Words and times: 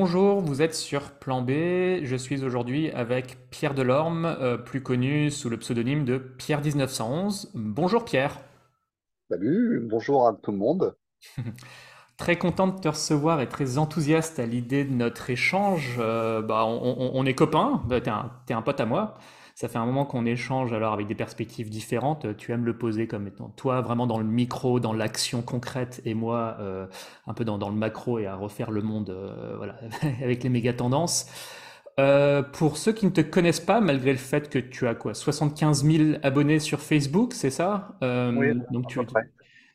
Bonjour, 0.00 0.40
vous 0.40 0.62
êtes 0.62 0.74
sur 0.74 1.10
Plan 1.12 1.42
B. 1.42 1.50
Je 2.04 2.16
suis 2.16 2.42
aujourd'hui 2.42 2.90
avec 2.92 3.36
Pierre 3.50 3.74
Delorme, 3.74 4.24
euh, 4.24 4.56
plus 4.56 4.82
connu 4.82 5.30
sous 5.30 5.50
le 5.50 5.58
pseudonyme 5.58 6.06
de 6.06 6.16
Pierre 6.16 6.62
1911. 6.62 7.50
Bonjour 7.54 8.06
Pierre. 8.06 8.38
Salut, 9.30 9.80
bonjour 9.80 10.28
à 10.28 10.34
tout 10.34 10.52
le 10.52 10.58
monde. 10.58 10.94
Très 12.16 12.36
content 12.38 12.66
de 12.66 12.78
te 12.80 12.88
recevoir 12.88 13.40
et 13.40 13.48
très 13.48 13.78
enthousiaste 13.78 14.38
à 14.38 14.46
l'idée 14.46 14.84
de 14.84 14.92
notre 14.92 15.30
échange. 15.30 15.96
Euh, 15.98 16.42
bah, 16.42 16.64
on, 16.66 16.78
on- 16.98 17.10
on 17.14 17.26
est 17.26 17.34
copains, 17.34 17.82
Bah, 17.86 18.00
t'es 18.00 18.10
un, 18.10 18.30
t'es 18.46 18.54
un 18.54 18.62
pote 18.62 18.80
à 18.80 18.86
moi. 18.86 19.16
Ça 19.60 19.68
fait 19.68 19.76
un 19.76 19.84
moment 19.84 20.06
qu'on 20.06 20.24
échange 20.24 20.72
alors 20.72 20.94
avec 20.94 21.06
des 21.06 21.14
perspectives 21.14 21.68
différentes. 21.68 22.34
Tu 22.38 22.50
aimes 22.50 22.64
le 22.64 22.78
poser 22.78 23.06
comme 23.06 23.26
étant 23.26 23.50
toi 23.50 23.82
vraiment 23.82 24.06
dans 24.06 24.16
le 24.16 24.24
micro, 24.24 24.80
dans 24.80 24.94
l'action 24.94 25.42
concrète 25.42 26.00
et 26.06 26.14
moi 26.14 26.56
euh, 26.60 26.86
un 27.26 27.34
peu 27.34 27.44
dans, 27.44 27.58
dans 27.58 27.68
le 27.68 27.74
macro 27.74 28.18
et 28.18 28.26
à 28.26 28.36
refaire 28.36 28.70
le 28.70 28.80
monde 28.80 29.10
euh, 29.10 29.56
voilà, 29.58 29.78
avec 30.22 30.44
les 30.44 30.48
méga 30.48 30.72
tendances. 30.72 31.26
Euh, 31.98 32.42
pour 32.42 32.78
ceux 32.78 32.92
qui 32.92 33.04
ne 33.04 33.10
te 33.10 33.20
connaissent 33.20 33.60
pas, 33.60 33.82
malgré 33.82 34.12
le 34.12 34.16
fait 34.16 34.48
que 34.48 34.58
tu 34.58 34.88
as 34.88 34.94
quoi, 34.94 35.12
75 35.12 35.84
000 35.84 36.04
abonnés 36.22 36.58
sur 36.58 36.80
Facebook, 36.80 37.34
c'est 37.34 37.50
ça? 37.50 37.98
Oui, 38.00 38.08
Euh, 38.08 38.54
donc 38.70 38.86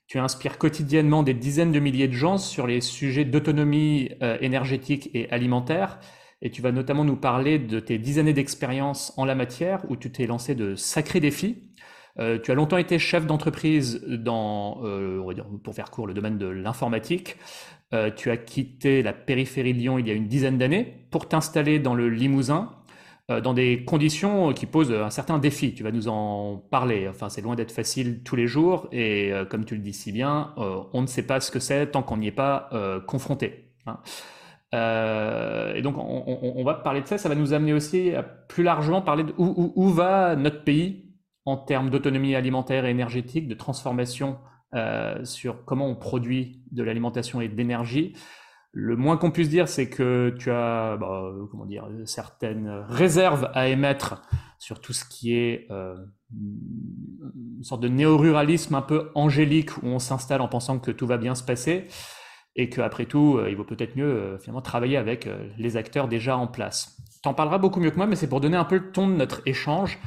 tu, 0.07 0.17
inspires 0.17 0.57
quotidiennement 0.57 1.21
des 1.21 1.35
dizaines 1.35 1.71
de 1.71 1.79
milliers 1.79 2.07
de 2.07 2.13
gens 2.13 2.39
sur 2.39 2.65
les 2.65 2.81
sujets 2.81 3.23
d'autonomie 3.23 4.09
euh, 4.23 4.39
énergétique 4.41 5.11
et 5.13 5.29
alimentaire. 5.29 5.99
Et 6.45 6.51
tu 6.51 6.61
vas 6.61 6.71
notamment 6.71 7.03
nous 7.03 7.15
parler 7.15 7.57
de 7.57 7.79
tes 7.79 7.97
dix 7.97 8.19
années 8.19 8.31
d'expérience 8.31 9.11
en 9.17 9.25
la 9.25 9.33
matière, 9.33 9.81
où 9.89 9.95
tu 9.95 10.11
t'es 10.11 10.27
lancé 10.27 10.53
de 10.53 10.75
sacrés 10.75 11.19
défis. 11.19 11.71
Euh, 12.19 12.37
tu 12.37 12.51
as 12.51 12.53
longtemps 12.53 12.77
été 12.77 12.99
chef 12.99 13.25
d'entreprise 13.25 14.05
dans, 14.07 14.79
euh, 14.83 15.23
pour 15.63 15.73
faire 15.73 15.89
court, 15.89 16.05
le 16.05 16.13
domaine 16.13 16.37
de 16.37 16.45
l'informatique. 16.45 17.37
Euh, 17.95 18.11
tu 18.15 18.29
as 18.29 18.37
quitté 18.37 19.01
la 19.01 19.11
périphérie 19.11 19.73
de 19.73 19.79
Lyon 19.79 19.97
il 19.97 20.07
y 20.07 20.11
a 20.11 20.13
une 20.13 20.27
dizaine 20.27 20.59
d'années 20.59 21.07
pour 21.09 21.27
t'installer 21.27 21.79
dans 21.79 21.95
le 21.95 22.09
Limousin, 22.09 22.75
dans 23.27 23.55
des 23.55 23.83
conditions 23.83 24.53
qui 24.53 24.67
posent 24.67 24.91
un 24.91 25.09
certain 25.09 25.39
défi. 25.39 25.73
Tu 25.73 25.81
vas 25.81 25.91
nous 25.91 26.07
en 26.09 26.57
parler. 26.57 27.07
Enfin, 27.07 27.27
c'est 27.27 27.41
loin 27.41 27.55
d'être 27.55 27.71
facile 27.71 28.21
tous 28.21 28.35
les 28.35 28.45
jours. 28.45 28.87
Et 28.91 29.31
comme 29.49 29.65
tu 29.65 29.73
le 29.73 29.81
dis 29.81 29.93
si 29.93 30.11
bien, 30.11 30.53
on 30.57 31.01
ne 31.01 31.07
sait 31.07 31.23
pas 31.25 31.39
ce 31.39 31.49
que 31.49 31.59
c'est 31.59 31.89
tant 31.89 32.03
qu'on 32.03 32.17
n'y 32.17 32.27
est 32.27 32.31
pas 32.31 32.69
confronté. 33.07 33.71
hein. 33.87 33.97
Euh, 34.73 35.73
et 35.75 35.81
donc, 35.81 35.95
on, 35.97 36.63
va 36.63 36.73
parler 36.75 37.01
de 37.01 37.07
ça. 37.07 37.17
Ça 37.17 37.29
va 37.29 37.35
nous 37.35 37.53
amener 37.53 37.73
aussi 37.73 38.13
à 38.13 38.23
plus 38.23 38.63
largement 38.63 39.01
parler 39.01 39.23
de 39.23 39.33
où 39.37 39.89
va 39.89 40.35
notre 40.35 40.63
pays 40.63 41.05
en 41.45 41.57
termes 41.57 41.89
d'autonomie 41.89 42.35
alimentaire 42.35 42.85
et 42.85 42.89
énergétique, 42.89 43.47
de 43.47 43.53
transformation 43.53 44.37
euh, 44.73 45.23
sur 45.23 45.63
comment 45.63 45.87
on 45.87 45.95
produit 45.95 46.63
de 46.71 46.83
l'alimentation 46.83 47.39
et 47.39 47.47
de 47.47 47.55
l'énergie. 47.55 48.13
Le 48.71 48.97
moins 48.97 49.15
qu'on 49.15 49.31
puisse 49.31 49.47
dire, 49.47 49.69
c'est 49.69 49.89
que 49.89 50.35
tu 50.37 50.51
as, 50.51 50.97
bah, 50.97 51.31
comment 51.49 51.65
dire, 51.65 51.87
certaines 52.05 52.83
réserves 52.89 53.49
à 53.53 53.69
émettre 53.69 54.23
sur 54.59 54.81
tout 54.81 54.91
ce 54.91 55.05
qui 55.05 55.33
est 55.33 55.67
euh, 55.71 55.95
une 56.33 57.63
sorte 57.63 57.81
de 57.81 57.87
néo-ruralisme 57.87 58.75
un 58.75 58.81
peu 58.81 59.11
angélique 59.15 59.77
où 59.77 59.85
on 59.85 59.99
s'installe 59.99 60.41
en 60.41 60.49
pensant 60.49 60.79
que 60.79 60.91
tout 60.91 61.07
va 61.07 61.17
bien 61.17 61.35
se 61.35 61.43
passer 61.43 61.87
et 62.55 62.69
qu'après 62.69 63.05
tout, 63.05 63.37
euh, 63.37 63.49
il 63.49 63.55
vaut 63.55 63.63
peut-être 63.63 63.95
mieux 63.95 64.05
euh, 64.05 64.37
finalement 64.37 64.61
travailler 64.61 64.97
avec 64.97 65.27
euh, 65.27 65.47
les 65.57 65.77
acteurs 65.77 66.07
déjà 66.07 66.37
en 66.37 66.47
place. 66.47 66.97
T'en 67.21 67.33
parleras 67.33 67.57
beaucoup 67.57 67.79
mieux 67.79 67.91
que 67.91 67.97
moi, 67.97 68.07
mais 68.07 68.15
c'est 68.15 68.29
pour 68.29 68.39
donner 68.39 68.57
un 68.57 68.65
peu 68.65 68.75
le 68.75 68.91
ton 68.91 69.07
de 69.07 69.13
notre 69.13 69.41
échange. 69.45 69.99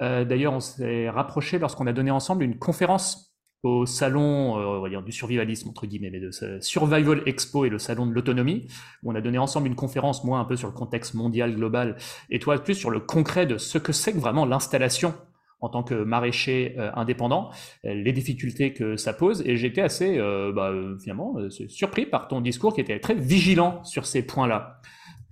D'ailleurs, 0.00 0.52
on 0.52 0.60
s'est 0.60 1.08
rapproché 1.08 1.60
lorsqu'on 1.60 1.86
a 1.86 1.92
donné 1.92 2.10
ensemble 2.10 2.42
une 2.42 2.58
conférence 2.58 3.32
au 3.62 3.86
salon 3.86 4.82
du 5.02 5.12
survivalisme, 5.12 5.68
entre 5.68 5.86
guillemets, 5.86 6.10
mais 6.10 6.18
de 6.18 6.32
Survival 6.60 7.22
Expo 7.26 7.64
et 7.64 7.68
le 7.68 7.78
salon 7.78 8.04
de 8.04 8.12
l'autonomie, 8.12 8.66
où 9.02 9.12
on 9.12 9.14
a 9.14 9.20
donné 9.20 9.38
ensemble 9.38 9.68
une 9.68 9.76
conférence, 9.76 10.24
moi 10.24 10.40
un 10.40 10.44
peu 10.44 10.56
sur 10.56 10.66
le 10.66 10.74
contexte 10.74 11.14
mondial, 11.14 11.54
global, 11.54 11.96
et 12.28 12.40
toi 12.40 12.58
plus 12.58 12.74
sur 12.74 12.90
le 12.90 12.98
concret 12.98 13.46
de 13.46 13.56
ce 13.56 13.78
que 13.78 13.92
c'est 13.92 14.12
que 14.12 14.18
vraiment 14.18 14.44
l'installation 14.44 15.14
en 15.64 15.68
tant 15.70 15.82
que 15.82 15.94
maraîcher 15.94 16.74
euh, 16.78 16.90
indépendant, 16.94 17.50
euh, 17.84 17.94
les 17.94 18.12
difficultés 18.12 18.74
que 18.74 18.96
ça 18.96 19.14
pose, 19.14 19.42
et 19.46 19.56
j'étais 19.56 19.80
assez, 19.80 20.18
euh, 20.18 20.52
bah, 20.52 20.72
finalement, 21.02 21.36
surpris 21.68 22.04
par 22.06 22.28
ton 22.28 22.40
discours 22.40 22.74
qui 22.74 22.82
était 22.82 23.00
très 23.00 23.14
vigilant 23.14 23.82
sur 23.82 24.06
ces 24.06 24.26
points-là. 24.26 24.80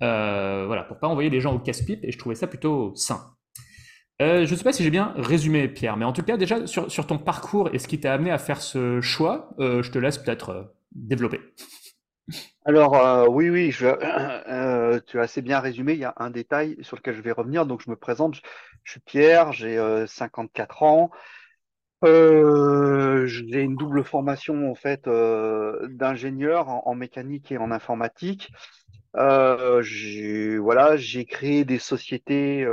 Voilà, 0.00 0.82
pour 0.84 0.98
pas 0.98 1.06
envoyer 1.06 1.30
les 1.30 1.40
gens 1.40 1.54
au 1.54 1.58
casse-pipe, 1.58 2.02
et 2.02 2.10
je 2.10 2.18
trouvais 2.18 2.34
ça 2.34 2.46
plutôt 2.46 2.92
sain. 2.96 3.20
Je 4.18 4.50
ne 4.50 4.56
sais 4.56 4.64
pas 4.64 4.72
si 4.72 4.82
j'ai 4.82 4.90
bien 4.90 5.12
résumé, 5.16 5.68
Pierre, 5.68 5.96
mais 5.96 6.04
en 6.04 6.12
tout 6.12 6.22
cas, 6.22 6.36
déjà, 6.36 6.66
sur, 6.66 7.06
ton 7.06 7.18
parcours 7.18 7.70
et 7.72 7.78
ce 7.78 7.86
qui 7.86 8.00
t'a 8.00 8.14
amené 8.14 8.30
à 8.30 8.38
faire 8.38 8.60
ce 8.60 9.00
choix, 9.00 9.50
je 9.58 9.88
te 9.90 9.98
laisse 9.98 10.18
peut-être 10.18 10.74
développer. 10.92 11.40
Alors, 12.64 12.94
euh, 12.94 13.26
oui, 13.28 13.50
oui, 13.50 13.74
euh, 13.82 15.00
tu 15.06 15.18
as 15.18 15.22
assez 15.22 15.42
bien 15.42 15.58
résumé. 15.60 15.94
Il 15.94 15.98
y 15.98 16.04
a 16.04 16.14
un 16.16 16.30
détail 16.30 16.76
sur 16.82 16.96
lequel 16.96 17.14
je 17.16 17.20
vais 17.20 17.32
revenir. 17.32 17.66
Donc, 17.66 17.82
je 17.84 17.90
me 17.90 17.96
présente. 17.96 18.36
Je, 18.84 18.92
suis 18.92 19.00
Pierre, 19.00 19.52
j'ai 19.52 19.78
euh, 19.78 20.06
54 20.06 20.82
ans. 20.84 21.10
Euh, 22.04 23.26
j'ai 23.26 23.62
une 23.62 23.76
double 23.76 24.04
formation 24.04 24.70
en 24.70 24.74
fait 24.74 25.08
d'ingénieur 25.08 26.68
en, 26.68 26.94
mécanique 26.94 27.52
et 27.52 27.58
en 27.58 27.70
informatique. 27.70 28.52
J'ai 29.14 30.58
voilà, 30.58 30.96
j'ai 30.96 31.24
créé 31.24 31.64
des 31.64 31.78
sociétés. 31.78 32.66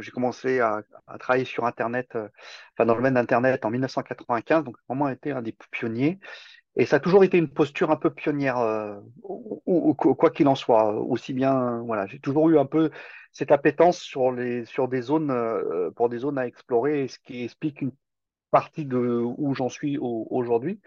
j'ai 0.00 0.10
commencé 0.10 0.60
à, 0.60 0.82
travailler 1.20 1.44
sur 1.44 1.64
Internet, 1.64 2.16
enfin 2.16 2.86
dans 2.86 2.94
le 2.94 2.98
domaine 2.98 3.14
d'Internet 3.14 3.64
en 3.64 3.70
1995. 3.70 4.64
Donc, 4.64 4.76
vraiment 4.88 5.08
été 5.08 5.32
un 5.32 5.42
des 5.42 5.54
pionniers. 5.70 6.18
Et 6.76 6.86
ça 6.86 6.96
a 6.96 7.00
toujours 7.00 7.22
été 7.24 7.36
une 7.38 7.48
posture 7.52 7.90
un 7.90 7.96
peu 7.96 8.10
pionnière, 8.10 8.58
euh, 8.58 8.98
ou- 9.24 9.94
quoi 9.94 10.30
qu'il 10.30 10.48
en 10.48 10.54
soit. 10.54 10.94
Aussi 10.94 11.34
bien, 11.34 11.80
voilà, 11.82 12.06
j'ai 12.06 12.18
toujours 12.18 12.48
eu 12.48 12.58
un 12.58 12.64
peu 12.66 12.90
cette 13.32 13.52
appétence 13.52 13.98
sur 13.98 14.32
des 14.34 15.02
zones, 15.02 15.30
euh, 15.30 15.90
pour 15.90 16.08
des 16.08 16.18
zones 16.18 16.38
à 16.38 16.46
explorer, 16.46 17.08
ce 17.08 17.18
qui 17.18 17.42
explique 17.44 17.82
une 17.82 17.92
partie 18.50 18.86
de 18.86 18.98
où 18.98 19.54
j'en 19.54 19.68
suis 19.70 19.98
au- 19.98 20.26
aujourd'hui. 20.30 20.80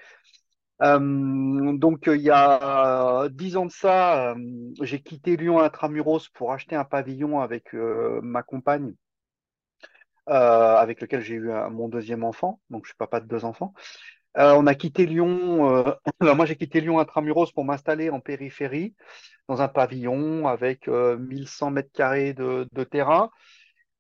Euh, 0.84 1.78
donc, 1.78 2.06
il 2.07 2.22
y 2.22 2.31
a 2.31 3.28
dix 3.31 3.57
ans 3.57 3.66
de 3.67 3.72
ça, 3.72 4.35
j'ai 4.81 5.02
quitté 5.02 5.38
Lyon 5.38 5.59
Intramuros 5.59 6.29
pour 6.34 6.53
acheter 6.53 6.75
un 6.75 6.85
pavillon 6.85 7.41
avec 7.41 7.73
ma 7.73 8.44
compagne, 8.44 8.96
avec 10.28 11.02
lequel 11.02 11.22
j'ai 11.22 11.35
eu 11.35 11.50
mon 11.72 11.88
deuxième 11.90 12.23
enfant. 12.23 12.59
Donc, 12.69 12.85
je 12.85 12.90
suis 12.90 12.97
papa 12.97 13.19
de 13.19 13.28
deux 13.28 13.46
enfants. 13.46 13.73
Euh, 14.38 14.53
on 14.57 14.68
a 14.68 14.75
quitté 14.75 15.06
Lyon. 15.06 15.69
euh, 15.69 15.94
alors 16.19 16.35
moi, 16.35 16.46
j'ai 16.46 16.56
quitté 16.56 16.81
Lyon 16.81 17.00
intramuros 17.00 17.51
pour 17.53 17.63
m'installer 17.66 18.09
en 18.09 18.19
périphérie, 18.19 18.96
dans 19.47 19.62
un 19.62 19.68
pavillon 19.68 20.47
avec 20.47 20.88
euh, 20.88 21.18
1100 21.18 21.72
mètres 21.72 21.91
carrés 21.94 22.34
de, 22.34 22.68
terrain. 22.84 23.31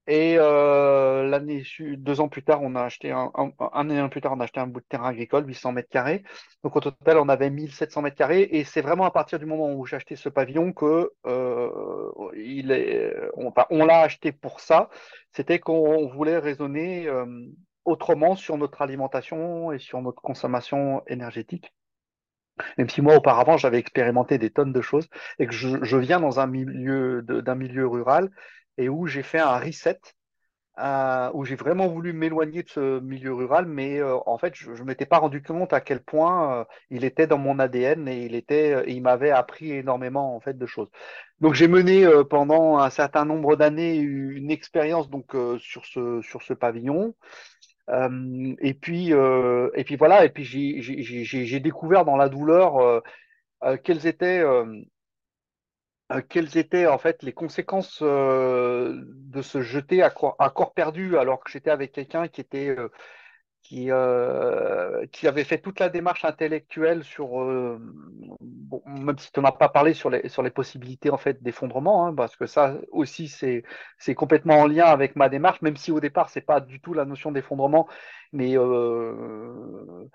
Et 0.07 0.35
euh, 0.37 1.25
l'année, 1.27 1.63
deux 1.97 2.19
ans 2.21 2.29
plus 2.29 2.43
tard, 2.43 2.61
on 2.61 2.75
a 2.75 2.83
acheté 2.83 3.11
un, 3.11 3.31
un, 3.35 4.09
plus 4.09 4.21
tard, 4.21 4.33
on 4.33 4.39
a 4.39 4.43
acheté 4.43 4.59
un 4.59 4.67
bout 4.67 4.81
de 4.81 4.85
terrain 4.87 5.09
agricole, 5.09 5.47
800 5.47 5.71
mètres 5.71 5.89
carrés. 5.89 6.23
Donc 6.63 6.75
au 6.75 6.79
total, 6.79 7.17
on 7.17 7.27
avait 7.29 7.49
1700 7.49 8.03
mètres 8.03 8.17
carrés. 8.17 8.47
Et 8.51 8.63
c'est 8.65 8.81
vraiment 8.81 9.05
à 9.05 9.11
partir 9.11 9.39
du 9.39 9.47
moment 9.47 9.73
où 9.73 9.85
j'ai 9.85 9.95
acheté 9.95 10.15
ce 10.15 10.29
pavillon 10.29 10.73
que 10.73 11.11
euh, 11.25 11.71
est, 12.35 13.15
on, 13.71 13.85
l'a 13.85 14.01
acheté 14.01 14.31
pour 14.31 14.59
ça. 14.59 14.89
C'était 15.31 15.59
qu'on 15.59 16.07
voulait 16.07 16.37
raisonner 16.37 17.07
euh, 17.07 17.25
autrement 17.85 18.35
sur 18.35 18.57
notre 18.57 18.81
alimentation 18.81 19.71
et 19.71 19.79
sur 19.79 20.01
notre 20.01 20.21
consommation 20.21 21.03
énergétique. 21.07 21.73
Même 22.77 22.89
si 22.89 23.01
moi, 23.01 23.15
auparavant, 23.15 23.57
j'avais 23.57 23.79
expérimenté 23.79 24.37
des 24.37 24.49
tonnes 24.49 24.73
de 24.73 24.81
choses 24.81 25.09
et 25.39 25.47
que 25.47 25.53
je, 25.53 25.97
viens 25.97 26.19
dans 26.19 26.39
un 26.39 26.47
milieu 26.47 27.21
d'un 27.21 27.55
milieu 27.55 27.87
rural 27.87 28.31
et 28.77 28.89
où 28.89 29.07
j'ai 29.07 29.23
fait 29.23 29.39
un 29.39 29.57
reset 29.57 29.99
euh, 30.77 31.31
où 31.33 31.45
j'ai 31.45 31.55
vraiment 31.55 31.87
voulu 31.87 32.11
m'éloigner 32.11 32.61
de 32.63 32.67
ce 32.69 32.99
milieu 32.99 33.33
rural, 33.33 33.65
mais 33.65 33.99
euh, 34.01 34.17
en 34.25 34.37
fait, 34.37 34.53
je 34.55 34.71
ne 34.71 34.83
m'étais 34.83 35.05
pas 35.05 35.19
rendu 35.19 35.41
compte 35.41 35.71
à 35.71 35.79
quel 35.79 36.01
point 36.03 36.59
euh, 36.59 36.65
il 36.89 37.05
était 37.05 37.27
dans 37.27 37.37
mon 37.37 37.59
ADN 37.59 38.09
et 38.09 38.25
il 38.25 38.35
était, 38.35 38.83
il 38.87 39.01
m'avait 39.01 39.31
appris 39.31 39.71
énormément 39.71 40.35
en 40.35 40.41
fait 40.41 40.57
de 40.57 40.65
choses. 40.65 40.89
Donc 41.39 41.53
j'ai 41.53 41.69
mené 41.69 42.05
pendant 42.29 42.77
un 42.77 42.89
certain 42.89 43.23
nombre 43.23 43.55
d'années 43.55 43.95
une 43.95 44.51
expérience 44.51 45.09
donc 45.09 45.35
sur 45.59 45.85
ce 45.85 46.21
sur 46.21 46.41
ce 46.41 46.53
pavillon. 46.53 47.13
Euh, 47.89 48.55
et 48.59 48.73
puis 48.73 49.13
euh, 49.13 49.69
et 49.75 49.83
puis 49.83 49.95
voilà, 49.95 50.25
et 50.25 50.29
puis 50.29 50.43
j'ai 50.43 51.59
découvert 51.59 52.03
dans 52.03 52.15
la 52.17 52.29
douleur 52.29 52.77
euh, 52.77 53.77
quelles 53.83 54.07
étaient 54.07 54.43
quelles 56.29 56.57
étaient 56.57 56.87
en 56.87 56.97
fait 56.97 57.23
les 57.23 57.33
conséquences 57.33 58.01
de 58.01 59.41
se 59.41 59.61
jeter 59.61 60.01
à 60.03 60.09
corps, 60.09 60.73
perdu 60.75 61.17
alors 61.17 61.43
que 61.43 61.51
j'étais 61.51 61.71
avec 61.71 61.91
quelqu'un 61.91 62.27
qui 62.27 62.41
était 62.41 62.75
qui, 63.65 63.87
euh, 63.89 65.07
qui 65.07 65.27
avait 65.27 65.43
fait 65.43 65.57
toute 65.57 65.79
la 65.79 65.89
démarche 65.89 66.23
intellectuelle 66.23 67.03
sur, 67.03 67.41
euh, 67.41 67.79
même 68.85 69.17
si 69.17 69.31
tu 69.31 69.39
n'en 69.39 69.47
as 69.47 69.51
pas 69.53 69.69
parlé 69.69 69.95
sur 69.95 70.11
les, 70.11 70.29
sur 70.29 70.43
les 70.43 70.51
possibilités 70.51 71.09
en 71.09 71.17
fait 71.17 71.41
d'effondrement, 71.41 72.05
hein, 72.05 72.13
parce 72.13 72.35
que 72.35 72.45
ça 72.45 72.75
aussi 72.91 73.27
c'est 73.27 73.63
c'est 73.97 74.13
complètement 74.13 74.59
en 74.59 74.67
lien 74.67 74.85
avec 74.85 75.15
ma 75.15 75.29
démarche, 75.29 75.63
même 75.63 75.77
si 75.77 75.91
au 75.91 75.99
départ 75.99 76.29
c'est 76.29 76.41
pas 76.41 76.59
du 76.61 76.79
tout 76.79 76.93
la 76.93 77.05
notion 77.05 77.31
d'effondrement, 77.31 77.87
mais 78.33 78.55
euh, 78.55 80.07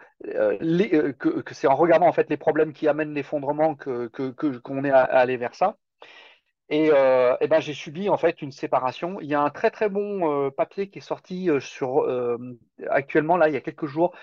que, 1.18 1.42
c'est 1.52 1.66
en 1.66 1.74
regardant 1.74 2.06
en 2.06 2.12
fait 2.12 2.30
les 2.30 2.36
problèmes 2.36 2.72
qui 2.72 2.86
amènent 2.86 3.14
l'effondrement 3.14 3.74
que 3.74 4.06
que, 4.08 4.30
qu'on 4.58 4.84
est 4.84 4.90
aller 4.92 5.36
vers 5.36 5.56
ça. 5.56 5.76
Et, 6.70 6.90
euh, 6.92 7.36
et 7.40 7.48
ben, 7.48 7.60
j'ai 7.60 7.74
subi 7.74 8.08
en 8.08 8.16
fait 8.16 8.42
une 8.42 8.52
séparation. 8.52 9.20
Il 9.20 9.28
y 9.28 9.34
a 9.34 9.42
un 9.42 9.50
très 9.50 9.70
très 9.72 9.88
bon 9.88 10.46
euh, 10.46 10.50
papier 10.50 10.88
qui 10.88 10.98
est 10.98 11.02
sorti 11.02 11.50
euh, 11.50 11.58
sur 11.60 12.08
actuellement 12.88 13.36
là 13.36 13.48
il 13.48 13.54
y 13.54 13.56
a 13.56 13.60
quelques 13.60 13.86
jours 13.86 14.14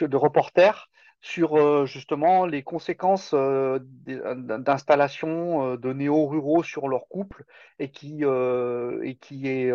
de 0.00 0.16
reporters 0.16 0.90
sur 1.20 1.86
justement 1.86 2.46
les 2.46 2.64
conséquences 2.64 3.32
d'installation 3.32 5.76
de 5.76 5.92
néo-ruraux 5.92 6.64
sur 6.64 6.88
leur 6.88 7.06
couple 7.06 7.44
et 7.78 7.92
qui 7.92 8.24
et 8.24 9.14
qui 9.20 9.46
est 9.46 9.72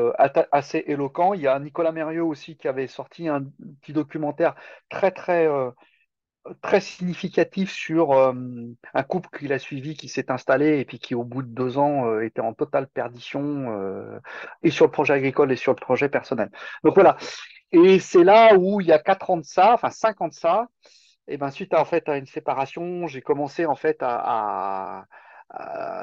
assez 0.52 0.84
éloquent. 0.88 1.34
Il 1.34 1.42
y 1.42 1.48
a 1.48 1.58
Nicolas 1.60 1.94
Mérieux 1.94 2.24
aussi 2.24 2.58
qui 2.58 2.68
avait 2.68 2.88
sorti 2.88 3.30
un 3.30 3.46
petit 3.82 3.94
documentaire 3.94 4.56
très 4.90 5.12
très 5.12 5.48
très 6.62 6.82
significatif 6.82 7.72
sur 7.72 8.12
euh, 8.12 8.34
un 8.94 9.04
couple 9.04 9.30
qu'il 9.38 9.54
a 9.54 9.60
suivi, 9.60 9.96
qui 9.96 10.08
s'est 10.08 10.32
installé 10.32 10.80
et 10.80 10.86
puis 10.86 11.00
qui, 11.00 11.16
au 11.16 11.24
bout 11.24 11.42
de 11.42 11.48
deux 11.48 11.78
ans, 11.78 12.08
euh, 12.08 12.22
était 12.22 12.42
en 12.42 12.54
totale 12.54 12.88
perdition, 12.88 13.72
euh, 13.72 14.20
et 14.64 14.70
sur 14.70 14.86
le 14.86 14.92
projet 14.92 15.14
agricole 15.14 15.52
et 15.52 15.56
sur 15.56 15.72
le 15.74 15.78
projet 15.80 16.10
personnel. 16.10 16.50
Donc 16.84 16.96
voilà. 16.96 17.18
Et 17.72 18.00
c'est 18.00 18.24
là 18.24 18.56
où 18.56 18.82
il 18.82 18.88
y 18.88 18.92
a 18.92 19.00
quatre 19.00 19.30
ans 19.30 19.38
de 19.38 19.46
ça, 19.46 19.74
enfin 19.74 19.90
cinq 19.90 20.22
ans 20.22 20.30
de 20.30 20.34
ça, 20.34 20.68
et 21.28 21.38
ben 21.38 21.52
suite 21.52 21.74
à 21.74 21.82
en 21.82 21.86
fait 21.86 22.08
une 22.08 22.26
séparation, 22.26 23.08
j'ai 23.08 23.22
commencé 23.22 23.66
en 23.66 23.76
fait 23.76 23.98
à 24.02 25.06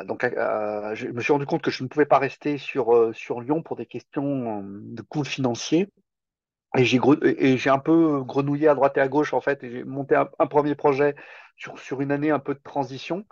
donc 0.07 0.25
je 0.25 1.09
me 1.09 1.21
suis 1.21 1.33
rendu 1.33 1.47
compte 1.47 1.63
que 1.63 1.71
je 1.71 1.83
ne 1.83 1.89
pouvais 1.89 2.07
pas 2.07 2.19
rester 2.19 2.59
sur 2.59 3.15
sur 3.15 3.41
Lyon 3.41 3.63
pour 3.63 3.77
des 3.77 3.87
questions 3.87 4.63
de 4.65 5.03
coûts 5.03 5.25
financiers. 5.25 5.89
Et 6.77 6.85
j'ai 6.85 7.71
un 7.71 7.79
peu 7.79 8.23
grenouillé 8.23 8.69
à 8.69 8.75
droite 8.75 8.97
et 8.97 9.01
à 9.01 9.09
gauche 9.09 9.33
en 9.33 9.41
fait, 9.41 9.61
j'ai 9.63 9.85
monté 9.85 10.17
un, 10.17 10.47
premier 10.47 10.75
projet 10.75 11.15
sur, 11.57 11.79
sur 11.79 12.01
une 12.01 12.11
année 12.11 12.31
un 12.31 12.41
peu 12.41 12.55
de 12.55 12.61
transition. 12.63 13.25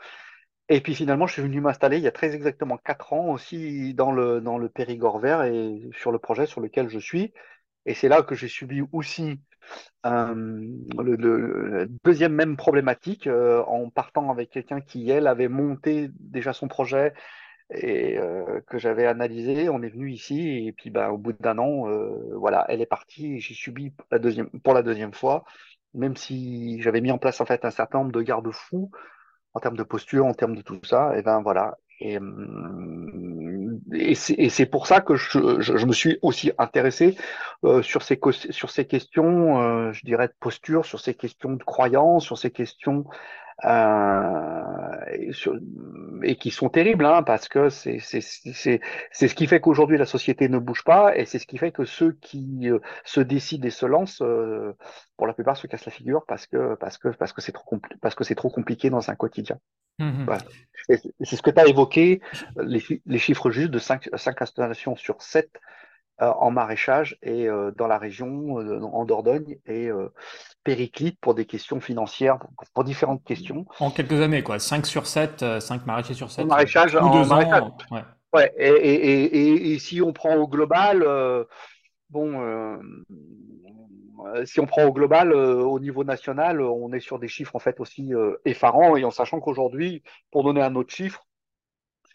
Et 0.69 0.81
puis 0.81 0.95
finalement, 0.95 1.27
je 1.27 1.35
suis 1.35 1.43
venu 1.43 1.61
m'installer 1.61 1.99
il 1.99 2.03
y 2.05 2.09
a 2.09 2.13
très 2.13 2.35
exactement 2.35 2.79
quatre 2.79 3.13
ans 3.13 3.29
aussi 3.31 3.95
dans 3.95 4.13
le, 4.13 4.41
dans 4.41 4.59
le 4.59 4.69
Périgord 4.69 5.19
vert 5.19 5.43
et 5.43 5.91
sur 5.93 6.13
le 6.13 6.19
projet 6.19 6.47
sur 6.47 6.61
lequel 6.61 6.89
je 6.89 6.99
suis. 6.99 7.33
Et 7.85 7.95
c'est 7.95 8.09
là 8.09 8.23
que 8.23 8.35
j'ai 8.37 8.49
subi 8.49 8.83
aussi 8.93 9.41
euh, 10.07 10.35
le, 10.99 11.17
le, 11.17 11.89
deuxième 12.05 12.33
même 12.35 12.57
problématique 12.57 13.27
euh, 13.27 13.63
en 13.65 13.91
partant 13.91 14.31
avec 14.31 14.51
quelqu'un 14.51 14.81
qui, 14.81 15.11
elle, 15.11 15.27
avait 15.27 15.49
monté 15.49 16.11
déjà 16.21 16.53
son 16.53 16.69
projet 16.69 17.13
et 17.75 18.19
euh, 18.19 18.61
que 18.67 18.79
j'avais 18.79 19.07
analysé. 19.07 19.69
On 19.69 19.83
est 19.83 19.89
venu 19.89 20.11
ici 20.11 20.67
et 20.67 20.73
puis 20.73 20.91
bah, 20.91 21.11
au 21.11 21.19
bout 21.19 21.33
d'un 21.33 21.59
an, 21.59 21.89
euh, 21.89 22.35
voilà, 22.37 22.65
elle 22.69 22.81
est 22.81 22.87
partie. 22.87 23.41
J'ai 23.41 23.55
subi 23.55 23.93
la 24.11 24.19
deuxième, 24.19 24.49
pour 24.61 24.75
la 24.75 24.83
deuxième 24.83 25.13
fois, 25.13 25.45
même 25.95 26.17
si 26.17 26.81
j'avais 26.83 27.01
mis 27.01 27.11
en 27.11 27.19
place 27.19 27.41
en 27.41 27.47
fait 27.47 27.65
un 27.65 27.71
certain 27.71 27.99
nombre 27.99 28.13
de 28.13 28.23
garde-fous 28.23 28.91
en 29.55 29.61
termes 29.61 29.77
de 29.77 29.83
posture, 29.83 30.27
en 30.27 30.35
termes 30.35 30.57
de 30.57 30.63
tout 30.63 30.81
ça. 30.85 31.17
Et 31.17 31.23
ben 31.23 31.43
voilà. 31.43 31.77
Et, 32.01 32.17
hum, 32.19 33.81
et 33.93 34.15
c'est 34.15 34.67
pour 34.67 34.87
ça 34.87 35.01
que 35.01 35.15
je, 35.15 35.61
je, 35.61 35.87
me 35.87 35.93
suis 35.93 36.19
aussi 36.23 36.51
intéressé 36.59 37.17
euh, 37.65 37.81
sur, 37.83 38.03
ces, 38.03 38.19
sur 38.51 38.71
ces 38.71 38.87
questions, 38.87 39.93
je 39.93 40.05
dirais, 40.05 40.29
de 40.29 40.35
posture, 40.41 40.85
sur 40.85 40.99
ces 40.99 41.15
questions 41.15 41.53
de 41.53 41.63
croyance, 41.63 42.25
sur 42.25 42.39
ces 42.39 42.51
questions 42.51 43.05
et, 43.65 45.33
sur, 45.33 45.59
et, 46.23 46.37
qui 46.37 46.51
sont 46.51 46.69
terribles, 46.69 47.05
hein, 47.05 47.23
parce 47.23 47.49
que 47.49 47.69
c'est 47.69 47.99
ce 48.01 49.35
qui 49.35 49.47
fait 49.47 49.61
qu'aujourd'hui 49.61 49.99
la 49.99 50.07
société 50.07 50.49
ne 50.49 50.59
bouge 50.59 50.85
pas, 50.85 51.17
et 51.17 51.25
c'est 51.25 51.39
ce 51.39 51.47
qui 51.47 51.59
fait 51.59 51.73
que 51.73 51.85
ceux 51.85 52.13
qui 52.21 52.71
euh, 52.71 52.79
se 53.05 53.21
décident 53.21 53.67
et 53.67 53.71
se 53.71 53.87
lancent, 53.87 54.23
euh, 54.23 54.73
pour 55.17 55.27
la 55.27 55.35
plupart, 55.35 55.57
se 55.57 55.67
cassent 55.67 55.87
la 55.87 55.93
figure 55.93 56.25
parce 56.27 56.47
que 56.47 56.75
parce 56.77 56.99
que 56.99 57.09
parce 57.09 57.33
que 57.33 57.41
c'est 57.41 57.53
trop 57.53 57.79
parce 58.01 58.15
que 58.15 58.25
c'est 58.25 58.35
trop 58.35 58.51
compliqué 58.51 58.91
dans 58.91 59.11
un 59.11 59.15
quotidien. 59.15 59.59
Mmh. 59.99 60.25
Voilà. 60.25 60.43
C'est 60.89 61.37
ce 61.37 61.43
que 61.43 61.51
tu 61.51 61.61
as 61.61 61.67
évoqué, 61.67 62.21
les, 62.57 62.83
les, 63.07 63.19
chiffres 63.19 63.51
justes 63.51 63.71
de 63.71 63.79
5, 63.79 64.09
5 64.15 64.43
installations 64.43 64.97
sur 64.97 65.23
7 65.23 65.49
euh, 65.55 65.59
en 66.31 66.51
maraîchage 66.51 67.19
et 67.23 67.49
euh, 67.49 67.73
dans 67.77 67.87
la 67.87 67.99
région, 67.99 68.61
euh, 68.61 68.81
en 68.81 69.05
Dordogne 69.05 69.59
et 69.67 69.91
Périclite 70.65 71.19
pour 71.21 71.35
des 71.35 71.47
questions 71.47 71.81
financières, 71.81 72.39
pour, 72.39 72.51
pour, 72.73 72.85
différentes 72.85 73.25
questions. 73.25 73.67
En 73.81 73.91
quelques 73.91 74.21
années, 74.21 74.43
quoi. 74.43 74.59
5 74.59 74.87
sur 74.87 75.07
7, 75.07 75.61
5 75.61 75.87
maraîchers 75.87 76.15
sur 76.15 76.31
7. 76.31 76.45
En 76.45 76.49
maraîchage, 76.49 76.97
en 76.97 77.11
deux 77.11 77.29
maraîchage. 77.29 77.63
Ans, 77.63 77.77
ouais. 77.91 78.03
ouais 78.33 78.53
et, 78.57 78.69
et, 78.69 79.25
et, 79.25 79.73
et, 79.73 79.79
si 79.79 80.01
on 80.01 80.13
prend 80.13 80.37
au 80.37 80.47
global, 80.47 81.03
euh, 81.03 81.45
bon, 82.11 82.41
euh, 82.41 82.77
si 84.45 84.61
on 84.61 84.67
prend 84.67 84.85
au 84.85 84.93
global, 84.93 85.33
euh, 85.33 85.63
au 85.63 85.81
niveau 85.81 86.05
national, 86.05 86.61
on 86.61 86.93
est 86.93 87.01
sur 87.01 87.19
des 87.19 87.29
chiffres 87.29 87.57
en 87.57 87.61
fait 87.61 87.81
aussi 87.81 88.13
effarants 88.45 88.97
et 88.97 89.05
en 89.05 89.11
sachant 89.11 89.41
qu'aujourd'hui, 89.41 90.03
pour 90.31 90.45
donner 90.45 90.63
un 90.63 90.77
autre 90.77 90.95
chiffre, 90.95 91.27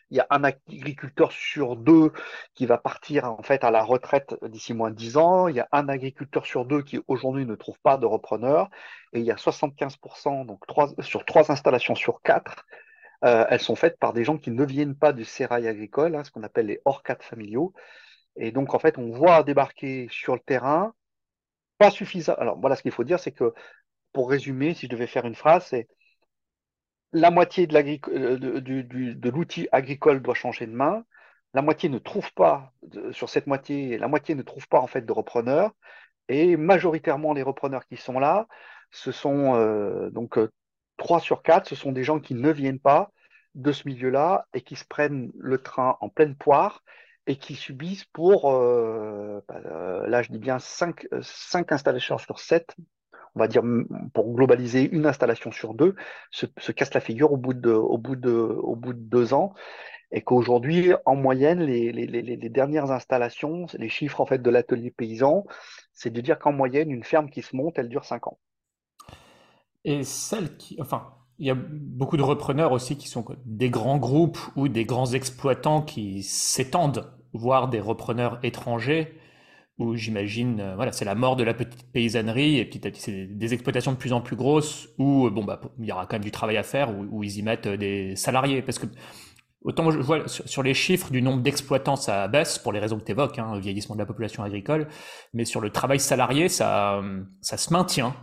il 0.09 0.18
y 0.18 0.19
a 0.19 0.27
un 0.30 0.44
agriculteur 0.44 1.31
sur 1.31 1.75
deux 1.75 2.12
qui 2.54 2.65
va 2.65 2.77
partir 2.77 3.25
en 3.25 3.44
fait 3.44 3.63
à 3.63 3.71
la 3.71 3.83
retraite 3.83 4.36
d'ici 4.44 4.74
moins 4.74 4.89
de 4.89 4.95
10 4.95 5.18
ans. 5.18 5.48
Il 5.48 5.56
y 5.56 5.59
a 5.59 5.68
un 5.71 5.89
agriculteur 5.89 6.45
sur 6.45 6.65
deux 6.65 6.81
qui 6.81 7.00
aujourd'hui 7.07 7.45
ne 7.45 7.56
trouve 7.56 7.80
pas 7.80 7.98
de 7.98 8.06
repreneur. 8.06 8.69
Et 9.13 9.19
il 9.19 9.25
y 9.25 9.31
a 9.31 9.36
75%, 9.36 10.45
donc 10.45 10.65
trois, 10.68 10.89
sur 11.00 11.25
trois 11.25 11.51
installations 11.51 11.95
sur 11.95 12.21
quatre, 12.21 12.65
euh, 13.25 13.45
elles 13.50 13.59
sont 13.59 13.75
faites 13.75 14.00
par 14.00 14.13
des 14.13 14.24
gens 14.24 14.38
qui 14.38 14.51
ne 14.51 14.63
viennent 14.63 14.95
pas 14.95 15.13
du 15.13 15.25
sérail 15.25 15.68
agricole, 15.68 16.15
hein, 16.15 16.24
ce 16.24 16.31
qu'on 16.31 16.44
appelle 16.44 16.68
les 16.68 16.81
hors 16.86 17.03
quatre 17.03 17.24
familiaux. 17.24 17.74
Et 18.36 18.51
donc 18.51 18.74
en 18.75 18.80
fait, 18.80 18.98
on 18.98 19.12
voit 19.12 19.44
débarquer 19.44 20.07
sur 20.12 20.36
le 20.36 20.42
terrain, 20.42 20.94
pas 21.77 21.92
suffisant. 21.92 22.36
Alors 22.36 22.60
voilà, 22.60 22.75
ce 22.75 22.81
qu'il 22.83 22.92
faut 22.92 23.03
dire, 23.03 23.19
c'est 23.19 23.31
que 23.31 23.53
pour 24.13 24.30
résumer, 24.30 24.74
si 24.74 24.88
je 24.88 24.92
devais 24.92 25.07
faire 25.07 25.25
une 25.25 25.36
phrase, 25.36 25.65
c'est 25.68 25.88
la 27.13 27.31
moitié 27.31 27.68
de, 27.68 27.75
euh, 28.09 28.38
de, 28.62 29.30
l'outil 29.30 29.68
agricole 29.71 30.21
doit 30.21 30.36
changer 30.36 30.68
de 30.68 30.71
main. 30.71 31.04
La 31.54 31.62
moitié 31.62 31.89
ne 31.89 31.98
trouve 31.98 32.31
pas, 32.33 32.74
sur 33.12 33.30
cette 33.30 33.48
moitié, 33.48 33.98
la 33.98 34.07
moitié 34.07 34.36
ne 34.36 34.42
trouve 34.44 34.68
pas 34.68 34.80
en 34.80 34.88
fait 34.88 35.01
de 35.01 35.12
repreneurs. 35.12 35.71
Et 36.30 36.57
majoritairement, 36.57 37.33
les 37.33 37.44
repreneurs 37.44 37.86
qui 37.88 37.98
sont 37.98 38.19
là, 38.19 38.48
ce 38.92 39.12
sont 39.12 39.56
euh, 39.56 40.09
donc 40.09 40.38
euh, 40.38 40.51
3 40.98 41.19
sur 41.19 41.42
4, 41.44 41.68
ce 41.68 41.75
sont 41.75 41.92
des 41.92 42.04
gens 42.04 42.19
qui 42.19 42.33
ne 42.36 42.51
viennent 42.51 42.80
pas 42.80 43.12
de 43.55 43.72
ce 43.72 43.88
milieu-là 43.88 44.48
et 44.53 44.62
qui 44.62 44.75
se 44.75 44.86
prennent 44.86 45.31
le 45.38 45.58
train 45.62 45.98
en 46.01 46.10
pleine 46.10 46.36
poire 46.36 46.84
et 47.27 47.38
qui 47.38 47.55
subissent 47.55 48.05
pour, 48.05 48.51
euh, 48.51 49.41
bah, 49.48 49.60
euh, 49.65 50.08
là 50.08 50.22
je 50.22 50.31
dis 50.31 50.39
bien 50.39 50.60
5, 50.60 51.08
5 51.22 51.72
installations 51.72 52.17
sur 52.17 52.39
7, 52.39 52.75
on 53.36 53.39
va 53.39 53.48
dire, 53.48 53.63
pour 54.13 54.34
globaliser 54.34 54.89
une 54.91 55.05
installation 55.05 55.51
sur 55.51 55.74
deux, 55.74 55.96
se, 56.31 56.46
se 56.57 56.72
casse 56.72 56.93
la 56.93 57.01
figure 57.01 57.31
au 57.31 57.38
bout 57.38 57.53
de, 57.53 58.93
deux 58.93 59.34
ans. 59.34 59.53
Et 60.12 60.22
qu'aujourd'hui, 60.22 60.93
en 61.05 61.15
moyenne, 61.15 61.62
les, 61.62 62.50
dernières 62.50 62.91
installations, 62.91 63.65
les 63.77 63.89
chiffres 63.89 64.22
en 64.22 64.25
fait 64.25 64.41
de 64.41 64.50
l'atelier 64.50 64.91
paysan, 64.91 65.46
c'est 65.93 66.12
de 66.12 66.22
dire 66.22 66.39
qu'en 66.39 66.53
moyenne, 66.53 66.91
une 66.91 67.03
ferme 67.03 67.29
qui 67.29 67.41
se 67.41 67.55
monte, 67.55 67.77
elle 67.77 67.89
dure 67.89 68.05
cinq 68.05 68.27
ans. 68.27 68.39
Et 69.84 70.03
celle 70.03 70.55
qui, 70.57 70.77
enfin, 70.81 71.13
il 71.39 71.48
y 71.48 71.51
a 71.51 71.55
beaucoup 71.55 72.17
de 72.17 72.24
repreneurs 72.24 72.72
aussi 72.72 72.98
qui 72.98 73.07
sont 73.07 73.25
des 73.46 73.69
grands 73.69 73.98
groupes 73.98 74.39
ou 74.55 74.69
des 74.69 74.86
grands 74.86 75.12
exploitants 75.12 75.81
qui 75.81 76.24
s'étendent, 76.24 77.12
voire 77.34 77.67
des 77.67 77.79
repreneurs 77.79 78.39
étrangers 78.43 79.13
où 79.79 79.96
j'imagine, 79.96 80.60
euh, 80.60 80.75
voilà, 80.75 80.91
c'est 80.91 81.05
la 81.05 81.15
mort 81.15 81.36
de 81.36 81.43
la 81.43 81.53
petite 81.53 81.91
paysannerie 81.91 82.57
et 82.57 82.65
petit 82.65 82.88
à 82.88 82.91
petit, 82.91 83.01
c'est 83.01 83.27
des 83.27 83.53
exploitations 83.53 83.91
de 83.91 83.98
plus 83.98 84.12
en 84.12 84.22
plus 84.22 84.36
grosses 84.36 84.89
où, 84.98 85.27
euh, 85.27 85.29
bon, 85.29 85.43
bah, 85.43 85.62
il 85.79 85.86
y 85.86 85.91
aura 85.91 86.07
quand 86.07 86.15
même 86.15 86.24
du 86.24 86.31
travail 86.31 86.57
à 86.57 86.63
faire, 86.63 86.89
où, 86.98 87.24
ils 87.24 87.38
y 87.38 87.43
mettent 87.43 87.67
euh, 87.67 87.77
des 87.77 88.15
salariés. 88.15 88.63
Parce 88.63 88.79
que, 88.79 88.88
autant 89.62 89.91
je 89.91 90.00
vois 90.00 90.27
sur, 90.27 90.63
les 90.63 90.74
chiffres 90.74 91.12
du 91.12 91.22
nombre 91.22 91.43
d'exploitants, 91.43 91.96
ça 91.96 92.27
baisse 92.27 92.57
pour 92.57 92.74
les 92.74 92.79
raisons 92.79 92.98
que 92.98 93.03
tu 93.03 93.12
évoques, 93.12 93.38
hein, 93.38 93.60
vieillissement 93.60 93.96
de 93.96 94.00
la 94.00 94.07
population 94.07 94.43
agricole, 94.43 94.88
mais 95.34 95.46
sur 95.46 95.62
le 95.62 95.69
travail 95.69 96.00
salarié, 96.00 96.50
ça, 96.50 97.01
ça 97.41 97.57
se 97.57 97.72
maintient, 97.72 98.15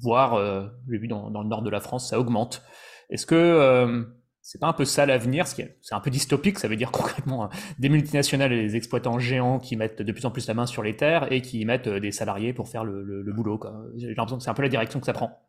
voire, 0.00 0.34
euh, 0.34 0.68
j'ai 0.88 0.98
vu 0.98 1.08
dans, 1.08 1.30
dans, 1.30 1.42
le 1.42 1.48
nord 1.48 1.62
de 1.62 1.70
la 1.70 1.80
France, 1.80 2.10
ça 2.10 2.20
augmente. 2.20 2.62
Est-ce 3.10 3.26
que, 3.26 4.06
c'est 4.44 4.58
pas 4.58 4.66
un 4.66 4.74
peu 4.74 4.84
ça 4.84 5.06
l'avenir 5.06 5.46
C'est 5.46 5.74
un 5.92 6.00
peu 6.00 6.10
dystopique, 6.10 6.58
ça 6.58 6.68
veut 6.68 6.76
dire 6.76 6.90
concrètement 6.92 7.48
des 7.78 7.88
multinationales 7.88 8.52
et 8.52 8.62
des 8.62 8.76
exploitants 8.76 9.18
géants 9.18 9.58
qui 9.58 9.74
mettent 9.74 10.02
de 10.02 10.12
plus 10.12 10.26
en 10.26 10.30
plus 10.30 10.46
la 10.46 10.52
main 10.52 10.66
sur 10.66 10.82
les 10.82 10.96
terres 10.96 11.32
et 11.32 11.40
qui 11.40 11.64
mettent 11.64 11.86
euh, 11.86 11.98
des 11.98 12.12
salariés 12.12 12.52
pour 12.52 12.68
faire 12.68 12.84
le, 12.84 13.24
boulot. 13.32 13.58
J'ai 13.96 14.08
l'impression 14.08 14.36
que 14.36 14.44
c'est 14.44 14.50
un 14.50 14.54
peu 14.54 14.62
la 14.62 14.68
direction 14.68 15.00
que 15.00 15.06
ça 15.06 15.14
prend. 15.14 15.48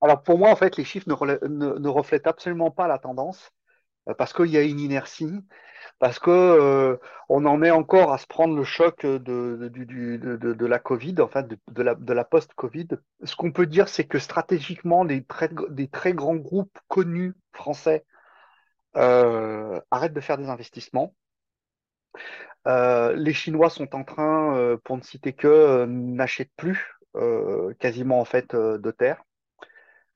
Alors 0.00 0.22
pour 0.22 0.38
moi, 0.38 0.48
en 0.50 0.56
fait, 0.56 0.76
les 0.76 0.84
chiffres 0.84 1.08
ne, 1.08 1.88
reflètent 1.88 2.28
absolument 2.28 2.70
pas 2.70 2.86
la 2.86 2.98
tendance. 3.00 3.50
parce 4.16 4.32
qu'il 4.32 4.46
y 4.46 4.56
a 4.56 4.62
une 4.62 4.78
inertie, 4.78 5.32
parce 5.98 6.18
que 6.18 6.30
euh, 6.30 6.96
on 7.28 7.44
en 7.46 7.62
est 7.62 7.70
encore 7.70 8.12
à 8.12 8.18
se 8.18 8.26
prendre 8.26 8.56
le 8.56 8.64
choc 8.64 9.04
de, 9.04 9.18
de, 9.18 9.68
de, 9.68 10.52
de 10.54 10.66
la 10.66 10.78
Covid, 10.78 11.16
enfin 11.20 11.42
de, 11.42 11.82
la, 11.82 11.96
la 12.06 12.24
post-Covid. 12.24 12.88
Ce 13.24 13.36
qu'on 13.36 13.52
peut 13.52 13.66
dire, 13.66 13.88
c'est 13.88 14.04
que 14.04 14.18
stratégiquement, 14.18 15.04
des 15.04 15.24
très, 15.24 15.50
des 15.70 15.88
très 15.88 16.12
grands 16.12 16.36
groupes 16.36 16.78
connus 16.88 17.34
français 17.52 18.04
euh, 18.96 19.80
arrêtent 19.90 20.14
de 20.14 20.20
faire 20.20 20.38
des 20.38 20.48
investissements. 20.48 21.14
Euh, 22.66 23.14
les 23.14 23.32
Chinois 23.32 23.70
sont 23.70 23.94
en 23.94 24.04
train, 24.04 24.56
euh, 24.56 24.76
pour 24.84 24.96
ne 24.96 25.02
citer 25.02 25.32
que, 25.32 25.48
euh, 25.48 25.86
n'achètent 25.86 26.52
plus 26.56 26.94
euh, 27.16 27.72
quasiment 27.78 28.20
en 28.20 28.24
fait 28.24 28.54
de 28.54 28.90
terre. 28.90 29.22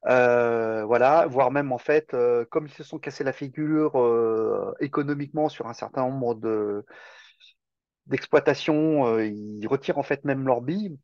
Euh, 0.07 0.85
voilà, 0.85 1.27
voire 1.27 1.53
même 1.53 1.71
en 1.73 1.79
fait, 1.79 2.13
euh, 2.15 2.45
comme 2.47 2.67
ils 2.67 2.73
se 2.73 2.83
sont 2.83 2.99
cassés 2.99 3.23
la 3.23 3.33
figure 3.33 4.01
euh, 4.01 4.75
économiquement 4.81 5.49
sur 5.49 5.69
un 5.69 5.75
certain 5.75 6.03
nombre 6.03 6.35
de 6.35 6.85
d'exploitations, 8.07 9.19
ils 9.21 9.67
retirent 9.69 9.99
en 9.99 10.03
fait 10.03 10.25
même 10.25 10.45
leurs 10.47 10.61
billes. 10.61 10.99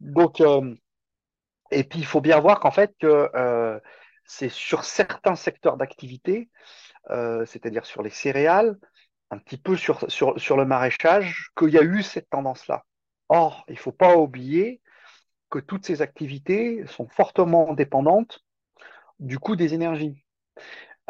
Donc, 0.00 0.40
et 1.70 1.84
puis 1.84 1.98
il 1.98 2.06
faut 2.06 2.20
bien 2.20 2.38
voir 2.38 2.60
qu'en 2.60 2.70
fait 2.70 2.94
que 3.00 3.28
c'est 4.24 4.48
sur 4.48 4.84
certains 4.84 5.34
secteurs 5.34 5.76
d'activité, 5.76 6.48
c'est-à-dire 7.10 7.84
sur 7.84 8.02
les 8.02 8.10
céréales, 8.10 8.76
un 9.30 9.38
petit 9.38 9.58
peu 9.58 9.76
sur, 9.76 10.08
sur, 10.08 10.38
sur 10.40 10.56
le 10.56 10.64
maraîchage, 10.64 11.50
qu'il 11.58 11.70
y 11.70 11.78
a 11.78 11.82
eu 11.82 12.04
cette 12.04 12.30
tendance-là. 12.30 12.84
Or, 13.28 13.64
il 13.68 13.74
ne 13.74 13.78
faut 13.78 13.92
pas 13.92 14.16
oublier 14.16 14.80
que 15.50 15.58
toutes 15.58 15.86
ces 15.86 16.02
activités 16.02 16.84
sont 16.86 17.08
fortement 17.08 17.74
dépendantes 17.74 18.44
du 19.20 19.38
coût 19.38 19.56
des 19.56 19.74
énergies. 19.74 20.24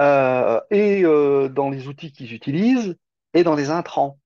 Euh, 0.01 0.61
et 0.71 1.05
euh, 1.05 1.49
dans 1.49 1.71
les 1.71 1.89
outils 1.89 2.13
qu'ils 2.13 2.35
utilisent 2.35 2.97
et 3.35 3.45
dans 3.45 3.55
les 3.55 3.71
intrants. 3.71 4.19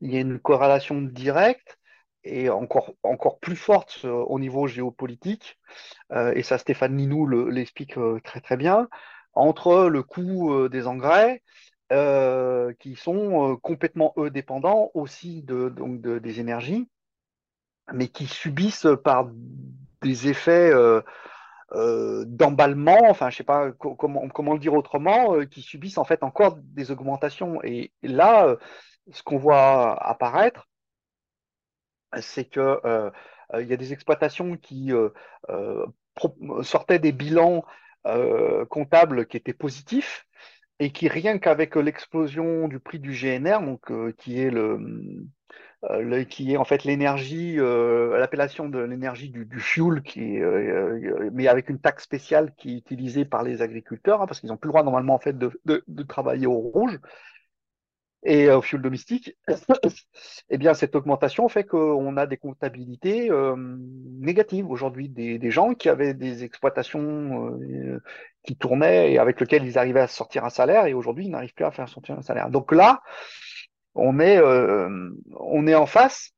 Il 0.00 0.12
y 0.12 0.16
a 0.16 0.20
une 0.20 0.40
corrélation 0.40 1.02
directe 1.02 1.78
et 2.24 2.50
encore, 2.50 2.92
encore 3.02 3.38
plus 3.38 3.56
forte 3.56 4.00
euh, 4.04 4.10
au 4.10 4.38
niveau 4.38 4.66
géopolitique, 4.66 5.58
et 6.34 6.42
ça 6.42 6.58
Stéphane 6.58 6.96
Ninou 6.96 7.26
l'explique 7.48 7.96
très 8.22 8.40
très 8.40 8.56
bien, 8.56 8.88
entre 9.34 9.88
le 9.88 10.02
coût 10.02 10.68
des 10.68 10.86
engrais, 10.86 11.42
qui 12.78 12.96
sont 12.96 13.58
complètement 13.62 14.14
eux 14.18 14.30
dépendants 14.30 14.90
aussi 14.94 15.42
de, 15.42 15.68
donc 15.68 16.00
des 16.00 16.40
énergies, 16.40 16.88
mais 17.92 18.08
qui 18.08 18.26
subissent 18.26 18.86
par 19.04 19.28
des 20.02 20.28
effets 20.28 20.72
euh, 21.72 22.24
d'emballement, 22.26 23.00
enfin 23.08 23.30
je 23.30 23.38
sais 23.38 23.44
pas 23.44 23.72
comment, 23.72 24.52
le 24.52 24.58
dire 24.58 24.74
autrement, 24.74 25.34
euh, 25.34 25.44
qui 25.44 25.60
subissent 25.60 25.98
en 25.98 26.04
fait 26.04 26.22
encore 26.22 26.56
des 26.56 26.90
augmentations. 26.92 27.60
Et 27.64 27.90
là, 28.02 28.46
euh, 28.46 28.56
ce 29.10 29.22
qu'on 29.22 29.38
voit 29.38 30.00
apparaître, 30.00 30.68
c'est 32.20 32.44
que 32.44 32.80
il 33.60 33.66
y 33.66 33.72
a 33.72 33.76
des 33.76 33.92
exploitations 33.92 34.56
qui 34.56 34.92
sortaient 36.62 36.98
des 36.98 37.12
bilans 37.12 37.64
comptables 38.70 39.26
qui 39.26 39.36
étaient 39.36 39.52
positifs 39.52 40.26
et 40.78 40.92
qui 40.92 41.08
rien 41.08 41.38
qu'avec 41.38 41.76
l'explosion 41.76 42.68
du 42.68 42.80
prix 42.80 42.98
du 43.00 43.12
GNR, 43.12 43.60
donc 43.62 43.90
qui 44.16 44.40
est 44.40 44.50
le 44.50 44.78
euh, 45.90 46.24
qui 46.24 46.52
est 46.52 46.56
en 46.56 46.64
fait 46.64 46.84
l'énergie, 46.84 47.56
euh, 47.58 48.18
l'appellation 48.18 48.68
de 48.68 48.78
l'énergie 48.78 49.30
du, 49.30 49.44
du, 49.44 49.60
fuel, 49.60 50.02
qui 50.02 50.40
euh, 50.40 51.30
mais 51.32 51.48
avec 51.48 51.68
une 51.68 51.78
taxe 51.78 52.04
spéciale 52.04 52.52
qui 52.56 52.74
est 52.74 52.78
utilisée 52.78 53.24
par 53.24 53.42
les 53.42 53.62
agriculteurs, 53.62 54.22
hein, 54.22 54.26
parce 54.26 54.40
qu'ils 54.40 54.48
n'ont 54.48 54.56
plus 54.56 54.68
le 54.68 54.72
droit 54.72 54.82
normalement 54.82 55.14
en 55.14 55.18
fait 55.18 55.36
de, 55.36 55.50
de, 55.64 55.84
de 55.86 56.02
travailler 56.02 56.46
au 56.46 56.58
rouge 56.58 56.98
et 58.24 58.50
au 58.50 58.62
fuel 58.62 58.80
domestique, 58.80 59.36
eh 60.50 60.58
bien 60.58 60.74
cette 60.74 60.96
augmentation 60.96 61.48
fait 61.48 61.64
qu'on 61.64 62.16
a 62.16 62.26
des 62.26 62.38
comptabilités 62.38 63.30
euh, 63.30 63.54
négatives 63.56 64.70
aujourd'hui, 64.70 65.08
des, 65.10 65.38
des, 65.38 65.50
gens 65.50 65.74
qui 65.74 65.90
avaient 65.90 66.14
des 66.14 66.42
exploitations 66.42 67.50
euh, 67.60 68.02
qui 68.42 68.56
tournaient 68.56 69.12
et 69.12 69.18
avec 69.18 69.40
lesquelles 69.40 69.64
ils 69.64 69.78
arrivaient 69.78 70.00
à 70.00 70.08
sortir 70.08 70.44
un 70.44 70.50
salaire 70.50 70.86
et 70.86 70.94
aujourd'hui 70.94 71.26
ils 71.26 71.30
n'arrivent 71.30 71.54
plus 71.54 71.66
à 71.66 71.70
faire 71.70 71.88
sortir 71.88 72.18
un 72.18 72.22
salaire. 72.22 72.48
Donc 72.48 72.72
là, 72.72 73.02
on 73.94 74.20
est, 74.20 74.38
euh, 74.38 75.10
on 75.38 75.66
est 75.66 75.74
en 75.74 75.86
face. 75.86 76.32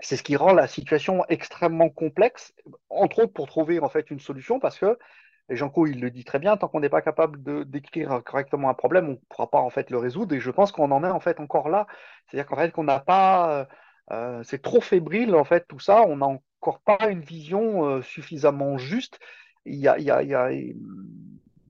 C'est 0.00 0.16
ce 0.16 0.22
qui 0.22 0.36
rend 0.36 0.52
la 0.52 0.68
situation 0.68 1.24
extrêmement 1.28 1.88
complexe, 1.88 2.52
entre 2.88 3.24
autres 3.24 3.32
pour 3.32 3.48
trouver 3.48 3.80
en 3.80 3.88
fait 3.88 4.10
une 4.10 4.20
solution, 4.20 4.60
parce 4.60 4.78
que 4.78 4.96
et 5.50 5.56
Jean-Co, 5.56 5.86
il 5.86 6.00
le 6.00 6.10
dit 6.10 6.24
très 6.24 6.38
bien, 6.38 6.56
tant 6.56 6.68
qu'on 6.68 6.80
n'est 6.80 6.90
pas 6.90 7.00
capable 7.00 7.42
de 7.42 7.62
décrire 7.64 8.22
correctement 8.24 8.68
un 8.68 8.74
problème, 8.74 9.06
on 9.08 9.12
ne 9.12 9.16
pourra 9.30 9.50
pas 9.50 9.58
en 9.58 9.70
fait 9.70 9.90
le 9.90 9.96
résoudre. 9.98 10.34
Et 10.34 10.40
je 10.40 10.50
pense 10.50 10.72
qu'on 10.72 10.90
en 10.90 11.04
est 11.04 11.10
en 11.10 11.20
fait 11.20 11.40
encore 11.40 11.70
là. 11.70 11.86
C'est-à-dire 12.26 12.46
qu'en 12.46 12.56
fait, 12.56 12.70
qu'on 12.70 12.84
n'a 12.84 13.00
pas, 13.00 13.66
euh, 14.12 14.42
c'est 14.44 14.60
trop 14.60 14.80
fébrile 14.80 15.34
en 15.34 15.44
fait 15.44 15.66
tout 15.66 15.78
ça. 15.78 16.02
On 16.02 16.16
n'a 16.18 16.26
encore 16.26 16.80
pas 16.80 17.08
une 17.08 17.20
vision 17.20 17.86
euh, 17.86 18.02
suffisamment 18.02 18.76
juste. 18.76 19.18
Il 19.64 19.76
y 19.76 19.88
a 19.88 20.50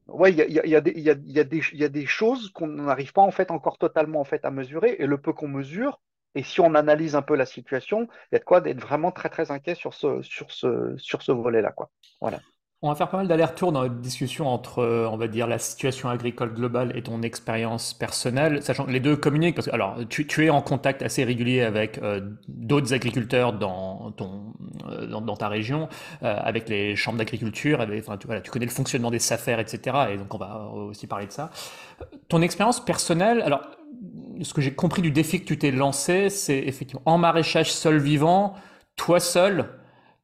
ouais, 0.08 0.32
il 0.32 0.38
y 0.38 0.42
a, 0.42 0.46
y, 0.46 0.58
a, 0.58 0.66
y, 0.66 0.76
a 0.76 0.82
y, 0.84 1.84
a, 1.84 1.88
des, 1.88 2.06
choses 2.06 2.50
qu'on 2.50 2.66
n'arrive 2.66 3.12
pas 3.12 3.22
en 3.22 3.30
fait 3.30 3.50
encore 3.50 3.78
totalement 3.78 4.20
en 4.20 4.24
fait 4.24 4.44
à 4.44 4.50
mesurer 4.50 4.96
et 4.98 5.06
le 5.06 5.18
peu 5.18 5.32
qu'on 5.32 5.48
mesure, 5.48 6.00
et 6.34 6.42
si 6.42 6.60
on 6.60 6.74
analyse 6.74 7.14
un 7.14 7.22
peu 7.22 7.36
la 7.36 7.46
situation, 7.46 8.08
il 8.30 8.34
y 8.34 8.36
a 8.36 8.38
de 8.38 8.44
quoi 8.44 8.60
d'être 8.60 8.80
vraiment 8.80 9.12
très 9.12 9.28
très 9.28 9.50
inquiet 9.50 9.74
sur 9.74 9.94
ce, 9.94 10.22
sur 10.22 10.50
ce, 10.50 10.94
sur 10.98 11.22
ce 11.22 11.32
volet-là. 11.32 11.72
Quoi. 11.72 11.90
Voilà. 12.20 12.40
On 12.80 12.90
va 12.90 12.94
faire 12.94 13.08
pas 13.08 13.16
mal 13.16 13.26
d'allers-retours 13.26 13.72
dans 13.72 13.82
notre 13.82 13.96
discussion 13.96 14.46
entre, 14.46 14.78
euh, 14.78 15.08
on 15.10 15.16
va 15.16 15.26
dire, 15.26 15.48
la 15.48 15.58
situation 15.58 16.10
agricole 16.10 16.54
globale 16.54 16.96
et 16.96 17.02
ton 17.02 17.22
expérience 17.22 17.92
personnelle, 17.92 18.62
sachant 18.62 18.84
que 18.84 18.92
les 18.92 19.00
deux 19.00 19.16
communiquent, 19.16 19.56
parce 19.56 19.66
que, 19.66 19.74
alors, 19.74 19.96
tu, 20.08 20.28
tu 20.28 20.46
es 20.46 20.50
en 20.50 20.62
contact 20.62 21.02
assez 21.02 21.24
régulier 21.24 21.62
avec 21.62 21.98
euh, 21.98 22.20
d'autres 22.46 22.94
agriculteurs 22.94 23.52
dans, 23.52 24.12
ton, 24.12 24.52
euh, 24.88 25.06
dans, 25.06 25.36
ta 25.36 25.48
région, 25.48 25.88
euh, 26.22 26.36
avec 26.38 26.68
les 26.68 26.94
chambres 26.94 27.18
d'agriculture, 27.18 27.84
enfin, 27.98 28.16
tu, 28.16 28.28
voilà, 28.28 28.42
tu 28.42 28.52
connais 28.52 28.66
le 28.66 28.70
fonctionnement 28.70 29.10
des 29.10 29.18
SAFER, 29.18 29.58
etc., 29.58 29.96
et 30.12 30.16
donc 30.16 30.32
on 30.32 30.38
va 30.38 30.68
aussi 30.72 31.08
parler 31.08 31.26
de 31.26 31.32
ça. 31.32 31.50
Ton 32.28 32.42
expérience 32.42 32.84
personnelle, 32.84 33.42
alors, 33.42 33.62
ce 34.40 34.54
que 34.54 34.60
j'ai 34.60 34.72
compris 34.72 35.02
du 35.02 35.10
défi 35.10 35.40
que 35.40 35.46
tu 35.46 35.58
t'es 35.58 35.72
lancé, 35.72 36.30
c'est 36.30 36.58
effectivement 36.58 37.02
en 37.06 37.18
maraîchage 37.18 37.72
seul 37.72 37.98
vivant, 37.98 38.54
toi 38.94 39.18
seul, 39.18 39.68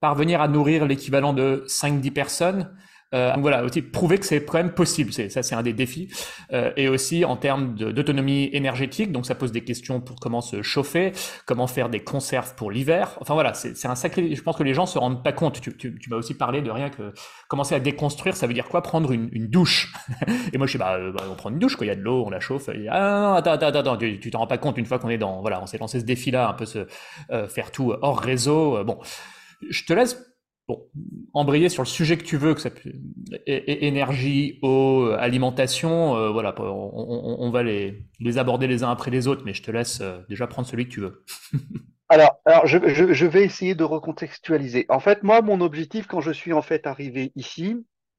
parvenir 0.04 0.42
à 0.42 0.48
nourrir 0.48 0.84
l'équivalent 0.84 1.32
de 1.32 1.64
5-10 1.66 2.10
personnes. 2.10 2.70
Euh, 3.14 3.32
donc 3.32 3.40
voilà, 3.40 3.64
aussi 3.64 3.80
prouver 3.80 4.18
que 4.18 4.26
c'est 4.26 4.44
quand 4.44 4.58
même 4.58 4.74
possible, 4.74 5.14
c'est, 5.14 5.30
ça 5.30 5.42
c'est 5.42 5.54
un 5.54 5.62
des 5.62 5.72
défis. 5.72 6.08
Euh, 6.52 6.72
et 6.76 6.88
aussi 6.88 7.24
en 7.24 7.36
termes 7.36 7.74
d'autonomie 7.74 8.50
énergétique, 8.52 9.12
donc 9.12 9.24
ça 9.24 9.34
pose 9.34 9.50
des 9.50 9.64
questions 9.64 10.02
pour 10.02 10.20
comment 10.20 10.42
se 10.42 10.60
chauffer, 10.60 11.12
comment 11.46 11.66
faire 11.66 11.88
des 11.88 12.00
conserves 12.00 12.54
pour 12.54 12.70
l'hiver. 12.70 13.16
Enfin 13.22 13.32
voilà, 13.32 13.54
c'est, 13.54 13.86
un 13.86 13.94
sacré. 13.94 14.34
Je 14.34 14.42
pense 14.42 14.56
que 14.56 14.62
les 14.62 14.74
gens 14.74 14.84
se 14.84 14.98
rendent 14.98 15.24
pas 15.24 15.32
compte. 15.32 15.58
Tu, 15.62 15.74
tu, 15.74 15.98
tu 15.98 16.10
m'as 16.10 16.16
aussi 16.16 16.34
parlé 16.34 16.60
de 16.60 16.70
rien 16.70 16.90
que 16.90 17.14
commencer 17.48 17.74
à 17.74 17.80
déconstruire, 17.80 18.36
ça 18.36 18.46
veut 18.46 18.52
dire 18.52 18.68
quoi? 18.68 18.82
Prendre 18.82 19.10
une, 19.10 19.30
une 19.32 19.46
douche. 19.46 19.94
et 20.52 20.58
moi 20.58 20.66
je 20.66 20.72
sais 20.72 20.78
bah, 20.78 20.98
bah, 21.16 21.24
on 21.30 21.34
prend 21.34 21.48
une 21.48 21.58
douche 21.58 21.76
quand 21.76 21.84
il 21.86 21.88
y 21.88 21.92
a 21.92 21.96
de 21.96 22.02
l'eau, 22.02 22.24
on 22.26 22.30
la 22.30 22.40
chauffe. 22.40 22.68
Et, 22.68 22.88
ah 22.90 23.20
non, 23.22 23.34
attends, 23.36 23.52
attends, 23.52 23.78
attends, 23.78 23.96
tu, 23.96 24.20
tu 24.20 24.30
t'en 24.30 24.40
rends 24.40 24.46
pas 24.46 24.58
compte 24.58 24.76
une 24.76 24.86
fois 24.86 24.98
qu'on 24.98 25.08
est 25.08 25.18
dans 25.18 25.40
voilà, 25.40 25.62
on 25.62 25.66
s'est 25.66 25.78
lancé 25.78 25.98
ce 25.98 26.04
défi-là, 26.04 26.48
un 26.48 26.54
peu 26.54 26.66
se 26.66 26.86
euh, 27.30 27.48
faire 27.48 27.70
tout 27.70 27.94
hors 28.02 28.18
réseau. 28.18 28.84
bon. 28.84 28.98
Je 29.70 29.84
te 29.84 29.92
laisse 29.92 30.34
bon, 30.68 30.88
embrayer 31.32 31.68
sur 31.68 31.82
le 31.82 31.88
sujet 31.88 32.16
que 32.16 32.24
tu 32.24 32.36
veux, 32.36 32.54
que 32.54 32.60
ça 32.60 32.70
énergie, 33.46 34.58
eau, 34.62 35.10
alimentation, 35.18 36.16
euh, 36.16 36.30
voilà, 36.30 36.54
on, 36.58 37.50
va 37.50 37.62
les, 37.62 38.04
aborder 38.36 38.66
les 38.66 38.82
uns 38.82 38.90
après 38.90 39.10
les 39.10 39.26
autres, 39.26 39.42
mais 39.44 39.54
je 39.54 39.62
te 39.62 39.70
laisse 39.70 40.00
euh, 40.00 40.20
déjà 40.28 40.46
prendre 40.46 40.68
celui 40.68 40.86
que 40.86 40.92
tu 40.92 41.00
veux. 41.00 41.24
alors, 42.08 42.38
je, 42.64 42.78
je, 43.12 43.26
vais 43.26 43.44
essayer 43.44 43.74
de 43.74 43.84
recontextualiser. 43.84 44.86
En 44.88 45.00
fait, 45.00 45.22
moi, 45.22 45.42
mon 45.42 45.60
objectif 45.60 46.06
quand 46.06 46.20
je 46.20 46.32
suis 46.32 46.52
en 46.52 46.62
fait 46.62 46.86
arrivé 46.86 47.32
ici, 47.36 47.76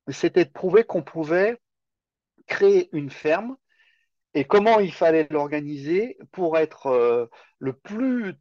c'était 0.09 0.45
de 0.45 0.51
prouver 0.51 0.83
qu'on 0.83 1.01
pouvait 1.01 1.57
créer 2.47 2.89
une 2.91 3.09
ferme 3.09 3.55
et 4.35 4.43
comment 4.43 4.79
il 4.81 4.93
fallait 4.93 5.27
l'organiser 5.31 6.17
pour 6.33 6.57
être 6.57 6.87
euh, 6.87 7.25
le 7.59 7.71
plus 7.71 8.33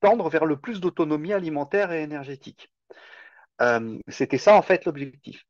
tendre 0.00 0.28
vers 0.30 0.46
le 0.46 0.56
plus 0.56 0.80
d'autonomie 0.80 1.34
alimentaire 1.34 1.92
et 1.92 2.02
énergétique. 2.02 2.72
Euh, 3.60 3.98
C'était 4.08 4.38
ça 4.38 4.54
en 4.54 4.62
fait 4.62 4.86
l'objectif. 4.86 5.44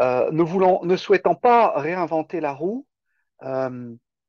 Euh, 0.00 0.30
ne 0.32 0.86
ne 0.86 0.96
souhaitant 0.96 1.34
pas 1.34 1.78
réinventer 1.78 2.40
la 2.40 2.52
roue, 2.52 2.86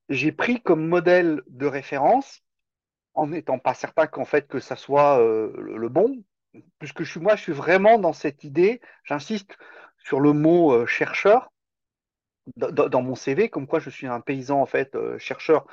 j'ai 0.10 0.32
pris 0.32 0.62
comme 0.62 0.86
modèle 0.86 1.42
de 1.48 1.66
référence, 1.66 2.42
en 3.14 3.28
n'étant 3.28 3.60
pas 3.60 3.74
certain 3.74 4.06
qu'en 4.06 4.26
fait 4.26 4.48
que 4.48 4.60
ça 4.60 4.76
soit 4.76 5.20
le 5.20 5.88
bon, 5.88 6.24
puisque 6.80 7.04
je 7.04 7.12
suis 7.12 7.20
moi, 7.20 7.36
je 7.36 7.44
suis 7.44 7.54
vraiment 7.54 8.00
dans 8.00 8.12
cette 8.12 8.44
idée. 8.44 8.82
J'insiste 9.04 9.56
sur 10.00 10.20
le 10.20 10.34
mot 10.34 10.86
chercheur 10.88 11.53
dans 12.58 13.02
mon 13.02 13.16
CV, 13.16 13.50
comme 13.50 13.68
quoi 13.68 13.80
je 13.80 13.90
suis 13.90 14.08
un 14.08 14.20
paysan 14.20 14.62
en 14.62 14.66
fait 14.66 14.96
euh, 14.96 15.18
chercheur 15.18 15.66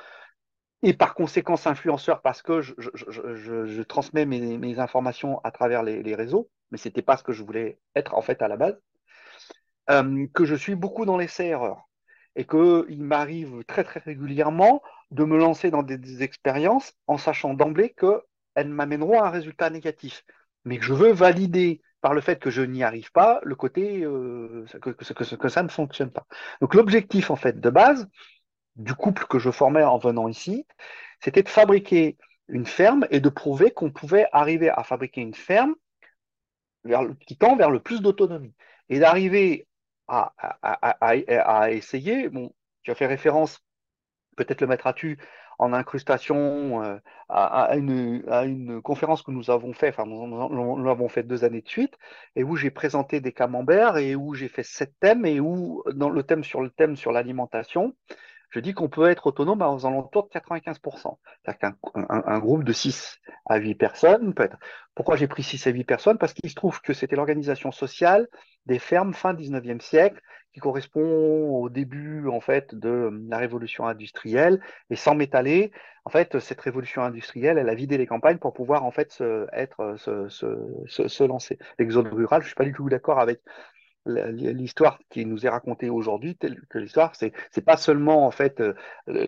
et 0.83 0.93
par 0.93 1.13
conséquence 1.13 1.67
influenceur 1.67 2.21
parce 2.21 2.41
que 2.41 2.61
je, 2.61 3.81
transmets 3.83 4.25
mes, 4.25 4.79
informations 4.79 5.39
à 5.43 5.51
travers 5.51 5.83
les, 5.83 6.15
réseaux, 6.15 6.49
mais 6.71 6.77
c'était 6.77 7.03
pas 7.03 7.17
ce 7.17 7.23
que 7.23 7.33
je 7.33 7.43
voulais 7.43 7.77
être 7.95 8.15
en 8.15 8.21
fait 8.21 8.41
à 8.41 8.47
la 8.47 8.57
base. 8.57 8.79
Euh, 9.89 10.25
que 10.33 10.45
je 10.45 10.55
suis 10.55 10.75
beaucoup 10.75 11.05
dans 11.05 11.17
l'essai 11.17 11.47
erreur 11.47 11.89
et 12.35 12.45
qu'il 12.45 13.03
m'arrive 13.03 13.63
très 13.65 13.83
très 13.83 13.99
régulièrement 13.99 14.81
de 15.11 15.23
me 15.23 15.37
lancer 15.37 15.69
dans 15.69 15.83
des, 15.83 15.97
des 15.97 16.23
expériences 16.23 16.93
en 17.07 17.17
sachant 17.17 17.53
d'emblée 17.53 17.93
qu'elles 17.93 18.69
m'amèneront 18.69 19.21
à 19.21 19.27
un 19.27 19.31
résultat 19.31 19.69
négatif, 19.69 20.23
mais 20.63 20.77
que 20.77 20.85
je 20.85 20.93
veux 20.93 21.11
valider 21.11 21.81
par 22.01 22.13
le 22.13 22.21
fait 22.21 22.39
que 22.39 22.49
je 22.49 22.61
n'y 22.61 22.83
arrive 22.83 23.11
pas, 23.11 23.39
le 23.43 23.55
côté 23.55 24.03
euh, 24.03 24.65
que, 24.81 25.49
ça 25.49 25.63
ne 25.63 25.69
fonctionne 25.69 26.11
pas. 26.11 26.25
Donc 26.59 26.73
l'objectif 26.73 27.29
en 27.31 27.35
fait 27.35 27.59
de 27.59 27.69
base 27.69 28.07
du 28.75 28.93
couple 28.95 29.25
que 29.27 29.39
je 29.39 29.51
formais 29.51 29.83
en 29.83 29.97
venant 29.97 30.27
ici, 30.27 30.65
c'était 31.19 31.43
de 31.43 31.49
fabriquer 31.49 32.17
une 32.47 32.65
ferme 32.65 33.07
et 33.11 33.19
de 33.19 33.29
prouver 33.29 33.71
qu'on 33.71 33.91
pouvait 33.91 34.27
arriver 34.31 34.69
à 34.69 34.83
fabriquer 34.83 35.21
une 35.21 35.35
ferme 35.35 35.75
qui 37.27 37.37
tend 37.37 37.55
vers 37.55 37.69
le 37.69 37.79
plus 37.79 38.01
d'autonomie 38.01 38.55
et 38.89 38.99
d'arriver 38.99 39.67
à, 40.07 41.71
essayer. 41.71 42.29
Tu 42.83 42.91
as 42.91 42.95
fait 42.95 43.05
référence, 43.05 43.63
peut-être 44.35 44.61
le 44.61 44.67
mettras-tu, 44.67 45.19
en 45.61 45.73
incrustation 45.73 46.83
euh, 46.83 46.97
à, 47.29 47.77
une, 47.77 48.23
à, 48.27 48.45
une, 48.45 48.81
conférence 48.81 49.21
que 49.21 49.29
nous 49.29 49.51
avons 49.51 49.73
fait, 49.73 49.89
enfin 49.89 50.05
nous, 50.05 50.27
nous 50.27 50.83
l'avons 50.83 51.07
fait 51.07 51.21
deux 51.21 51.43
années 51.43 51.61
de 51.61 51.69
suite, 51.69 51.97
et 52.35 52.43
où 52.43 52.55
j'ai 52.55 52.71
présenté 52.71 53.21
des 53.21 53.31
camemberts 53.31 53.97
et 53.97 54.15
où 54.15 54.33
j'ai 54.33 54.49
fait 54.49 54.63
sept 54.63 54.93
thèmes 54.99 55.23
et 55.23 55.39
où 55.39 55.83
dans 55.93 56.09
le 56.09 56.23
thème 56.23 56.43
sur 56.43 56.61
le 56.61 56.71
thème 56.71 56.95
sur 56.95 57.11
l'alimentation, 57.11 57.95
je 58.51 58.59
dis 58.59 58.73
qu'on 58.73 58.89
peut 58.89 59.09
être 59.09 59.27
autonome 59.27 59.61
aux 59.61 59.85
alentours 59.85 60.27
de 60.27 60.39
95%. 60.39 61.17
C'est-à-dire 61.43 61.59
qu'un 61.59 61.75
un, 61.95 62.23
un 62.25 62.39
groupe 62.39 62.63
de 62.63 62.73
6 62.73 63.19
à 63.47 63.57
8 63.57 63.75
personnes 63.75 64.33
peut 64.33 64.43
être. 64.43 64.57
Pourquoi 64.93 65.15
j'ai 65.15 65.27
pris 65.27 65.41
6 65.41 65.67
à 65.67 65.71
8 65.71 65.83
personnes? 65.85 66.17
Parce 66.17 66.33
qu'il 66.33 66.49
se 66.49 66.55
trouve 66.55 66.81
que 66.81 66.93
c'était 66.93 67.15
l'organisation 67.15 67.71
sociale 67.71 68.27
des 68.65 68.77
fermes 68.77 69.13
fin 69.13 69.33
19e 69.33 69.79
siècle 69.79 70.21
qui 70.53 70.59
correspond 70.59 71.49
au 71.61 71.69
début 71.69 72.27
en 72.27 72.41
fait 72.41 72.75
de 72.75 73.09
la 73.29 73.37
révolution 73.37 73.87
industrielle 73.87 74.61
et 74.89 74.95
sans 74.95 75.15
m'étaler 75.15 75.71
en 76.03 76.09
fait 76.09 76.39
cette 76.39 76.59
révolution 76.59 77.01
industrielle 77.03 77.57
elle 77.57 77.69
a 77.69 77.73
vidé 77.73 77.97
les 77.97 78.05
campagnes 78.05 78.37
pour 78.37 78.53
pouvoir 78.53 78.83
en 78.83 78.91
fait 78.91 79.11
se, 79.11 79.47
être 79.53 79.95
se, 79.97 80.27
se, 80.27 81.23
lancer 81.23 81.57
l'exode 81.79 82.07
rural 82.07 82.41
je 82.41 82.47
suis 82.47 82.55
pas 82.55 82.65
du 82.65 82.73
tout 82.73 82.89
d'accord 82.89 83.19
avec 83.19 83.39
l'histoire 84.05 84.99
qui 85.09 85.25
nous 85.25 85.45
est 85.45 85.49
racontée 85.49 85.89
aujourd'hui, 85.89 86.35
telle 86.35 86.59
que 86.69 86.79
l'histoire, 86.79 87.15
c'est 87.15 87.33
c'est 87.51 87.63
pas 87.63 87.77
seulement 87.77 88.25
en 88.25 88.31
fait 88.31 88.61
euh, 88.61 88.73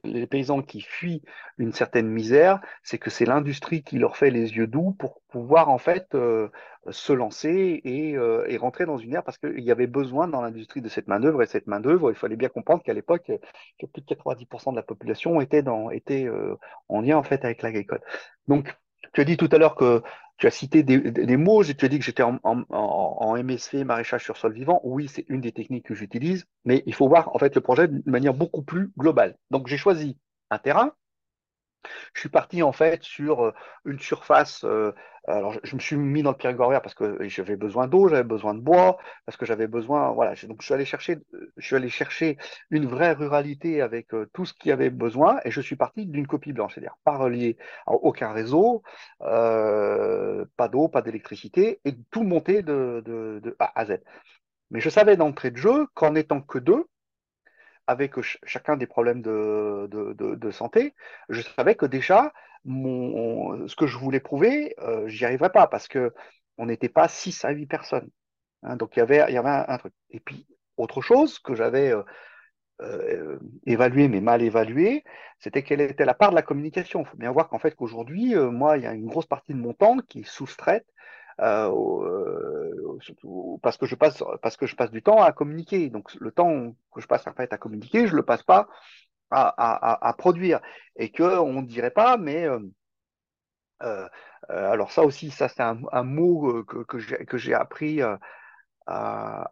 les 0.04 0.28
paysans 0.28 0.62
qui 0.62 0.82
fuient 0.82 1.22
une 1.58 1.74
certaine 1.74 2.08
misère, 2.08 2.60
c'est 2.82 2.98
que 2.98 3.10
c'est 3.10 3.26
l'industrie 3.26 3.84
qui 3.84 3.98
leur 4.00 4.18
fait 4.18 4.32
les 4.32 4.56
yeux 4.56 4.68
doux 4.68 4.92
pour 4.92 5.22
pouvoir 5.30 5.70
en 5.70 5.78
fait 5.78 6.16
euh, 6.16 6.50
se 6.90 7.14
lancer 7.14 7.82
et, 7.84 8.18
euh, 8.18 8.46
et, 8.48 8.58
rentrer 8.58 8.86
dans 8.86 8.98
une 8.98 9.14
ère 9.14 9.24
parce 9.24 9.38
qu'il 9.38 9.64
y 9.64 9.72
avait 9.72 9.88
besoin 9.88 10.28
dans 10.28 10.42
l'industrie 10.42 10.82
de 10.82 10.90
cette 10.90 11.08
main 11.08 11.20
d'œuvre 11.20 11.44
et 11.44 11.46
cette 11.46 11.68
main 11.68 11.80
d'œuvre, 11.80 12.12
il 12.12 12.16
fallait 12.16 12.36
bien 12.36 12.50
comprendre 12.50 12.84
qu'à 12.84 12.94
l'époque, 12.94 13.32
plus 13.78 14.02
de 14.02 14.16
90% 14.16 14.72
de 14.72 14.76
la 14.76 14.84
population 14.84 15.40
était 15.42 15.64
était 15.92 16.30
en 16.90 17.02
lien 17.02 17.18
en 17.18 17.24
fait 17.24 17.46
avec 17.46 17.62
l'agricole. 17.62 18.02
Donc 18.48 18.76
tu 19.14 19.22
as 19.22 19.26
dit 19.26 19.38
tout 19.38 19.50
à 19.52 19.58
l'heure 19.58 19.76
que 19.76 20.02
tu 20.38 20.48
as 20.48 20.52
cité 20.52 20.84
des, 20.84 21.00
des 21.00 21.38
mots, 21.38 21.64
tu 21.64 21.86
as 21.86 21.88
dit 21.88 22.00
que 22.00 22.06
j'étais 22.06 22.24
en, 22.24 22.40
en, 22.44 22.64
en, 22.70 23.38
MSV, 23.44 23.84
maraîchage 23.84 24.24
sur 24.24 24.38
sol 24.38 24.54
vivant. 24.54 24.82
Oui, 24.84 25.08
c'est 25.08 25.26
une 25.30 25.42
des 25.42 25.52
techniques 25.52 25.86
que 25.86 25.96
j'utilise, 25.96 26.46
mais 26.66 26.84
il 26.86 26.94
faut 26.94 27.08
voir 27.08 27.36
en 27.36 27.40
fait 27.40 27.56
le 27.56 27.62
projet 27.62 27.88
de 27.88 28.02
manière 28.10 28.34
beaucoup 28.34 28.64
plus 28.64 28.92
globale. 28.98 29.38
Donc 29.52 29.68
j'ai 29.68 29.78
choisi 29.78 30.18
un 30.50 30.58
terrain. 30.58 30.94
Je 32.14 32.20
suis 32.22 32.30
parti 32.30 32.64
en 32.64 32.72
fait 32.72 33.04
sur 33.04 33.46
euh, 33.46 33.54
une 33.86 34.00
surface 34.00 34.64
euh, 34.64 34.92
alors, 35.26 35.54
je 35.64 35.76
me 35.76 35.80
suis 35.80 35.96
mis 35.96 36.22
dans 36.22 36.32
le 36.32 36.36
Périgord 36.38 36.70
parce 36.82 36.96
que 36.96 37.18
j'avais 37.30 37.56
besoin 37.56 37.88
d'eau, 37.88 38.10
j'avais 38.10 38.24
besoin 38.26 38.54
de 38.54 38.60
bois, 38.60 38.98
parce 39.26 39.38
que 39.38 39.46
j'avais 39.46 39.68
besoin, 39.68 40.12
voilà. 40.12 40.34
Donc, 40.44 40.62
je 40.62 40.66
suis 40.66 40.74
allé 40.74 40.84
chercher, 40.84 41.18
je 41.56 41.66
suis 41.66 41.78
allé 41.78 41.88
chercher 41.88 42.38
une 42.72 42.88
vraie 42.88 43.14
ruralité 43.14 43.82
avec 43.82 44.14
euh, 44.14 44.30
tout 44.34 44.46
ce 44.46 44.54
qu'il 44.54 44.68
y 44.68 44.72
avait 44.74 44.90
besoin, 44.90 45.40
et 45.46 45.52
je 45.52 45.62
suis 45.62 45.78
parti 45.78 46.06
d'une 46.06 46.28
copie 46.28 46.52
blanche, 46.52 46.74
c'est-à-dire 46.74 46.98
pas 47.06 47.16
relié 47.16 47.56
à 47.88 47.94
aucun 47.94 48.34
réseau, 48.34 48.84
pas 49.20 50.68
d'eau, 50.70 50.90
pas 50.90 51.02
d'électricité, 51.02 51.80
et 51.86 51.96
tout 52.12 52.24
monter 52.24 52.62
de, 52.62 53.02
de, 53.06 53.40
de 53.42 53.56
A 53.60 53.72
à 53.80 53.86
Z. 53.86 54.00
Mais 54.72 54.82
je 54.82 54.90
savais 54.90 55.16
d'entrée 55.16 55.52
de 55.52 55.58
jeu 55.58 55.88
qu'en 55.94 56.16
étant 56.16 56.42
que 56.42 56.58
deux, 56.58 56.86
avec 57.88 58.14
chacun 58.44 58.78
des 58.78 58.88
problèmes 58.88 59.22
de, 59.22 60.52
santé, 60.52 60.94
je 61.30 61.42
savais 61.42 61.76
que 61.76 61.86
déjà, 61.86 62.34
mon, 62.66 63.68
ce 63.68 63.76
que 63.76 63.88
je 63.88 63.98
voulais 63.98 64.20
prouver, 64.20 64.76
euh, 64.80 65.08
j'y 65.08 65.26
arriverais 65.26 65.52
pas 65.52 65.68
parce 65.68 65.88
que 65.88 66.14
on 66.58 66.68
n'était 66.68 66.90
pas 66.90 67.08
6 67.08 67.46
à 67.46 67.52
8 67.52 67.66
personnes. 67.66 68.10
Hein, 68.64 68.78
donc 68.78 68.96
il 68.96 69.00
y 69.00 69.02
avait, 69.02 69.22
un, 69.22 69.78
truc. 69.78 69.94
Et 70.12 70.20
puis, 70.20 70.48
autre 70.78 71.02
chose 71.02 71.40
que 71.40 71.56
j'avais 71.56 71.92
euh, 71.92 72.04
euh, 72.82 73.40
évalué 73.66 74.08
mais 74.08 74.22
mal 74.22 74.42
évalué, 74.42 75.04
c'était 75.40 75.64
quelle 75.64 75.82
était 75.82 76.06
la 76.06 76.14
part 76.14 76.32
de 76.32 76.36
la 76.36 76.42
communication. 76.42 77.02
Il 77.02 77.06
faut 77.06 77.18
bien 77.18 77.32
voir 77.32 77.50
qu'en 77.50 77.60
fait 77.60 77.76
qu'aujourd'hui, 77.76 78.36
euh, 78.36 78.50
moi, 78.50 78.78
il 78.78 78.84
y 78.84 78.88
a 78.88 78.94
une 78.94 79.06
grosse 79.08 79.26
partie 79.26 79.54
de 79.54 79.60
mon 79.60 79.74
temps 79.74 79.98
qui 80.00 80.22
est 80.22 80.28
soustraite 80.28 80.86
euh, 81.40 82.98
parce 83.62 83.78
que 83.78 83.86
je 83.86 83.96
passe 83.96 84.24
parce 84.42 84.58
que 84.58 84.66
je 84.66 84.76
passe 84.76 84.92
du 84.92 85.02
temps 85.02 85.22
à 85.22 85.32
communiquer. 85.32 85.90
Donc 85.90 86.14
le 86.16 86.32
temps 86.32 86.76
que 86.94 87.02
je 87.02 87.08
passe 87.08 87.28
en 87.28 87.34
fait 87.34 87.52
à 87.54 87.58
communiquer, 87.58 88.08
je 88.08 88.16
le 88.16 88.24
passe 88.24 88.44
pas 88.44 88.68
à, 89.32 89.48
à, 89.48 90.08
à 90.10 90.14
produire 90.14 90.62
et 90.96 91.12
que 91.12 91.40
on 91.40 91.62
dirait 91.62 91.92
pas, 91.92 92.18
mais 92.18 92.46
euh, 92.46 92.60
euh, 93.82 94.08
alors 94.50 94.92
ça 94.92 95.04
aussi, 95.04 95.32
ça 95.32 95.48
c'est 95.50 95.62
un, 95.62 96.04
mot 96.04 96.64
que, 96.64 96.84
que 96.84 97.38
j'ai 97.38 97.54
appris 97.54 98.02
à, 98.02 98.20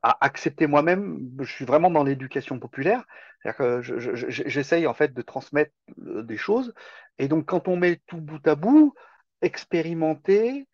accepter 0.04 0.67
moi-même. 0.67 1.20
Je 1.39 1.52
suis 1.52 1.65
vraiment 1.65 1.89
dans 1.89 2.04
l'éducation 2.04 2.60
populaire, 2.60 3.04
c'est-à-dire 3.41 3.58
que 3.58 3.82
j'essaye 4.30 4.88
en 4.88 4.94
fait 4.94 5.13
de 5.13 5.22
transmettre 5.22 5.74
des 5.98 6.38
choses. 6.38 6.74
Et 7.17 7.28
donc 7.28 7.46
quand 7.46 7.67
on 7.67 7.76
met 7.76 8.02
tout 8.08 8.22
bout 8.22 8.46
à 8.48 8.56
bout, 8.56 8.94
expérimenter, 9.41 10.62
euh, 10.62 10.71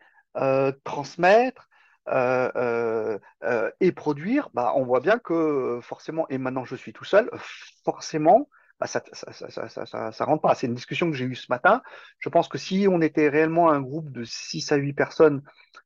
transmettre 0.83 1.67
euh, 2.09 3.19
euh, 3.43 3.71
et 3.81 3.91
produire, 3.91 4.49
bah, 4.53 4.73
on 4.75 4.85
voit 4.85 5.01
bien 5.01 5.19
que 5.19 5.79
forcément, 5.81 6.25
et 6.29 6.37
maintenant 6.37 6.63
je 6.63 6.75
suis 6.75 6.93
tout 6.93 7.03
seul, 7.03 7.29
forcément, 7.85 8.49
bah, 8.79 8.87
ça, 8.87 9.01
ça, 9.13 10.25
rentre 10.25 10.41
pas. 10.41 10.55
C'est 10.55 10.67
une 10.67 10.75
discussion 10.75 11.09
que 11.09 11.17
j'ai 11.17 11.25
eue 11.25 11.35
ce 11.35 11.47
matin. 11.49 11.81
Je 12.19 12.29
pense 12.29 12.47
que 12.47 12.57
si 12.57 12.87
on 12.89 13.01
était 13.01 13.27
réellement 13.27 13.71
un 13.71 13.81
groupe 13.81 14.11
de 14.11 14.23
6 14.23 14.71
à 14.71 14.75
8 14.75 14.93
personnes 14.93 15.41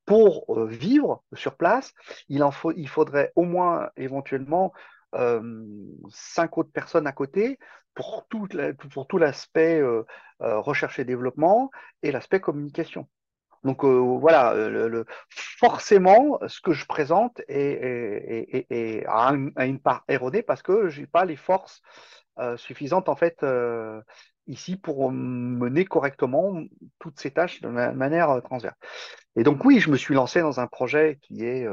pour 0.06 0.46
euh, 0.58 0.68
vivre 0.68 1.24
sur 1.34 1.56
place, 1.56 1.94
il, 2.28 2.44
en 2.44 2.52
faut, 2.52 2.74
il 2.74 2.90
faudrait 2.90 3.32
au 3.36 3.44
moins 3.44 3.90
éventuellement 3.96 4.74
euh, 5.16 5.64
5 6.10 6.58
autres 6.58 6.72
personnes 6.72 7.08
à 7.08 7.14
côté 7.14 7.58
pour 7.94 8.28
tout, 8.30 8.48
pour 8.92 9.08
tout 9.08 9.18
l'aspect 9.18 9.80
euh, 9.82 10.04
recherche 10.40 11.00
et 11.00 11.06
développement 11.06 11.72
et 12.04 12.12
l'aspect 12.12 12.42
communication. 12.42 13.08
Donc 13.64 13.84
euh, 13.84 14.00
voilà, 14.20 14.54
euh, 14.54 15.04
forcément, 15.30 16.40
ce 16.48 16.62
que 16.62 16.74
je 16.74 16.86
présente 16.86 17.42
est, 17.48 18.42
est, 18.52 18.66
est 18.72 19.06
a, 19.08 19.30
une, 19.30 19.80
part 19.80 20.04
erronée 20.08 20.42
parce 20.42 20.64
que 20.64 20.90
j'ai 20.90 21.06
pas 21.06 21.26
les 21.26 21.36
forces 21.36 21.82
euh, 22.40 22.58
suffisantes 22.58 23.08
en 23.08 23.16
fait 23.16 23.46
ici 24.48 24.78
pour 24.78 25.12
mener 25.12 25.86
correctement 25.86 26.60
toutes 27.00 27.20
ces 27.20 27.32
tâches 27.32 27.62
de 27.62 27.68
manière 27.70 28.42
transverse. 28.44 28.76
Et 29.36 29.44
donc 29.44 29.64
oui, 29.64 29.80
je 29.80 29.92
me 29.92 29.98
suis 29.98 30.16
lancé 30.16 30.42
dans 30.42 30.60
un 30.60 30.68
projet 30.68 31.20
qui 31.22 31.46
est 31.46 31.68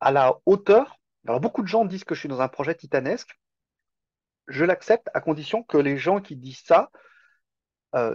à 0.00 0.12
la 0.12 0.34
hauteur. 0.46 0.98
Alors 1.26 1.40
beaucoup 1.40 1.62
de 1.62 1.68
gens 1.68 1.84
disent 1.84 2.04
que 2.04 2.14
je 2.14 2.20
suis 2.20 2.28
dans 2.28 2.40
un 2.40 2.48
projet 2.48 2.74
titanesque. 2.74 3.38
Je 4.46 4.64
l'accepte 4.64 5.10
à 5.12 5.20
condition 5.20 5.62
que 5.62 5.76
les 5.76 5.98
gens 5.98 6.20
qui 6.20 6.36
disent 6.36 6.62
ça 6.64 6.90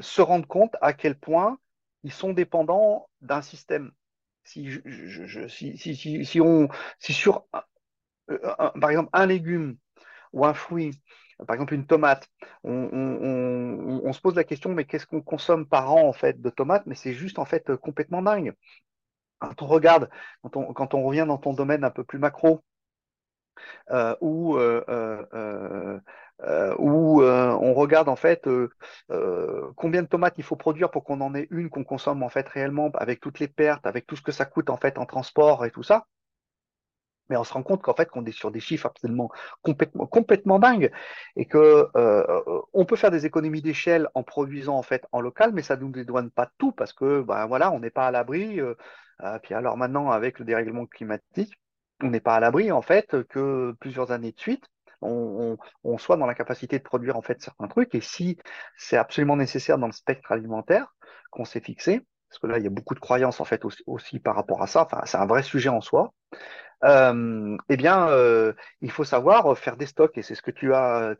se 0.02 0.22
rendent 0.22 0.48
compte 0.48 0.76
à 0.82 0.94
quel 0.94 1.16
point 1.16 1.60
ils 2.04 2.12
sont 2.12 2.34
dépendants 2.34 3.10
d'un 3.22 3.42
système. 3.42 3.92
Si, 4.44 4.70
si, 5.48 5.78
si, 5.78 6.26
si, 6.26 6.42
on, 6.42 6.68
si 7.00 7.14
sur, 7.14 7.46
un, 7.54 8.72
par 8.80 8.90
exemple, 8.90 9.10
un 9.14 9.26
légume 9.26 9.78
ou 10.34 10.46
un 10.46 10.54
fruit, 10.54 10.92
par 11.48 11.56
exemple 11.56 11.74
une 11.74 11.88
tomate, 11.88 12.30
on, 12.64 14.12
se 14.14 14.22
pose 14.22 14.36
la 14.36 14.44
question, 14.44 14.70
mais 14.72 14.86
qu'est-ce 14.86 15.08
qu'on 15.08 15.22
consomme 15.22 15.66
par 15.68 15.94
an 15.94 16.08
en 16.08 16.14
fait 16.14 16.42
de 16.42 16.50
tomates? 16.50 16.86
Mais 16.86 16.96
c'est 16.96 17.14
juste 17.14 17.40
en 17.40 17.46
fait 17.46 17.76
complètement 17.78 18.22
dingue. 18.22 18.54
Quand 19.40 19.62
on 19.62 19.68
regarde, 19.68 20.10
quand 20.42 20.58
on, 20.58 20.74
quand 20.74 20.94
revient 20.94 21.26
dans 21.28 21.38
ton 21.38 21.54
domaine 21.54 21.84
un 21.84 21.90
peu 21.92 22.04
plus 22.04 22.20
macro, 22.20 22.64
euh, 23.92 24.16
où 24.22 24.58
euh, 24.58 26.00
euh, 26.46 26.76
où 26.78 27.22
euh, 27.22 27.58
on 27.62 27.74
regarde 27.74 28.10
en 28.10 28.16
fait 28.16 28.48
euh, 28.48 28.70
combien 29.76 30.02
de 30.02 30.08
tomates 30.08 30.38
il 30.38 30.44
faut 30.44 30.58
produire 30.58 30.92
pour 30.92 31.04
qu'on 31.04 31.22
en 31.22 31.34
ait 31.36 31.48
une 31.52 31.70
qu'on 31.70 31.84
consomme 31.86 32.22
en 32.22 32.30
fait 32.30 32.48
réellement 32.50 32.92
avec 32.96 33.22
toutes 33.22 33.40
les 33.40 33.48
pertes, 33.48 33.86
avec 33.86 34.06
tout 34.06 34.16
ce 34.16 34.22
que 34.22 34.32
ça 34.34 34.46
coûte 34.46 34.70
en 34.70 34.78
fait 34.78 34.98
en 34.98 35.06
transport 35.06 35.66
et 35.66 35.72
tout 35.72 35.84
ça. 35.84 36.06
Mais 37.30 37.38
on 37.38 37.46
se 37.46 37.54
rend 37.54 37.64
compte 37.64 37.82
qu'en 37.82 37.94
fait 37.94 38.10
qu'on 38.10 38.26
est 38.26 38.34
sur 38.34 38.52
des 38.52 38.60
chiffres 38.60 38.88
absolument 38.88 39.32
complètement 39.62 40.06
complètement 40.06 40.60
dingues 40.60 40.92
et 41.38 41.46
que 41.46 41.88
on 42.74 42.86
peut 42.86 42.98
faire 42.98 43.12
des 43.12 43.26
économies 43.26 43.62
d'échelle 43.62 44.10
en 44.14 44.24
produisant 44.24 44.78
en 44.78 44.84
fait 44.84 45.06
en 45.14 45.22
local, 45.22 45.52
mais 45.54 45.62
ça 45.62 45.78
ne 45.78 45.82
nous 45.84 45.92
dédouane 45.92 46.32
pas 46.32 46.50
tout 46.58 46.74
parce 46.74 46.92
que 46.92 47.22
ben 47.22 47.46
voilà 47.48 47.72
on 47.72 47.80
n'est 47.80 47.90
pas 47.90 48.08
à 48.08 48.12
l'abri. 48.12 48.60
Puis 49.44 49.54
alors 49.54 49.78
maintenant 49.78 50.12
avec 50.12 50.40
le 50.40 50.46
dérèglement 50.46 50.86
climatique, 50.86 51.54
on 52.02 52.10
n'est 52.10 52.20
pas 52.20 52.36
à 52.36 52.40
l'abri 52.42 52.72
en 52.74 52.82
fait 52.82 53.24
que 53.30 53.74
plusieurs 53.80 54.12
années 54.12 54.34
de 54.34 54.40
suite 54.40 54.68
on, 55.04 55.98
soit 55.98 56.18
dans 56.18 56.26
la 56.26 56.36
capacité 56.36 56.78
de 56.78 56.84
produire 56.84 57.18
en 57.18 57.22
fait 57.22 57.42
certains 57.42 57.68
trucs. 57.68 57.94
Et 57.96 58.02
si 58.02 58.38
c'est 58.78 58.98
absolument 58.98 59.36
nécessaire 59.36 59.78
dans 59.78 59.88
le 59.88 59.94
spectre 59.94 60.32
alimentaire 60.32 60.94
qu'on 61.32 61.46
s'est 61.46 61.62
fixé, 61.62 62.06
parce 62.30 62.40
que 62.40 62.48
là, 62.48 62.58
il 62.58 62.64
y 62.64 62.68
a 62.68 62.72
beaucoup 62.72 62.96
de 62.96 63.00
croyances 63.00 63.40
en 63.42 63.46
fait 63.46 63.64
aussi, 63.86 64.20
par 64.20 64.36
rapport 64.36 64.64
à 64.64 64.68
ça. 64.68 64.84
Enfin, 64.84 65.02
c'est 65.06 65.18
un 65.18 65.28
vrai 65.28 65.44
sujet 65.44 65.70
en 65.70 65.82
soi 65.82 66.14
euh, 66.84 67.58
eh 67.70 67.78
bien, 67.78 68.10
euh, 68.10 68.54
il 68.82 68.92
faut 68.92 69.06
savoir 69.06 69.58
faire 69.58 69.78
des 69.78 69.86
stocks, 69.86 70.18
et 70.18 70.22
c'est 70.22 70.36
ce 70.36 70.42
que 70.42 70.52
tu 70.52 70.74
as, 70.74 71.16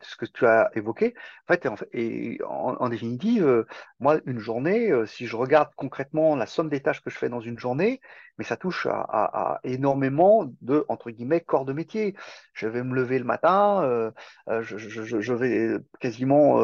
évoqué. 0.74 1.14
En 1.48 1.52
fait, 1.52 1.68
et 1.92 2.38
en, 2.46 2.88
définitive, 2.88 3.46
euh, 3.46 3.66
moi, 3.98 4.18
une 4.26 4.38
journée, 4.38 4.92
si 5.06 5.26
je 5.26 5.36
regarde 5.36 5.70
concrètement 5.76 6.36
la 6.36 6.46
somme 6.46 6.68
des 6.68 6.80
tâches 6.82 7.00
que 7.02 7.10
je 7.10 7.16
fais 7.18 7.28
dans 7.28 7.40
une 7.40 7.58
journée, 7.58 8.00
mais 8.38 8.44
ça 8.44 8.56
touche 8.56 8.86
à, 8.90 9.60
énormément 9.64 10.50
de 10.62 10.84
entre 10.88 11.10
guillemets 11.10 11.40
corps 11.40 11.64
de 11.64 11.72
métier. 11.72 12.14
Je 12.52 12.68
vais 12.68 12.82
me 12.82 12.94
lever 12.94 13.18
le 13.18 13.24
matin, 13.24 13.82
euh, 13.82 14.10
je, 14.62 14.78
je, 14.78 15.32
vais 15.34 15.78
quasiment 16.00 16.60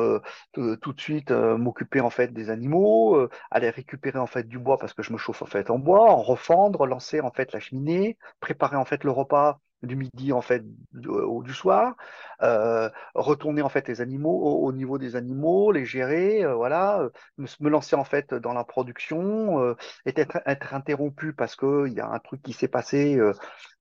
tout 0.52 0.92
de 0.92 1.00
suite 1.00 1.30
m'occuper 1.30 2.00
en 2.00 2.10
fait 2.10 2.32
des 2.32 2.50
animaux, 2.50 3.28
aller 3.50 3.70
récupérer 3.70 4.18
en 4.18 4.26
fait 4.26 4.44
du 4.48 4.58
bois 4.58 4.78
parce 4.78 4.94
que 4.94 5.02
je 5.02 5.12
me 5.12 5.18
chauffe 5.18 5.42
en 5.42 5.46
en 5.70 5.78
bois, 5.78 6.10
en 6.10 6.22
refendre, 6.22 6.86
lancer 6.86 7.20
en 7.20 7.30
fait 7.30 7.52
la 7.52 7.60
cheminée, 7.60 8.18
préparer 8.40 8.76
en 8.76 8.84
fait 8.84 9.04
le 9.04 9.10
repas 9.10 9.60
du 9.82 9.96
midi 9.96 10.32
en 10.32 10.40
fait 10.40 10.64
ou 11.06 11.42
du 11.42 11.54
soir, 11.54 11.96
euh, 12.42 12.90
retourner 13.14 13.62
en 13.62 13.68
fait 13.68 13.88
les 13.88 14.00
animaux 14.00 14.60
au, 14.62 14.72
niveau 14.72 14.98
des 14.98 15.16
animaux, 15.16 15.72
les 15.72 15.84
gérer, 15.84 16.44
euh, 16.44 16.54
voilà, 16.54 17.08
me, 17.38 17.68
lancer 17.68 17.96
en 17.96 18.04
fait 18.04 18.34
dans 18.34 18.52
la 18.52 18.64
production, 18.64 19.60
euh, 19.62 19.76
être, 20.06 20.40
interrompu 20.46 21.32
parce 21.32 21.56
que 21.56 21.86
il 21.86 21.94
y 21.94 22.00
a 22.00 22.08
un 22.08 22.18
truc 22.18 22.42
qui 22.42 22.52
s'est 22.52 22.68
passé. 22.68 23.18
Euh, 23.18 23.32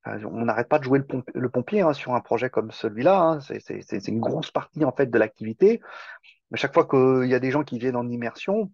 on 0.06 0.46
n'arrête 0.46 0.70
pas 0.70 0.80
de 0.80 0.84
jouer 0.84 1.00
le, 1.00 1.06
pompier, 1.06 1.34
le 1.36 1.50
pompier 1.50 1.82
hein, 1.82 1.94
sur 1.94 2.14
un 2.16 2.22
projet 2.22 2.50
comme 2.50 2.72
celui-là. 2.72 3.20
Hein, 3.20 3.40
c'est 3.42 4.08
une 4.08 4.20
grosse 4.20 4.52
partie 4.52 4.86
en 4.86 4.92
fait 4.92 5.08
de 5.08 5.20
l'activité. 5.20 5.82
Mais 6.52 6.58
chaque 6.58 6.74
fois 6.74 6.88
qu'il 6.88 7.30
y 7.30 7.36
a 7.36 7.40
des 7.40 7.52
gens 7.52 7.64
qui 7.64 7.78
viennent 7.80 7.96
en 7.96 8.08
immersion, 8.08 8.72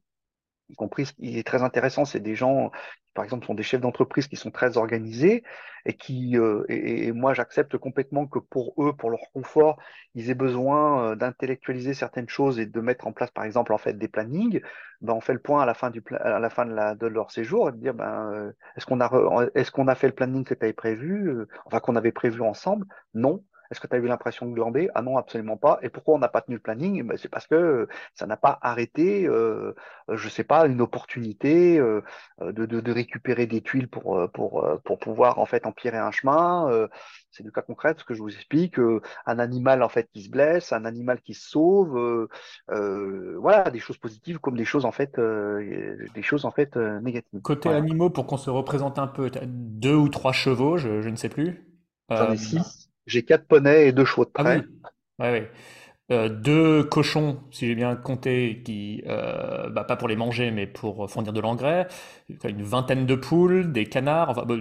y 0.69 0.75
compris 0.75 1.05
ce 1.05 1.13
qui 1.13 1.37
est 1.37 1.45
très 1.45 1.63
intéressant, 1.63 2.05
c'est 2.05 2.19
des 2.19 2.35
gens 2.35 2.71
par 3.15 3.23
exemple, 3.23 3.47
sont 3.47 3.55
des 3.55 3.63
chefs 3.63 3.81
d'entreprise 3.81 4.27
qui 4.27 4.35
sont 4.35 4.51
très 4.51 4.77
organisés 4.77 5.43
et 5.85 5.93
qui, 5.93 6.37
euh, 6.37 6.65
et, 6.67 7.11
moi, 7.13 7.33
j'accepte 7.33 7.77
complètement 7.77 8.27
que 8.27 8.39
pour 8.39 8.73
eux, 8.77 8.93
pour 8.93 9.09
leur 9.09 9.21
confort, 9.33 9.77
ils 10.15 10.29
aient 10.29 10.35
besoin 10.35 11.11
euh, 11.11 11.15
d'intellectualiser 11.15 11.93
certaines 11.93 12.27
choses 12.27 12.59
et 12.59 12.65
de 12.65 12.81
mettre 12.81 13.07
en 13.07 13.13
place, 13.13 13.31
par 13.31 13.45
exemple, 13.45 13.71
en 13.71 13.77
fait, 13.77 13.97
des 13.97 14.09
plannings. 14.09 14.61
Ben, 14.99 15.13
on 15.13 15.21
fait 15.21 15.33
le 15.33 15.39
point 15.39 15.63
à 15.63 15.65
la 15.65 15.73
fin 15.73 15.91
du, 15.91 16.03
à 16.19 16.39
la 16.39 16.49
fin 16.49 16.65
de 16.65 17.07
leur 17.07 17.31
séjour 17.31 17.69
et 17.69 17.71
de 17.71 17.77
dire, 17.77 17.93
ben, 17.93 18.31
euh, 18.33 18.51
est-ce 18.75 18.85
qu'on 18.85 18.99
a, 18.99 19.47
est-ce 19.55 19.71
qu'on 19.71 19.87
a 19.87 19.95
fait 19.95 20.07
le 20.07 20.13
planning 20.13 20.43
que 20.43 20.53
tu 20.53 20.63
avais 20.65 20.73
prévu, 20.73 21.45
enfin 21.65 21.79
qu'on 21.79 21.95
avait 21.95 22.11
prévu 22.11 22.41
ensemble? 22.41 22.85
Non. 23.13 23.43
Est-ce 23.71 23.79
que 23.79 23.87
tu 23.87 23.95
as 23.95 23.99
eu 23.99 24.07
l'impression 24.07 24.47
de 24.47 24.53
glander? 24.53 24.89
Ah 24.95 25.01
non, 25.01 25.17
absolument 25.17 25.57
pas. 25.57 25.79
Et 25.81 25.89
pourquoi 25.89 26.15
on 26.15 26.19
n'a 26.19 26.27
pas 26.27 26.41
tenu 26.41 26.55
le 26.55 26.61
planning? 26.61 27.03
Ben, 27.03 27.17
C'est 27.17 27.29
parce 27.29 27.47
que 27.47 27.87
ça 28.13 28.25
n'a 28.25 28.37
pas 28.37 28.57
arrêté, 28.61 29.27
euh, 29.27 29.73
je 30.11 30.29
sais 30.29 30.43
pas, 30.43 30.67
une 30.67 30.81
opportunité 30.81 31.79
euh, 31.79 32.01
de, 32.41 32.65
de, 32.65 32.79
de, 32.79 32.91
récupérer 32.91 33.47
des 33.47 33.61
tuiles 33.61 33.87
pour, 33.87 34.17
euh, 34.17 34.27
pour, 34.27 34.63
euh, 34.63 34.77
pour 34.83 34.99
pouvoir 34.99 35.39
en 35.39 35.45
fait 35.45 35.65
empirer 35.65 35.97
un 35.97 36.11
chemin. 36.11 36.69
Euh, 36.69 36.87
c'est 37.31 37.43
du 37.43 37.51
cas 37.51 37.61
concret, 37.61 37.95
ce 37.97 38.03
que 38.03 38.13
je 38.13 38.21
vous 38.21 38.33
explique. 38.33 38.77
un 39.25 39.39
animal 39.39 39.83
en 39.83 39.89
fait 39.89 40.07
qui 40.13 40.23
se 40.23 40.29
blesse, 40.29 40.71
un 40.71 40.85
animal 40.85 41.21
qui 41.21 41.33
se 41.33 41.49
sauve. 41.49 42.27
voilà, 42.67 43.69
des 43.71 43.79
choses 43.79 43.97
positives 43.97 44.39
comme 44.39 44.55
des 44.55 44.63
choses 44.65 44.85
en 44.85 44.91
fait, 44.91 45.19
des 45.19 46.21
choses 46.21 46.45
en 46.45 46.51
fait 46.51 46.77
négatives. 46.77 47.41
Côté 47.41 47.69
voilà. 47.69 47.83
animaux, 47.83 48.09
pour 48.09 48.25
qu'on 48.25 48.37
se 48.37 48.49
représente 48.49 48.99
un 48.99 49.07
peu, 49.07 49.29
deux 49.45 49.95
ou 49.95 50.07
trois 50.07 50.31
chevaux, 50.31 50.77
je, 50.77 51.01
je 51.01 51.09
ne 51.09 51.17
sais 51.17 51.29
plus. 51.29 51.65
J'en 52.09 52.31
ai 52.31 52.37
six. 52.37 52.84
J'ai 53.07 53.23
quatre 53.23 53.47
poneys 53.47 53.87
et 53.87 53.91
deux 53.91 54.05
chevaux 54.05 54.25
de 54.25 54.31
Ah 54.35 54.43
trait. 54.43 54.57
oui, 54.57 54.65
ouais, 55.19 55.31
ouais. 55.31 55.51
Euh, 56.11 56.29
deux 56.29 56.83
cochons, 56.83 57.39
si 57.49 57.65
j'ai 57.65 57.73
bien 57.73 57.95
compté, 57.95 58.61
qui, 58.63 59.01
euh, 59.07 59.69
bah, 59.71 59.83
pas 59.83 59.95
pour 59.95 60.07
les 60.07 60.15
manger, 60.15 60.51
mais 60.51 60.67
pour 60.67 61.09
fournir 61.09 61.33
de 61.33 61.41
l'engrais, 61.41 61.87
une 62.47 62.61
vingtaine 62.61 63.07
de 63.07 63.15
poules, 63.15 63.71
des 63.71 63.85
canards, 63.85 64.29
enfin, 64.29 64.43
bah, 64.47 64.55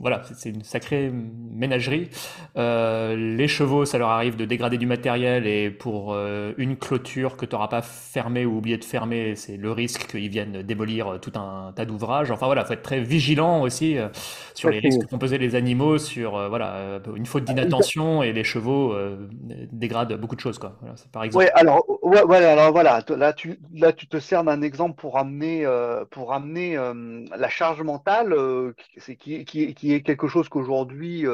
voilà, 0.00 0.22
c'est 0.34 0.50
une 0.50 0.64
sacrée 0.64 1.12
ménagerie. 1.12 2.08
Euh, 2.56 3.14
les 3.36 3.46
chevaux, 3.46 3.84
ça 3.84 3.98
leur 3.98 4.08
arrive 4.08 4.34
de 4.36 4.44
dégrader 4.44 4.78
du 4.78 4.86
matériel 4.86 5.46
et 5.46 5.70
pour 5.70 6.12
euh, 6.12 6.54
une 6.58 6.76
clôture 6.76 7.36
que 7.36 7.46
tu 7.46 7.54
n'auras 7.54 7.68
pas 7.68 7.82
fermée 7.82 8.44
ou 8.44 8.56
oublié 8.58 8.76
de 8.76 8.84
fermer, 8.84 9.36
c'est 9.36 9.56
le 9.56 9.70
risque 9.70 10.08
qu'ils 10.10 10.28
viennent 10.28 10.62
démolir 10.62 11.20
tout 11.20 11.32
un 11.38 11.72
tas 11.74 11.84
d'ouvrages. 11.84 12.32
Enfin 12.32 12.46
voilà, 12.46 12.64
faut 12.64 12.72
être 12.72 12.82
très 12.82 13.00
vigilant 13.00 13.62
aussi 13.62 13.96
euh, 13.96 14.08
sur 14.54 14.70
les 14.70 14.80
risques 14.80 15.06
qu'ont 15.08 15.18
pesé 15.18 15.38
les 15.38 15.54
animaux, 15.54 15.98
sur 15.98 16.36
euh, 16.36 16.48
voilà, 16.48 16.74
euh, 16.74 17.00
une 17.16 17.26
faute 17.26 17.44
d'inattention 17.44 18.22
et 18.22 18.32
les 18.32 18.44
chevaux 18.44 18.92
euh, 18.92 19.28
dégradent 19.72 20.14
beaucoup 20.20 20.36
de 20.36 20.40
choses, 20.40 20.58
quoi. 20.58 20.79
Voilà, 20.80 20.96
c'est 20.96 21.10
par 21.10 21.24
exemple. 21.24 21.50
Alors, 21.54 21.84
alors 22.32 22.72
voilà, 22.72 23.04
là 23.08 23.32
tu, 23.32 23.60
là 23.72 23.92
tu 23.92 24.08
te 24.08 24.18
sers 24.18 24.44
d'un 24.44 24.62
exemple 24.62 24.98
pour 24.98 25.18
amener, 25.18 25.66
euh, 25.66 26.04
pour 26.06 26.32
amener 26.32 26.76
euh, 26.76 27.24
la 27.36 27.48
charge 27.50 27.82
mentale, 27.82 28.32
euh, 28.32 28.72
qui, 29.18 29.44
qui, 29.44 29.74
qui, 29.74 29.92
est 29.92 30.02
quelque 30.02 30.26
chose 30.26 30.48
qu'aujourd'hui 30.48 31.26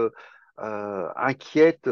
inquiète 0.59 1.89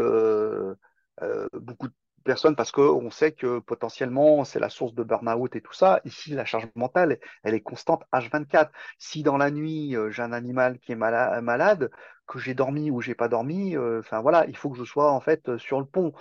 beaucoup 1.53 1.88
de 1.88 1.95
personnes 2.24 2.56
parce 2.56 2.72
qu'on 2.72 3.10
sait 3.10 3.32
que 3.32 3.60
potentiellement 3.60 4.44
c'est 4.44 4.58
la 4.60 4.70
source 4.70 4.94
de 4.94 5.04
burn-out 5.04 5.54
et 5.56 5.60
tout 5.60 5.72
ça. 5.74 6.00
Ici, 6.04 6.32
la 6.32 6.44
charge 6.44 6.66
mentale, 6.74 7.18
elle 7.44 7.54
est 7.54 7.60
constante 7.62 8.04
H24. 8.12 8.72
Si 8.98 9.22
dans 9.22 9.37
la 9.37 9.50
nuit 9.52 9.96
euh, 9.96 10.10
j'ai 10.10 10.22
un 10.22 10.32
animal 10.32 10.78
qui 10.80 10.92
est 10.92 10.96
mala- 10.96 11.40
malade, 11.42 11.90
que 12.26 12.38
j'ai 12.38 12.54
dormi 12.54 12.90
ou 12.90 13.00
j'ai 13.02 13.14
pas 13.14 13.28
dormi, 13.28 13.76
euh, 13.76 14.00
enfin 14.00 14.20
voilà, 14.20 14.46
il 14.48 14.56
faut 14.56 14.70
que 14.70 14.78
je 14.78 14.84
sois 14.84 15.12
en 15.12 15.20
fait 15.20 15.48
euh, 15.48 15.58
sur 15.58 15.80
le 15.80 15.87
pont. 15.87 16.12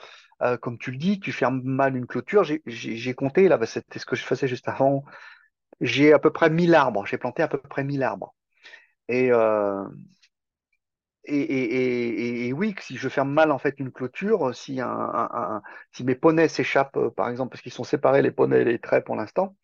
Comme 0.61 0.77
tu 0.77 0.91
le 0.91 0.97
dis, 0.97 1.21
tu 1.21 1.31
fermes 1.31 1.61
mal 1.63 1.95
une 1.95 2.05
clôture. 2.05 2.43
J'ai 2.65 3.13
compté, 3.13 3.47
là, 3.47 3.57
bah, 3.57 3.65
c'était 3.65 3.97
ce 3.99 4.05
que 4.05 4.17
je 4.17 4.23
faisais 4.25 4.47
juste 4.47 4.67
avant. 4.67 5.05
J'ai 5.81 6.13
à 6.13 6.19
peu 6.19 6.31
près 6.31 6.49
1000 6.49 6.75
arbres. 6.75 7.05
J'ai 7.05 7.17
planté 7.17 7.43
à 7.43 7.47
peu 7.49 7.59
près 7.59 7.83
1000 7.83 8.03
arbres. 8.03 8.35
Et, 11.25 12.47
et, 12.47 12.52
si 12.81 12.97
je 12.97 13.09
ferme 13.09 13.31
mal 13.31 13.51
en 13.51 13.59
fait 13.59 13.79
une 13.79 13.91
clôture, 13.91 14.53
si, 14.55 14.79
un- 14.81 14.87
un- 14.89 15.61
si 15.91 16.03
mes 16.03 16.15
poneys 16.15 16.47
s'échappent, 16.49 16.97
euh, 16.97 17.09
par 17.11 17.29
exemple, 17.29 17.51
parce 17.51 17.61
qu'ils 17.61 17.73
sont 17.73 17.83
séparés 17.83 18.21
les 18.21 18.31
poneys 18.31 18.61
et 18.61 18.65
les 18.65 18.79
traits 18.79 19.05
pour 19.05 19.15
l'instant, 19.15 19.55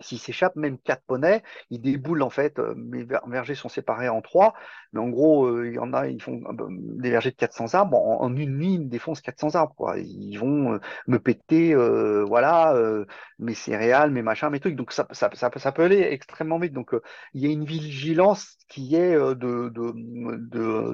s'il 0.00 0.18
s'échappe 0.18 0.56
même 0.56 0.78
quatre 0.78 1.02
poneys, 1.06 1.42
ils 1.70 1.80
déboulent 1.80 2.22
en 2.22 2.30
fait. 2.30 2.58
euh, 2.58 2.74
Mes 2.76 3.04
ver- 3.04 3.26
vergers 3.28 3.54
sont 3.54 3.68
séparés 3.68 4.08
en 4.08 4.20
trois, 4.22 4.54
mais 4.92 5.00
en 5.00 5.08
gros, 5.08 5.46
euh, 5.46 5.68
il 5.68 5.74
y 5.74 5.78
en 5.78 5.92
a, 5.92 6.06
ils 6.08 6.22
font 6.22 6.40
euh, 6.48 6.66
des 6.70 7.10
vergers 7.10 7.30
de 7.30 7.36
400 7.36 7.74
arbres. 7.74 7.96
En, 7.98 8.34
une 8.36 8.56
nuit, 8.56 8.74
ils 8.74 8.88
défoncent 8.88 9.20
400 9.20 9.54
arbres, 9.54 9.74
quoi. 9.76 9.98
Ils 9.98 10.36
vont 10.36 10.74
euh, 10.74 10.78
me 11.06 11.18
péter, 11.18 11.74
euh, 11.74 12.24
voilà, 12.24 12.74
euh, 12.74 13.04
mes 13.38 13.54
céréales, 13.54 14.10
mes 14.10 14.22
machins, 14.22 14.48
mes 14.50 14.60
trucs. 14.60 14.76
Donc 14.76 14.92
ça, 14.92 15.06
ça, 15.12 15.30
ça, 15.34 15.72
peut 15.72 15.82
aller 15.82 16.00
extrêmement 16.00 16.58
vite. 16.58 16.72
Donc 16.72 16.94
euh, 16.94 17.02
il 17.34 17.42
y 17.42 17.46
a 17.46 17.50
une 17.50 17.64
vigilance 17.64 18.56
qui 18.68 18.94
est 18.96 19.14
euh, 19.14 19.34
de, 19.34 19.68
de, 19.70 19.92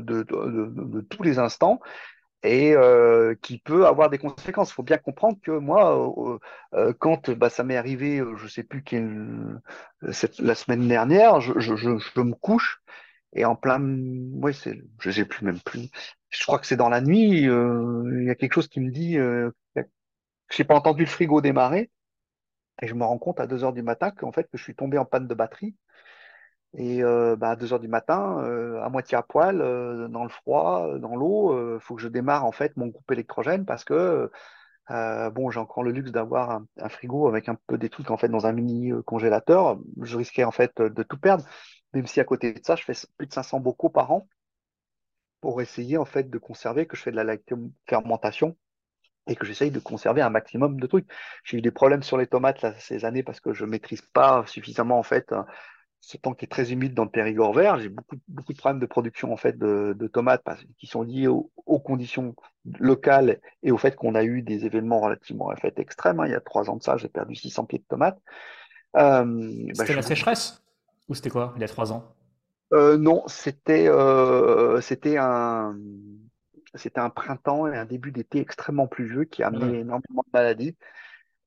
de- 0.00 0.70
de 0.74 1.00
tous 1.02 1.22
les 1.22 1.38
instants 1.38 1.80
et 2.44 2.74
euh, 2.76 3.34
qui 3.42 3.58
peut 3.58 3.86
avoir 3.86 4.10
des 4.10 4.18
conséquences. 4.18 4.70
Il 4.70 4.74
faut 4.74 4.84
bien 4.84 4.98
comprendre 4.98 5.38
que 5.42 5.52
moi, 5.52 6.14
euh, 6.18 6.38
euh, 6.74 6.94
quand 6.98 7.30
bah, 7.32 7.50
ça 7.50 7.64
m'est 7.64 7.76
arrivé, 7.78 8.20
euh, 8.20 8.36
je 8.36 8.48
sais 8.48 8.64
plus 8.64 8.84
quelle, 8.84 9.60
cette, 10.12 10.38
la 10.40 10.54
semaine 10.54 10.86
dernière, 10.88 11.40
je, 11.40 11.58
je, 11.58 11.76
je, 11.76 11.98
je 11.98 12.20
me 12.20 12.34
couche 12.34 12.82
et 13.34 13.44
en 13.46 13.56
plein, 13.56 13.80
ouais, 14.42 14.52
c'est, 14.54 14.82
je 15.00 15.10
sais 15.12 15.26
plus 15.26 15.44
même 15.46 15.60
plus. 15.60 15.90
Je 16.30 16.44
crois 16.44 16.58
que 16.58 16.66
c'est 16.66 16.76
dans 16.76 16.90
la 16.90 17.00
nuit. 17.02 17.48
euh, 17.48 18.18
Il 18.22 18.26
y 18.26 18.30
a 18.30 18.36
quelque 18.36 18.54
chose 18.54 18.68
qui 18.68 18.80
me 18.80 18.90
dit 18.90 19.18
euh, 19.18 19.50
que 20.48 20.56
j'ai 20.56 20.64
pas 20.64 20.74
entendu 20.76 21.04
le 21.04 21.10
frigo 21.10 21.40
démarrer 21.42 21.90
et 22.82 22.86
je 22.88 22.94
me 22.94 23.04
rends 23.04 23.18
compte 23.18 23.40
à 23.40 23.46
2 23.48 23.64
heures 23.64 23.72
du 23.72 23.82
matin 23.82 24.10
qu'en 24.12 24.32
fait 24.32 24.44
que 24.44 24.58
je 24.58 24.62
suis 24.62 24.74
tombé 24.76 24.98
en 24.98 25.04
panne 25.04 25.28
de 25.28 25.34
batterie. 25.34 25.76
Et 26.76 27.04
euh, 27.04 27.36
bah, 27.36 27.50
à 27.50 27.56
2 27.56 27.72
heures 27.72 27.80
du 27.80 27.88
matin, 27.88 28.40
euh, 28.44 28.82
à 28.82 28.88
moitié 28.88 29.16
à 29.16 29.22
poil, 29.22 29.60
euh, 29.60 30.08
dans 30.08 30.24
le 30.24 30.28
froid, 30.28 30.98
dans 30.98 31.14
l'eau, 31.14 31.52
euh, 31.52 31.78
faut 31.80 31.94
que 31.94 32.02
je 32.02 32.08
démarre 32.08 32.44
en 32.44 32.52
fait 32.52 32.76
mon 32.76 32.88
groupe 32.88 33.10
électrogène 33.12 33.64
parce 33.64 33.84
que 33.84 34.30
bon, 34.88 35.50
j'ai 35.50 35.60
encore 35.60 35.82
le 35.84 35.92
luxe 35.92 36.10
d'avoir 36.12 36.62
un, 36.80 36.88
frigo 36.88 37.28
avec 37.28 37.48
un 37.48 37.56
peu 37.66 37.78
des 37.78 37.88
trucs 37.90 38.10
en 38.10 38.16
fait 38.16 38.28
dans 38.28 38.46
un 38.46 38.52
mini 38.52 38.92
congélateur. 39.06 39.78
Je 40.02 40.16
risquais 40.18 40.44
en 40.44 40.50
fait 40.50 40.80
de 40.80 41.02
tout 41.02 41.18
perdre, 41.18 41.44
même 41.94 42.06
si 42.06 42.20
à 42.20 42.24
côté 42.24 42.52
de 42.52 42.60
ça, 42.64 42.76
je 42.76 42.84
fais 42.84 42.94
plus 43.18 43.26
de 43.28 43.32
500 43.32 43.60
bocaux 43.60 43.88
par 43.88 44.10
an 44.12 44.28
pour 45.40 45.62
essayer 45.62 45.96
en 45.98 46.04
fait 46.04 46.30
de 46.30 46.38
conserver, 46.38 46.86
que 46.86 46.96
je 46.96 47.02
fais 47.02 47.10
de 47.12 47.16
la 47.16 47.24
lactofermentation 47.24 48.56
et 49.26 49.36
que 49.36 49.46
j'essaye 49.46 49.70
de 49.70 49.80
conserver 49.80 50.22
un 50.22 50.30
maximum 50.30 50.80
de 50.80 50.86
trucs. 50.86 51.08
J'ai 51.44 51.58
eu 51.58 51.62
des 51.62 51.70
problèmes 51.70 52.02
sur 52.02 52.18
les 52.18 52.26
tomates 52.26 52.62
là, 52.62 52.74
ces 52.78 53.04
années 53.04 53.22
parce 53.22 53.40
que 53.40 53.52
je 53.54 53.64
maîtrise 53.64 54.02
pas 54.02 54.44
suffisamment 54.46 54.98
en 54.98 55.02
fait 55.02 55.32
ce 56.06 56.16
temps 56.16 56.34
qui 56.34 56.44
est 56.44 56.48
très 56.48 56.72
humide 56.72 56.94
dans 56.94 57.04
le 57.04 57.10
Périgord 57.10 57.52
vert, 57.54 57.78
j'ai 57.78 57.88
beaucoup, 57.88 58.16
beaucoup 58.28 58.52
de 58.52 58.58
problèmes 58.58 58.80
de 58.80 58.86
production 58.86 59.32
en 59.32 59.36
fait 59.36 59.58
de, 59.58 59.94
de 59.98 60.06
tomates 60.06 60.42
parce, 60.44 60.62
qui 60.78 60.86
sont 60.86 61.02
liés 61.02 61.26
aux, 61.28 61.50
aux 61.66 61.78
conditions 61.80 62.34
locales 62.78 63.40
et 63.62 63.72
au 63.72 63.78
fait 63.78 63.96
qu'on 63.96 64.14
a 64.14 64.24
eu 64.24 64.42
des 64.42 64.66
événements 64.66 65.00
relativement 65.00 65.46
en 65.46 65.56
fait 65.56 65.78
extrêmes. 65.78 66.20
hein. 66.20 66.26
Il 66.26 66.32
y 66.32 66.34
a 66.34 66.40
trois 66.40 66.68
ans 66.70 66.76
de 66.76 66.82
ça, 66.82 66.96
j'ai 66.96 67.08
perdu 67.08 67.34
600 67.34 67.64
pieds 67.64 67.78
de 67.78 67.84
tomates. 67.84 68.18
Euh, 68.96 69.24
bah, 69.24 69.72
C'était 69.74 69.92
je, 69.92 69.96
la 69.96 70.02
sécheresse? 70.02 70.62
Ou 71.08 71.14
c'était 71.14 71.30
quoi, 71.30 71.52
il 71.56 71.60
y 71.60 71.64
a 71.64 71.68
trois 71.68 71.92
ans? 71.92 72.14
euh, 72.72 72.96
non, 72.96 73.22
c'était 73.28 73.88
euh, 73.88 74.80
c'était 74.80 75.16
un 75.18 75.76
c'était 76.74 77.00
un 77.00 77.10
printemps 77.10 77.66
et 77.68 77.76
un 77.76 77.84
début 77.84 78.10
d'été 78.10 78.40
extrêmement 78.40 78.88
pluvieux 78.88 79.24
qui 79.24 79.42
a 79.42 79.48
amené 79.48 79.80
énormément 79.80 80.24
de 80.26 80.30
maladies 80.32 80.76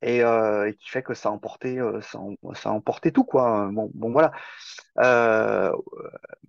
et, 0.01 0.23
euh, 0.23 0.69
et 0.69 0.75
qui 0.75 0.89
fait 0.89 1.03
que 1.03 1.13
ça 1.13 1.29
a 1.29 1.31
emporté, 1.31 1.79
euh, 1.79 2.01
ça, 2.01 2.19
a 2.19 2.55
ça 2.55 2.69
a 2.69 2.73
emporté 2.73 3.11
tout, 3.11 3.23
quoi. 3.23 3.69
Bon, 3.71 3.89
bon 3.93 4.11
voilà. 4.11 4.31
Euh, 4.99 5.71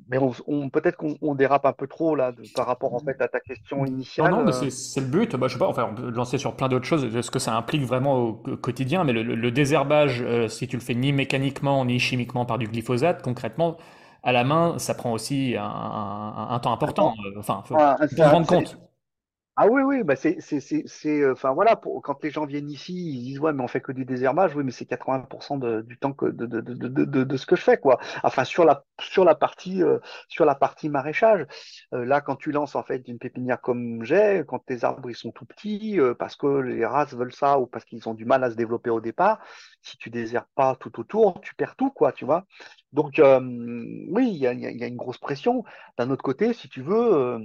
mais 0.09 0.19
on, 0.19 0.33
on- 0.47 0.71
peut-être 0.71 0.97
qu'on 0.97 1.17
on 1.21 1.35
dérape 1.35 1.67
un 1.67 1.73
peu 1.73 1.87
trop 1.87 2.15
là 2.17 2.33
de- 2.33 2.43
par 2.55 2.67
rapport 2.67 2.95
en 2.95 3.01
fait 3.01 3.21
à 3.21 3.29
ta 3.29 3.41
question 3.41 3.79
Non, 3.79 3.85
initiale. 3.85 4.33
non, 4.33 4.43
mais 4.45 4.53
euh. 4.53 4.71
c'est 4.71 5.01
le 5.01 5.07
but. 5.07 5.37
Bah, 5.37 5.47
je 5.49 5.53
sais 5.53 5.59
pas, 5.59 5.69
enfin, 5.69 5.89
on 5.91 5.95
peut 5.95 6.11
lancer 6.11 6.39
sur 6.39 6.57
plein 6.57 6.69
d'autres 6.69 6.87
choses, 6.87 7.21
ce 7.21 7.31
que 7.31 7.39
ça 7.39 7.55
implique 7.55 7.83
vraiment 7.83 8.17
au, 8.17 8.33
quotidien, 8.35 9.05
mais 9.05 9.13
le, 9.13 9.23
le- 9.23 9.35
le 9.35 9.51
désherbage, 9.51 10.23
euh, 10.23 10.49
si 10.49 10.67
tu 10.67 10.77
le 10.77 10.83
fais 10.83 10.95
ni 10.95 11.13
mécaniquement 11.13 11.85
ni 11.85 11.99
chimiquement 12.01 12.45
par 12.45 12.59
du 12.59 12.67
glyphosate, 12.67 13.23
concrètement, 13.23 13.77
à 14.25 14.33
la 14.33 14.43
main, 14.45 14.79
ça 14.79 14.95
prend 14.95 15.13
aussi 15.13 15.55
un, 15.57 15.63
un- 15.65 16.49
un 16.51 16.59
temps 16.59 16.73
important. 16.73 17.15
Euh, 17.27 17.39
Enfin, 17.39 17.63
faut, 17.67 17.77
ça- 17.77 18.29
rendre 18.31 18.47
compte. 18.47 18.77
Ah 19.61 19.67
oui, 19.67 19.83
oui, 19.83 20.05
bah 20.05 20.15
c'est, 20.15 20.41
c'est, 20.41 20.61
c'est, 20.61 21.21
euh, 21.21 21.33
enfin 21.33 21.53
voilà, 21.53 21.75
pour, 21.75 22.01
quand 22.01 22.23
les 22.23 22.31
gens 22.31 22.47
viennent 22.47 22.71
ici, 22.71 22.93
ils 22.95 23.25
disent 23.25 23.41
ouais, 23.41 23.53
mais 23.53 23.65
on 23.65 23.67
fait 23.67 23.81
que 23.81 23.91
du 23.91 24.05
désherbage, 24.05 24.55
oui, 24.55 24.63
mais 24.63 24.71
c'est 24.71 24.87
80% 24.87 25.57
de- 25.57 25.81
du 25.83 25.99
temps 25.99 26.13
que, 26.13 26.27
de, 26.27 26.47
de, 26.47 26.61
de, 26.61 27.25
de, 27.25 27.37
ce 27.37 27.45
que 27.45 27.57
je 27.57 27.63
fais, 27.63 27.77
quoi. 27.77 27.99
Enfin, 28.23 28.45
sur 28.45 28.65
la, 28.65 28.85
sur 29.01 29.25
la 29.25 29.35
partie, 29.35 29.83
euh, 29.83 29.99
sur 30.29 30.45
la 30.45 30.55
partie 30.55 30.89
maraîchage. 30.89 31.45
Euh, 31.93 32.05
là, 32.05 32.21
quand 32.21 32.37
tu 32.37 32.53
lances 32.53 32.77
en 32.77 32.85
fait 32.85 33.09
une 33.09 33.19
pépinière 33.19 33.61
comme 33.61 34.05
j'ai, 34.05 34.45
quand 34.47 34.61
tes 34.61 34.85
arbres 34.85 35.11
ils 35.11 35.17
sont 35.17 35.33
tout 35.33 35.45
petits, 35.45 35.99
euh, 35.99 36.15
parce 36.15 36.37
que 36.37 36.47
les 36.61 36.87
races 36.87 37.15
veulent 37.15 37.33
ça 37.35 37.59
ou 37.59 37.67
parce 37.67 37.85
qu'ils 37.85 38.09
ont 38.09 38.15
du 38.15 38.25
mal 38.27 38.45
à 38.45 38.51
se 38.53 38.55
développer 38.57 38.91
au 38.91 39.01
départ, 39.01 39.41
si 39.83 39.97
tu 39.99 40.09
désherbes 40.09 40.47
pas 40.55 40.77
tout 40.77 41.01
autour, 41.01 41.41
tu 41.41 41.57
perds 41.57 41.75
tout, 41.75 41.91
quoi, 41.91 42.13
tu 42.13 42.25
vois. 42.25 42.45
Donc 42.93 43.21
oui, 43.21 44.29
il 44.31 44.37
y 44.39 44.47
a, 44.47 44.53
y 44.53 44.85
a 44.85 44.87
une 44.87 44.97
grosse 44.97 45.19
pression. 45.19 45.65
D'un 45.99 46.11
autre 46.11 46.23
côté, 46.23 46.53
si 46.53 46.69
tu 46.69 46.81
veux. 46.83 47.39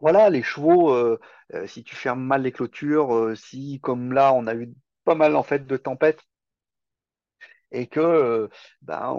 Voilà, 0.00 0.30
les 0.30 0.42
chevaux, 0.42 0.92
euh, 0.92 1.18
euh, 1.54 1.66
si 1.66 1.84
tu 1.84 1.96
fermes 1.96 2.22
mal 2.22 2.42
les 2.42 2.52
clôtures, 2.52 3.14
euh, 3.14 3.34
si 3.34 3.80
comme 3.80 4.12
là 4.12 4.32
on 4.34 4.46
a 4.46 4.54
eu 4.54 4.72
pas 5.04 5.14
mal 5.14 5.36
en 5.36 5.42
fait 5.42 5.66
de 5.66 5.76
tempêtes 5.76 6.22
et 7.70 7.86
que 7.86 8.48
ben, 8.82 9.16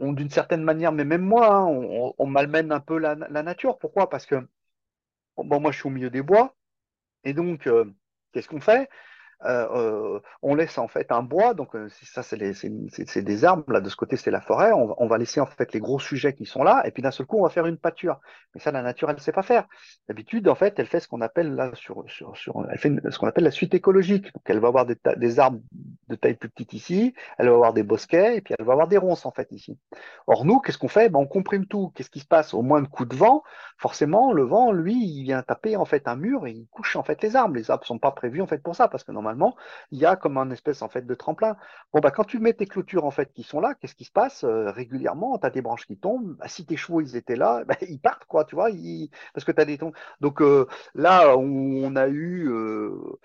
d'une 0.00 0.30
certaine 0.30 0.62
manière, 0.62 0.92
mais 0.92 1.04
même 1.04 1.22
moi, 1.22 1.54
hein, 1.54 1.66
on, 2.18 2.26
malmène 2.26 2.70
un 2.72 2.80
peu 2.80 2.98
la, 2.98 3.14
nature. 3.42 3.78
Pourquoi? 3.78 4.08
Parce 4.08 4.26
que 4.26 4.36
bon, 5.36 5.60
moi 5.60 5.72
je 5.72 5.78
suis 5.78 5.86
au 5.88 5.90
milieu 5.90 6.10
des 6.10 6.22
bois 6.22 6.54
et 7.24 7.34
donc 7.34 7.68
qu'est-ce 8.32 8.48
qu'on 8.48 8.60
fait? 8.60 8.88
Euh, 9.44 9.66
euh, 9.74 10.20
on 10.42 10.54
laisse 10.54 10.78
en 10.78 10.88
fait 10.88 11.10
un 11.12 11.22
bois, 11.22 11.54
donc 11.54 11.74
euh, 11.74 11.88
ça 12.02 12.22
c'est 12.22 12.36
des 12.36 13.44
arbres, 13.44 13.72
là 13.72 13.80
de 13.80 13.88
ce 13.88 13.96
côté 13.96 14.16
c'est 14.16 14.30
la 14.30 14.40
forêt, 14.40 14.72
on, 14.72 15.06
va 15.06 15.18
laisser 15.18 15.40
en 15.40 15.46
fait 15.46 15.72
les 15.72 15.80
gros 15.80 15.98
sujets 15.98 16.34
qui 16.34 16.46
sont 16.46 16.62
là, 16.62 16.82
et 16.86 16.90
puis 16.90 17.02
d'un 17.02 17.10
seul 17.10 17.26
coup 17.26 17.38
on 17.38 17.42
va 17.42 17.50
faire 17.50 17.66
une 17.66 17.76
pâture. 17.76 18.20
Mais 18.54 18.60
ça 18.60 18.70
la 18.70 18.82
nature 18.82 19.10
elle 19.10 19.20
sait 19.20 19.32
pas 19.32 19.42
faire. 19.42 19.66
D'habitude 20.08 20.48
en 20.48 20.54
fait 20.54 20.78
elle 20.78 20.86
fait 20.86 21.00
ce 21.00 21.08
qu'on 21.08 21.20
appelle 21.20 21.54
là 21.54 21.70
sur, 21.74 22.04
sur, 22.08 22.34
elle 22.70 22.78
fait 22.78 22.92
ce 23.10 23.18
qu'on 23.18 23.26
appelle 23.26 23.44
la 23.44 23.50
suite 23.50 23.74
écologique. 23.74 24.24
Donc 24.24 24.42
elle 24.46 24.60
va 24.60 24.68
avoir 24.68 24.86
des, 24.86 25.38
arbres 25.38 25.60
de 26.08 26.14
taille 26.14 26.34
plus 26.34 26.48
petite 26.48 26.72
ici, 26.72 27.14
elle 27.38 27.48
va 27.48 27.54
avoir 27.54 27.74
des 27.74 27.82
bosquets, 27.82 28.36
et 28.36 28.40
puis 28.40 28.54
elle 28.58 28.64
va 28.64 28.72
avoir 28.72 28.88
des 28.88 28.98
ronces 28.98 29.26
en 29.26 29.32
fait 29.32 29.50
ici. 29.52 29.78
Or 30.26 30.44
nous 30.44 30.60
qu'est-ce 30.60 30.78
qu'on 30.78 30.88
fait? 30.88 31.08
Ben, 31.08 31.18
on 31.18 31.26
comprime 31.26 31.66
tout. 31.66 31.92
Qu'est-ce 31.94 32.10
qui 32.10 32.20
se 32.20 32.26
passe? 32.26 32.54
Au 32.54 32.62
moins 32.62 32.82
de 32.82 32.88
coups 32.88 33.08
de 33.08 33.16
vent, 33.16 33.42
forcément 33.78 34.32
le 34.32 34.42
vent 34.44 34.72
lui 34.72 34.94
il 34.94 35.24
vient 35.24 35.42
taper 35.42 35.76
en 35.76 35.84
fait 35.84 36.08
un 36.08 36.16
mur 36.16 36.46
et 36.46 36.52
il 36.52 36.66
couche 36.68 36.96
en 36.96 37.02
fait 37.02 37.22
les 37.22 37.36
arbres. 37.36 37.56
Les 37.56 37.70
arbres 37.70 37.86
sont 37.86 37.98
pas 37.98 38.12
prévus 38.12 38.40
en 38.40 38.46
fait 38.46 38.62
pour 38.62 38.76
ça 38.76 38.88
parce 38.88 39.04
que 39.04 39.12
normalement 39.24 39.56
il 39.90 39.98
y 39.98 40.06
a 40.06 40.16
comme 40.16 40.36
un 40.38 40.50
espèce 40.50 40.82
en 40.82 40.88
fait 40.88 41.06
de 41.06 41.14
tremplin. 41.14 41.56
Bon 41.92 42.00
bah 42.00 42.10
quand 42.10 42.24
tu 42.24 42.38
mets 42.38 42.52
tes 42.52 42.66
clôtures 42.66 43.04
en 43.04 43.10
fait 43.10 43.32
qui 43.32 43.42
sont 43.42 43.60
là, 43.60 43.74
qu'est-ce 43.74 43.94
qui 43.94 44.04
se 44.04 44.12
passe 44.12 44.44
Euh, 44.44 44.70
régulièrement 44.70 45.38
Tu 45.38 45.46
as 45.46 45.50
des 45.50 45.62
branches 45.62 45.86
qui 45.86 45.96
tombent. 45.96 46.36
Bah, 46.36 46.48
si 46.48 46.66
tes 46.66 46.76
chevaux 46.76 47.00
ils 47.00 47.16
étaient 47.16 47.36
là, 47.36 47.64
bah, 47.68 47.76
ils 47.88 48.00
partent 48.00 48.26
quoi, 48.26 48.44
tu 48.44 48.54
vois, 48.54 48.70
ils... 48.70 49.10
parce 49.32 49.44
que 49.44 49.52
tu 49.52 49.60
as 49.60 49.64
des 49.64 49.78
tombes. 49.78 49.94
Donc 50.20 50.40
euh, 50.42 50.66
là 50.94 51.36
on, 51.38 51.84
on 51.84 51.96
a 51.96 52.08
eu 52.08 52.48
euh, 52.50 53.18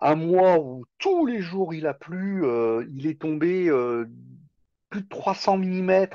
un 0.00 0.14
mois 0.14 0.58
où 0.58 0.84
tous 0.98 1.26
les 1.26 1.40
jours 1.40 1.74
il 1.74 1.86
a 1.86 1.94
plu, 1.94 2.44
il 2.90 3.06
est 3.06 3.20
tombé 3.20 3.70
plus 4.90 5.02
de 5.02 5.08
300 5.08 5.58
mm, 5.58 6.06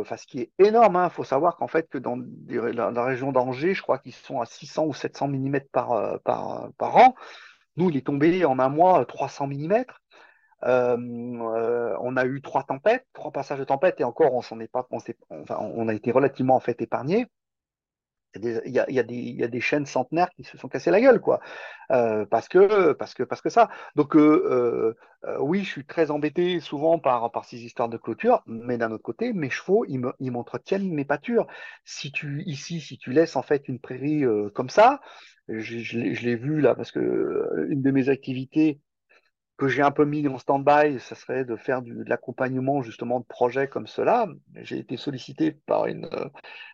enfin 0.00 0.16
ce 0.16 0.26
qui 0.26 0.40
est 0.40 0.52
énorme. 0.58 1.00
Il 1.04 1.10
faut 1.10 1.24
savoir 1.24 1.56
qu'en 1.56 1.68
fait 1.68 1.88
que 1.88 1.98
dans, 1.98 2.18
la, 2.48 3.04
région 3.04 3.32
d'Angers, 3.32 3.74
je 3.74 3.82
crois 3.82 3.98
qu'ils 3.98 4.14
sont 4.14 4.40
à 4.40 4.46
600 4.46 4.86
ou 4.86 4.94
700 4.94 5.28
mm 5.28 5.60
par, 5.72 6.20
par, 6.22 6.70
par 6.78 6.96
an. 6.96 7.14
Nous, 7.78 7.90
il 7.90 7.96
est 7.96 8.06
tombé 8.06 8.44
en 8.44 8.58
un 8.58 8.68
mois 8.68 9.04
300 9.06 9.46
mm. 9.46 9.84
Euh, 10.64 10.96
euh, 10.96 11.96
on 12.00 12.16
a 12.16 12.24
eu 12.26 12.42
trois 12.42 12.64
tempêtes, 12.64 13.06
trois 13.12 13.30
passages 13.30 13.60
de 13.60 13.64
tempête, 13.64 14.00
et 14.00 14.04
encore, 14.04 14.34
on 14.34 14.42
s'en 14.42 14.58
est 14.58 14.66
pas, 14.66 14.86
on, 14.90 15.44
on 15.48 15.88
a 15.88 15.94
été 15.94 16.10
relativement 16.10 16.56
en 16.56 16.60
fait 16.60 16.82
épargné. 16.82 17.26
Il 18.34 18.60
y 18.66 18.78
a 18.78 19.48
des, 19.48 19.60
chaînes 19.60 19.86
centenaires 19.86 20.30
qui 20.30 20.44
se 20.44 20.58
sont 20.58 20.68
cassées 20.68 20.90
la 20.90 21.00
gueule, 21.00 21.20
quoi, 21.20 21.40
Euh, 21.92 22.26
parce 22.26 22.48
que, 22.48 22.92
parce 22.92 23.14
que, 23.14 23.22
parce 23.22 23.40
que 23.40 23.48
ça. 23.48 23.68
Donc, 23.96 24.14
oui, 24.14 25.64
je 25.64 25.70
suis 25.70 25.86
très 25.86 26.10
embêté 26.10 26.60
souvent 26.60 26.98
par, 26.98 27.30
par 27.32 27.44
ces 27.44 27.64
histoires 27.64 27.88
de 27.88 27.96
clôture, 27.96 28.42
mais 28.46 28.76
d'un 28.78 28.90
autre 28.92 29.02
côté, 29.02 29.32
mes 29.32 29.50
chevaux, 29.50 29.84
ils 29.88 29.98
me, 29.98 30.12
ils 30.20 30.30
m'entretiennent 30.30 30.92
mes 30.92 31.04
pâtures. 31.04 31.46
Si 31.84 32.12
tu, 32.12 32.42
ici, 32.44 32.80
si 32.80 32.98
tu 32.98 33.12
laisses 33.12 33.36
en 33.36 33.42
fait 33.42 33.66
une 33.68 33.80
prairie 33.80 34.24
comme 34.54 34.68
ça, 34.68 35.00
je, 35.48 35.98
l'ai 35.98 36.36
vu 36.36 36.60
là, 36.60 36.74
parce 36.74 36.92
que 36.92 37.00
euh, 37.00 37.66
une 37.70 37.82
de 37.82 37.90
mes 37.90 38.08
activités 38.08 38.80
que 39.56 39.66
j'ai 39.66 39.82
un 39.82 39.90
peu 39.90 40.04
mis 40.04 40.26
en 40.28 40.38
stand-by, 40.38 41.00
ça 41.00 41.16
serait 41.16 41.44
de 41.44 41.56
faire 41.56 41.82
de 41.82 42.04
l'accompagnement 42.06 42.80
justement 42.80 43.18
de 43.18 43.24
projets 43.24 43.66
comme 43.66 43.88
cela. 43.88 44.28
J'ai 44.54 44.78
été 44.78 44.96
sollicité 44.96 45.58
euh, 45.68 46.28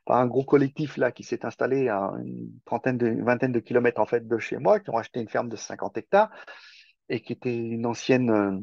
par 0.04 0.18
un 0.18 0.26
gros 0.26 0.44
collectif 0.44 0.98
là 0.98 1.10
qui 1.10 1.22
s'est 1.22 1.46
installé 1.46 1.88
à 1.88 2.12
une 2.22 2.50
trentaine 2.66 2.98
de, 2.98 3.06
une 3.06 3.24
vingtaine 3.24 3.52
de 3.52 3.60
kilomètres 3.60 4.02
en 4.02 4.06
fait 4.06 4.28
de 4.28 4.38
chez 4.38 4.58
moi, 4.58 4.80
qui 4.80 4.90
ont 4.90 4.98
acheté 4.98 5.20
une 5.20 5.30
ferme 5.30 5.48
de 5.48 5.56
50 5.56 5.96
hectares 5.96 6.30
et 7.08 7.22
qui 7.22 7.32
était 7.32 7.56
une 7.56 7.87
ancienne 7.87 8.30
euh, 8.30 8.58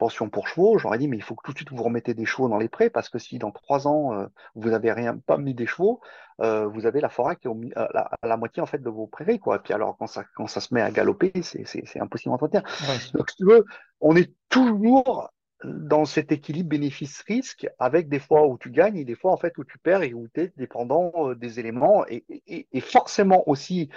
pension 0.00 0.28
pour 0.28 0.48
chevaux. 0.48 0.78
J'aurais 0.78 0.98
dit, 0.98 1.06
mais 1.06 1.16
il 1.16 1.22
faut 1.22 1.36
que 1.36 1.44
tout 1.44 1.52
de 1.52 1.58
suite 1.58 1.70
vous 1.70 1.84
remettez 1.84 2.14
des 2.14 2.26
chevaux 2.26 2.48
dans 2.48 2.58
les 2.58 2.68
prés 2.68 2.90
parce 2.90 3.08
que 3.08 3.18
si 3.20 3.38
dans 3.38 3.52
trois 3.52 3.86
ans 3.86 4.12
euh, 4.14 4.26
vous 4.56 4.70
n'avez 4.70 4.90
rien 4.92 5.16
pas 5.16 5.38
mis 5.38 5.54
des 5.54 5.66
chevaux, 5.66 6.00
euh, 6.40 6.66
vous 6.66 6.86
avez 6.86 7.00
la 7.00 7.08
forêt 7.10 7.36
qui 7.36 7.46
est 7.48 7.76
à 7.76 7.88
la, 7.94 8.10
la 8.22 8.36
moitié 8.36 8.62
en 8.62 8.66
fait 8.66 8.82
de 8.82 8.90
vos 8.90 9.06
prairies 9.06 9.38
quoi. 9.38 9.56
Et 9.56 9.58
puis 9.60 9.74
alors 9.74 9.96
quand 9.98 10.08
ça 10.08 10.24
quand 10.34 10.48
ça 10.48 10.60
se 10.60 10.74
met 10.74 10.80
à 10.82 10.90
galoper, 10.90 11.30
c'est 11.42 12.00
impossible 12.00 12.32
à 12.32 12.34
entretenir. 12.34 12.64
Ouais. 12.88 12.96
Donc, 13.14 13.30
si 13.30 13.36
tu 13.36 13.44
veux, 13.44 13.64
on 14.00 14.16
est 14.16 14.32
toujours 14.48 15.30
dans 15.62 16.06
cet 16.06 16.32
équilibre 16.32 16.70
bénéfice-risque 16.70 17.68
avec 17.78 18.08
des 18.08 18.18
fois 18.18 18.46
où 18.48 18.56
tu 18.56 18.70
gagnes 18.70 18.96
et 18.96 19.04
des 19.04 19.14
fois 19.14 19.30
en 19.32 19.36
fait 19.36 19.52
où 19.58 19.64
tu 19.64 19.78
perds 19.78 20.02
et 20.02 20.14
où 20.14 20.26
tu 20.32 20.40
es 20.40 20.52
dépendant 20.56 21.12
euh, 21.16 21.34
des 21.34 21.60
éléments 21.60 22.06
et, 22.08 22.24
et- 22.46 22.66
et 22.72 22.80
forcément 22.80 23.46
aussi 23.46 23.90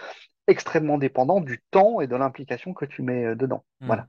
extrêmement 0.48 0.98
dépendant 0.98 1.40
du 1.40 1.64
temps 1.72 2.02
et 2.02 2.08
de 2.08 2.18
l'implication 2.18 2.74
que 2.74 2.84
tu 2.84 3.02
mets 3.02 3.28
euh, 3.28 3.36
dedans. 3.36 3.64
Hmm. 3.80 3.88
Voilà. 3.88 4.08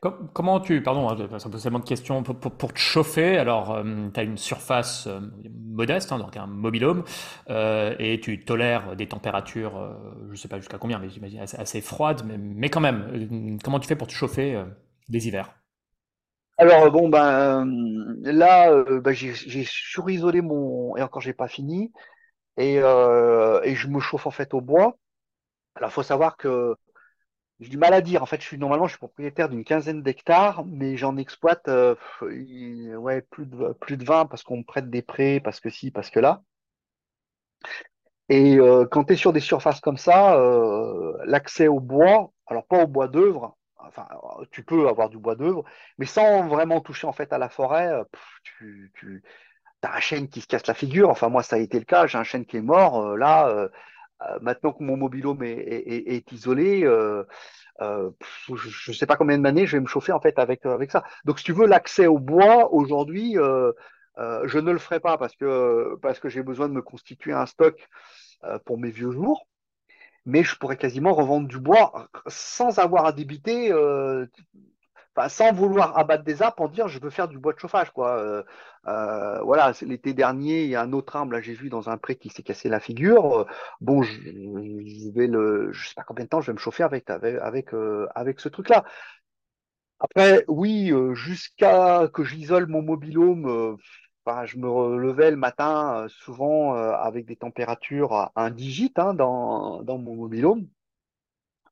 Com- 0.00 0.28
Comment 0.32 0.60
tu, 0.60 0.82
pardon, 0.82 1.08
hein, 1.08 1.38
ça 1.38 1.48
pose 1.48 1.62
tellement 1.62 1.78
de 1.78 1.84
questions 1.84 2.22
pour, 2.22 2.38
te 2.72 2.78
chauffer. 2.78 3.38
Alors, 3.38 3.82
tu 4.12 4.20
as 4.20 4.22
une 4.22 4.36
surface 4.36 5.06
euh, 5.06 5.20
modeste, 5.66 6.12
hein, 6.12 6.18
donc 6.18 6.36
un 6.36 6.46
mobilhome, 6.46 7.04
euh, 7.50 7.94
et 7.98 8.20
tu 8.20 8.44
tolères 8.44 8.96
des 8.96 9.06
températures, 9.08 9.76
euh, 9.76 9.92
je 10.26 10.32
ne 10.32 10.36
sais 10.36 10.48
pas 10.48 10.58
jusqu'à 10.58 10.78
combien, 10.78 10.98
mais 10.98 11.08
j'imagine 11.08 11.40
assez, 11.40 11.56
assez 11.56 11.80
froides, 11.80 12.22
mais, 12.26 12.38
mais 12.38 12.68
quand 12.70 12.80
même, 12.80 13.06
euh, 13.12 13.56
comment 13.62 13.80
tu 13.80 13.88
fais 13.88 13.96
pour 13.96 14.08
te 14.08 14.12
chauffer 14.12 14.54
euh, 14.54 14.64
les 15.08 15.26
hivers? 15.28 15.50
Alors 16.56 16.90
bon 16.92 17.08
ben 17.08 17.66
euh, 17.66 18.32
là 18.32 18.70
euh, 18.70 19.00
ben, 19.00 19.12
j'ai 19.12 19.64
surisolé 19.64 20.40
mon 20.40 20.96
et 20.96 21.02
encore 21.02 21.20
j'ai 21.22 21.32
pas 21.32 21.48
fini 21.48 21.92
et, 22.58 22.78
euh, 22.80 23.60
et 23.64 23.74
je 23.76 23.88
me 23.88 24.00
chauffe 24.00 24.26
en 24.26 24.32
fait 24.32 24.54
au 24.54 24.60
bois. 24.62 24.96
Alors 25.76 25.92
faut 25.92 26.02
savoir 26.04 26.36
que 26.38 26.76
Du 27.68 27.76
mal 27.78 27.94
à 27.94 28.00
dire. 28.00 28.22
En 28.22 28.26
fait, 28.26 28.40
je 28.40 28.46
suis 28.46 28.58
normalement, 28.58 28.86
je 28.86 28.92
suis 28.92 28.98
propriétaire 28.98 29.48
d'une 29.48 29.64
quinzaine 29.64 30.02
d'hectares, 30.02 30.64
mais 30.66 30.96
j'en 30.96 31.16
exploite 31.16 31.68
euh, 31.68 31.94
ouais, 32.20 33.22
plus 33.22 33.46
de, 33.46 33.72
plus 33.74 33.96
de 33.96 34.04
20 34.04 34.26
parce 34.26 34.42
qu'on 34.42 34.58
me 34.58 34.64
prête 34.64 34.90
des 34.90 35.02
prêts, 35.02 35.40
parce 35.40 35.60
que 35.60 35.70
si, 35.70 35.90
parce 35.90 36.10
que 36.10 36.20
là. 36.20 36.42
Et 38.28 38.56
euh, 38.56 38.86
quand 38.86 39.04
tu 39.04 39.14
es 39.14 39.16
sur 39.16 39.32
des 39.32 39.40
surfaces 39.40 39.80
comme 39.80 39.98
ça, 39.98 40.36
euh, 40.36 41.16
l'accès 41.26 41.68
au 41.68 41.80
bois, 41.80 42.32
alors 42.46 42.66
pas 42.66 42.82
au 42.82 42.86
bois 42.86 43.08
d'œuvre, 43.08 43.56
enfin, 43.76 44.06
tu 44.50 44.64
peux 44.64 44.88
avoir 44.88 45.10
du 45.10 45.18
bois 45.18 45.36
d'œuvre, 45.36 45.64
mais 45.98 46.06
sans 46.06 46.46
vraiment 46.48 46.80
toucher 46.80 47.06
en 47.06 47.12
fait 47.12 47.32
à 47.32 47.38
la 47.38 47.48
forêt, 47.48 47.92
tu, 48.42 48.92
tu 48.94 49.22
as 49.82 49.94
un 49.94 50.00
chêne 50.00 50.28
qui 50.28 50.40
se 50.40 50.46
casse 50.46 50.66
la 50.66 50.74
figure. 50.74 51.10
Enfin, 51.10 51.28
moi, 51.28 51.42
ça 51.42 51.56
a 51.56 51.58
été 51.58 51.78
le 51.78 51.84
cas. 51.84 52.06
J'ai 52.06 52.18
un 52.18 52.24
chêne 52.24 52.46
qui 52.46 52.56
est 52.56 52.62
mort. 52.62 53.16
là, 53.16 53.68
maintenant 54.40 54.72
que 54.72 54.82
mon 54.82 54.96
mobilhome 54.96 55.42
est, 55.42 55.56
est- 55.58 56.32
isolé, 56.32 56.84
euh, 56.84 57.24
euh, 57.82 58.10
je 58.48 58.92
ne 58.92 58.96
sais 58.96 59.06
pas 59.06 59.16
combien 59.16 59.38
d'années 59.38 59.66
je 59.66 59.76
vais 59.76 59.80
me 59.82 59.86
chauffer 59.88 60.12
en 60.12 60.20
fait 60.20 60.38
avec, 60.38 60.66
euh, 60.66 60.74
avec 60.74 60.90
ça. 60.90 61.04
Donc, 61.24 61.38
si 61.38 61.44
tu 61.44 61.52
veux, 61.52 61.66
l'accès 61.66 62.06
au 62.06 62.18
bois 62.18 62.72
aujourd'hui, 62.74 63.38
euh, 63.38 63.72
euh, 64.18 64.46
je 64.48 64.58
ne 64.58 64.72
le 64.72 64.78
ferai 64.78 65.00
pas 65.00 65.18
parce 65.18 65.36
que, 65.36 65.96
parce 66.02 66.20
que 66.20 66.28
j'ai 66.28 66.42
besoin 66.42 66.68
de 66.68 66.74
me 66.74 66.82
constituer 66.82 67.32
un 67.32 67.46
stock 67.46 67.88
euh, 68.44 68.58
pour 68.66 68.78
mes 68.78 68.90
vieux 68.90 69.12
jours. 69.12 69.46
Mais 70.26 70.42
je 70.44 70.56
pourrais 70.56 70.76
quasiment 70.78 71.14
revendre 71.14 71.48
du 71.48 71.60
bois 71.60 72.08
sans 72.28 72.78
avoir 72.78 73.06
à 73.06 73.12
débiter. 73.12 73.72
Euh, 75.18 75.28
sans 75.28 75.52
vouloir 75.52 75.96
abattre 75.98 76.24
des 76.24 76.42
arbres 76.42 76.56
pour 76.56 76.68
dire 76.68 76.88
je 76.88 77.00
veux 77.00 77.10
faire 77.10 77.28
du 77.28 77.38
bois 77.38 77.52
de 77.52 77.58
chauffage, 77.58 77.90
quoi. 77.90 78.18
Euh, 78.18 78.42
euh, 78.86 79.40
voilà, 79.42 79.72
l'été 79.82 80.12
dernier, 80.14 80.64
il 80.64 80.70
y 80.70 80.76
a 80.76 80.82
un 80.82 80.92
autre 80.92 81.16
arbre, 81.16 81.32
là, 81.32 81.40
j'ai 81.40 81.54
vu 81.54 81.70
dans 81.70 81.88
un 81.88 81.96
pré 81.98 82.16
qui 82.16 82.28
s'est 82.30 82.42
cassé 82.42 82.68
la 82.68 82.80
figure. 82.80 83.40
Euh, 83.40 83.46
bon, 83.80 84.02
je, 84.02 85.10
vais 85.14 85.26
le, 85.26 85.72
je 85.72 85.88
sais 85.88 85.94
pas 85.94 86.04
combien 86.04 86.24
de 86.24 86.30
temps 86.30 86.40
je 86.40 86.48
vais 86.48 86.54
me 86.54 86.58
chauffer 86.58 86.82
avec, 86.82 87.10
avec, 87.10 87.36
avec, 87.40 87.70
avec 88.14 88.40
ce 88.40 88.48
truc-là. 88.48 88.84
Après, 90.00 90.44
oui, 90.48 90.92
jusqu'à 91.14 92.08
que 92.12 92.24
j'isole 92.24 92.66
mon 92.66 92.82
mobilhome, 92.82 93.76
enfin, 94.26 94.44
je 94.44 94.58
me 94.58 94.98
levais 94.98 95.30
le 95.30 95.36
matin, 95.36 96.06
souvent 96.08 96.74
avec 96.74 97.24
des 97.26 97.36
températures 97.36 98.12
à 98.12 98.32
un 98.36 98.50
digit 98.50 98.92
hein, 98.96 99.14
dans, 99.14 99.82
dans 99.82 99.98
mon 99.98 100.16
mobilhome. 100.16 100.66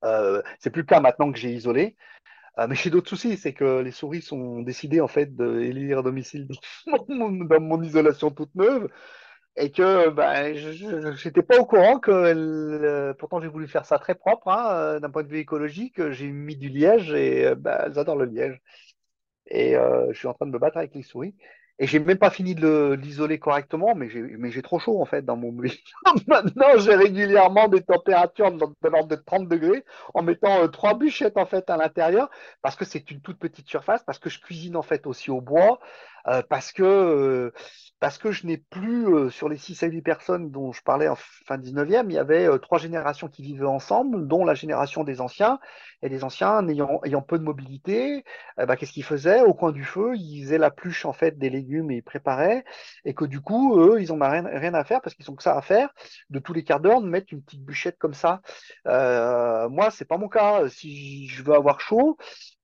Euh, 0.04 0.42
c'est 0.58 0.70
plus 0.70 0.82
le 0.82 0.86
cas 0.86 1.00
maintenant 1.00 1.30
que 1.32 1.38
j'ai 1.38 1.52
isolé. 1.52 1.96
Euh, 2.58 2.66
mais 2.68 2.74
j'ai 2.74 2.90
d'autres 2.90 3.08
soucis, 3.08 3.36
c'est 3.38 3.54
que 3.54 3.80
les 3.80 3.92
souris 3.92 4.22
sont 4.22 4.60
décidées 4.60 5.00
en 5.00 5.08
fait 5.08 5.34
d'élire 5.34 6.00
à 6.00 6.02
domicile 6.02 6.48
dans 6.86 7.60
mon, 7.60 7.82
isolation 7.82 8.30
toute 8.30 8.54
neuve 8.54 8.88
et 9.56 9.70
que 9.72 10.10
ben, 10.10 10.54
je 10.54 11.28
n'étais 11.28 11.42
pas 11.42 11.58
au 11.58 11.66
courant 11.66 11.98
que 11.98 12.10
euh, 12.10 13.14
pourtant 13.14 13.40
j'ai 13.40 13.48
voulu 13.48 13.68
faire 13.68 13.86
ça 13.86 13.98
très 13.98 14.14
propre 14.14 14.48
hein, 14.48 14.72
euh, 14.72 15.00
d'un 15.00 15.10
point 15.10 15.22
de 15.22 15.28
vue 15.28 15.38
écologique. 15.38 16.10
J'ai 16.10 16.28
mis 16.30 16.56
du 16.56 16.68
liège 16.68 17.12
et 17.12 17.54
ben, 17.56 17.84
elles 17.86 17.98
adorent 17.98 18.16
le 18.16 18.26
liège. 18.26 18.60
Et 19.46 19.74
je 19.74 20.18
suis 20.18 20.28
en 20.28 20.34
train 20.34 20.46
de 20.46 20.52
me 20.52 20.58
battre 20.58 20.78
avec 20.78 20.94
les 20.94 21.02
souris. 21.02 21.34
Et 21.82 21.88
j'ai 21.88 21.98
même 21.98 22.16
pas 22.16 22.30
fini 22.30 22.54
de 22.54 22.96
l'isoler 23.02 23.40
correctement, 23.40 23.96
mais 23.96 24.08
j'ai, 24.08 24.62
trop 24.62 24.78
chaud 24.78 25.02
en 25.02 25.04
fait 25.04 25.24
dans 25.24 25.36
mon 25.36 25.50
Maintenant, 26.28 26.78
j'ai 26.78 26.94
régulièrement 26.94 27.66
des 27.66 27.82
températures 27.82 28.52
de, 28.52 28.88
l'ordre 28.88 29.08
de 29.08 29.16
30 29.16 29.48
degrés 29.48 29.84
en 30.14 30.22
mettant 30.22 30.62
euh, 30.62 30.68
trois 30.68 30.94
bûchettes 30.94 31.36
en 31.36 31.44
fait 31.44 31.68
à 31.70 31.76
l'intérieur 31.76 32.30
parce 32.62 32.76
que 32.76 32.84
c'est 32.84 33.10
une 33.10 33.20
toute 33.20 33.40
petite 33.40 33.66
surface, 33.66 34.04
parce 34.04 34.20
que 34.20 34.30
je 34.30 34.38
cuisine 34.38 34.76
en 34.76 34.82
fait 34.82 35.08
aussi 35.08 35.32
au 35.32 35.40
bois, 35.40 35.80
euh, 36.28 36.42
parce 36.48 36.72
que 36.72 36.82
euh, 36.82 37.52
parce 38.00 38.18
que 38.18 38.32
je 38.32 38.46
n'ai 38.46 38.56
plus 38.56 39.30
sur 39.30 39.48
les 39.48 39.56
6 39.56 39.82
à 39.84 39.86
8 39.86 40.02
personnes 40.02 40.50
dont 40.50 40.72
je 40.72 40.82
parlais 40.82 41.06
en 41.06 41.14
fin 41.16 41.56
19e, 41.56 42.06
il 42.08 42.14
y 42.14 42.18
avait 42.18 42.48
trois 42.58 42.78
générations 42.78 43.28
qui 43.28 43.42
vivaient 43.44 43.64
ensemble, 43.64 44.26
dont 44.26 44.44
la 44.44 44.54
génération 44.54 45.04
des 45.04 45.20
anciens 45.20 45.60
et 46.02 46.08
les 46.08 46.24
anciens 46.24 46.66
ayant, 46.66 47.00
ayant 47.04 47.22
peu 47.22 47.38
de 47.38 47.44
mobilité, 47.44 48.24
ben, 48.56 48.74
qu'est-ce 48.74 48.90
qu'ils 48.90 49.04
faisaient? 49.04 49.42
Au 49.42 49.54
coin 49.54 49.70
du 49.70 49.84
feu 49.84 50.16
Ils 50.16 50.42
faisaient 50.42 50.58
la 50.58 50.72
pluche 50.72 51.04
en 51.04 51.12
fait 51.12 51.38
des 51.38 51.48
légumes 51.48 51.92
et 51.92 51.96
ils 51.98 52.02
préparaient, 52.02 52.64
et 53.04 53.14
que 53.14 53.24
du 53.24 53.40
coup 53.40 53.78
eux 53.78 54.02
ils 54.02 54.08
n'ont 54.08 54.18
rien, 54.18 54.48
rien 54.48 54.74
à 54.74 54.82
faire 54.82 55.00
parce 55.00 55.14
qu'ils 55.14 55.30
ont 55.30 55.36
que 55.36 55.42
ça 55.44 55.56
à 55.56 55.62
faire 55.62 55.88
de 56.30 56.40
tous 56.40 56.52
les 56.52 56.64
quarts 56.64 56.80
d'heure 56.80 57.02
de 57.02 57.08
mettre 57.08 57.32
une 57.32 57.42
petite 57.42 57.64
bûchette 57.64 57.98
comme 57.98 58.14
ça. 58.14 58.40
Euh, 58.88 59.68
moi 59.68 59.90
c'est 59.90 60.04
pas 60.04 60.18
mon 60.18 60.28
cas. 60.28 60.68
Si 60.68 61.28
je 61.28 61.42
veux 61.42 61.54
avoir 61.54 61.80
chaud, 61.80 62.16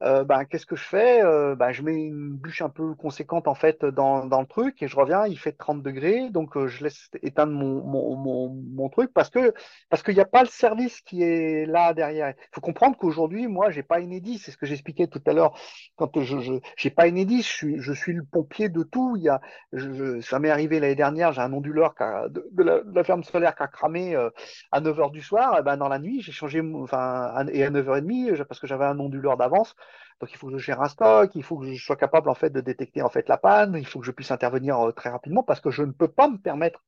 euh, 0.03 0.23
ben, 0.23 0.45
qu'est-ce 0.45 0.67
que 0.67 0.77
je 0.77 0.85
fais? 0.85 1.25
Euh, 1.25 1.57
ben, 1.57 1.73
Je 1.73 1.83
mets 1.83 1.95
une 1.95 2.31
bûche 2.37 2.63
un 2.63 2.69
peu 2.69 2.95
conséquente 2.95 3.49
en 3.49 3.55
fait 3.55 3.85
dans, 3.85 4.27
dans 4.27 4.41
le 4.41 4.47
truc 4.47 4.81
et 4.83 4.87
je 4.89 4.95
reviens, 4.97 5.27
il 5.27 5.39
fait 5.39 5.53
30 5.53 5.83
degrés, 5.83 6.31
donc 6.31 6.57
euh, 6.57 6.69
je 6.69 6.85
laisse 6.85 7.11
éteindre 7.23 7.53
mon, 7.53 7.83
mon, 7.83 8.17
mon, 8.17 8.49
mon 8.49 8.89
truc 8.91 9.13
parce 9.13 9.29
que 9.29 9.53
parce 9.91 10.05
qu'il 10.05 10.15
n'y 10.15 10.21
a 10.21 10.25
pas 10.25 10.43
le 10.43 10.49
service 10.49 11.01
qui 11.01 11.23
est 11.23 11.67
là 11.67 11.95
derrière. 11.95 12.31
Il 12.31 12.55
faut 12.55 12.61
comprendre 12.61 12.97
qu'aujourd'hui, 12.97 13.49
moi, 13.49 13.71
j'ai 13.71 13.83
pas 13.83 14.01
Enedis, 14.01 14.39
c'est 14.39 14.53
ce 14.53 14.57
que 14.57 14.67
j'expliquais 14.67 15.09
tout 15.09 15.23
à 15.27 15.33
l'heure. 15.33 15.59
Quand 15.97 16.11
je 16.21 16.61
j'ai 16.77 16.91
pas 16.91 17.09
Enedis, 17.09 17.43
je 17.43 17.49
suis, 17.49 17.81
je 17.81 17.93
suis 17.93 18.13
le 18.13 18.25
pompier 18.25 18.69
de 18.69 18.83
tout. 18.85 19.17
Il 19.17 19.25
y 19.25 19.29
a, 19.29 19.41
je, 19.73 20.21
ça 20.21 20.39
m'est 20.39 20.51
arrivé 20.51 20.79
l'année 20.79 20.95
dernière, 20.95 21.33
j'ai 21.33 21.41
un 21.41 21.53
onduleur 21.53 21.95
qui 21.97 22.05
a, 22.05 22.29
de, 22.29 22.63
la, 22.63 23.05
ferme 23.05 23.25
solaire 23.25 23.57
qui 23.57 23.63
a 23.65 23.69
cramé 23.69 24.15
euh, 24.15 24.31
à 24.73 24.81
9h 24.81 25.11
du 25.11 25.23
soir. 25.23 25.63
Ben, 25.65 25.77
dans 25.77 25.89
la 25.89 25.99
nuit, 25.99 26.21
j'ai 26.23 26.33
changé, 26.33 26.61
enfin, 26.75 27.47
et 27.53 27.65
à 27.65 27.71
9h30, 27.71 28.45
parce 28.45 28.61
que 28.61 28.67
j'avais 28.67 28.85
un 28.85 28.99
onduleur 28.99 29.37
d'avance, 29.37 29.75
donc 30.21 30.33
il 30.33 30.37
faut 30.37 30.49
que 30.49 30.59
je 30.59 30.65
gère 30.65 30.81
un 30.83 30.89
stock, 30.89 31.31
il 31.35 31.43
faut 31.43 31.59
que 31.59 31.73
je 31.73 31.83
sois 31.83 31.97
capable 31.97 32.29
en 32.29 32.35
fait 32.35 32.51
de 32.51 32.61
détecter 32.61 33.03
en 33.03 33.09
fait 33.09 33.29
la 33.29 33.39
panne, 33.39 33.77
il 33.77 33.87
faut 33.87 34.01
que 34.01 34.07
je 34.07 34.11
puisse 34.11 34.31
intervenir 34.31 34.79
euh, 34.81 34.93
très 34.93 35.11
rapidement 35.11 35.43
parce 35.43 35.61
que 35.61 35.71
je 35.71 35.83
ne 35.83 35.93
peux 35.93 36.09
pas 36.09 36.29
me 36.29 36.39
permettre 36.39 36.85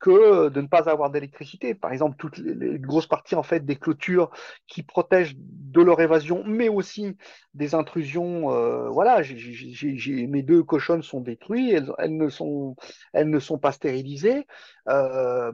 que 0.00 0.48
de 0.48 0.60
ne 0.60 0.66
pas 0.66 0.88
avoir 0.88 1.10
d'électricité. 1.10 1.74
Par 1.74 1.92
exemple, 1.92 2.16
toutes 2.18 2.38
les, 2.38 2.54
les, 2.54 2.78
grosses 2.78 3.08
en 3.32 3.42
fait 3.42 3.64
des 3.64 3.76
clôtures 3.76 4.30
qui 4.66 4.82
protègent 4.82 5.36
de 5.36 5.82
leur 5.82 6.00
évasion, 6.00 6.42
mais 6.46 6.68
aussi 6.68 7.16
des 7.54 7.74
intrusions. 7.74 8.52
Euh, 8.52 8.88
voilà, 8.88 9.20
mes 9.20 10.42
deux 10.42 10.62
cochonnes 10.62 11.02
sont 11.02 11.20
détruites, 11.20 11.84
elles, 11.98 12.16
ne 12.16 12.28
sont, 12.28 12.76
elles 13.12 13.28
ne 13.28 13.38
sont 13.38 13.58
pas 13.58 13.72
stérilisées. 13.72 14.46
Euh, 14.88 15.52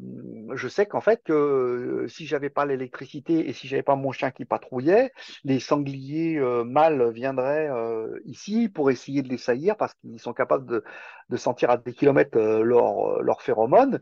je 0.54 0.68
sais 0.68 0.86
qu'en 0.86 1.00
fait 1.00 1.22
que 1.24 1.32
euh, 1.32 2.08
si 2.08 2.26
j'avais 2.26 2.50
pas 2.50 2.66
l'électricité 2.66 3.48
et 3.48 3.52
si 3.52 3.66
j'avais 3.66 3.82
pas 3.82 3.96
mon 3.96 4.12
chien 4.12 4.30
qui 4.30 4.44
patrouillait, 4.44 5.12
les 5.44 5.58
sangliers 5.58 6.38
mâles 6.64 7.10
viendraient 7.10 7.70
ici 8.24 8.68
pour 8.68 8.90
essayer 8.90 9.22
de 9.22 9.28
les 9.28 9.38
saillir 9.38 9.76
parce 9.76 9.94
qu'ils 9.94 10.20
sont 10.20 10.32
capables 10.32 10.66
de, 10.66 10.84
de, 11.28 11.36
sentir 11.36 11.70
à 11.70 11.76
des 11.76 11.92
kilomètres 11.92 12.38
leurs 12.38 13.22
leur 13.22 13.42
phéromones 13.42 14.00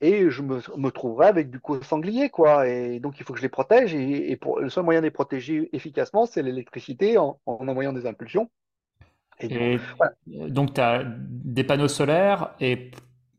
et 0.00 0.30
je 0.30 0.42
me, 0.42 0.60
me 0.76 0.90
trouverais 0.90 1.28
avec 1.28 1.50
du 1.50 1.60
coup 1.60 1.82
sanglier 1.82 2.30
quoi 2.30 2.68
et 2.68 3.00
donc 3.00 3.18
il 3.18 3.24
faut 3.24 3.32
que 3.32 3.38
je 3.38 3.44
les 3.44 3.48
protège 3.48 3.94
et, 3.94 4.30
et 4.30 4.36
pour, 4.36 4.60
le 4.60 4.68
seul 4.68 4.84
moyen 4.84 5.00
de 5.00 5.06
les 5.06 5.10
protéger 5.10 5.68
efficacement 5.72 6.26
c'est 6.26 6.42
l'électricité 6.42 7.18
en, 7.18 7.40
en, 7.46 7.68
envoyant 7.68 7.92
des 7.92 8.06
impulsions 8.06 8.50
et, 9.40 9.52
et 9.52 9.80
voilà. 9.96 10.48
donc 10.48 10.74
tu 10.74 10.80
as 10.80 11.04
des 11.26 11.64
panneaux 11.64 11.88
solaires 11.88 12.54
et 12.60 12.90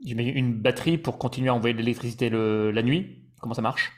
une 0.05 0.53
batterie 0.53 0.97
pour 0.97 1.17
continuer 1.17 1.49
à 1.49 1.53
envoyer 1.53 1.73
de 1.73 1.79
l'électricité 1.79 2.29
la 2.29 2.83
nuit 2.83 3.25
comment 3.39 3.53
ça 3.53 3.61
marche? 3.61 3.91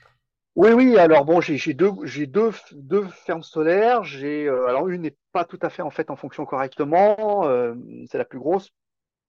Oui, 0.58 0.72
oui. 0.72 0.98
Alors 0.98 1.24
bon, 1.24 1.40
j'ai 1.40 1.74
deux, 1.76 1.92
j'ai 2.04 2.26
deux, 2.26 2.50
deux 2.74 3.08
fermes 3.08 3.44
solaires. 3.44 4.04
J'ai 4.04 4.48
euh, 4.48 4.66
alors 4.68 4.90
une 4.90 5.04
n'est 5.04 5.16
pas 5.32 5.46
tout 5.46 5.60
à 5.62 5.70
fait 5.70 5.84
en 5.84 5.92
fait 5.92 6.10
en 6.10 6.16
fonction 6.16 6.46
correctement. 6.46 7.48
Euh, 7.48 7.76
c'est 8.10 8.18
la 8.18 8.26
plus 8.26 8.40
grosse 8.40 8.72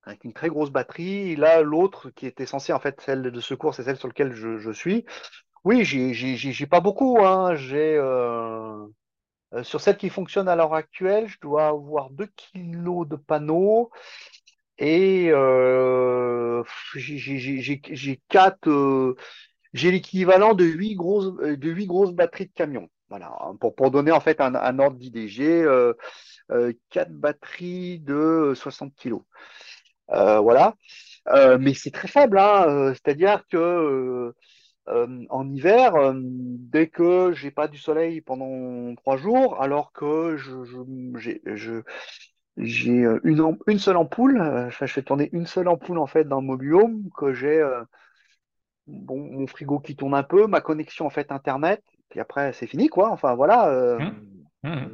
avec 0.09 0.25
une 0.25 0.33
très 0.33 0.49
grosse 0.49 0.71
batterie. 0.71 1.37
Là, 1.37 1.62
l'autre 1.62 2.11
qui 2.11 2.27
était 2.27 2.47
censée 2.47 2.73
en 2.73 2.81
fait 2.81 3.01
celle 3.01 3.23
de 3.23 3.40
secours, 3.40 3.75
c'est 3.75 3.85
celle 3.85 3.97
sur 3.97 4.09
laquelle 4.09 4.33
je, 4.33 4.71
suis. 4.73 5.05
Oui, 5.64 5.85
j'ai 5.85 6.66
pas 6.66 6.81
beaucoup. 6.81 7.18
Hein. 7.25 7.55
J'ai 7.57 7.97
euh, 7.97 8.87
euh, 9.55 9.62
sur 9.62 9.81
celle 9.81 9.97
qui 9.97 10.09
fonctionne 10.09 10.49
à 10.49 10.57
l'heure 10.57 10.75
actuelle, 10.75 11.29
je 11.29 11.38
dois 11.40 11.68
avoir 11.68 12.11
2 12.11 12.27
kilos 12.37 13.07
de 13.09 13.16
panneaux 13.16 13.90
et 14.79 15.29
euh, 15.31 16.62
j'ai 16.94 18.21
quatre. 18.29 19.16
J'ai 19.75 19.90
l'équivalent 19.90 20.55
de 20.55 20.64
8 20.64 20.94
grosses 20.94 21.35
de 21.37 21.71
8 21.71 21.87
grosses 21.87 22.12
batteries 22.12 22.47
de 22.47 22.53
camion. 22.53 22.88
Voilà, 23.11 23.35
pour, 23.61 23.75
pour 23.75 23.90
donner 23.90 24.12
en 24.12 24.21
fait 24.21 24.40
un, 24.40 24.55
un 24.55 24.79
ordre 24.79 24.99
d'idée. 24.99 25.29
J'ai 25.29 25.66
4 26.90 27.11
batteries 27.12 28.01
de 28.01 28.53
60 28.55 28.94
kilos. 28.94 29.23
Euh, 30.11 30.40
voilà. 30.40 30.75
Euh, 31.29 31.59
mais 31.61 31.75
c'est 31.75 31.90
très 31.90 32.09
faible, 32.09 32.38
hein. 32.38 32.64
Euh, 32.68 32.94
c'est-à-dire 32.94 33.44
que 33.51 34.33
en 35.29 35.47
hiver, 35.51 35.92
dès 36.14 36.88
que 36.88 37.33
j'ai 37.33 37.51
pas 37.51 37.68
du 37.68 37.77
soleil 37.77 38.23
pendant 38.23 38.94
trois 38.94 39.18
jours, 39.18 39.61
alors 39.61 39.92
que 39.92 40.38
je, 40.38 40.51
j'ai 41.18 41.42
je, 41.44 41.83
j'ai 42.57 43.05
une, 43.23 43.59
une 43.66 43.79
seule 43.79 43.99
ampoule, 43.99 44.71
je 44.71 44.87
fais 44.87 45.03
tourner 45.03 45.29
une 45.33 45.44
seule 45.44 45.68
ampoule 45.68 45.99
en 45.99 46.07
fait 46.07 46.25
dans 46.25 46.40
mon 46.40 46.55
biome, 46.55 47.11
que 47.18 47.35
j'ai 47.35 47.62
bon, 48.87 49.31
mon 49.31 49.47
frigo 49.47 49.79
qui 49.79 49.94
tourne 49.94 50.14
un 50.14 50.23
peu, 50.23 50.47
ma 50.47 50.62
connexion 50.62 51.05
en 51.05 51.11
fait 51.11 51.33
internet, 51.33 51.83
puis 52.09 52.21
après 52.21 52.55
c'est 52.55 52.66
fini 52.66 52.88
quoi. 52.88 53.11
Enfin 53.11 53.35
voilà. 53.35 53.99
Mmh. 53.99 54.68
Mmh. 54.71 54.87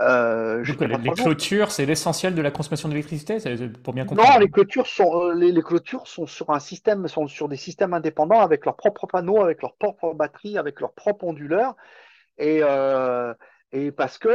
Euh, 0.00 0.64
Donc, 0.64 0.80
les, 0.80 0.96
les 0.96 1.10
clôtures, 1.10 1.70
c'est 1.70 1.84
l'essentiel 1.84 2.34
de 2.34 2.40
la 2.40 2.50
consommation 2.50 2.88
d'électricité, 2.88 3.36
pour 3.82 3.92
bien 3.92 4.06
comprendre. 4.06 4.32
Non, 4.32 4.38
les 4.38 4.48
clôtures 4.48 4.86
sont 4.86 5.26
euh, 5.26 5.34
les, 5.34 5.52
les, 5.52 5.62
clôtures 5.62 6.06
sont 6.06 6.26
sur 6.26 6.50
un 6.50 6.58
système, 6.58 7.06
sont 7.06 7.26
sur 7.26 7.48
des 7.48 7.56
systèmes 7.56 7.92
indépendants 7.92 8.40
avec 8.40 8.64
leurs 8.64 8.76
propres 8.76 9.06
panneaux, 9.06 9.42
avec 9.42 9.60
leurs 9.60 9.74
propres 9.74 10.14
batteries, 10.14 10.56
avec 10.56 10.80
leurs 10.80 10.94
propres 10.94 11.26
onduleurs, 11.26 11.76
et 12.38 12.60
euh, 12.62 13.34
et 13.72 13.92
parce 13.92 14.16
que 14.16 14.28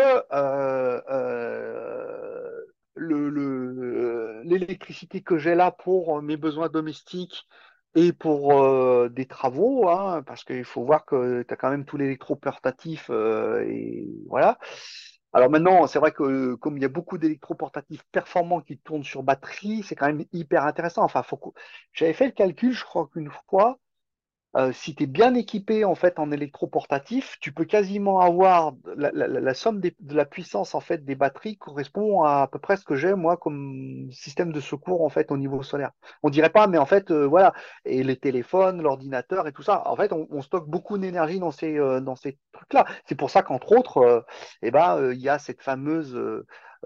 le 2.95 4.41
l'électricité 4.43 5.21
que 5.21 5.37
j'ai 5.39 5.55
là 5.55 5.71
pour 5.71 6.21
mes 6.21 6.37
besoins 6.37 6.69
domestiques 6.69 7.47
et 7.95 8.13
pour 8.13 8.61
euh, 8.61 9.09
des 9.09 9.25
travaux, 9.25 9.89
hein, 9.89 10.21
parce 10.27 10.43
qu'il 10.43 10.65
faut 10.65 10.83
voir 10.83 11.05
que 11.05 11.41
tu 11.41 11.53
as 11.53 11.57
quand 11.57 11.71
même 11.71 11.85
tout 11.85 11.97
l'électroportatif 11.97 13.09
et 13.09 14.05
voilà. 14.27 14.59
Alors 15.35 15.49
maintenant, 15.51 15.85
c'est 15.85 15.99
vrai 15.99 16.11
que 16.13 16.55
comme 16.55 16.77
il 16.77 16.81
y 16.81 16.85
a 16.85 16.89
beaucoup 16.89 17.17
d'électroportatifs 17.17 18.03
performants 18.11 18.61
qui 18.61 18.77
tournent 18.79 19.03
sur 19.03 19.21
batterie, 19.21 19.83
c'est 19.83 19.93
quand 19.95 20.07
même 20.07 20.25
hyper 20.31 20.63
intéressant. 20.63 21.03
Enfin, 21.03 21.23
faut 21.23 21.53
j'avais 21.91 22.13
fait 22.13 22.27
le 22.27 22.31
calcul, 22.31 22.71
je 22.73 22.83
crois 22.85 23.07
qu'une 23.11 23.29
fois, 23.49 23.77
euh, 24.55 24.71
si 24.71 24.95
tu 24.95 25.03
es 25.03 25.07
bien 25.07 25.33
équipé 25.35 25.83
en 25.83 25.95
fait 25.95 26.17
en 26.17 26.31
électroportatif, 26.31 27.37
tu 27.41 27.51
peux 27.51 27.65
quasiment 27.65 28.21
avoir 28.21 28.73
la, 28.95 29.53
somme 29.53 29.81
de 29.81 29.93
la 30.15 30.25
puissance 30.25 30.75
en 30.75 30.79
fait 30.79 31.03
des 31.03 31.15
batteries 31.15 31.57
correspond 31.57 32.23
à 32.23 32.43
à 32.43 32.47
peu 32.47 32.59
près 32.59 32.77
ce 32.77 32.85
que 32.85 32.95
j'ai 32.95 33.15
moi 33.15 33.37
comme 33.37 34.07
système 34.11 34.51
de 34.51 34.59
secours 34.59 35.03
en 35.03 35.09
fait 35.09 35.31
au 35.31 35.37
niveau 35.37 35.63
solaire. 35.63 35.91
On 36.23 36.29
dirait 36.29 36.49
pas, 36.49 36.67
mais 36.67 36.77
en 36.77 36.85
fait 36.85 37.11
euh, 37.11 37.25
voilà. 37.25 37.53
Et 37.85 38.03
les 38.03 38.17
téléphones, 38.17 38.81
l'ordinateur 38.81 39.47
et 39.47 39.51
tout 39.51 39.63
ça, 39.63 39.87
en 39.87 39.95
fait 39.95 40.13
on, 40.13 40.41
stocke 40.41 40.67
beaucoup 40.69 40.97
d'énergie 40.97 41.39
dans 41.39 41.51
ces 41.51 41.77
euh, 41.77 41.99
dans 41.99 42.15
ces 42.15 42.37
trucs-là. 42.53 42.85
C'est 43.05 43.15
pour 43.15 43.29
ça 43.29 43.43
qu'entre 43.43 43.71
autres, 43.77 44.25
eh 44.61 44.71
ben 44.71 45.11
il 45.11 45.19
y 45.19 45.29
a 45.29 45.39
cette 45.39 45.61
fameuse 45.61 46.15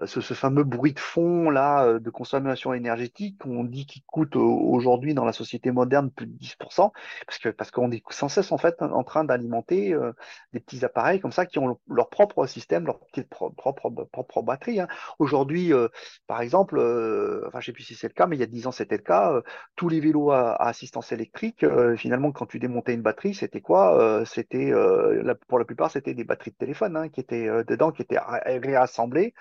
ce, 0.06 0.20
ce 0.20 0.34
fameux 0.34 0.64
bruit 0.64 0.92
de 0.92 0.98
fond 0.98 1.50
là 1.50 1.84
euh, 1.84 1.98
de 2.00 2.10
consommation 2.10 2.72
énergétique 2.74 3.38
qu'on 3.38 3.64
dit 3.64 3.86
qui 3.86 4.02
coûte 4.06 4.36
euh, 4.36 4.40
aujourd'hui 4.40 5.14
dans 5.14 5.24
la 5.24 5.32
société 5.32 5.70
moderne 5.70 6.10
plus 6.10 6.26
de 6.26 6.32
10%. 6.32 6.92
Parce 7.26 7.38
que 7.38 7.48
parce 7.50 7.70
qu'on 7.70 7.90
est 7.90 8.02
sans 8.10 8.28
cesse 8.28 8.52
en 8.52 8.58
fait 8.58 8.80
en 8.82 9.04
train 9.04 9.24
d'alimenter 9.24 9.92
euh, 9.94 10.12
des 10.52 10.60
petits 10.60 10.84
appareils 10.84 11.20
comme 11.20 11.32
ça 11.32 11.46
qui 11.46 11.58
ont 11.58 11.78
leur, 11.88 12.08
propre 12.10 12.46
système, 12.46 12.86
leur 12.86 12.98
petite 13.00 13.28
pro- 13.28 13.50
propre, 13.50 13.90
propre 14.12 14.42
batterie. 14.42 14.80
hein. 14.80 14.88
Aujourd'hui, 15.18 15.72
euh, 15.72 15.88
par 16.26 16.40
exemple, 16.42 16.78
euh, 16.78 17.44
enfin 17.48 17.60
je 17.60 17.66
sais 17.66 17.72
plus 17.72 17.82
si 17.84 17.94
c'est 17.94 18.08
le 18.08 18.14
cas, 18.14 18.26
mais 18.26 18.36
il 18.36 18.40
y 18.40 18.42
a 18.42 18.46
10 18.46 18.66
ans 18.66 18.72
c'était 18.72 18.96
le 18.96 19.02
cas, 19.02 19.32
euh, 19.32 19.42
tous 19.76 19.88
les 19.88 20.00
vélos 20.00 20.30
à, 20.30 20.52
à 20.52 20.68
assistance 20.68 21.12
électrique, 21.12 21.64
euh, 21.64 21.96
finalement 21.96 22.32
quand 22.32 22.46
tu 22.46 22.58
démontais 22.58 22.94
une 22.94 23.02
batterie, 23.02 23.34
c'était 23.34 23.60
quoi? 23.60 23.98
Euh, 24.00 24.24
c'était 24.24 24.72
euh, 24.72 25.34
pour 25.48 25.58
la 25.58 25.64
plupart 25.64 25.90
c'était 25.90 26.14
des 26.14 26.24
batteries 26.24 26.50
de 26.52 26.56
téléphone 26.56 26.96
hein, 26.96 27.08
qui 27.08 27.20
étaient 27.20 27.48
euh, 27.48 27.64
dedans, 27.64 27.90
qui 27.92 28.02
étaient 28.02 28.18
ré- 28.18 28.58
réassemblées 28.58 29.34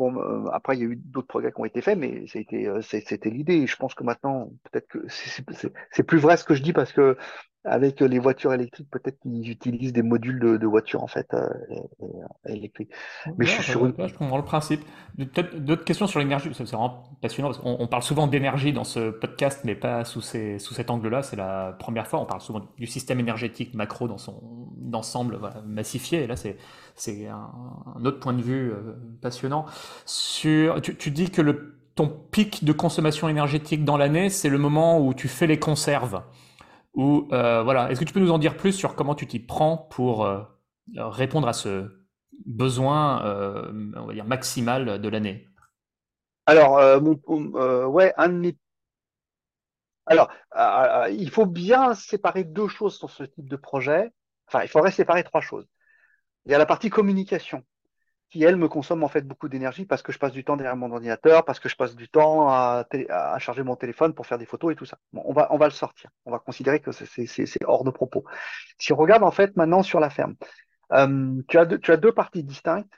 Bon, 0.00 0.16
euh, 0.16 0.48
après, 0.50 0.78
il 0.78 0.80
y 0.80 0.82
a 0.82 0.86
eu 0.86 0.96
d'autres 0.96 1.26
progrès 1.26 1.52
qui 1.52 1.60
ont 1.60 1.66
été 1.66 1.82
faits, 1.82 1.98
mais 1.98 2.24
c'était 2.26 2.66
euh, 2.66 2.80
c'était 2.80 3.28
l'idée. 3.28 3.66
Je 3.66 3.76
pense 3.76 3.92
que 3.92 4.02
maintenant, 4.02 4.48
peut-être 4.64 4.88
que 4.88 5.04
c'est 5.90 6.02
plus 6.04 6.16
vrai 6.16 6.38
ce 6.38 6.44
que 6.44 6.54
je 6.54 6.62
dis 6.62 6.72
parce 6.72 6.90
que 6.90 7.18
avec 7.64 8.00
les 8.00 8.18
voitures 8.18 8.54
électriques, 8.54 8.88
peut-être 8.90 9.20
qu'ils 9.20 9.50
utilisent 9.50 9.92
des 9.92 10.02
modules 10.02 10.40
de, 10.40 10.56
de 10.56 10.66
voitures 10.66 11.02
en 11.02 11.06
fait 11.06 11.34
euh, 11.34 11.46
électriques. 12.46 12.90
Mais 13.36 13.44
je 13.44 13.50
suis 13.50 13.62
sur 13.62 13.86
je 14.08 14.14
comprends 14.14 14.38
le 14.38 14.44
principe. 14.44 14.80
D'autres 15.18 15.84
questions 15.84 16.06
sur 16.06 16.18
l'énergie, 16.18 16.48
c'est 16.54 16.64
vraiment 16.64 17.04
passionnant 17.20 17.50
parce 17.50 17.58
qu'on 17.60 17.76
on 17.78 17.86
parle 17.86 18.02
souvent 18.02 18.26
d'énergie 18.26 18.72
dans 18.72 18.84
ce 18.84 19.10
podcast, 19.10 19.60
mais 19.64 19.74
pas 19.74 20.06
sous, 20.06 20.22
ces, 20.22 20.58
sous 20.58 20.72
cet 20.72 20.88
angle-là. 20.88 21.22
C'est 21.22 21.36
la 21.36 21.76
première 21.78 22.06
fois. 22.06 22.20
On 22.20 22.26
parle 22.26 22.40
souvent 22.40 22.62
du 22.78 22.86
système 22.86 23.20
énergétique 23.20 23.74
macro 23.74 24.08
dans 24.08 24.16
son 24.16 24.40
ensemble 24.94 25.36
voilà, 25.36 25.60
massifié. 25.66 26.22
Et 26.22 26.26
là, 26.26 26.36
c'est 26.36 26.56
c'est 27.00 27.28
un, 27.28 27.50
autre 28.04 28.20
point 28.20 28.34
de 28.34 28.42
vue 28.42 28.72
euh, 28.72 28.94
passionnant. 29.22 29.64
Sur, 30.04 30.80
tu, 30.82 31.10
dis 31.10 31.30
que 31.30 31.74
ton 31.94 32.08
pic 32.08 32.64
de 32.64 32.72
consommation 32.72 33.28
énergétique 33.28 33.84
dans 33.84 33.96
l'année, 33.96 34.28
c'est 34.28 34.48
le 34.48 34.58
moment 34.58 35.00
où 35.00 35.14
tu 35.14 35.28
fais 35.28 35.46
les 35.46 35.58
conserves. 35.58 36.22
Ou 36.94 37.28
euh, 37.32 37.62
voilà, 37.62 37.90
est-ce 37.90 38.00
que 38.00 38.04
tu 38.04 38.12
peux 38.12 38.20
nous 38.20 38.32
en 38.32 38.38
dire 38.38 38.56
plus 38.56 38.72
sur 38.72 38.94
comment 38.94 39.14
tu 39.14 39.26
t'y 39.26 39.38
prends 39.38 39.76
pour 39.78 40.26
euh, 40.26 40.42
répondre 40.96 41.48
à 41.48 41.52
ce 41.52 41.90
besoin, 42.46 43.22
on 43.96 44.06
va 44.06 44.14
dire 44.14 44.24
maximal 44.24 45.00
de 45.00 45.08
l'année? 45.08 45.48
Alors, 46.46 47.00
ouais, 47.92 48.12
un 48.16 48.28
de 48.28 48.34
mes- 48.34 48.56
Alors, 50.06 50.30
il 51.10 51.30
faut 51.30 51.46
bien 51.46 51.94
séparer 51.94 52.44
deux 52.44 52.68
choses 52.68 52.96
sur 52.96 53.10
ce 53.10 53.24
type 53.24 53.48
de 53.48 53.56
projet. 53.56 54.10
Enfin, 54.48 54.64
il 54.64 54.68
faudrait 54.68 54.90
séparer 54.90 55.22
trois 55.22 55.42
choses. 55.42 55.66
Il 56.46 56.52
y 56.52 56.54
a 56.54 56.58
la 56.58 56.66
partie 56.66 56.90
communication. 56.90 57.64
qui, 58.30 58.44
elle, 58.44 58.56
me 58.56 58.68
consomme 58.68 59.02
en 59.02 59.08
fait 59.08 59.22
beaucoup 59.22 59.48
d'énergie 59.48 59.84
parce 59.86 60.02
que 60.02 60.12
je 60.12 60.18
passe 60.18 60.32
du 60.32 60.44
temps 60.44 60.56
derrière 60.56 60.76
mon 60.76 60.92
ordinateur, 60.92 61.44
parce 61.44 61.60
que 61.60 61.68
je 61.68 61.76
passe 61.76 61.96
du 61.96 62.08
temps 62.08 62.48
à, 62.48 62.86
charger 63.38 63.62
mon 63.62 63.76
téléphone 63.76 64.14
pour 64.14 64.26
faire 64.26 64.38
des 64.38 64.46
photos 64.46 64.72
et 64.72 64.76
tout 64.76 64.84
ça. 64.86 64.98
On 65.12 65.32
va, 65.32 65.48
on 65.52 65.58
va 65.58 65.66
le 65.66 65.72
sortir. 65.72 66.10
On 66.24 66.30
va 66.30 66.38
considérer 66.38 66.80
que 66.80 66.92
c'est 66.92 67.64
hors 67.64 67.84
de 67.84 67.90
propos. 67.90 68.24
Si 68.78 68.92
on 68.92 68.96
regarde 68.96 69.22
en 69.24 69.30
fait 69.32 69.56
maintenant 69.56 69.82
sur 69.82 70.00
la 70.00 70.10
ferme, 70.10 70.36
euh, 70.92 71.42
tu 71.48 71.58
as 71.58 71.66
deux, 71.66 71.78
tu 71.78 71.92
as 71.92 71.96
deux 71.96 72.12
parties 72.12 72.44
distinctes 72.44 72.92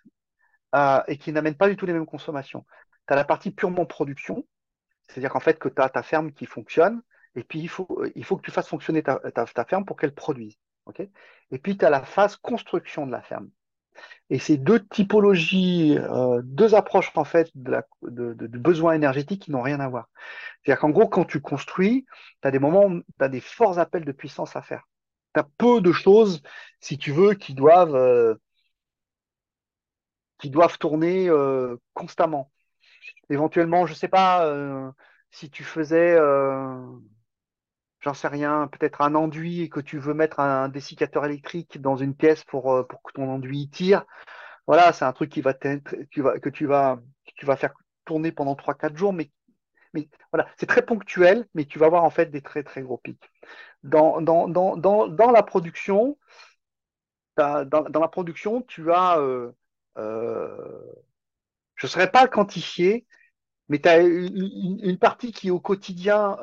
euh, 0.74 1.02
et 1.08 1.18
qui 1.18 1.32
n'amènent 1.32 1.56
pas 1.56 1.68
du 1.68 1.76
tout 1.76 1.86
les 1.86 1.92
mêmes 1.92 2.06
consommations. 2.06 2.64
Tu 3.06 3.12
as 3.12 3.16
la 3.16 3.24
partie 3.24 3.50
purement 3.50 3.86
production, 3.86 4.46
c'est-à-dire 5.08 5.30
qu'en 5.30 5.40
fait 5.40 5.58
que 5.58 5.68
tu 5.68 5.82
as 5.82 5.88
ta 5.88 6.02
ferme 6.02 6.32
qui 6.32 6.46
fonctionne 6.46 7.02
et 7.34 7.44
puis 7.44 7.60
il 7.60 7.68
faut, 7.68 8.04
il 8.14 8.24
faut 8.24 8.36
que 8.36 8.42
tu 8.42 8.50
fasses 8.50 8.68
fonctionner 8.68 9.02
ta, 9.02 9.16
ta, 9.16 9.46
ta 9.46 9.64
ferme 9.64 9.84
pour 9.84 9.96
qu'elle 9.96 10.14
produise. 10.14 10.56
Ok? 10.86 11.00
Et 11.50 11.58
puis 11.58 11.76
tu 11.76 11.84
as 11.84 11.90
la 11.90 12.02
phase 12.02 12.36
construction 12.36 13.06
de 13.06 13.12
la 13.12 13.22
ferme. 13.22 13.50
Et 14.30 14.38
ces 14.38 14.56
deux 14.56 14.84
typologies, 14.86 15.98
euh, 15.98 16.40
deux 16.44 16.74
approches 16.74 17.10
en 17.16 17.24
fait 17.24 17.50
de 17.54 17.70
la, 17.70 17.84
de, 18.02 18.34
qui 19.36 19.50
n'ont 19.50 19.62
rien 19.62 19.80
à 19.80 19.88
voir. 19.88 20.08
C'est-à-dire 20.64 20.80
qu'en 20.80 20.90
gros, 20.90 21.08
quand 21.08 21.24
tu 21.24 21.40
construis, 21.40 22.06
tu 22.40 22.48
as 22.48 22.50
des 22.50 22.58
moments 22.58 22.88
tu 22.90 23.24
as 23.24 23.28
des 23.28 23.40
forts 23.40 23.78
appels 23.78 24.04
de 24.04 24.12
puissance 24.12 24.56
à 24.56 24.62
faire. 24.62 24.84
Tu 25.34 25.40
as 25.40 25.44
peu 25.58 25.80
de 25.80 25.92
choses, 25.92 26.42
si 26.80 26.98
tu 26.98 27.12
veux, 27.12 27.34
qui 27.34 27.54
doivent, 27.54 27.94
euh, 27.94 28.34
qui 30.38 30.50
doivent 30.50 30.78
tourner 30.78 31.28
euh, 31.28 31.76
constamment. 31.94 32.50
Éventuellement, 33.30 33.86
je 33.86 33.94
sais 33.94 34.08
pas 34.08 34.46
si 35.30 35.50
tu 35.50 35.64
faisais, 35.64 36.18
j'en 38.02 38.14
sais 38.14 38.28
rien, 38.28 38.68
peut-être 38.68 39.00
un 39.00 39.14
enduit 39.14 39.62
et 39.62 39.68
que 39.68 39.80
tu 39.80 39.98
veux 39.98 40.14
mettre 40.14 40.40
un, 40.40 40.68
dessiccateur 40.68 41.24
électrique 41.24 41.80
dans 41.80 41.96
une 41.96 42.14
pièce 42.14 42.44
pour, 42.44 42.72
euh, 42.72 42.82
pour 42.82 43.02
que 43.02 43.12
ton 43.12 43.30
enduit 43.30 43.70
tire. 43.70 44.04
Voilà, 44.66 44.92
c'est 44.92 45.04
un 45.04 45.12
truc 45.12 45.30
qui 45.30 45.40
va 45.40 45.54
tu 45.54 46.22
vas, 46.22 46.38
que 46.38 46.48
tu 46.48 46.66
vas, 46.66 47.00
tu 47.36 47.46
vas 47.46 47.56
faire 47.56 47.74
tourner 48.04 48.32
pendant 48.32 48.54
trois 48.56 48.74
quatre 48.74 48.96
jours, 48.96 49.12
mais, 49.12 49.30
mais 49.94 50.08
voilà, 50.32 50.48
c'est 50.56 50.66
très 50.66 50.82
ponctuel, 50.82 51.46
mais 51.54 51.64
tu 51.64 51.78
vas 51.78 51.86
avoir 51.86 52.04
en 52.04 52.10
fait 52.10 52.26
des 52.26 52.42
très 52.42 52.62
très 52.62 52.82
gros 52.82 52.98
pics. 52.98 53.30
Dans, 53.82 54.20
dans, 54.20 54.48
dans, 54.48 54.76
dans, 54.76 55.30
la 55.30 55.42
production, 55.42 56.18
dans, 57.36 57.64
la 57.94 58.08
production, 58.08 58.62
tu 58.62 58.92
as, 58.92 59.18
euh, 59.18 59.52
euh, 59.98 60.56
je 61.76 61.86
ne 61.86 61.90
saurais 61.90 62.10
pas 62.10 62.22
le 62.22 62.30
quantifier, 62.30 63.06
mais 63.68 63.80
tu 63.80 63.88
as 63.88 64.00
une, 64.00 64.98
partie 64.98 65.32
qui 65.32 65.50
au 65.50 65.60
quotidien 65.60 66.36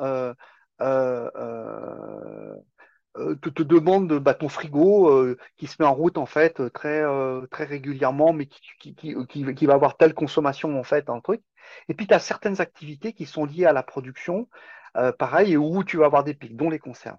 te, 3.42 3.48
te 3.50 3.62
demande 3.62 4.18
bah, 4.18 4.34
ton 4.34 4.48
frigo 4.48 5.08
euh, 5.10 5.36
qui 5.56 5.66
se 5.66 5.76
met 5.80 5.86
en 5.86 5.94
route 5.94 6.18
en 6.18 6.26
fait 6.26 6.60
euh, 6.60 6.70
très, 6.70 7.00
euh, 7.02 7.46
très 7.50 7.64
régulièrement, 7.64 8.32
mais 8.32 8.46
qui, 8.46 8.60
qui, 8.78 8.94
qui, 9.26 9.54
qui- 9.54 9.66
va 9.66 9.74
avoir 9.74 9.96
telle 9.96 10.14
consommation 10.14 10.78
en 10.78 10.84
fait, 10.84 11.10
un 11.10 11.20
truc. 11.20 11.42
Et 11.88 11.94
puis 11.94 12.06
tu 12.06 12.14
as 12.14 12.18
certaines 12.20 12.60
activités 12.60 13.12
qui 13.12 13.26
sont 13.26 13.44
liées 13.44 13.66
à 13.66 13.72
la 13.72 13.82
production, 13.82 14.48
euh, 14.96 15.12
pareil, 15.12 15.52
et 15.52 15.56
où 15.56 15.84
tu 15.84 15.96
vas 15.98 16.06
avoir 16.06 16.24
des 16.24 16.34
pics, 16.34 16.56
dont 16.56 16.70
les 16.70 16.78
conserves. 16.78 17.18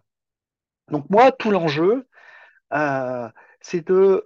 Donc 0.89 1.09
moi, 1.09 1.31
tout 1.31 1.51
l'enjeu, 1.51 2.07
euh, 2.73 3.29
c'est 3.61 3.87
de... 3.87 4.23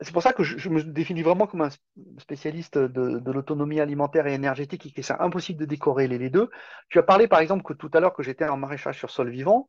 c'est 0.00 0.12
pour 0.12 0.22
ça 0.22 0.32
que 0.32 0.42
je, 0.42 0.68
me 0.68 0.82
définis 0.82 1.22
vraiment 1.22 1.46
comme 1.46 1.62
un 1.62 1.70
spécialiste 2.18 2.76
de, 2.76 3.30
l'autonomie 3.30 3.80
alimentaire 3.80 4.26
et 4.26 4.34
énergétique 4.34 4.84
et 4.86 4.92
que 4.92 5.00
c'est 5.02 5.18
impossible 5.18 5.58
de 5.58 5.64
décorréler 5.64 6.18
les 6.18 6.28
deux. 6.28 6.50
Tu 6.90 6.98
as 6.98 7.02
parlé 7.02 7.28
par 7.28 7.40
exemple 7.40 7.62
que 7.62 7.72
tout 7.72 7.90
à 7.94 8.00
l'heure 8.00 8.12
que 8.12 8.22
j'étais 8.22 8.46
en 8.46 8.58
maraîchage 8.58 8.98
sur 8.98 9.10
sol 9.10 9.30
vivant. 9.30 9.66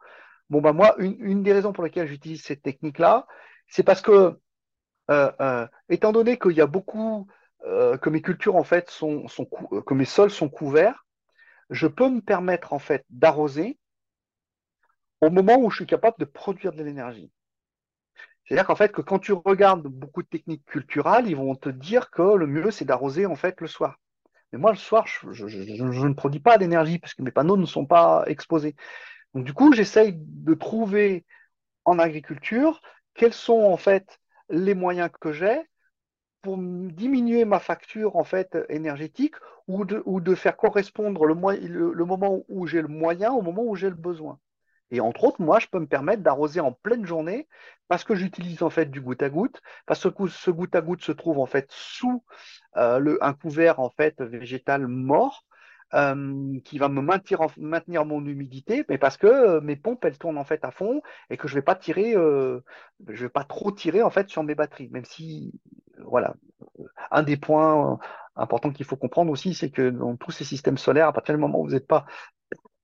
Bon, 0.50 0.62
bah 0.62 0.74
moi, 0.74 0.96
une, 1.00 1.44
des 1.44 1.54
raisons 1.54 1.74
pour 1.74 1.84
lesquelles 1.84 2.08
j'utilise 2.08 2.44
cette 2.44 2.62
technique-là, 2.62 3.26
c'est 3.68 3.84
parce 3.84 4.02
que, 4.02 4.38
euh, 5.12 5.32
euh, 5.42 5.68
étant 5.90 6.12
donné 6.12 6.38
qu'il 6.38 6.54
y 6.54 6.62
a 6.62 6.68
beaucoup, 6.68 7.28
euh, 7.66 7.98
que 7.98 8.10
mes 8.10 8.22
cultures, 8.22 8.56
en 8.56 8.64
fait, 8.64 8.90
sont, 8.90 9.28
sont 9.28 9.46
que 9.46 9.94
mes 9.94 10.06
sols 10.06 10.32
sont 10.32 10.50
couverts, 10.50 11.06
je 11.70 11.88
peux 11.88 12.10
me 12.10 12.22
permettre, 12.22 12.74
en 12.74 12.80
fait, 12.80 13.06
d'arroser 13.10 13.78
au 15.22 15.30
moment 15.30 15.58
où 15.58 15.70
je 15.70 15.78
suis 15.78 15.86
capable 15.86 16.18
de 16.20 16.26
produire 16.26 16.74
de 16.74 16.84
l'énergie. 16.84 17.32
C'est-à-dire 18.48 18.66
qu'en 18.66 18.76
fait, 18.76 18.93
que 18.93 19.02
quand 19.02 19.20
tu 19.20 19.34
regardes 19.34 19.88
beaucoup 19.88 20.24
de 20.24 20.28
techniques 20.28 20.66
culturelles, 20.66 21.28
ils 21.28 21.36
vont 21.36 21.56
te 21.56 21.68
dire 21.68 22.10
que 22.10 22.36
le 22.36 22.48
mieux, 22.48 22.72
c'est 22.72 22.86
d'arroser, 22.86 23.26
en 23.26 23.36
fait, 23.36 23.60
le 23.60 23.68
soir. 23.68 24.00
Mais 24.52 24.60
moi, 24.60 24.72
le 24.72 24.78
soir, 24.78 25.06
je, 25.06 26.06
ne 26.08 26.14
produis 26.14 26.39
pas 26.39 26.58
d'énergie 26.58 26.98
parce 26.98 27.14
que 27.14 27.22
mes 27.24 27.32
panneaux 27.32 27.58
ne 27.58 27.66
sont 27.66 27.86
pas 27.86 28.24
exposés. 28.28 28.76
Donc, 29.34 29.43
du 29.43 29.54
coup, 29.54 29.74
j'essaye 29.74 30.14
de 30.16 30.54
trouver 30.54 31.26
en 31.84 32.00
agriculture, 32.00 32.82
quels 33.16 33.34
sont 33.34 33.64
en 33.64 33.78
fait 33.78 34.20
les 34.50 34.76
moyens 34.76 35.10
que 35.20 35.34
j'ai 35.34 35.62
pour 36.41 36.58
diminuer 36.58 37.43
ma 37.43 37.60
facture 37.60 38.16
en 38.16 38.24
fait 38.24 38.58
énergétique 38.70 39.36
ou 39.68 39.84
de, 39.84 40.36
faire 40.36 40.56
correspondre 40.56 41.26
le 41.26 41.36
moment 42.06 42.45
où 42.48 42.68
j'ai 42.68 42.82
le 42.82 42.88
moyen 42.88 43.34
au 43.34 43.41
moment 43.41 43.64
où 43.64 43.76
j'ai 43.76 43.89
le 43.89 43.95
besoin. 43.95 44.39
Et 44.92 45.02
entre 45.02 45.26
autres, 45.26 45.42
moi, 45.42 45.60
je 45.60 45.68
peux 45.68 45.80
me 45.80 45.88
permettre 45.88 46.24
d'arroser 46.24 46.60
en 46.60 46.72
pleine 46.72 47.06
journée 47.06 47.48
parce 47.88 48.04
que 48.04 48.16
j'utilise 48.16 48.64
en 48.64 48.70
fait 48.70 48.90
du 48.90 49.02
goutte 49.02 49.24
à 49.24 49.30
goutte, 49.30 49.62
parce 49.86 50.10
que 50.10 50.28
ce 50.28 50.52
goutte 50.52 50.76
à 50.76 50.82
goutte 50.82 51.04
se 51.04 51.12
trouve 51.12 51.40
en 51.40 51.46
fait 51.46 51.68
sous 51.70 52.24
euh, 52.78 53.18
un 53.22 53.34
couvert 53.34 53.80
en 53.80 53.90
fait 53.90 54.22
végétal 54.22 54.88
mort 54.88 55.46
euh, 55.94 56.60
qui 56.66 56.80
va 56.80 56.90
me 56.90 57.02
maintenir, 57.02 57.40
en, 57.40 57.48
maintenir 57.58 58.04
mon 58.04 58.26
humidité, 58.26 58.84
mais 58.90 58.98
parce 58.98 59.16
que 59.16 59.28
euh, 59.28 59.62
mes 59.62 59.78
pompes 59.78 60.04
elles 60.04 60.18
tournent 60.18 60.38
en 60.38 60.44
fait 60.44 60.66
à 60.66 60.72
fond 60.72 61.02
et 61.30 61.38
que 61.38 61.48
je 61.48 61.56
vais 61.56 61.62
pas 61.62 61.76
tirer, 61.76 62.14
euh, 62.14 62.60
je 63.08 63.24
vais 63.24 63.30
pas 63.30 63.46
trop 63.46 63.72
tirer 63.72 64.04
en 64.04 64.10
fait 64.10 64.28
sur 64.28 64.44
mes 64.44 64.54
batteries, 64.54 64.90
même 64.90 65.06
si 65.06 65.54
voilà, 66.00 66.36
un 67.10 67.24
des 67.24 67.38
points 67.38 67.98
importants 68.36 68.72
qu'il 68.72 68.86
faut 68.86 68.98
comprendre 68.98 69.32
aussi, 69.32 69.54
c'est 69.54 69.70
que 69.70 69.90
dans 69.90 70.18
tous 70.18 70.32
ces 70.32 70.44
systèmes 70.44 70.78
solaires, 70.78 71.08
à 71.08 71.14
partir 71.14 71.34
du 71.34 71.40
moment 71.40 71.62
où 71.62 71.68
vous 71.68 71.74
n'êtes 71.74 71.88
pas 71.88 72.06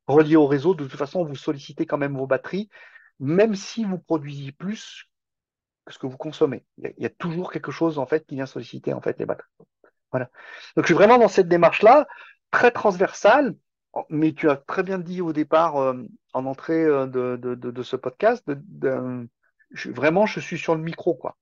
relié 0.08 0.36
au 0.36 0.48
réseau, 0.48 0.74
de 0.74 0.86
toute 0.86 0.98
façon, 0.98 1.24
vous 1.24 1.36
sollicitez 1.36 1.86
quand 1.86 1.98
même 1.98 2.18
vos 2.18 2.28
batteries, 2.28 2.70
même 3.20 3.56
si 3.56 3.84
vous 3.86 3.98
produisez 3.98 4.52
plus 4.52 5.10
que 5.86 5.94
ce 5.94 6.00
que 6.00 6.08
vous 6.08 6.18
consommez. 6.18 6.66
Il 6.78 6.94
y 6.98 7.06
a, 7.06 7.10
toujours 7.10 7.52
quelque 7.52 7.72
chose 7.72 8.00
en 8.00 8.06
fait 8.06 8.26
qui 8.26 8.36
vient 8.36 8.46
solliciter 8.46 8.94
en 8.94 9.02
fait 9.02 9.20
les 9.20 9.26
batteries. 9.26 9.50
Voilà. 10.12 10.30
Donc 10.76 10.86
je 10.86 10.88
suis 10.88 10.94
vraiment 10.94 11.18
dans 11.18 11.28
cette 11.28 11.48
démarche-là, 11.48 12.08
très 12.52 12.72
transversale, 12.72 13.56
mais 14.10 14.34
tu 14.34 14.50
as 14.50 14.58
très 14.58 14.84
bien 14.84 15.00
dit 15.00 15.22
au 15.22 15.34
départ, 15.34 15.78
euh, 15.78 15.94
en 16.34 16.46
entrée 16.46 16.84
euh, 16.84 17.06
de, 17.06 17.38
de, 17.38 17.84
ce 17.84 17.96
podcast, 17.96 18.44
vraiment 19.86 20.26
je 20.26 20.40
suis 20.40 20.58
sur 20.58 20.76
le 20.76 20.82
micro, 20.82 21.14
quoi. 21.14 21.38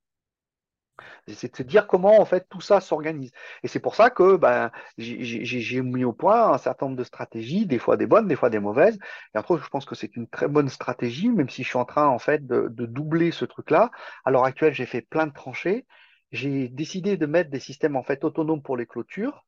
C'est 1.28 1.62
de 1.62 1.64
dire 1.64 1.88
comment 1.88 2.20
en 2.20 2.26
fait 2.26 2.48
tout 2.50 2.62
ça 2.62 2.80
s'organise. 2.82 3.32
Et 3.64 3.68
c'est 3.68 3.80
pour 3.80 3.96
ça 3.96 4.10
que 4.10 4.36
ben, 4.36 4.72
j'ai 4.98 5.82
mis 5.82 6.04
au 6.04 6.14
point 6.14 6.52
un 6.54 6.58
certain 6.58 6.88
nombre 6.88 6.98
de 6.98 7.04
stratégies, 7.04 7.66
des 7.66 7.80
fois 7.80 7.98
des 7.98 8.08
bonnes, 8.08 8.28
des 8.28 8.36
fois 8.36 8.50
des 8.50 8.60
mauvaises. 8.60 8.98
Et 9.36 9.38
après, 9.38 9.58
je 9.58 9.68
pense 9.70 9.86
que 9.86 9.96
c'est 9.96 10.16
une 10.16 10.28
très 10.28 10.48
bonne 10.48 10.70
stratégie, 10.70 11.30
même 11.30 11.50
si 11.50 11.64
je 11.64 11.70
suis 11.70 11.78
en 11.78 11.86
train 11.86 12.08
en 12.08 12.20
fait 12.20 12.46
de, 12.46 12.68
doubler 12.68 13.32
ce 13.32 13.46
truc-là. 13.46 13.92
À 14.26 14.32
l'heure 14.32 14.46
actuelle, 14.46 14.74
j'ai 14.74 14.86
fait 14.86 15.02
plein 15.02 15.28
de 15.28 15.34
tranchées. 15.34 15.86
J'ai 16.32 16.70
décidé 16.70 17.18
de 17.18 17.26
mettre 17.26 17.50
des 17.50 17.60
systèmes 17.60 17.96
en 17.96 18.04
fait 18.04 18.24
autonomes 18.24 18.62
pour 18.62 18.78
les 18.78 18.86
clôtures. 18.86 19.46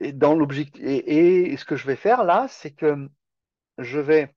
Et 0.00 0.12
dans 0.12 0.34
l'objectif 0.34 0.82
et 0.84 1.56
ce 1.56 1.64
que 1.64 1.76
je 1.76 1.86
vais 1.86 1.96
faire 1.96 2.24
là, 2.24 2.46
c'est 2.48 2.72
que 2.72 3.08
je 3.78 4.00
vais 4.00 4.34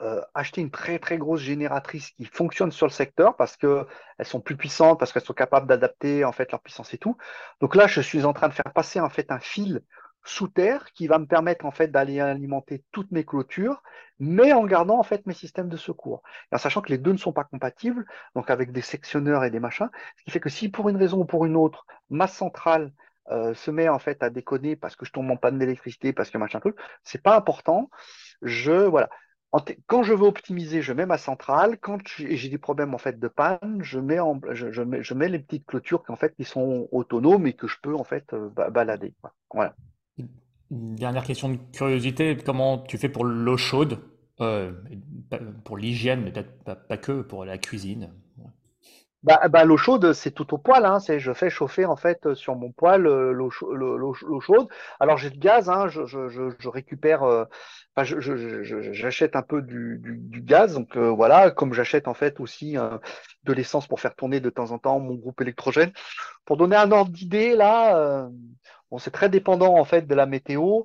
euh, 0.00 0.20
acheter 0.34 0.60
une 0.60 0.70
très 0.70 0.98
très 0.98 1.18
grosse 1.18 1.40
génératrice 1.40 2.10
qui 2.10 2.24
fonctionne 2.24 2.72
sur 2.72 2.86
le 2.86 2.92
secteur 2.92 3.36
parce 3.36 3.56
qu'elles 3.56 3.86
sont 4.22 4.40
plus 4.40 4.56
puissantes, 4.56 4.98
parce 4.98 5.12
qu'elles 5.12 5.24
sont 5.24 5.34
capables 5.34 5.66
d'adapter 5.68 6.24
en 6.24 6.32
fait 6.32 6.50
leur 6.50 6.60
puissance 6.60 6.92
et 6.94 6.98
tout. 6.98 7.16
Donc 7.60 7.76
là, 7.76 7.86
je 7.86 8.00
suis 8.00 8.24
en 8.24 8.32
train 8.32 8.48
de 8.48 8.54
faire 8.54 8.72
passer 8.74 9.00
en 9.00 9.08
fait 9.08 9.30
un 9.30 9.38
fil 9.38 9.82
sous 10.24 10.48
terre 10.48 10.92
qui 10.94 11.06
va 11.06 11.18
me 11.18 11.26
permettre 11.26 11.66
en 11.66 11.70
fait 11.70 11.88
d'aller 11.88 12.18
alimenter 12.18 12.82
toutes 12.92 13.12
mes 13.12 13.24
clôtures, 13.24 13.82
mais 14.18 14.52
en 14.52 14.64
gardant 14.64 14.98
en 14.98 15.02
fait 15.02 15.26
mes 15.26 15.34
systèmes 15.34 15.68
de 15.68 15.76
secours. 15.76 16.22
Et 16.50 16.56
en 16.56 16.58
sachant 16.58 16.80
que 16.80 16.90
les 16.90 16.98
deux 16.98 17.12
ne 17.12 17.18
sont 17.18 17.32
pas 17.32 17.44
compatibles, 17.44 18.06
donc 18.34 18.50
avec 18.50 18.72
des 18.72 18.80
sectionneurs 18.80 19.44
et 19.44 19.50
des 19.50 19.60
machins, 19.60 19.90
ce 20.16 20.24
qui 20.24 20.30
fait 20.30 20.40
que 20.40 20.48
si 20.48 20.70
pour 20.70 20.88
une 20.88 20.96
raison 20.96 21.20
ou 21.20 21.24
pour 21.24 21.44
une 21.44 21.56
autre, 21.56 21.86
ma 22.10 22.26
centrale 22.26 22.92
euh, 23.30 23.54
se 23.54 23.70
met 23.70 23.88
en 23.88 23.98
fait 23.98 24.22
à 24.22 24.30
déconner 24.30 24.76
parce 24.76 24.96
que 24.96 25.06
je 25.06 25.12
tombe 25.12 25.30
en 25.30 25.36
panne 25.36 25.58
d'électricité, 25.58 26.12
parce 26.12 26.30
que 26.30 26.38
machin 26.38 26.60
truc, 26.60 26.76
c'est 27.02 27.22
pas 27.22 27.36
important. 27.36 27.90
Je 28.42 28.72
voilà, 28.72 29.08
quand 29.86 30.02
je 30.02 30.12
veux 30.12 30.26
optimiser, 30.26 30.82
je 30.82 30.92
mets 30.92 31.06
ma 31.06 31.18
centrale. 31.18 31.78
Quand 31.80 31.98
j'ai 32.06 32.48
des 32.48 32.58
problèmes 32.58 32.94
en 32.94 32.98
fait 32.98 33.18
de 33.18 33.28
panne, 33.28 33.80
je 33.82 33.98
mets, 34.00 35.28
les 35.28 35.38
petites 35.38 35.66
clôtures 35.66 36.04
qui 36.04 36.10
en 36.10 36.16
fait 36.16 36.34
sont 36.42 36.88
autonomes 36.90 37.46
et 37.46 37.52
que 37.52 37.66
je 37.66 37.76
peux 37.80 37.94
en 37.94 38.04
fait 38.04 38.32
euh, 38.32 38.48
balader. 38.70 39.14
Une 40.70 40.96
dernière 40.96 41.24
question 41.24 41.50
de 41.50 41.58
curiosité, 41.72 42.36
comment 42.36 42.78
tu 42.78 42.98
fais 42.98 43.08
pour 43.08 43.24
l'eau 43.24 43.56
chaude, 43.56 44.00
euh, 44.40 44.72
pour 45.64 45.76
l'hygiène, 45.76 46.22
mais 46.22 46.32
peut-être 46.32 46.64
pas, 46.64 46.96
que 46.96 47.22
pour 47.22 47.44
la 47.44 47.58
cuisine? 47.58 48.10
Bah, 49.24 49.48
bah, 49.48 49.64
l'eau 49.64 49.78
chaude, 49.78 50.12
c'est 50.12 50.32
tout 50.32 50.52
au 50.52 50.58
poêle. 50.58 50.84
Hein. 50.84 51.00
C'est, 51.00 51.18
je 51.18 51.32
fais 51.32 51.48
chauffer 51.48 51.86
en 51.86 51.96
fait 51.96 52.34
sur 52.34 52.56
mon 52.56 52.70
poêle 52.72 53.06
euh, 53.06 53.32
l'eau, 53.32 53.50
chaude. 53.50 54.68
Alors 55.00 55.16
j'ai 55.16 55.30
le 55.30 55.38
gaz, 55.38 55.70
hein. 55.70 55.88
je, 55.88 56.04
je, 56.04 56.28
je, 56.28 56.68
récupère. 56.68 57.22
Euh, 57.22 57.44
j'achète 57.96 59.34
un 59.34 59.40
peu 59.42 59.62
du, 59.62 59.98
du, 60.02 60.40
gaz. 60.42 60.74
Donc 60.74 60.96
euh, 60.96 61.08
voilà, 61.08 61.50
comme 61.50 61.72
j'achète 61.72 62.06
en 62.06 62.12
fait 62.12 62.38
aussi 62.38 62.76
de 63.44 63.52
l'essence 63.54 63.86
pour 63.86 63.98
faire 64.00 64.14
tourner 64.14 64.40
de 64.40 64.50
temps 64.50 64.72
en 64.72 64.78
temps 64.78 65.00
mon 65.00 65.14
groupe 65.14 65.40
électrogène. 65.40 65.92
Pour 66.44 66.58
donner 66.58 66.76
un 66.76 66.92
ordre 66.92 67.10
d'idée, 67.10 67.56
là, 67.56 68.28
bon, 68.90 68.98
c'est 68.98 69.10
très 69.10 69.30
dépendant 69.30 69.78
en 69.78 69.84
fait 69.86 70.06
de 70.06 70.14
la 70.14 70.26
météo, 70.26 70.82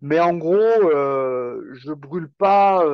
mais 0.00 0.18
en 0.18 0.34
gros, 0.34 0.58
je 0.58 1.92
brûle 1.92 2.30
pas 2.36 2.84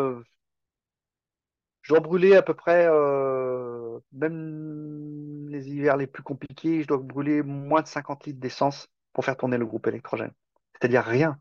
je 1.87 1.93
dois 1.93 2.01
brûler 2.01 2.35
à 2.35 2.43
peu 2.43 2.53
près, 2.53 2.89
euh, 2.91 4.01
même 4.11 5.47
les 5.49 5.69
hivers 5.69 5.97
les 5.97 6.09
plus 6.09 6.25
compliqués, 6.25 6.83
je 6.83 6.89
dois 6.89 6.99
brûler 6.99 7.45
moins 7.45 7.81
de 7.81 7.87
50 7.87 8.27
litres 8.27 8.41
d'essence 8.41 8.89
pour 9.13 9.25
faire 9.25 9.37
tourner 9.37 9.57
le 9.57 9.67
groupe 9.67 9.87
électrogène. 9.87 10.33
C'est-à-dire 10.73 11.05
rien. 11.05 11.39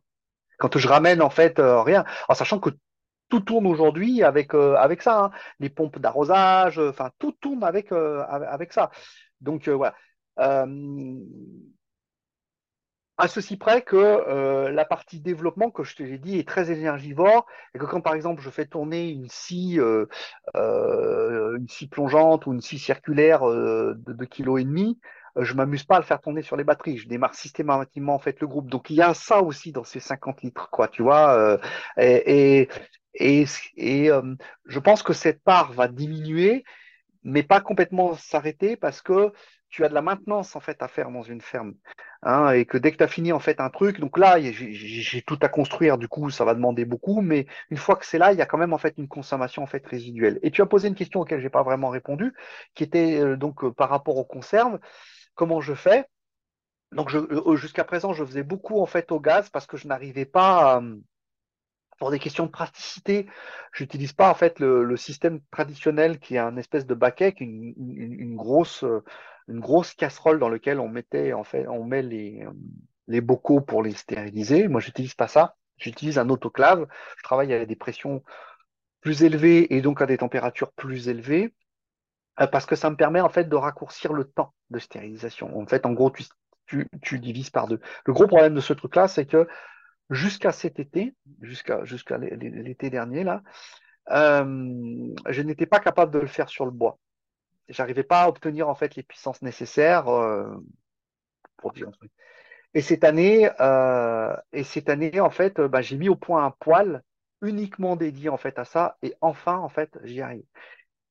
Quand 0.60 0.78
je 0.78 0.88
ramène 0.88 1.24
en 1.24 1.32
fait 1.32 1.58
euh, 1.58 1.82
rien, 1.82 2.06
en 2.30 2.36
sachant 2.36 2.60
que 2.60 2.70
tout 3.28 3.40
tourne 3.40 3.66
aujourd'hui 3.66 4.22
avec 4.22 4.54
euh, 4.54 4.76
avec 4.76 5.02
ça, 5.02 5.26
hein. 5.26 5.32
les 5.60 5.72
pompes 5.72 5.98
d'arrosage, 5.98 6.78
enfin 6.78 7.10
tout 7.18 7.32
tourne 7.32 7.64
avec 7.64 7.92
avec 7.92 8.72
ça. 8.72 8.92
Donc 9.42 9.68
voilà 9.68 9.96
à 13.18 13.28
ceci 13.28 13.56
près 13.58 13.82
que 13.82 13.96
euh, 13.96 14.72
la 14.72 14.84
partie 14.84 15.20
développement, 15.22 15.72
que 15.72 15.84
je 15.84 15.96
te 15.96 16.04
l'ai 16.04 16.18
dit, 16.18 16.38
est 16.38 16.48
très 16.48 16.72
énergivore 16.72 17.46
et 17.74 17.80
que 17.80 17.86
quand 17.86 18.02
par 18.02 18.14
exemple 18.14 18.42
je 18.42 18.50
fais 18.50 18.66
tourner 18.66 19.10
une 19.10 19.30
scie, 19.30 19.80
euh, 19.80 20.06
euh, 20.58 21.58
une 21.58 21.68
scie 21.70 21.88
plongeante 21.88 22.46
ou 22.46 22.54
une 22.54 22.62
scie 22.62 22.80
circulaire 22.80 23.46
de 23.46 24.14
2 24.14 24.26
kg 24.26 24.60
et 24.60 24.64
demi, 24.66 25.00
je 25.38 25.54
m'amuse 25.54 25.84
pas 25.84 25.96
à 25.98 26.00
le 26.00 26.06
faire 26.06 26.20
tourner 26.22 26.42
sur 26.42 26.58
les 26.58 26.64
batteries. 26.64 26.98
Je 26.98 27.08
démarre 27.08 27.36
systématiquement 27.36 28.16
en 28.16 28.20
fait 28.20 28.40
le 28.42 28.48
groupe. 28.48 28.70
Donc 28.70 28.90
il 28.90 28.98
y 28.98 29.02
a 29.02 29.14
ça 29.14 29.42
aussi 29.42 29.72
dans 29.72 29.84
ces 29.84 30.00
50 30.00 30.42
litres, 30.42 30.70
quoi, 30.70 30.88
tu 30.88 31.02
vois. 31.04 31.60
et, 31.98 32.68
et, 33.14 33.46
et 33.78 34.10
je 34.66 34.80
pense 34.80 35.04
que 35.04 35.14
cette 35.14 35.42
part 35.44 35.72
va 35.74 35.88
diminuer, 35.88 36.64
mais 37.24 37.44
pas 37.44 37.60
complètement 37.62 38.16
s'arrêter 38.16 38.76
parce 38.76 39.02
que 39.02 39.32
tu 39.76 39.84
as 39.84 39.90
de 39.90 39.94
la 39.94 40.02
maintenance 40.02 40.56
en 40.56 40.62
fait 40.62 40.82
à 40.82 40.88
faire 40.88 41.12
dans 41.12 41.22
une 41.22 41.42
ferme. 41.42 41.74
Hein, 42.24 42.52
et 42.52 42.66
que 42.66 42.78
dès 42.78 42.94
que 42.94 42.98
tu 42.98 43.04
as 43.04 43.10
fini 43.10 43.34
en 43.34 43.40
fait 43.40 43.60
un 43.60 43.70
truc, 43.70 44.00
donc 44.00 44.18
là 44.18 44.40
j'ai 44.40 45.22
tout 45.22 45.38
à 45.42 45.50
construire, 45.50 45.98
du 45.98 46.08
coup 46.08 46.30
ça 46.30 46.46
va 46.46 46.54
demander 46.56 46.86
beaucoup, 46.86 47.20
mais 47.20 47.46
une 47.70 47.78
fois 47.78 47.98
que 47.98 48.06
c'est 48.06 48.18
là, 48.18 48.32
il 48.32 48.40
y 48.40 48.42
a 48.42 48.46
quand 48.46 48.58
même 48.58 48.72
en 48.72 48.78
fait 48.78 48.94
une 48.98 49.10
consommation 49.10 49.64
en 49.64 49.66
fait 49.66 49.86
résiduelle. 49.86 50.40
Et 50.44 50.52
tu 50.52 50.62
as 50.62 50.66
posé 50.66 50.88
une 50.88 50.96
question 50.96 51.20
auquel 51.20 51.42
j'ai 51.42 51.50
pas 51.50 51.62
vraiment 51.62 51.90
répondu, 51.90 52.34
qui 52.74 52.84
était 52.84 53.20
euh, 53.20 53.36
donc 53.36 53.66
euh, 53.66 53.72
par 53.72 53.90
rapport 53.90 54.16
aux 54.16 54.24
conserves, 54.24 54.80
comment 55.36 55.60
je 55.60 55.74
fais? 55.74 56.06
Donc 56.94 57.14
euh, 57.14 57.58
jusqu'à 57.58 57.84
présent 57.84 58.14
je 58.14 58.24
faisais 58.24 58.44
beaucoup 58.44 58.80
en 58.80 58.86
fait 58.86 59.12
au 59.12 59.20
gaz 59.20 59.50
parce 59.50 59.68
que 59.68 59.76
je 59.76 59.90
n'arrivais 59.90 60.26
pas 60.26 60.78
à, 60.78 60.82
pour 61.98 62.12
des 62.12 62.20
questions 62.20 62.46
de 62.46 62.52
praticité, 62.52 63.28
j'utilise 63.74 64.14
pas 64.14 64.30
en 64.30 64.34
fait 64.34 64.60
le, 64.60 64.96
système 64.98 65.40
traditionnel 65.52 66.20
qui 66.20 66.36
est 66.36 66.40
un 66.40 66.58
espèce 66.58 66.86
de 66.86 66.94
baquet, 66.94 67.34
une, 67.40 67.74
une, 67.78 68.36
grosse, 68.36 68.84
casserole 69.98 70.40
dans 70.40 70.50
laquelle 70.50 70.80
on 70.80 70.90
mettait 70.90 71.34
en 71.34 71.44
fait, 71.44 71.68
on 71.68 71.84
met 71.84 72.02
les, 72.02 72.46
bocaux 73.22 73.62
pour 73.62 73.82
les 73.82 73.92
stériliser. 73.92 74.68
Moi, 74.68 74.82
j'utilise 74.82 75.14
pas 75.14 75.28
ça. 75.28 75.56
J'utilise 75.78 76.18
un 76.18 76.30
autoclave. 76.30 76.88
Je 77.18 77.24
travaille 77.24 77.54
à 77.54 77.66
des 77.66 77.76
pressions 77.76 78.24
plus 79.02 79.24
élevées 79.24 79.76
et 79.76 79.82
donc 79.82 80.02
à 80.02 80.06
des 80.06 80.18
températures 80.18 80.72
plus 80.72 81.10
élevées 81.10 81.54
euh, 82.42 82.48
parce 82.48 82.66
que 82.66 82.76
ça 82.76 82.90
me 82.90 82.96
permet 82.96 83.22
en 83.22 83.30
fait 83.30 83.46
de 83.46 83.56
raccourcir 83.56 84.14
le 84.14 84.26
temps 84.26 84.54
de 84.70 84.80
stérilisation. 84.80 85.58
En 85.58 85.68
fait, 85.68 85.86
en 85.86 85.94
gros, 85.94 86.12
tu 87.02 87.20
divises 87.20 87.50
par 87.50 87.68
deux. 87.68 87.80
Le 88.06 88.14
gros 88.14 88.28
problème 88.28 88.56
de 88.56 88.62
ce 88.62 88.74
truc-là, 88.74 89.08
c'est 89.08 89.26
que 89.26 89.48
jusqu'à 90.10 90.52
cet 90.52 90.80
été, 90.80 91.16
jusqu'à 91.42 92.18
l'été 92.18 92.90
dernier 92.90 93.24
là, 93.24 93.42
euh, 94.12 95.16
je 95.28 95.42
n'étais 95.42 95.66
pas 95.66 95.80
capable 95.80 96.12
de 96.12 96.20
le 96.20 96.28
faire 96.28 96.50
sur 96.50 96.66
le 96.66 96.72
bois. 96.72 97.00
J'arrivais 97.70 98.04
pas 98.04 98.24
à 98.24 98.30
obtenir 98.30 98.70
en 98.70 98.76
fait 98.76 98.96
les 98.96 99.04
puissances 99.04 99.42
nécessaires 99.42 100.08
euh, 100.08 100.56
pour 101.58 101.74
euh, 101.78 101.86
et 102.74 102.82
cette 102.82 103.04
année 103.04 103.50
en 105.20 105.30
fait, 105.30 105.60
bah, 105.62 105.82
j'ai 105.82 105.98
mis 105.98 106.10
au 106.10 106.16
point 106.16 106.46
un 106.46 106.52
poêle 106.52 107.02
uniquement 107.42 107.96
dédié 107.96 108.30
en 108.30 108.38
fait 108.38 108.60
à 108.60 108.66
ça, 108.66 108.98
et 109.02 109.16
enfin 109.22 109.58
en 109.58 109.70
fait 109.70 109.98
j'y 110.04 110.22
arrive. 110.22 110.46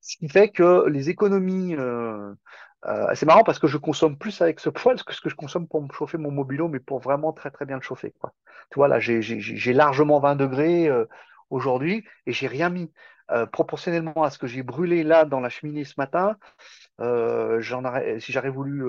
Ce 0.00 0.16
qui 0.18 0.28
fait 0.28 0.50
que 0.50 0.86
les 0.88 1.08
économies 1.08 1.74
euh, 2.86 3.14
c'est 3.14 3.26
marrant 3.26 3.44
parce 3.44 3.58
que 3.58 3.66
je 3.66 3.78
consomme 3.78 4.16
plus 4.18 4.42
avec 4.42 4.60
ce 4.60 4.68
poêle 4.68 5.02
que 5.02 5.14
ce 5.14 5.20
que 5.20 5.30
je 5.30 5.34
consomme 5.34 5.66
pour 5.66 5.86
chauffer 5.94 6.18
mon 6.18 6.30
mobilhome, 6.30 6.72
mais 6.72 6.80
pour 6.80 7.00
vraiment 7.00 7.32
très 7.32 7.50
très 7.50 7.64
bien 7.64 7.76
le 7.76 7.82
chauffer. 7.82 8.12
Tu 8.70 8.74
vois, 8.76 8.88
là, 8.88 9.00
j'ai 9.00 9.72
largement 9.72 10.20
20 10.20 10.36
degrés 10.36 10.88
euh, 10.88 11.06
aujourd'hui 11.50 12.04
et 12.26 12.32
j'ai 12.32 12.46
rien 12.46 12.70
mis. 12.70 12.92
Euh, 13.30 13.46
proportionnellement 13.46 14.22
à 14.22 14.28
ce 14.28 14.36
que 14.36 14.46
j'ai 14.46 14.62
brûlé 14.62 15.02
là 15.02 15.24
dans 15.24 15.40
la 15.40 15.48
cheminée 15.48 15.84
ce 15.84 15.94
matin, 15.96 16.36
si 17.00 18.32
j'aurais 18.32 18.50
voulu. 18.50 18.84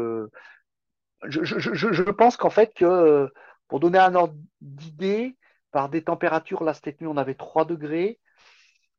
Je, 1.24 2.12
pense 2.12 2.36
qu'en 2.36 2.50
fait, 2.50 2.74
que 2.74 3.32
pour 3.70 3.80
donner 3.80 3.98
un 3.98 4.14
ordre 4.14 4.36
d'idée, 4.60 5.38
par 5.72 5.88
des 5.88 6.04
températures, 6.04 6.66
là 6.66 6.74
cette 6.74 7.00
nuit 7.00 7.08
on 7.08 7.16
avait 7.16 7.36
3 7.36 7.64
degrés, 7.64 8.20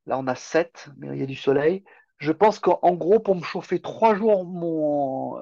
là 0.07 0.19
on 0.19 0.27
a 0.27 0.35
7, 0.35 0.89
mais 0.97 1.09
il 1.09 1.21
y 1.21 1.23
a 1.23 1.27
du 1.27 1.37
soleil 1.37 1.85
je 2.19 2.33
pense 2.33 2.59
qu'en 2.59 2.95
gros, 2.95 3.21
pour 3.21 3.37
me 3.37 3.43
chauffer 3.43 3.81
trois 3.81 4.15
jours 4.15 4.45
mon, 4.45 5.39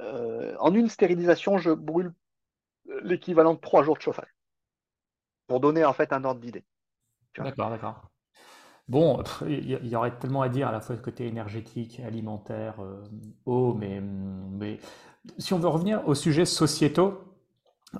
euh, 0.00 0.54
en 0.58 0.74
une 0.74 0.88
stérilisation, 0.88 1.58
je 1.58 1.70
brûle 1.70 2.12
l'équivalent 3.02 3.54
de 3.54 3.60
trois 3.60 3.82
jours 3.82 3.96
de 3.96 4.02
chauffage. 4.02 4.34
Pour 5.46 5.60
donner 5.60 5.84
en 5.84 5.92
fait 5.92 6.12
un 6.12 6.24
ordre 6.24 6.40
d'idée. 6.40 6.64
D'accord, 7.38 7.70
d'accord. 7.70 8.10
Bon, 8.86 9.22
il 9.46 9.88
y, 9.88 9.96
aurait 9.96 10.16
tellement 10.18 10.42
à 10.42 10.50
dire 10.50 10.68
à 10.68 10.72
la 10.72 10.80
fois 10.80 10.96
côté 10.98 11.26
énergétique, 11.26 12.00
alimentaire, 12.00 12.74
euh, 12.80 13.02
eau, 13.46 13.72
mais, 13.72 14.00
mais 14.00 14.78
si 15.38 15.54
on 15.54 15.58
veut 15.58 15.68
revenir 15.68 16.06
au 16.06 16.14
sujet 16.14 16.44
sociétaux, 16.44 17.18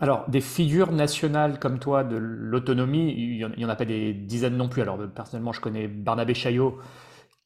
Alors, 0.01 0.29
des 0.29 0.41
figures 0.41 0.93
nationales 0.93 1.59
comme 1.59 1.79
toi 1.79 2.05
de 2.05 2.17
l'autonomie, 2.17 3.15
il 3.17 3.49
n'y 3.57 3.65
en, 3.65 3.69
a 3.69 3.77
pas 3.77 3.85
des 3.85 4.13
dizaines 4.13 4.57
non 4.57 4.69
plus. 4.69 4.83
Alors, 4.83 4.99
personnellement, 5.15 5.53
je 5.53 5.61
connais 5.61 5.89
Barnabé 5.89 6.35
Chaillot, 6.35 6.79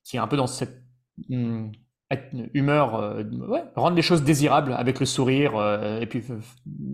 qui 0.08 0.16
est 0.16 0.20
un 0.20 0.26
peu 0.26 0.36
dans 0.36 0.46
cette 0.46 0.82
hmm, 1.28 1.68
humeur, 2.54 2.94
euh, 2.94 3.22
ouais, 3.46 3.62
rendre 3.76 3.94
les 3.94 4.02
choses 4.02 4.22
désirables 4.22 4.72
avec 4.72 5.00
le 5.00 5.06
sourire, 5.06 5.56
euh, 5.56 6.00
et 6.00 6.06
puis 6.06 6.24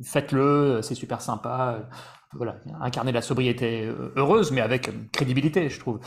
faites-le, 0.02 0.80
c'est 0.82 0.96
super 0.96 1.20
sympa. 1.20 1.88
voilà, 2.32 2.56
incarner 2.80 3.12
la 3.12 3.22
sobriété 3.22 3.86
euh, 3.86 4.12
heureuse, 4.16 4.50
mais 4.50 4.60
avec 4.60 4.90
crédibilité, 5.12 5.68
je 5.68 5.78
trouve. 5.78 6.00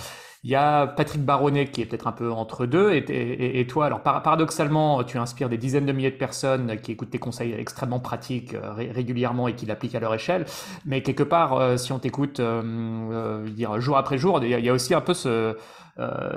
Il 0.43 0.51
y 0.51 0.55
a 0.55 0.87
Patrick 0.87 1.23
Baronnet 1.23 1.67
qui 1.71 1.81
est 1.81 1.85
peut-être 1.85 2.07
un 2.07 2.11
peu 2.11 2.31
entre 2.31 2.65
deux, 2.65 2.91
et, 2.91 3.59
et, 3.59 3.67
toi, 3.67 3.85
alors 3.85 4.03
paradoxalement, 4.03 5.03
tu 5.03 5.17
inspires 5.17 5.49
des 5.49 5.57
dizaines 5.57 5.85
de 5.85 5.93
milliers 5.93 6.11
de 6.11 6.17
personnes 6.17 6.77
qui 6.81 6.91
écoutent 6.91 7.09
tes 7.09 7.19
conseils 7.19 7.53
extrêmement 7.53 7.99
pratiques 7.99 8.55
régulièrement 8.77 9.47
et 9.47 9.55
qui 9.55 9.65
l'appliquent 9.65 9.95
à 9.95 9.99
leur 9.99 10.13
échelle, 10.13 10.45
mais 10.85 11.01
quelque 11.01 11.23
part, 11.23 11.79
si 11.79 11.91
on 11.91 11.99
t'écoute 11.99 12.39
dire 12.39 13.79
jour 13.79 13.97
après 13.97 14.17
jour, 14.17 14.41
il 14.43 14.49
y 14.49 14.69
a 14.69 14.73
aussi 14.73 14.93
un 14.93 15.01
peu 15.01 15.13
ce 15.13 15.27
euh, 15.27 15.53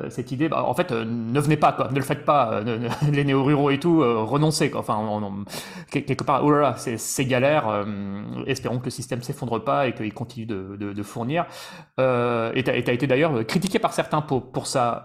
cette 0.09 0.33
idée, 0.33 0.49
bah, 0.49 0.65
en 0.65 0.75
fait, 0.75 0.91
euh, 0.91 1.05
ne 1.05 1.39
venez 1.39 1.57
pas, 1.57 1.73
quoi, 1.73 1.89
ne 1.91 1.97
le 1.97 2.03
faites 2.03 2.25
pas, 2.25 2.53
euh, 2.53 2.89
les 3.13 3.25
néo-ruraux 3.25 3.71
et 3.71 3.79
tout, 3.79 4.01
renoncez, 4.01 4.71
quoi. 4.71 4.81
Enfin, 4.81 5.45
quelque 5.91 6.25
part, 6.25 6.45
oh 6.45 6.51
là 6.51 6.61
là, 6.61 6.75
c'est 6.77 7.25
galère, 7.27 7.87
espérons 8.47 8.79
que 8.79 8.87
le 8.87 8.91
système 8.91 9.23
s'effondre 9.23 9.63
pas 9.63 9.87
et 9.87 9.95
qu'il 9.95 10.13
continue 10.15 10.47
de, 10.47 10.77
de, 10.77 11.03
fournir. 11.03 11.45
et 11.99 12.63
tu 12.65 12.71
as, 12.71 12.77
été 12.77 13.07
d'ailleurs 13.07 13.47
critiqué 13.47 13.79
par 13.79 13.93
certains 13.93 14.23
pour, 14.23 14.51
pour 14.51 14.67
ça. 14.67 15.05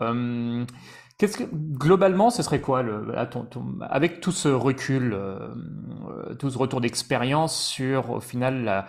Qu'est-ce 1.17 1.37
que 1.37 1.43
globalement, 1.53 2.29
ce 2.29 2.43
serait 2.43 2.61
quoi 2.61 2.81
le, 2.81 3.13
avec 3.81 4.21
tout 4.21 4.31
ce 4.31 4.49
recul, 4.49 5.17
tout 6.39 6.49
ce 6.49 6.57
retour 6.57 6.81
d'expérience 6.81 7.57
sur 7.57 8.11
au 8.11 8.19
final 8.19 8.63
la, 8.63 8.85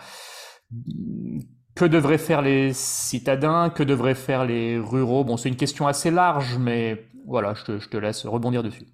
que 1.77 1.85
devraient 1.85 2.19
faire 2.19 2.43
les 2.43 2.73
citadins 2.73 3.71
Que 3.71 3.85
devraient 3.85 4.15
faire 4.15 4.45
les 4.45 4.79
ruraux? 4.79 5.23
Bon, 5.23 5.37
c'est 5.37 5.49
une 5.49 5.57
question 5.57 5.87
assez 5.87 6.11
large, 6.11 6.59
mais 6.59 7.07
voilà, 7.27 7.55
je 7.55 7.87
te, 7.87 7.97
laisse 7.97 8.25
rebondir 8.27 8.63
dessus. 8.63 8.87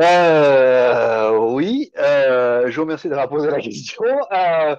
Euh, 0.00 1.36
oui, 1.36 1.90
euh, 1.98 2.70
je 2.70 2.76
vous 2.76 2.82
remercie 2.82 3.08
d'avoir 3.08 3.28
posé 3.28 3.50
la 3.50 3.60
question. 3.60 4.04
Euh, 4.32 4.76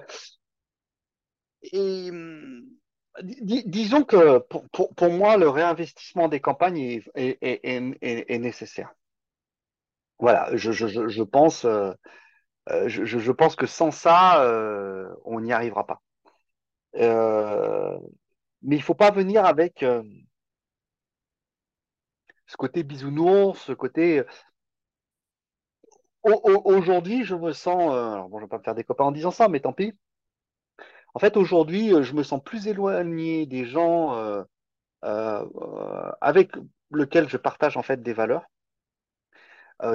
disons 3.42 4.04
que 4.04 4.38
pour, 4.48 5.10
moi, 5.10 5.36
le 5.36 5.48
réinvestissement 5.48 6.28
des 6.28 6.40
campagnes 6.40 7.02
est, 7.14 8.38
nécessaire. 8.38 8.94
Voilà, 10.18 10.48
je, 10.54 11.22
pense 11.22 11.66
que 13.56 13.66
sans 13.66 13.90
ça, 13.90 14.42
on 15.26 15.40
n'y 15.40 15.52
arrivera 15.52 15.86
pas. 15.86 16.00
Euh, 16.96 17.98
mais 18.62 18.76
il 18.76 18.82
faut 18.82 18.94
pas 18.94 19.10
venir 19.10 19.44
avec 19.44 19.82
euh, 19.82 20.02
ce 22.46 22.56
côté 22.56 22.82
bisounours, 22.82 23.60
ce 23.60 23.72
côté. 23.72 24.22
Aujourd'hui, 26.22 27.24
je 27.24 27.34
me 27.34 27.52
sens. 27.52 27.92
Euh, 27.94 28.12
alors 28.12 28.28
bon, 28.28 28.38
je 28.38 28.44
vais 28.44 28.48
pas 28.48 28.58
me 28.58 28.62
faire 28.62 28.74
des 28.74 28.84
copains 28.84 29.04
en 29.04 29.12
disant 29.12 29.30
ça, 29.30 29.48
mais 29.48 29.60
tant 29.60 29.72
pis. 29.72 29.94
En 31.14 31.18
fait, 31.18 31.36
aujourd'hui, 31.36 31.90
je 32.02 32.14
me 32.14 32.22
sens 32.22 32.42
plus 32.42 32.68
éloigné 32.68 33.46
des 33.46 33.64
gens 33.64 34.44
avec 35.02 36.52
lesquels 36.92 37.28
je 37.28 37.36
partage 37.36 37.76
en 37.76 37.82
fait 37.82 38.02
des 38.02 38.12
valeurs. 38.12 38.44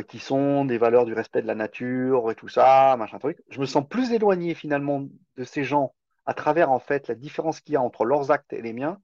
qui 0.08 0.20
sont 0.20 0.66
des 0.66 0.78
valeurs 0.78 1.06
du 1.06 1.14
respect 1.14 1.42
de 1.42 1.48
la 1.48 1.56
nature 1.56 2.32
et 2.32 2.36
tout 2.36 2.48
ça, 2.50 2.96
machin 2.98 3.20
truc. 3.20 3.42
Je 3.50 3.60
me 3.60 3.66
sens 3.66 3.88
plus 3.88 4.12
éloigné 4.12 4.56
finalement 4.56 5.08
de 5.38 5.44
ces 5.44 5.64
gens 5.64 5.94
à 6.26 6.34
travers 6.34 6.72
en 6.72 6.80
fait 6.80 7.08
la 7.08 7.16
différence 7.16 7.60
qu'il 7.62 7.74
y 7.74 7.78
a 7.78 7.82
entre 7.82 8.06
leurs 8.06 8.32
actes 8.32 8.54
et 8.54 8.62
les 8.62 8.74
miens, 8.74 9.00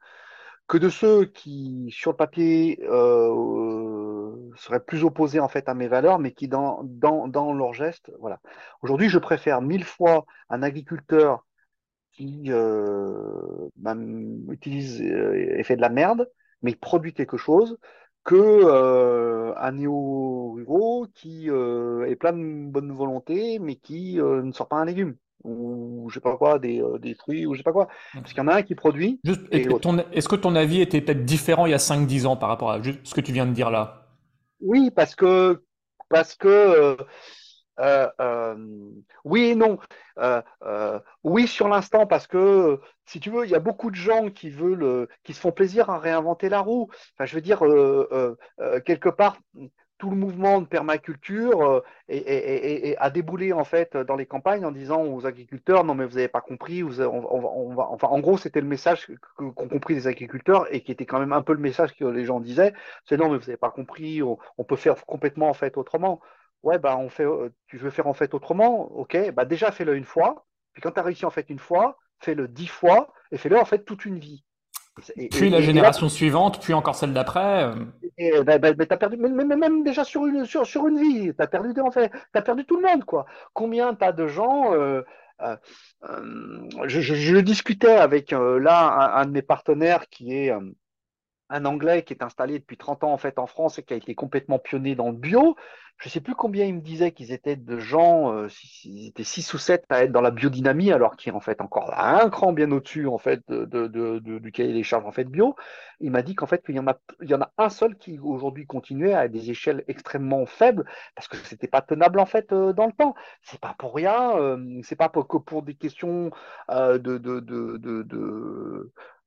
que 0.67 0.77
de 0.77 0.89
ceux 0.89 1.25
qui, 1.25 1.89
sur 1.91 2.11
le 2.11 2.17
papier, 2.17 2.79
euh, 2.83 4.35
seraient 4.55 4.83
plus 4.83 5.03
opposés 5.03 5.39
en 5.41 5.49
fait 5.49 5.67
à 5.67 5.73
mes 5.73 5.87
valeurs, 5.89 6.19
mais 6.19 6.31
qui 6.31 6.47
dans, 6.47 6.81
dans, 6.83 7.27
dans 7.27 7.53
leurs 7.53 7.73
gestes, 7.73 8.11
voilà. 8.19 8.39
Aujourd'hui, 8.81 9.09
je 9.09 9.19
préfère 9.19 9.61
mille 9.61 9.83
fois 9.83 10.25
un 10.49 10.63
agriculteur 10.63 11.45
qui 12.13 12.45
euh, 12.47 13.69
bah, 13.75 13.95
utilise 14.49 15.01
euh, 15.01 15.57
et 15.59 15.63
fait 15.63 15.75
de 15.75 15.81
la 15.81 15.89
merde, 15.89 16.29
mais 16.61 16.75
produit 16.75 17.13
quelque 17.13 17.37
chose, 17.37 17.77
que 18.23 19.53
un 19.57 19.71
néo-rural 19.73 21.09
qui 21.13 21.47
est 21.47 22.15
plein 22.15 22.33
de 22.33 22.71
bonne 22.71 22.91
volonté, 22.93 23.59
mais 23.59 23.75
qui 23.75 24.17
ne 24.17 24.51
sort 24.51 24.67
pas 24.67 24.77
un 24.77 24.85
légume 24.85 25.17
ou 25.43 26.07
je 26.09 26.15
sais 26.15 26.21
pas 26.21 26.37
quoi, 26.37 26.59
des, 26.59 26.81
euh, 26.81 26.97
des 26.97 27.15
fruits 27.15 27.45
ou 27.45 27.53
je 27.53 27.59
sais 27.59 27.63
pas 27.63 27.71
quoi. 27.71 27.87
Parce 28.13 28.29
qu'il 28.29 28.37
y 28.37 28.41
en 28.41 28.47
a 28.47 28.55
un 28.55 28.63
qui 28.63 28.75
produit. 28.75 29.19
Est-ce 29.51 30.27
que 30.27 30.35
ton 30.35 30.55
avis 30.55 30.81
était 30.81 31.01
peut-être 31.01 31.25
différent 31.25 31.65
il 31.65 31.71
y 31.71 31.75
a 31.75 31.79
5-10 31.79 32.25
ans 32.25 32.35
par 32.35 32.49
rapport 32.49 32.71
à 32.71 32.81
ce 33.03 33.13
que 33.13 33.21
tu 33.21 33.31
viens 33.31 33.45
de 33.45 33.53
dire 33.53 33.71
là? 33.71 34.07
Oui, 34.61 34.91
parce 34.91 35.15
que 35.15 35.63
parce 36.09 36.35
que 36.35 36.97
euh, 37.79 38.07
euh, 38.19 38.55
oui 39.23 39.43
et 39.45 39.55
non. 39.55 39.79
Oui 41.23 41.47
sur 41.47 41.67
l'instant 41.67 42.05
parce 42.05 42.27
que 42.27 42.79
si 43.05 43.19
tu 43.19 43.29
veux, 43.29 43.45
il 43.45 43.51
y 43.51 43.55
a 43.55 43.59
beaucoup 43.59 43.89
de 43.89 43.95
gens 43.95 44.29
qui 44.29 44.49
veulent, 44.49 45.07
qui 45.23 45.33
se 45.33 45.39
font 45.39 45.51
plaisir 45.51 45.89
à 45.89 45.97
réinventer 45.97 46.49
la 46.49 46.59
roue. 46.59 46.89
Enfin, 47.15 47.25
je 47.25 47.35
veux 47.35 47.41
dire 47.41 47.63
quelque 48.85 49.09
part, 49.09 49.37
tout 50.01 50.09
le 50.09 50.15
mouvement 50.15 50.61
de 50.61 50.65
permaculture 50.65 51.61
euh, 51.61 51.81
et, 52.09 52.95
a 52.97 53.11
déboulé 53.11 53.53
en 53.53 53.63
fait 53.63 53.95
dans 53.95 54.15
les 54.15 54.25
campagnes 54.25 54.65
en 54.65 54.71
disant 54.71 55.03
aux 55.03 55.27
agriculteurs 55.27 55.83
non 55.83 55.93
mais 55.93 56.05
vous 56.05 56.15
n'avez 56.15 56.27
pas 56.27 56.41
compris, 56.41 56.81
on, 56.81 56.89
va, 57.75 57.87
enfin 57.87 58.07
en 58.07 58.19
gros 58.19 58.35
c'était 58.35 58.61
le 58.61 58.67
message 58.67 59.11
qu'ont 59.35 59.51
compris 59.53 59.93
les 59.93 60.07
agriculteurs 60.07 60.65
et 60.73 60.81
qui 60.81 60.91
était 60.91 61.05
quand 61.05 61.19
même 61.19 61.33
un 61.33 61.43
peu 61.43 61.53
le 61.53 61.59
message 61.59 61.95
que 61.95 62.03
les 62.03 62.25
gens 62.25 62.39
disaient, 62.39 62.73
c'est 63.05 63.15
non 63.15 63.29
mais 63.29 63.37
vous 63.37 63.45
n'avez 63.45 63.57
pas 63.57 63.69
compris, 63.69 64.23
on, 64.23 64.63
peut 64.63 64.75
faire 64.75 64.95
complètement 65.05 65.49
en 65.49 65.53
fait 65.53 65.77
autrement. 65.77 66.19
Ouais 66.63 66.79
bah 66.79 66.97
on 66.97 67.09
fait, 67.09 67.25
euh, 67.25 67.49
tu 67.67 67.77
veux 67.77 67.91
faire 67.91 68.07
en 68.07 68.15
fait 68.15 68.33
autrement, 68.33 68.91
ok, 68.93 69.31
bah 69.33 69.45
déjà 69.45 69.71
fais-le 69.71 69.95
une 69.95 70.05
fois, 70.05 70.47
puis 70.73 70.81
quand 70.81 70.93
tu 70.93 70.99
as 70.99 71.03
réussi 71.03 71.27
en 71.27 71.31
fait 71.31 71.47
une 71.51 71.59
fois, 71.59 71.99
fais-le 72.21 72.47
dix 72.47 72.67
fois 72.67 73.13
et 73.31 73.37
fais-le 73.37 73.59
en 73.59 73.65
fait 73.65 73.85
toute 73.85 74.05
une 74.05 74.17
vie 74.17 74.43
puis 75.31 75.49
la 75.49 75.61
génération 75.61 76.09
suivante, 76.09 76.61
puis 76.61 76.73
encore 76.73 76.95
celle 76.95 77.13
d'après. 77.13 77.71
Euh. 78.19 78.43
Bah, 78.43 78.57
bah, 78.57 78.69
as 78.89 78.97
perdu, 78.97 79.17
même, 79.17 79.83
déjà 79.83 80.03
sur 80.03 80.25
une, 80.25 80.45
sur, 80.45 80.65
sur 80.65 80.87
une 80.87 80.99
vie, 80.99 81.33
tu 81.33 81.41
as 81.41 81.47
perdu, 81.47 81.79
en 81.81 81.91
fait, 81.91 82.11
as 82.33 82.41
perdu 82.41 82.65
tout 82.65 82.79
le 82.79 82.87
monde. 82.87 83.03
quoi. 83.03 83.25
Combien 83.53 83.95
tu 83.95 84.05
as 84.05 84.11
de 84.11 84.27
gens 84.27 84.73
euh, 84.73 85.01
euh, 85.41 85.55
je, 86.85 87.01
je, 87.01 87.37
discutais 87.37 87.95
avec 87.95 88.31
là 88.31 89.15
un, 89.15 89.25
de 89.25 89.31
mes 89.31 89.41
partenaires 89.41 90.07
qui 90.07 90.35
est 90.35 90.53
un 91.51 91.65
Anglais 91.65 92.03
qui 92.03 92.13
est 92.13 92.23
installé 92.23 92.59
depuis 92.59 92.77
30 92.77 93.03
ans 93.03 93.13
en 93.13 93.17
fait 93.17 93.37
en 93.37 93.45
France 93.45 93.77
et 93.77 93.83
qui 93.83 93.93
a 93.93 93.97
été 93.97 94.15
complètement 94.15 94.57
pionnier 94.57 94.95
dans 94.95 95.11
le 95.11 95.17
bio. 95.17 95.55
Je 95.97 96.07
ne 96.07 96.11
sais 96.13 96.21
plus 96.21 96.33
combien 96.33 96.65
il 96.65 96.73
me 96.73 96.81
disait 96.81 97.11
qu'ils 97.11 97.31
étaient 97.31 97.55
de 97.55 97.77
gens, 97.77 98.33
euh, 98.33 98.47
ils 98.85 99.09
étaient 99.09 99.23
6 99.23 99.53
ou 99.53 99.59
7 99.59 99.85
à 99.89 100.03
être 100.03 100.11
dans 100.11 100.21
la 100.21 100.31
biodynamie, 100.31 100.91
alors 100.91 101.15
qu'il 101.15 101.31
est 101.31 101.35
en 101.35 101.41
fait 101.41 101.61
encore 101.61 101.93
un 101.95 102.27
cran 102.31 102.53
bien 102.53 102.71
au-dessus 102.71 103.05
en 103.05 103.19
fait 103.19 103.43
de, 103.47 104.39
du 104.39 104.51
cahier 104.51 104.73
des 104.73 104.81
charges 104.81 105.05
en 105.05 105.11
fait 105.11 105.25
bio. 105.25 105.55
Il 105.99 106.09
m'a 106.09 106.23
dit 106.23 106.33
qu'en 106.33 106.47
fait 106.47 106.65
qu'il 106.65 106.75
y 106.75 106.79
en 106.79 106.87
a 106.87 106.97
il 107.21 107.29
y 107.29 107.35
en 107.35 107.41
a 107.41 107.51
un 107.59 107.69
seul 107.69 107.95
qui 107.97 108.17
aujourd'hui 108.17 108.65
continuait 108.65 109.13
à 109.13 109.27
des 109.27 109.51
échelles 109.51 109.83
extrêmement 109.87 110.47
faibles 110.47 110.85
parce 111.15 111.27
que 111.27 111.37
c'était 111.37 111.67
pas 111.67 111.81
tenable 111.81 112.19
en 112.19 112.25
fait 112.25 112.51
euh, 112.51 112.73
dans 112.73 112.87
le 112.87 112.93
temps. 112.93 113.13
C'est 113.43 113.59
pas 113.59 113.75
pour 113.77 113.93
rien, 113.93 114.35
euh, 114.37 114.81
c'est 114.83 114.95
pas 114.95 115.09
pour, 115.09 115.27
que 115.27 115.37
pour 115.37 115.61
des 115.61 115.75
questions 115.75 116.31
euh, 116.71 116.97
de, 116.97 117.19
de, 117.19 117.39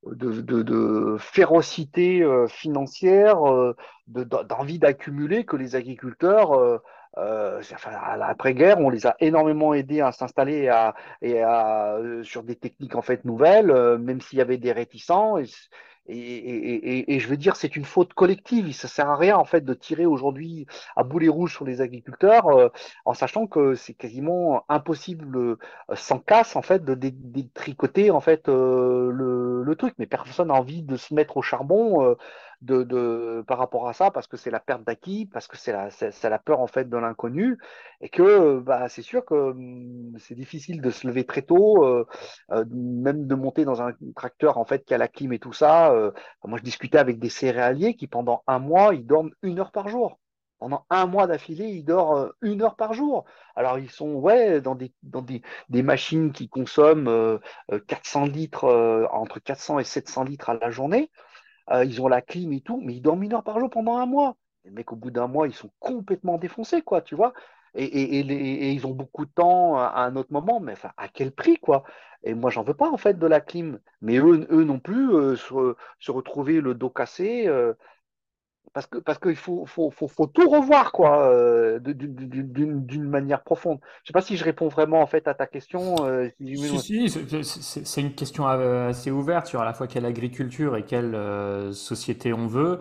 de, 0.07 1.17
férocité 1.19 2.23
euh, 2.23 2.47
financière, 2.47 3.49
euh, 3.49 3.75
d'envie 4.07 4.79
d'accumuler 4.79 5.45
que 5.45 5.57
les 5.57 5.77
agriculteurs, 5.77 6.53
euh, 6.53 6.79
à 7.17 8.17
l'après-guerre, 8.17 8.81
on 8.81 8.91
les 8.91 9.07
a 9.07 9.17
énormément 9.21 9.73
aidés 9.73 10.01
à 10.01 10.11
s'installer 10.11 10.69
et 11.23 11.43
à, 11.43 11.99
sur 12.25 12.43
des 12.43 12.57
techniques 12.57 12.97
en 12.97 13.03
fait 13.03 13.25
nouvelles, 13.25 13.99
même 13.99 14.21
s'il 14.21 14.41
y 14.41 14.43
avait 14.43 14.59
des 14.59 14.73
réticents. 14.73 15.37
Et, 16.07 17.19
je 17.19 17.29
veux 17.29 17.37
dire, 17.37 17.57
c'est 17.57 17.77
une 17.77 17.85
faute 17.85 18.13
collective. 18.13 18.73
Ça 18.75 18.89
sert 18.89 19.09
à 19.09 19.17
rien 19.17 19.37
en 19.37 19.45
fait 19.45 19.63
de 19.65 19.73
tirer 19.73 20.05
aujourd'hui 20.05 20.67
à 20.97 21.03
boulet 21.03 21.29
rouge 21.29 21.55
sur 21.55 21.65
les 21.65 21.81
agriculteurs, 21.81 22.47
euh, 22.49 22.69
en 23.05 23.15
sachant 23.15 23.47
que 23.47 23.75
c'est 23.75 23.95
quasiment 23.95 24.65
impossible 24.69 25.37
euh, 25.37 25.59
sans 25.95 26.19
casse 26.19 26.57
en 26.57 26.63
fait 26.63 26.85
de 26.85 26.95
détricoter 26.95 28.11
en 28.11 28.21
fait 28.21 28.49
euh, 28.49 29.11
le, 29.13 29.63
le, 29.63 29.77
truc. 29.77 29.95
Mais 29.99 30.07
personne 30.07 30.49
n'a 30.49 30.55
envie 30.55 30.83
de 30.83 30.97
se 30.97 31.15
mettre 31.15 31.37
au 31.39 31.43
charbon 31.43 32.17
par 33.47 33.59
rapport 33.59 33.89
à 33.89 33.93
ça, 33.93 34.11
parce 34.11 34.27
que 34.27 34.37
c'est 34.37 34.51
la 34.51 34.61
perte 34.61 34.85
d'acquis, 34.85 35.27
parce 35.27 35.47
que 35.49 35.57
c'est 35.57 35.73
la, 35.73 36.39
peur 36.39 36.61
en 36.61 36.67
fait 36.67 36.89
de 36.89 36.97
l'inconnu, 36.97 37.59
et 38.01 38.09
que 38.09 38.59
bah, 38.61 38.89
c'est 38.89 39.03
sûr 39.03 39.25
que 39.25 39.35
hum, 39.35 40.17
c'est 40.19 40.35
difficile 40.35 40.81
de 40.81 40.91
se 40.91 41.07
lever 41.07 41.25
très 41.25 41.43
tôt, 41.43 41.85
euh, 41.85 42.07
euh, 42.53 42.65
même 42.71 43.27
de 43.27 43.35
monter 43.35 43.65
dans 43.65 43.83
un 43.83 43.93
tracteur 44.15 44.59
en 44.59 44.65
fait 44.65 44.85
qui 44.85 44.95
a 44.95 44.99
la 44.99 45.09
clim 45.09 45.33
et 45.33 45.39
tout 45.39 45.53
ça. 45.53 45.93
Euh, 45.93 46.11
moi, 46.45 46.59
je 46.59 46.65
discutais 46.65 46.99
avec 46.99 47.19
des 47.19 47.31
céréaliers 47.31 47.97
qui 47.97 48.07
pendant 48.07 48.43
un 48.47 48.59
mois, 48.59 48.95
ils 48.95 49.07
dorment 49.07 49.33
une 49.43 49.61
heure 49.61 49.73
par 49.73 49.89
jour. 49.89 50.19
Pendant 50.65 50.87
un 50.89 51.07
mois 51.07 51.27
d'affilée, 51.27 51.67
il 51.67 51.85
dort 51.85 52.17
euh, 52.17 52.31
une 52.41 52.63
heure 52.63 52.77
par 52.77 52.95
jour. 52.95 53.25
Alors, 53.55 53.79
ils 53.79 53.91
sont 53.91 54.15
ouais, 54.15 54.63
dans 54.63 54.75
des, 54.75 54.93
dans 55.03 55.23
machines 55.71 56.33
qui 56.33 56.49
consomment 56.49 57.09
euh, 57.09 57.39
euh, 57.71 57.81
400 57.87 58.25
litres, 58.27 58.65
entre 59.13 59.41
400 59.41 59.81
et 59.81 59.85
700 59.85 60.25
litres 60.25 60.49
à 60.51 60.55
la 60.55 60.71
journée. 60.71 61.11
Euh, 61.71 61.85
ils 61.85 62.01
ont 62.03 62.09
la 62.09 62.23
clim 62.23 62.53
et 62.53 62.61
tout, 62.61 62.81
mais 62.83 62.95
ils 62.95 63.01
dorment 63.03 63.23
une 63.23 63.35
heure 63.35 63.43
par 63.45 63.59
jour 63.61 63.71
pendant 63.71 63.97
un 63.99 64.07
mois. 64.07 64.37
Les 64.65 64.71
mecs, 64.71 64.93
au 64.93 64.97
bout 64.97 65.11
d'un 65.11 65.27
mois, 65.29 65.47
ils 65.49 65.55
sont 65.55 65.71
complètement 65.81 66.39
défoncés, 66.39 66.83
quoi, 66.83 67.03
tu 67.03 67.15
vois. 67.15 67.33
Et, 67.75 67.85
et, 67.85 68.21
et, 68.21 68.23
les- 68.23 68.35
et 68.37 68.73
ils 68.73 68.87
ont 68.87 68.93
beaucoup 68.95 69.25
de 69.27 69.31
temps 69.31 69.77
à 69.79 70.03
un 70.05 70.17
autre 70.17 70.33
moment, 70.33 70.61
mais 70.61 70.73
enfin, 70.73 70.93
à 70.97 71.09
quel 71.09 71.33
prix, 71.33 71.57
quoi? 71.59 71.85
Et 72.23 72.35
moi, 72.35 72.51
j'en 72.51 72.63
veux 72.63 72.75
pas, 72.75 72.91
en 72.91 72.97
fait, 72.97 73.19
de 73.19 73.27
la 73.27 73.41
clim. 73.41 73.81
Mais 74.01 74.17
eux, 74.19 74.47
eux 74.51 74.65
non 74.65 74.79
plus, 74.79 75.11
euh, 75.15 75.37
se, 75.37 75.75
se 75.99 76.11
retrouver 76.11 76.61
le 76.61 76.75
dos 76.75 76.91
cassé. 76.91 77.47
euh, 77.49 77.75
parce 78.73 78.87
que 78.87 78.99
parce 78.99 79.19
qu'il 79.19 79.37
faut, 79.37 79.67
faut, 79.67 79.91
faut, 79.91 80.09
faut 80.09 80.27
tout 80.27 80.49
revoir 80.49 80.93
quoi 80.93 81.29
euh, 81.31 81.79
d'une 81.81 83.05
manière 83.09 83.43
profonde. 83.45 83.79
Je 84.03 84.09
sais 84.09 84.13
pas 84.13 84.21
si 84.23 84.37
je 84.37 84.45
réponds 84.45 84.69
vraiment 84.69 85.01
en 85.01 85.07
fait 85.07 85.29
à 85.29 85.35
ta 85.35 85.47
question. 85.47 86.05
euh, 86.07 86.29
si- 86.53 86.79
Si, 86.79 86.79
si, 86.79 87.85
c'est 87.85 88.01
une 88.01 88.15
question 88.15 88.49
euh, 88.49 88.89
assez 88.91 89.11
ouverte 89.11 89.47
sur 89.49 89.61
à 89.61 89.65
la 89.65 89.75
fois 89.75 89.89
quelle 89.89 90.07
agriculture 90.07 90.77
et 90.77 90.85
quelle 90.85 91.15
euh, 91.15 91.73
société 91.73 92.33
on 92.33 92.47
veut. 92.47 92.79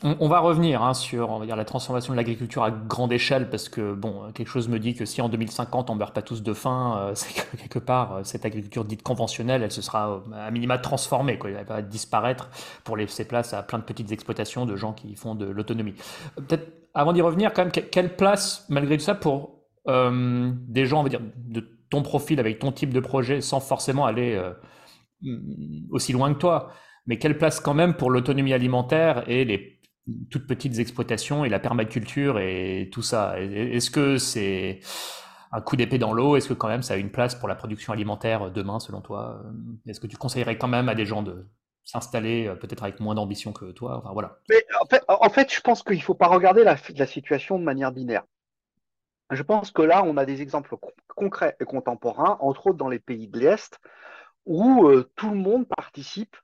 On, 0.00 0.26
va 0.26 0.40
revenir 0.40 0.82
hein, 0.82 0.94
sur 0.94 1.44
la 1.44 1.64
transformation 1.64 2.14
de 2.14 2.16
l'agriculture 2.16 2.64
à 2.64 2.70
grande 2.70 3.12
échelle 3.12 3.50
parce 3.50 3.68
que 3.68 3.92
bon, 3.92 4.32
quelque 4.32 4.48
chose 4.48 4.68
me 4.68 4.78
dit 4.78 4.94
que 4.94 5.04
si 5.04 5.20
en 5.20 5.28
2050 5.28 5.90
on 5.90 5.94
meurt 5.94 6.14
pas 6.14 6.22
tous 6.22 6.42
de 6.42 6.54
faim, 6.54 6.96
euh, 6.98 7.12
c'est 7.14 7.34
que 7.34 7.56
quelque 7.56 7.78
part 7.78 8.14
euh, 8.14 8.24
cette 8.24 8.46
agriculture 8.46 8.86
dite 8.86 9.02
conventionnelle, 9.02 9.62
elle 9.62 9.70
se 9.70 9.82
sera 9.82 10.10
euh, 10.10 10.46
à 10.46 10.50
minima 10.50 10.78
transformée, 10.78 11.38
quoi. 11.38 11.50
Elle 11.50 11.66
va 11.66 11.82
disparaître 11.82 12.48
pour 12.84 12.96
laisser 12.96 13.26
place 13.26 13.52
à 13.52 13.62
plein 13.62 13.78
de 13.78 13.84
petites 13.84 14.10
exploitations 14.12 14.64
de 14.64 14.76
gens 14.76 14.94
qui 14.94 15.14
font 15.14 15.34
de 15.34 15.44
l'autonomie. 15.44 15.94
Peut-être 16.36 16.72
avant 16.94 17.12
d'y 17.12 17.20
revenir, 17.20 17.52
quand 17.52 17.62
même, 17.62 17.72
que- 17.72 17.80
quelle 17.80 18.16
place 18.16 18.64
malgré 18.70 18.96
tout 18.96 19.04
ça 19.04 19.14
pour 19.14 19.58
des 19.86 20.86
gens, 20.86 21.00
on 21.00 21.02
va 21.02 21.08
dire, 21.08 21.20
de 21.36 21.68
ton 21.90 22.02
profil 22.02 22.38
avec 22.38 22.60
ton 22.60 22.70
type 22.70 22.94
de 22.94 23.00
projet, 23.00 23.40
sans 23.40 23.58
forcément 23.58 24.06
aller 24.06 24.40
aussi 25.90 26.12
loin 26.12 26.32
que 26.32 26.38
toi, 26.38 26.70
mais 27.06 27.18
quelle 27.18 27.36
place 27.36 27.58
quand 27.58 27.74
même 27.74 27.94
pour 27.94 28.10
l'autonomie 28.10 28.52
alimentaire 28.52 29.24
et 29.28 29.44
les 29.44 29.81
toutes 30.30 30.46
petites 30.46 30.78
exploitations 30.78 31.44
et 31.44 31.48
la 31.48 31.58
permaculture 31.58 32.38
et 32.38 32.90
tout 32.92 33.02
ça. 33.02 33.40
Est-ce 33.40 33.90
que 33.90 34.18
c'est 34.18 34.80
un 35.52 35.60
coup 35.60 35.76
d'épée 35.76 35.98
dans 35.98 36.12
l'eau? 36.12 36.36
Est-ce 36.36 36.48
que 36.48 36.54
quand 36.54 36.68
même 36.68 36.82
ça 36.82 36.94
a 36.94 36.96
une 36.96 37.10
place 37.10 37.34
pour 37.34 37.48
la 37.48 37.54
production 37.54 37.92
alimentaire 37.92 38.50
demain, 38.50 38.80
selon 38.80 39.00
toi? 39.00 39.42
Est-ce 39.86 40.00
que 40.00 40.06
tu 40.06 40.16
conseillerais 40.16 40.58
quand 40.58 40.68
même 40.68 40.88
à 40.88 40.94
des 40.94 41.06
gens 41.06 41.22
de 41.22 41.46
s'installer 41.84 42.46
euh, 42.46 42.54
peut-être 42.54 42.82
avec 42.82 43.00
moins 43.00 43.14
d'ambition 43.14 43.52
que 43.52 43.70
toi? 43.72 43.98
Enfin 43.98 44.12
voilà. 44.12 44.38
En 45.08 45.30
fait, 45.30 45.52
je 45.52 45.60
pense 45.60 45.82
qu'il 45.82 46.02
faut 46.02 46.14
pas 46.14 46.28
regarder 46.28 46.64
la, 46.64 46.76
situation 47.06 47.58
de 47.58 47.64
manière 47.64 47.92
binaire. 47.92 48.24
Je 49.30 49.42
pense 49.42 49.70
que 49.70 49.82
là, 49.82 50.02
on 50.04 50.16
a 50.16 50.26
des 50.26 50.42
exemples 50.42 50.76
con- 50.76 50.92
concrets 51.08 51.56
et 51.60 51.64
contemporains, 51.64 52.36
entre 52.40 52.68
autres 52.68 52.76
dans 52.76 52.88
les 52.88 52.98
pays 52.98 53.28
de 53.28 53.38
l'Est, 53.38 53.78
où 54.44 54.88
euh, 54.88 55.10
tout 55.16 55.30
le 55.30 55.36
monde 55.36 55.66
participe 55.68 56.36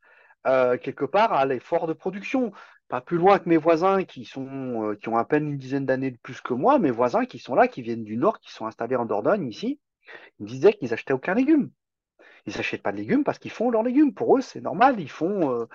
euh, 0.46 0.78
quelque 0.78 1.04
part 1.04 1.32
à 1.32 1.44
l'effort 1.44 1.86
de 1.86 1.92
production. 1.92 2.52
Pas 2.89 3.01
plus 3.01 3.18
loin 3.18 3.39
que 3.39 3.49
mes 3.49 3.59
voisins 3.59 4.05
qui 4.05 4.24
sont 4.24 4.91
euh, 4.91 4.95
qui 4.97 5.09
ont 5.09 5.16
à 5.18 5.24
peine 5.24 5.47
une 5.49 5.59
dizaine 5.59 5.84
d'années 5.86 6.11
de 6.11 6.18
plus 6.18 6.41
que 6.41 6.55
moi, 6.55 6.78
mes 6.78 6.91
voisins 6.91 7.26
qui 7.26 7.39
sont 7.39 7.55
là, 7.55 7.68
qui 7.68 7.82
viennent 7.82 8.05
du 8.05 8.16
Nord, 8.16 8.41
qui 8.41 8.51
sont 8.51 8.66
installés 8.66 8.97
en 8.97 9.05
Dordogne 9.05 9.47
ici, 9.47 9.78
ils 10.39 10.45
me 10.45 10.49
disaient 10.49 10.72
qu'ils 10.72 10.93
achetaient 10.95 11.12
aucun 11.12 11.34
légume. 11.34 11.70
Ils 12.47 12.57
n'achètent 12.57 12.82
pas 12.82 12.93
de 12.93 12.97
légumes 12.97 13.24
parce 13.24 13.39
qu'ils 13.39 13.51
font 13.51 13.70
leurs 13.70 13.82
légumes. 13.82 14.14
Pour 14.14 14.39
eux, 14.39 14.41
c'est 14.41 14.62
normal. 14.62 15.01
Ils 15.01 15.11
font 15.11 15.53
euh, 15.53 15.66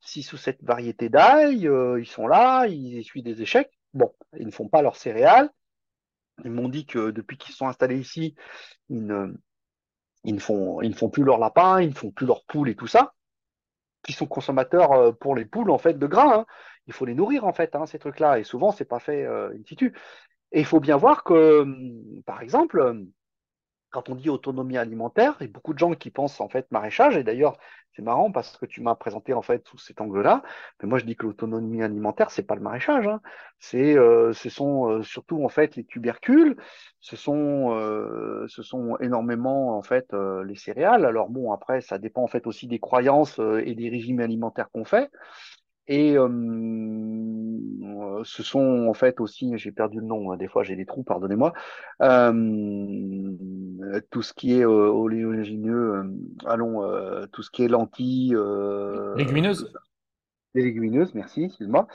six 0.00 0.30
ou 0.32 0.36
sept 0.36 0.62
variétés 0.62 1.08
d'ail. 1.08 1.66
euh, 1.66 1.98
ils 2.00 2.06
sont 2.06 2.26
là, 2.26 2.66
ils 2.66 2.98
essuient 2.98 3.22
des 3.22 3.40
échecs. 3.40 3.70
Bon, 3.94 4.14
ils 4.38 4.46
ne 4.46 4.50
font 4.52 4.68
pas 4.68 4.82
leurs 4.82 4.96
céréales. 4.96 5.50
Ils 6.44 6.50
m'ont 6.50 6.68
dit 6.68 6.86
que 6.86 7.10
depuis 7.10 7.38
qu'ils 7.38 7.54
sont 7.54 7.66
installés 7.66 7.98
ici, 7.98 8.34
ils 8.90 9.04
ne, 9.06 9.34
ils 10.24 10.34
ne 10.34 10.40
font, 10.40 10.80
ils 10.82 10.90
ne 10.90 10.94
font 10.94 11.08
plus 11.08 11.24
leurs 11.24 11.38
lapins, 11.38 11.80
ils 11.80 11.88
ne 11.88 11.94
font 11.94 12.10
plus 12.10 12.26
leurs 12.26 12.44
poules 12.44 12.68
et 12.68 12.76
tout 12.76 12.86
ça. 12.86 13.14
Qui 14.02 14.12
sont 14.12 14.26
consommateurs 14.26 14.92
euh, 14.92 15.12
pour 15.12 15.34
les 15.34 15.44
poules 15.44 15.70
en 15.70 15.78
fait 15.78 15.94
de 15.98 16.06
grains. 16.06 16.40
hein. 16.40 16.46
Il 16.86 16.92
faut 16.92 17.04
les 17.04 17.14
nourrir 17.14 17.44
en 17.44 17.52
fait, 17.52 17.74
hein, 17.76 17.86
ces 17.86 17.98
trucs-là. 17.98 18.38
Et 18.38 18.44
souvent, 18.44 18.72
c'est 18.72 18.84
pas 18.86 19.00
fait 19.00 19.24
euh, 19.24 19.50
in 19.54 19.62
situ. 19.66 19.94
Et 20.52 20.60
il 20.60 20.66
faut 20.66 20.80
bien 20.80 20.96
voir 20.96 21.24
que, 21.24 21.62
hum, 21.62 22.22
par 22.26 22.42
exemple, 22.42 22.80
hum, 22.80 23.10
quand 23.98 24.10
on 24.10 24.14
dit 24.14 24.30
autonomie 24.30 24.78
alimentaire, 24.78 25.34
il 25.40 25.46
y 25.46 25.50
a 25.50 25.52
beaucoup 25.52 25.74
de 25.74 25.78
gens 25.80 25.92
qui 25.92 26.10
pensent 26.10 26.40
en 26.40 26.48
fait 26.48 26.70
maraîchage, 26.70 27.16
et 27.16 27.24
d'ailleurs 27.24 27.58
c'est 27.96 28.02
marrant 28.02 28.30
parce 28.30 28.56
que 28.56 28.64
tu 28.64 28.80
m'as 28.80 28.94
présenté 28.94 29.34
en 29.34 29.42
fait 29.42 29.66
sous 29.66 29.78
cet 29.78 30.00
angle-là, 30.00 30.42
mais 30.80 30.88
moi 30.88 30.98
je 30.98 31.04
dis 31.04 31.16
que 31.16 31.26
l'autonomie 31.26 31.82
alimentaire, 31.82 32.30
c'est 32.30 32.44
pas 32.44 32.54
le 32.54 32.60
maraîchage, 32.60 33.08
hein. 33.08 33.20
Euh, 33.74 34.32
ce 34.32 34.50
sont 34.50 34.88
euh, 34.88 35.02
surtout 35.02 35.44
en 35.44 35.48
fait 35.48 35.74
les 35.74 35.84
tubercules, 35.84 36.56
ce 37.00 37.16
sont, 37.16 37.72
euh, 37.72 38.46
énormément 39.00 39.76
en 39.76 39.82
fait 39.82 40.12
les 40.44 40.54
céréales. 40.54 41.04
Alors 41.04 41.28
bon, 41.28 41.50
après 41.50 41.80
ça 41.80 41.98
dépend 41.98 42.22
en 42.22 42.28
fait 42.28 42.46
aussi 42.46 42.68
des 42.68 42.78
croyances 42.78 43.40
et 43.64 43.74
des 43.74 43.88
régimes 43.88 44.20
alimentaires 44.20 44.70
qu'on 44.70 44.84
fait. 44.84 45.10
Et 45.88 46.18
euh, 46.18 46.28
ce 48.24 48.42
sont 48.42 48.86
en 48.88 48.94
fait 48.94 49.20
aussi, 49.20 49.56
j'ai 49.56 49.72
perdu 49.72 50.00
le 50.00 50.06
nom, 50.06 50.30
hein, 50.30 50.36
des 50.36 50.48
fois 50.48 50.62
j'ai 50.62 50.76
des 50.76 50.84
trous, 50.86 51.02
pardonnez-moi, 51.02 51.54
euh, 52.02 53.32
tout 54.10 54.22
ce 54.22 54.34
qui 54.34 54.52
est 54.54 54.64
euh, 54.64 54.90
oléagineux, 54.90 56.04
allons, 56.46 56.82
tout 57.32 57.42
ce 57.42 57.50
qui 57.50 57.64
est 57.64 57.68
lentilles, 57.68 58.34
tout 58.34 59.16
Légumineuse 59.16 59.70
ça, 59.72 59.80
des 60.54 60.62
légumineuses, 60.62 61.14
merci, 61.14 61.44
excuse-moi. 61.44 61.86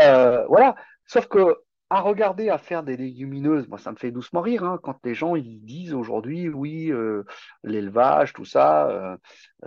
Euh, 0.00 0.46
voilà, 0.46 0.74
sauf 1.06 1.26
que 1.26 1.56
à 1.90 2.00
regarder, 2.00 2.48
à 2.48 2.56
faire 2.56 2.82
des 2.82 2.96
légumineuses, 2.96 3.68
moi 3.68 3.78
ça 3.78 3.92
me 3.92 3.96
fait 3.96 4.10
doucement 4.10 4.40
rire 4.40 4.64
hein, 4.64 4.80
quand 4.82 4.98
les 5.04 5.14
gens 5.14 5.36
ils 5.36 5.60
disent 5.64 5.92
aujourd'hui, 5.92 6.48
oui, 6.48 6.90
l'élevage, 7.62 8.32
tout 8.32 8.46
ça, 8.46 9.18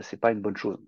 c'est 0.01 0.19
pas 0.19 0.31
une 0.31 0.41
bonne 0.41 0.57
chose. 0.57 0.79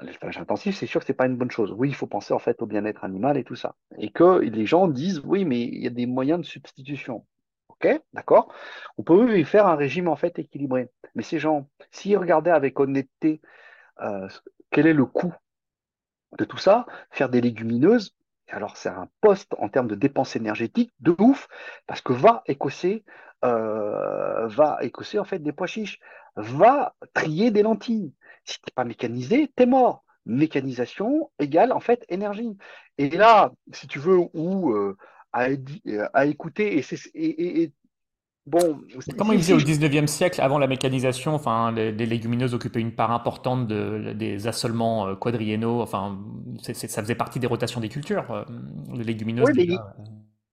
L'élevage 0.00 0.38
intensif, 0.38 0.76
c'est 0.76 0.86
sûr 0.86 1.00
que 1.00 1.06
c'est 1.06 1.14
pas 1.14 1.26
une 1.26 1.36
bonne 1.36 1.52
chose. 1.52 1.72
Oui, 1.76 1.88
il 1.88 1.94
faut 1.94 2.08
penser 2.08 2.34
en 2.34 2.40
fait 2.40 2.60
au 2.62 2.66
bien-être 2.66 3.04
animal 3.04 3.38
et 3.38 3.44
tout 3.44 3.54
ça. 3.54 3.76
Et 3.96 4.10
que 4.10 4.40
les 4.40 4.66
gens 4.66 4.88
disent, 4.88 5.22
oui, 5.24 5.44
mais 5.44 5.60
il 5.60 5.82
y 5.82 5.86
a 5.86 5.90
des 5.90 6.06
moyens 6.06 6.40
de 6.40 6.44
substitution. 6.44 7.24
Ok, 7.68 7.88
d'accord. 8.12 8.52
On 8.98 9.04
peut 9.04 9.44
faire 9.44 9.66
un 9.66 9.76
régime 9.76 10.14
fait 10.16 10.38
équilibré. 10.38 10.90
Mais 11.14 11.22
ces 11.22 11.38
gens, 11.38 11.68
s'ils 11.92 12.18
regardaient 12.18 12.50
avec 12.50 12.80
honnêteté 12.80 13.40
euh, 14.00 14.28
quel 14.70 14.86
est 14.86 14.92
le 14.92 15.06
coût 15.06 15.32
de 16.38 16.44
tout 16.44 16.58
ça, 16.58 16.86
faire 17.10 17.28
des 17.28 17.40
légumineuses, 17.40 18.16
alors 18.48 18.76
c'est 18.76 18.88
un 18.88 19.08
poste 19.20 19.54
en 19.58 19.68
termes 19.68 19.88
de 19.88 19.94
dépenses 19.94 20.36
énergétiques 20.36 20.92
de 21.00 21.14
ouf, 21.18 21.48
parce 21.86 22.00
que 22.00 22.12
va 22.12 22.42
écosser, 22.46 23.04
euh, 23.44 24.46
va 24.48 24.78
écosser 24.82 25.18
en 25.18 25.24
fait 25.24 25.38
des 25.38 25.52
pois 25.52 25.66
chiches, 25.66 26.00
va 26.36 26.94
trier 27.14 27.50
des 27.50 27.62
lentilles. 27.62 28.12
Si 28.44 28.60
t'es 28.60 28.72
pas 28.74 28.84
mécanisé, 28.84 29.48
t'es 29.56 29.66
mort. 29.66 30.04
Mécanisation 30.26 31.30
égale 31.38 31.72
en 31.72 31.80
fait 31.80 32.04
énergie. 32.08 32.56
Et 32.98 33.10
là, 33.10 33.52
si 33.72 33.86
tu 33.86 33.98
veux, 33.98 34.18
ou 34.34 34.72
euh, 34.74 34.96
à, 35.32 35.48
euh, 35.50 36.08
à 36.14 36.26
écouter, 36.26 36.78
et, 36.78 36.82
c'est- 36.82 37.10
et, 37.14 37.26
et- 37.26 37.62
et 37.64 37.72
bon, 38.46 38.82
Comment 39.18 39.32
ils 39.32 39.38
faisaient 39.40 39.52
au 39.52 39.60
je 39.60 39.66
19e 39.66 40.06
siècle, 40.06 40.40
avant 40.40 40.58
la 40.58 40.66
mécanisation, 40.66 41.34
enfin, 41.34 41.72
les, 41.72 41.92
les 41.92 42.06
légumineuses 42.06 42.54
occupaient 42.54 42.80
une 42.80 42.92
part 42.94 43.10
importante 43.10 43.66
de, 43.66 44.12
des 44.14 44.46
assolements 44.46 45.08
euh, 45.08 45.14
quadriennaux, 45.14 45.82
enfin, 45.82 46.18
ça 46.62 47.02
faisait 47.02 47.14
partie 47.14 47.38
des 47.38 47.46
rotations 47.46 47.80
des 47.80 47.88
cultures, 47.90 48.46
les 48.94 49.04
légumineuses 49.04 49.50
oui, 49.50 49.52
mais 49.54 49.66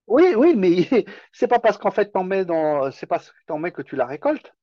oui, 0.08 0.34
oui, 0.38 0.56
mais 0.58 0.90
c'est 1.34 1.48
pas 1.48 1.60
parce 1.60 1.78
qu'en 1.78 1.92
fait 1.92 2.12
t'en 2.12 2.24
mets 2.24 2.46
dans, 2.46 2.92
c'est 2.92 3.06
pas 3.08 3.18
parce 3.18 3.32
que 3.32 3.38
t'en 3.48 3.60
mets 3.60 3.72
que 3.72 3.82
tu 3.82 3.96
la 3.96 4.06
récoltes. 4.06 4.54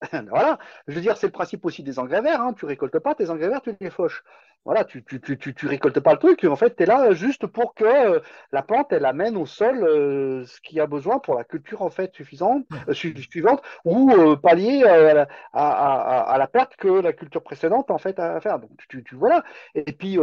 Voilà, 0.28 0.58
je 0.86 0.94
veux 0.94 1.00
dire, 1.00 1.16
c'est 1.16 1.26
le 1.26 1.32
principe 1.32 1.64
aussi 1.64 1.82
des 1.82 1.98
engrais 1.98 2.22
verts. 2.22 2.40
Hein. 2.40 2.52
Tu 2.54 2.64
récoltes 2.66 2.98
pas 2.98 3.14
tes 3.14 3.30
engrais 3.30 3.48
verts, 3.48 3.62
tu 3.62 3.76
les 3.80 3.90
fauches. 3.90 4.24
Voilà, 4.66 4.84
tu, 4.84 5.04
tu, 5.04 5.20
tu, 5.20 5.38
tu, 5.38 5.54
tu 5.54 5.68
récoltes 5.68 6.00
pas 6.00 6.12
le 6.12 6.18
truc. 6.18 6.42
En 6.44 6.56
fait, 6.56 6.74
tu 6.74 6.82
es 6.82 6.86
là 6.86 7.12
juste 7.12 7.46
pour 7.46 7.72
que 7.72 7.84
euh, 7.84 8.20
la 8.50 8.62
plante, 8.62 8.92
elle 8.92 9.04
amène 9.04 9.36
au 9.36 9.46
sol 9.46 9.84
euh, 9.84 10.44
ce 10.44 10.60
qu'il 10.60 10.80
a 10.80 10.88
besoin 10.88 11.20
pour 11.20 11.36
la 11.36 11.44
culture 11.44 11.82
en 11.82 11.90
fait 11.90 12.12
suffisante, 12.12 12.66
euh, 12.88 12.92
su- 12.92 13.14
suivante 13.30 13.62
ou 13.84 14.10
pallier 14.42 14.82
à, 14.82 15.14
la- 15.14 15.28
à, 15.52 16.36
la 16.36 16.46
perte 16.48 16.74
que 16.76 16.88
la 16.88 17.12
culture 17.12 17.44
précédente 17.44 17.92
en 17.92 17.98
fait 17.98 18.18
a 18.18 18.34
à 18.34 18.40
faire. 18.40 18.58
Donc, 18.58 18.70
tu, 18.88 19.04
tu 19.04 19.14
voilà. 19.14 19.44
Et 19.76 19.92
puis, 19.92 20.18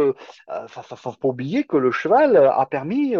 faut, 0.68 1.12
pas 1.12 1.28
oublier 1.28 1.64
que 1.64 1.78
le 1.78 1.90
cheval 1.90 2.36
a 2.36 2.66
permis, 2.66 3.14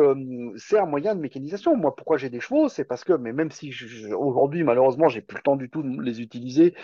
c'est 0.59 0.79
un 0.79 0.85
moyen 0.87 1.15
de 1.15 1.21
mécanisation. 1.21 1.75
Moi, 1.75 1.97
pourquoi 1.97 2.19
j'ai 2.19 2.29
des 2.29 2.41
chevaux, 2.41 2.69
c'est 2.69 2.85
parce 2.85 3.03
que, 3.03 3.15
mais 3.15 3.33
même 3.33 3.51
si 3.51 3.73
aujourd'hui, 4.15 4.63
malheureusement, 4.63 5.09
j'ai 5.09 5.23
plus 5.23 5.37
le 5.39 5.43
temps 5.43 5.57
du 5.57 5.71
tout 5.71 5.83
de 5.83 6.03
les 6.03 6.21
utiliser 6.21 6.75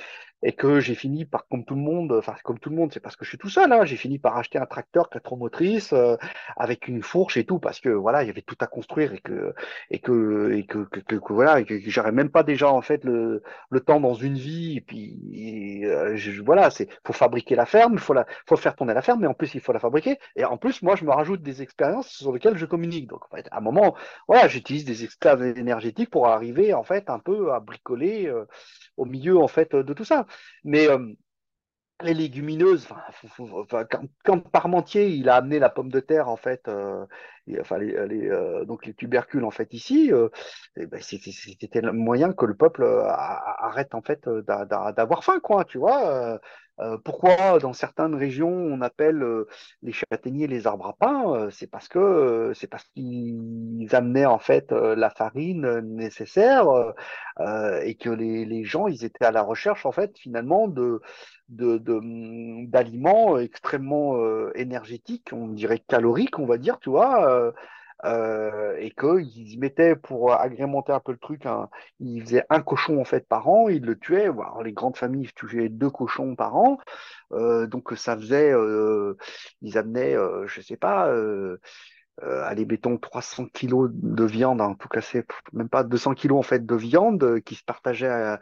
et 0.43 0.53
que 0.53 0.80
j'ai 0.80 0.95
fini 0.95 1.24
par, 1.24 1.47
comme 1.49 1.64
tout 1.64 1.74
le 1.74 1.80
monde, 1.82 2.12
enfin 2.12 2.34
comme 2.45 2.59
tout 2.59 2.70
le 2.70 2.76
monde, 2.76 2.93
c'est 2.93 3.01
parce 3.01 3.16
que 3.16 3.24
je 3.24 3.30
suis 3.30 3.38
tout 3.38 3.49
seul, 3.51 3.72
hein, 3.72 3.84
j'ai 3.84 3.97
fini 3.97 4.18
par 4.18 4.36
acheter 4.36 4.59
un 4.59 4.66
tracteur 4.66 5.11
quatre 5.11 5.36
motrices 5.36 5.93
euh, 5.93 6.16
avec 6.57 6.88
une 6.88 7.03
fourche 7.03 7.36
et 7.36 7.45
tout, 7.45 7.59
parce 7.59 7.80
que 7.80 7.88
voilà, 7.91 8.22
il 8.22 8.26
y 8.26 8.30
avait 8.30 8.43
tout 8.43 8.57
à 8.61 8.66
construire 8.66 9.12
et 9.12 9.18
que 9.20 9.55
et 9.91 9.99
que 10.01 10.53
et 10.53 10.66
que, 10.66 10.78
que, 10.84 11.01
que- 11.01 11.16
que 11.16 11.32
voilà, 11.32 11.62
que, 11.64 11.78
j'aurais 11.86 12.12
même 12.12 12.30
pas 12.30 12.43
déjà 12.43 12.70
en 12.72 12.82
fait 12.82 13.05
le, 13.05 13.43
le 13.70 13.80
temps 13.80 14.01
dans 14.01 14.14
une 14.14 14.34
vie. 14.36 14.76
Et 14.78 14.80
puis 14.80 15.84
euh, 15.84 16.16
voilà, 16.45 16.70
c'est 16.70 16.88
faut 17.07 17.12
fabriquer 17.12 17.55
la 17.55 17.66
ferme, 17.66 17.99
faut 17.99 18.14
la 18.14 18.26
faut 18.47 18.57
faire 18.57 18.74
tourner 18.76 18.95
la 18.95 19.03
ferme, 19.03 19.20
mais 19.20 19.26
en 19.26 19.34
plus 19.34 19.55
il 19.55 19.61
faut 19.61 19.72
la 19.72 19.78
fabriquer. 19.80 20.18
Et 20.36 20.45
en 20.45 20.57
plus, 20.57 20.82
moi, 20.82 20.97
je 20.97 21.05
me 21.05 21.11
rajoute 21.11 21.43
des 21.43 21.62
expériences 21.62 22.09
sur 22.09 22.32
lesquelles 22.32 22.57
je 22.57 22.66
communique. 22.66 23.09
Donc 23.09 23.24
en 23.32 23.36
fait, 23.36 23.47
à 23.51 23.59
un 23.59 23.61
moment, 23.61 23.95
voilà, 24.28 24.49
j'utilise 24.49 24.84
des 24.84 25.05
esclaves 25.05 25.43
énergétiques 25.43 26.11
pour 26.11 26.28
arriver 26.28 26.74
en 26.74 26.82
fait 26.84 27.11
un 27.11 27.18
peu 27.18 27.53
à 27.53 27.61
bricoler 27.61 28.26
euh, 28.28 28.45
au 28.97 29.05
milieu 29.05 29.38
en 29.38 29.49
fait 29.49 29.74
de 29.74 29.93
tout 29.95 30.05
ça. 30.05 30.26
Mais 30.64 30.89
euh, 30.89 30.99
les 32.03 32.14
légumineuses, 32.14 32.89
quand, 34.24 34.41
Parmentier 34.51 35.09
il 35.09 35.28
a 35.28 35.37
amené 35.37 35.59
la 35.59 35.68
pomme 35.68 35.91
de 35.91 36.01
terre 36.01 36.28
en 36.31 36.37
fait, 36.37 36.66
euh, 36.68 37.05
les, 37.47 38.28
euh, 38.31 38.64
donc 38.64 38.87
les 38.87 38.95
tubercules 38.95 39.45
en 39.45 39.51
fait 39.51 39.74
ici, 39.74 40.11
eh 40.76 40.87
ben, 40.87 41.01
c'était 41.03 41.81
le 41.83 41.93
moyen 41.93 42.33
que 42.33 42.47
le 42.47 42.55
peuple 42.57 42.85
arrête 43.07 43.95
en 43.95 44.03
fait 44.03 44.28
d'a- 44.28 44.64
d'a- 44.64 44.93
d'avoir 44.93 45.24
faim 45.24 45.41
quoi, 45.43 45.64
tu 45.64 45.78
vois. 45.78 46.41
Euh, 46.81 46.97
pourquoi 47.05 47.59
dans 47.59 47.72
certaines 47.72 48.14
régions 48.14 48.49
on 48.51 48.81
appelle 48.81 49.22
euh, 49.22 49.47
les 49.83 49.93
châtaigniers 49.93 50.47
les 50.47 50.66
arbres 50.66 50.87
à 50.89 50.93
pain? 50.95 51.35
euh, 51.35 51.51
c'est 51.51 51.66
parce 51.66 51.89
que 51.89 51.99
euh, 51.99 52.55
c'est 52.55 52.66
parce 52.68 52.85
qu'ils 52.95 53.89
amenaient 53.95 54.26
en 54.26 54.39
fait 54.39 54.72
euh, 54.72 54.95
la 54.97 55.11
farine 55.11 55.81
nécessaire 55.81 56.68
euh, 56.68 56.93
euh, 57.41 57.81
et 57.83 57.97
que 57.97 58.11
les, 58.11 58.45
les 58.47 58.64
gens 58.64 58.87
ils 58.89 59.05
étaient 59.05 59.24
à 59.24 59.31
la 59.33 59.43
recherche 59.43 59.87
en 59.87 59.93
fait 59.93 60.16
finalement 60.18 60.68
de 60.68 61.01
de, 61.49 61.78
de- 61.78 62.66
d'aliments 62.68 63.39
extrêmement 63.39 64.16
énergétiques, 64.55 65.31
on 65.33 65.49
dirait 65.49 65.81
caloriques, 65.81 66.39
on 66.39 66.47
va 66.47 66.59
dire, 66.59 66.78
tu 66.78 66.91
vois, 66.91 67.53
euh, 68.05 68.51
euh, 68.72 68.76
et 68.78 68.90
qu'ils 68.90 69.59
mettaient 69.61 69.96
pour 69.96 70.32
agrémenter 70.32 70.92
un 70.92 71.01
peu 71.01 71.12
le 71.12 71.18
truc, 71.18 71.46
un- 71.46 71.68
ils 72.01 72.22
faisaient 72.22 72.44
un 72.51 72.61
cochon 72.61 73.01
en 73.01 73.05
fait 73.05 73.26
par 73.28 73.48
an, 73.48 73.68
ils 73.68 73.82
le 73.84 73.98
tuaient. 73.98 74.30
Les 74.64 74.72
grandes 74.72 74.96
familles 74.96 75.30
tuaient 75.34 75.68
deux 75.68 75.90
cochons 75.90 76.34
par 76.36 76.57
an, 76.57 76.78
euh, 77.32 77.66
donc 77.66 77.92
ça 77.96 78.16
faisait, 78.16 78.53
euh, 78.53 79.16
ils 79.62 79.78
amenaient, 79.78 80.16
euh, 80.16 80.46
je 80.46 80.61
sais 80.61 80.76
pas. 80.76 81.09
Euh, 81.09 81.59
euh, 82.22 82.42
allez, 82.44 82.66
mettons 82.66 82.98
300 82.98 83.46
kilos 83.46 83.90
de 83.92 84.24
viande, 84.24 84.61
en 84.61 84.74
tout 84.74 84.88
cas, 84.88 85.01
c'est 85.01 85.26
même 85.53 85.68
pas 85.70 85.84
200 85.84 86.14
kilos 86.14 86.38
en 86.38 86.42
fait 86.42 86.66
de 86.66 86.74
viande 86.74 87.22
euh, 87.24 87.40
qui 87.40 87.55
se 87.55 87.64
partageait 87.64 88.09
à, 88.09 88.40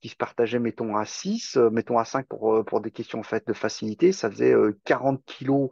qui 0.00 0.08
se 0.08 0.16
partageait, 0.16 0.58
mettons, 0.58 0.96
à 0.96 1.04
6, 1.04 1.56
euh, 1.56 1.70
mettons 1.70 1.98
à 1.98 2.04
5 2.04 2.26
pour, 2.28 2.54
euh, 2.56 2.80
des 2.80 2.90
questions 2.90 3.20
en 3.20 3.22
fait 3.22 3.46
de 3.46 3.52
facilité, 3.52 4.12
ça 4.12 4.30
faisait 4.30 4.54
euh, 4.54 4.78
40 4.84 5.24
kilos 5.26 5.70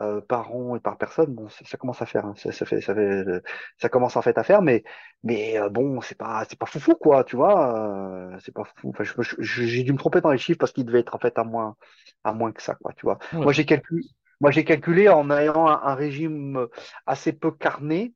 euh, 0.00 0.20
par 0.20 0.54
an 0.54 0.76
et 0.76 0.80
par 0.80 0.98
personne. 0.98 1.34
Bon, 1.34 1.48
ça, 1.48 1.64
ça 1.64 1.76
commence 1.76 2.02
à 2.02 2.06
faire, 2.06 2.26
hein, 2.26 2.34
ça, 2.36 2.52
ça 2.52 2.66
fait, 2.66 2.80
ça 2.80 2.94
fait, 2.94 3.00
euh, 3.00 3.40
ça 3.80 3.88
commence 3.88 4.16
en 4.16 4.22
fait 4.22 4.38
à 4.38 4.44
faire, 4.44 4.62
mais, 4.62 4.84
mais 5.22 5.58
euh, 5.58 5.68
bon, 5.68 6.00
c'est 6.00 6.16
pas, 6.16 6.44
c'est 6.48 6.58
pas 6.58 6.66
foufou 6.66 6.94
quoi, 6.94 7.24
tu 7.24 7.36
vois, 7.36 8.32
euh, 8.34 8.38
c'est 8.40 8.52
pas 8.52 8.64
fou. 8.76 8.90
Enfin, 8.90 9.04
j'ai 9.38 9.82
dû 9.82 9.92
me 9.92 9.98
tromper 9.98 10.20
dans 10.20 10.30
les 10.30 10.38
chiffres 10.38 10.58
parce 10.58 10.72
qu'il 10.72 10.84
devait 10.84 11.00
être 11.00 11.14
en 11.14 11.18
fait 11.18 11.38
à 11.38 11.44
moins, 11.44 11.76
à 12.24 12.32
moins 12.32 12.52
que 12.52 12.62
ça, 12.62 12.74
quoi, 12.76 12.92
tu 12.94 13.06
vois. 13.06 13.18
Ouais. 13.32 13.40
Moi, 13.42 13.52
j'ai 13.52 13.64
calculé, 13.64 14.04
moi, 14.40 14.50
j'ai 14.50 14.64
calculé 14.64 15.08
en 15.08 15.30
ayant 15.30 15.66
un, 15.66 15.80
un 15.82 15.94
régime 15.94 16.66
assez 17.06 17.32
peu 17.32 17.50
carné. 17.52 18.14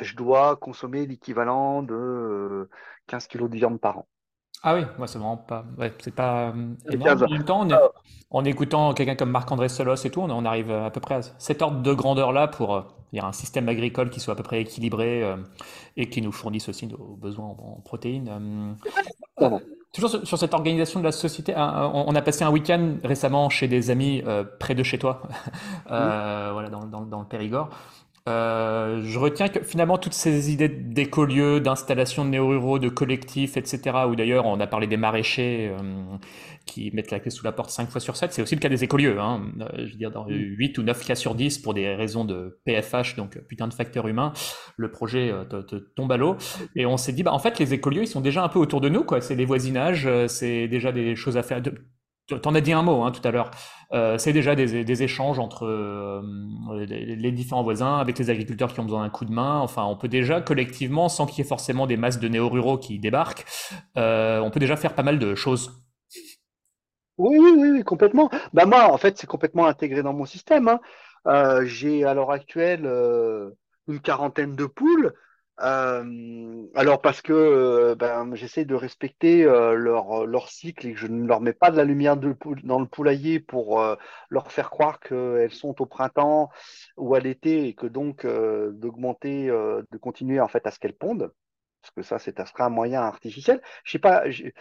Je 0.00 0.14
dois 0.16 0.56
consommer 0.56 1.06
l'équivalent 1.06 1.82
de 1.82 1.94
euh, 1.94 2.70
15 3.06 3.26
kilos 3.28 3.50
de 3.50 3.56
viande 3.56 3.80
par 3.80 3.98
an. 3.98 4.08
Ah 4.66 4.74
oui, 4.74 4.80
moi 4.98 5.06
c'est 5.06 5.18
vraiment 5.18 5.36
pas, 5.36 5.64
ouais, 5.78 5.92
c'est 6.00 6.14
pas 6.14 6.48
euh, 6.48 6.52
énorme. 6.90 7.18
15. 7.18 7.22
En 7.24 7.28
même 7.28 7.44
temps, 7.44 7.60
on 7.60 7.68
est- 7.68 7.74
Euh, 7.74 7.88
en 8.30 8.44
écoutant 8.44 8.94
quelqu'un 8.94 9.14
comme 9.14 9.30
Marc-André 9.30 9.68
Solos 9.68 9.94
et 9.96 10.10
tout, 10.10 10.20
on, 10.20 10.30
on 10.30 10.44
arrive 10.44 10.70
à 10.72 10.90
peu 10.90 11.00
près 11.00 11.16
à 11.16 11.20
cet 11.38 11.60
ordre 11.62 11.82
de 11.82 11.92
grandeur-là 11.92 12.48
pour 12.48 12.74
euh, 12.74 12.80
dire 13.12 13.24
un 13.26 13.32
système 13.32 13.68
agricole 13.68 14.08
qui 14.10 14.18
soit 14.20 14.32
à 14.32 14.36
peu 14.36 14.42
près 14.42 14.60
équilibré 14.62 15.22
euh, 15.22 15.36
et 15.96 16.08
qui 16.08 16.20
nous 16.22 16.32
fournisse 16.32 16.68
aussi 16.68 16.86
nos 16.86 17.16
besoins 17.20 17.44
en, 17.46 17.50
en 17.76 17.80
protéines. 17.84 18.28
Euh, 18.28 18.72
euh, 18.88 18.90
pardon. 19.38 19.60
toujours 19.92 20.10
sur, 20.10 20.26
sur 20.26 20.38
cette 20.38 20.54
organisation 20.54 20.98
de 21.00 21.04
la 21.04 21.12
société, 21.12 21.54
on, 21.56 22.04
on 22.08 22.14
a 22.16 22.22
passé 22.22 22.42
un 22.42 22.50
week-end 22.50 22.94
récemment 23.04 23.50
chez 23.50 23.68
des 23.68 23.90
amis 23.90 24.22
euh, 24.26 24.42
près 24.58 24.74
de 24.74 24.82
chez 24.82 24.98
toi, 24.98 25.22
euh, 25.92 26.50
voilà, 26.54 26.70
dans, 26.70 26.86
dans- 26.86 27.02
dans 27.02 27.20
le 27.20 27.26
Périgord. 27.26 27.68
Euh, 28.26 29.02
je 29.04 29.18
retiens 29.18 29.48
que 29.48 29.60
finalement 29.62 29.98
toutes 29.98 30.14
ces 30.14 30.50
idées 30.50 30.70
d'écolieux, 30.70 31.60
d'installation 31.60 32.24
de 32.24 32.30
néo-ruraux, 32.30 32.78
de 32.78 32.88
collectifs, 32.88 33.58
etc., 33.58 33.98
ou 34.08 34.16
d'ailleurs 34.16 34.46
on 34.46 34.58
a 34.60 34.66
parlé 34.66 34.86
des 34.86 34.96
maraîchers 34.96 35.70
euh, 35.78 36.16
qui 36.64 36.90
mettent 36.94 37.10
la 37.10 37.20
clé 37.20 37.30
sous 37.30 37.44
la 37.44 37.52
porte 37.52 37.68
5 37.68 37.90
fois 37.90 38.00
sur 38.00 38.16
7, 38.16 38.32
c'est 38.32 38.40
aussi 38.40 38.54
le 38.54 38.60
cas 38.62 38.70
des 38.70 38.82
écolieux. 38.82 39.20
Hein. 39.20 39.42
Euh, 39.60 39.66
je 39.86 39.92
veux 39.92 39.98
dire, 39.98 40.10
dans 40.10 40.24
Hmm. 40.24 40.30
8 40.30 40.78
ou 40.78 40.82
9 40.82 41.04
cas 41.04 41.16
sur 41.16 41.34
10, 41.34 41.58
pour 41.58 41.74
des 41.74 41.94
raisons 41.94 42.24
de 42.24 42.58
PFH, 42.64 43.16
donc 43.16 43.38
putain 43.46 43.68
de 43.68 43.74
facteur 43.74 44.08
humain, 44.08 44.32
le 44.78 44.90
projet 44.90 45.30
euh, 45.30 45.44
te, 45.44 45.56
te 45.60 45.76
tombe 45.76 46.10
à 46.10 46.16
l'eau. 46.16 46.36
Et 46.76 46.86
on 46.86 46.96
s'est 46.96 47.12
dit, 47.12 47.22
bah, 47.24 47.32
en 47.34 47.38
fait, 47.38 47.58
les 47.58 47.74
écolieux, 47.74 48.04
ils 48.04 48.08
sont 48.08 48.22
déjà 48.22 48.42
un 48.42 48.48
peu 48.48 48.58
autour 48.58 48.80
de 48.80 48.88
nous, 48.88 49.04
quoi. 49.04 49.20
C'est 49.20 49.36
des 49.36 49.44
voisinages, 49.44 50.08
c'est 50.28 50.66
déjà 50.68 50.92
des 50.92 51.14
choses 51.14 51.36
à 51.36 51.42
faire. 51.42 51.60
De- 51.60 51.74
T'en 52.26 52.54
as 52.54 52.60
dit 52.62 52.72
un 52.72 52.82
mot 52.82 53.02
hein, 53.02 53.12
tout 53.12 53.26
à 53.26 53.30
l'heure. 53.30 53.50
Euh, 53.92 54.16
c'est 54.16 54.32
déjà 54.32 54.54
des, 54.54 55.02
échanges 55.02 55.38
entre 55.38 55.66
euh, 55.66 56.22
les, 56.86 57.32
différents 57.32 57.62
voisins, 57.62 57.98
avec 57.98 58.18
les 58.18 58.30
agriculteurs 58.30 58.72
qui 58.72 58.80
ont 58.80 58.84
besoin 58.84 59.02
d'un 59.02 59.10
coup 59.10 59.26
de 59.26 59.32
main. 59.32 59.58
Enfin, 59.58 59.84
on 59.84 59.96
peut 59.96 60.08
déjà 60.08 60.40
collectivement, 60.40 61.10
sans 61.10 61.26
qu'il 61.26 61.38
y 61.38 61.40
ait 61.42 61.48
forcément 61.48 61.86
des 61.86 61.98
masses 61.98 62.18
de 62.18 62.28
néo-ruraux 62.28 62.78
qui 62.78 62.98
débarquent, 62.98 63.44
euh, 63.98 64.40
on 64.40 64.50
peut 64.50 64.60
déjà 64.60 64.76
faire 64.76 64.94
pas 64.94 65.02
mal 65.02 65.18
de 65.18 65.34
choses. 65.34 65.84
Oui, 67.18 67.36
oui, 67.38 67.52
oui, 67.56 67.84
complètement. 67.84 68.30
Bah 68.54 68.64
moi, 68.64 68.90
en 68.90 68.96
fait, 68.96 69.18
c'est 69.18 69.26
complètement 69.26 69.66
intégré 69.66 70.02
dans 70.02 70.14
mon 70.14 70.24
système. 70.24 70.68
hein. 71.26 71.60
J'ai 71.64 72.04
à 72.04 72.14
l'heure 72.14 72.30
actuelle 72.30 72.86
une 73.86 74.00
quarantaine 74.00 74.56
de 74.56 74.64
poules. 74.64 75.12
Euh, 75.60 76.66
alors 76.74 77.00
parce 77.00 77.22
que 77.22 77.32
euh, 77.32 77.94
ben, 77.94 78.34
j'essaie 78.34 78.64
de 78.64 78.74
respecter 78.74 79.44
euh, 79.44 79.74
leur, 79.74 80.26
leur 80.26 80.48
cycle 80.48 80.88
et 80.88 80.94
que 80.94 80.98
je 80.98 81.06
ne 81.06 81.26
leur 81.28 81.40
mets 81.40 81.52
pas 81.52 81.70
de 81.70 81.76
la 81.76 81.84
lumière 81.84 82.16
de 82.16 82.34
dans 82.64 82.80
le 82.80 82.86
poulailler 82.86 83.38
pour 83.38 83.80
euh, 83.80 83.94
leur 84.30 84.50
faire 84.50 84.70
croire 84.70 84.98
qu'elles 84.98 85.52
sont 85.52 85.80
au 85.80 85.86
printemps 85.86 86.50
ou 86.96 87.14
à 87.14 87.20
l'été 87.20 87.68
et 87.68 87.74
que 87.74 87.86
donc 87.86 88.24
euh, 88.24 88.72
d'augmenter, 88.72 89.48
euh, 89.48 89.82
de 89.92 89.98
continuer 89.98 90.40
en 90.40 90.48
fait 90.48 90.66
à 90.66 90.72
ce 90.72 90.80
qu'elles 90.80 90.96
pondent. 90.96 91.32
Parce 91.82 91.94
que 91.96 92.02
ça, 92.02 92.18
c'est 92.18 92.40
un 92.58 92.68
moyen 92.70 93.02
artificiel. 93.02 93.60
Je 93.84 93.92
sais 93.92 93.98
pas, 93.98 94.24
j'ai 94.30 94.54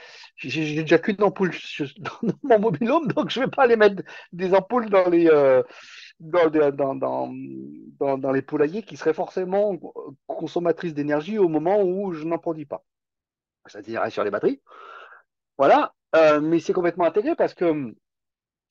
déjà 0.84 1.00
qu'une 1.00 1.24
ampoule 1.24 1.54
dans 1.98 2.20
mon 2.44 2.60
mobil-home, 2.60 3.08
donc 3.08 3.30
je 3.30 3.40
vais 3.40 3.48
pas 3.48 3.64
aller 3.64 3.78
mettre 3.78 4.04
des 4.34 4.54
ampoules 4.54 4.90
dans 4.90 5.10
les, 5.10 5.28
euh, 5.30 5.64
dans, 6.20 7.32
les 8.32 8.42
poulaillers 8.42 8.84
qui 8.84 8.98
seraient 8.98 9.14
forcément 9.14 9.78
consommatrices 10.28 10.94
d'énergie 10.94 11.38
au 11.38 11.48
moment 11.48 11.82
où 11.82 12.14
je 12.14 12.24
n'en 12.24 12.38
produis 12.38 12.66
pas. 12.66 12.84
C'est-à-dire 13.66 14.12
sur 14.12 14.24
les 14.24 14.32
batteries. 14.32 14.62
Voilà. 15.58 15.94
Euh, 16.16 16.42
mais 16.42 16.60
c'est 16.60 16.74
complètement 16.74 17.06
intégré 17.06 17.36
parce 17.36 17.54
que 17.54 17.96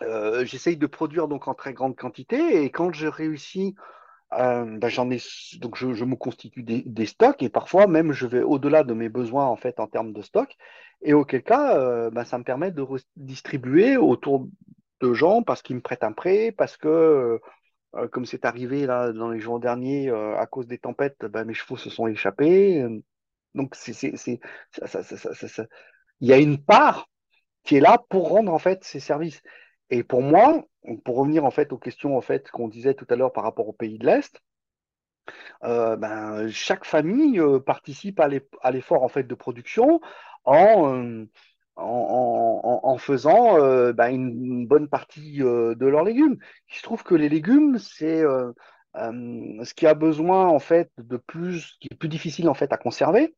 euh, 0.03 0.45
j'essaye 0.45 0.77
de 0.77 0.87
produire 0.87 1.29
donc 1.29 1.49
en 1.49 1.55
très 1.55 1.73
grande 1.73 1.97
quantité 1.97 2.63
et 2.63 2.71
quand 2.71 2.93
je 2.93 3.09
réussis 3.09 3.75
euh, 4.33 4.79
ben, 4.79 4.89
j'en 4.89 5.11
ai 5.11 5.21
donc 5.59 5.77
je, 5.77 6.05
me 6.05 6.15
constitue 6.15 6.63
des, 6.63 7.07
stocks 7.07 7.43
et 7.43 7.49
parfois 7.49 7.87
même 7.87 8.13
je 8.13 8.27
vais 8.27 8.43
au-delà 8.43 8.85
de 8.85 8.95
mes 8.95 9.09
besoins 9.09 9.47
en 9.47 9.57
fait 9.57 9.81
en 9.81 9.89
termes 9.89 10.13
de 10.13 10.23
stock 10.23 10.57
et 11.03 11.15
auquel 11.15 11.43
cas 11.43 12.11
ben, 12.11 12.25
ça 12.25 12.39
me 12.39 12.45
permet 12.45 12.71
de 12.71 12.81
redistribuer 12.81 13.97
autour 13.97 14.47
de 15.03 15.13
gens 15.15 15.43
parce 15.43 15.63
qu'ils 15.63 15.77
me 15.77 15.83
prêtent 15.83 16.05
un 16.05 16.13
prêt 16.13 16.53
parce 16.53 16.77
que 16.77 17.41
euh, 17.97 18.09
comme 18.09 18.27
c'est 18.27 18.45
arrivé 18.45 18.87
là 18.87 19.13
dans 19.13 19.31
les 19.31 19.41
jours 19.41 19.61
derniers 19.61 20.11
euh, 20.11 20.37
à 20.39 20.47
cause 20.47 20.67
des 20.67 20.79
tempêtes 20.79 21.25
ben, 21.27 21.45
mes 21.45 21.55
chevaux 21.55 21.77
se 21.77 21.91
sont 21.91 22.07
échappés. 22.07 22.87
Donc 23.55 23.75
c'est 23.75 24.13
il 26.21 26.29
y 26.29 26.33
a 26.33 26.39
une 26.39 26.63
part 26.65 27.09
qui 27.65 27.77
est 27.77 27.81
là 27.81 27.99
pour 28.11 28.31
rendre 28.31 28.53
en 28.53 28.59
fait 28.59 28.85
ces 28.85 29.01
services. 29.01 29.43
Et 29.91 30.05
pour 30.05 30.23
moi 30.23 30.65
pour 31.05 31.17
revenir 31.19 31.45
en 31.45 31.51
fait 31.51 31.73
aux 31.73 31.79
questions 31.79 32.17
en 32.17 32.23
fait 32.23 32.51
qu'on 32.51 32.69
disait 32.69 32.95
tout 32.95 33.07
à 33.11 33.17
l'heure 33.17 33.33
par 33.33 33.45
rapport 33.45 33.69
aux 33.69 33.73
pays 33.73 33.99
de 33.99 34.07
l'Est 34.07 34.41
euh, 35.65 35.97
ben, 35.97 36.49
chaque 36.49 36.85
famille 36.85 37.39
euh, 37.41 37.61
participe 37.61 38.21
à 38.21 38.29
l'eff- 38.29 38.49
à 38.63 38.71
l'effort 38.71 39.03
en 39.03 39.09
fait 39.09 39.25
de 39.25 39.35
production 39.35 40.01
en, 40.45 40.95
euh, 40.95 41.25
en, 41.77 42.97
faisant 42.99 43.59
euh, 43.59 43.93
ben, 43.93 44.09
une, 44.11 44.67
bonne 44.67 44.89
partie 44.89 45.43
euh, 45.43 45.75
de 45.75 45.87
leurs 45.87 46.05
légumes. 46.05 46.37
Il 46.69 46.75
se 46.77 46.83
trouve 46.83 47.03
que 47.03 47.15
les 47.15 47.29
légumes, 47.29 47.79
c'est 47.79 48.23
euh, 48.23 48.53
ce 48.95 49.75
qui 49.75 49.87
a 49.87 49.95
besoin 49.95 50.49
en 50.49 50.59
fait 50.59 50.91
de 50.99 51.17
plus, 51.17 51.77
qui 51.81 51.89
est 51.91 51.97
plus 51.97 52.09
difficile 52.09 52.49
en 52.49 52.55
fait 52.55 52.73
à 52.73 52.77
conserver. 52.77 53.35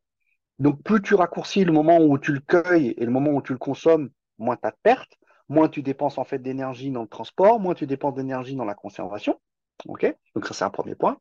Donc 0.59 0.81
plus 0.83 1.01
tu 1.01 1.15
raccourcis 1.15 1.65
le 1.65 1.73
moment 1.73 1.97
où 1.97 2.17
tu 2.17 2.31
le 2.31 2.39
cueilles 2.39 2.93
et 2.97 3.05
le 3.05 3.11
moment 3.11 3.31
où 3.31 3.41
tu 3.41 3.53
le 3.53 3.59
consommes, 3.59 4.09
moins 4.37 4.55
tu 4.55 4.67
as 4.67 4.71
de 4.71 4.77
pertes, 4.83 5.17
moins 5.49 5.67
tu 5.67 5.81
dépenses 5.81 6.17
en 6.17 6.23
fait 6.23 6.39
d'énergie 6.39 6.91
dans 6.91 7.01
le 7.01 7.07
transport, 7.07 7.59
moins 7.59 7.73
tu 7.73 7.85
dépenses 7.87 8.15
d'énergie 8.15 8.55
dans 8.55 8.65
la 8.65 8.75
conservation. 8.75 9.39
Ok? 9.87 10.13
Donc 10.33 10.45
ça 10.45 10.53
c'est 10.53 10.63
un 10.63 10.69
premier 10.69 10.95
point. 10.95 11.17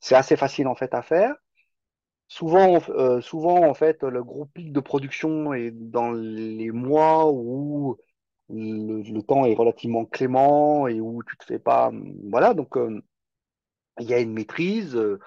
C'est 0.00 0.14
assez 0.14 0.36
facile 0.36 0.68
en 0.68 0.74
fait 0.74 0.94
à 0.94 1.02
faire. 1.02 1.34
Souvent, 2.28 2.78
euh, 2.90 3.20
souvent, 3.20 3.66
en 3.68 3.74
fait, 3.74 4.02
le 4.02 4.22
gros 4.22 4.46
pic 4.46 4.72
de 4.72 4.80
production 4.80 5.52
est 5.54 5.70
dans 5.72 6.12
les 6.12 6.70
mois 6.70 7.30
où 7.32 7.96
le, 8.50 9.20
temps 9.22 9.44
est 9.44 9.54
relativement 9.54 10.04
clément 10.04 10.86
et 10.88 11.00
où 11.00 11.22
tu 11.24 11.36
te 11.36 11.44
fais 11.44 11.58
pas. 11.58 11.90
Voilà, 12.30 12.54
donc 12.54 12.76
euh, 12.76 13.02
il 14.00 14.08
y 14.08 14.14
a 14.14 14.20
une 14.20 14.32
maîtrise. 14.32 14.96
euh, 14.96 15.18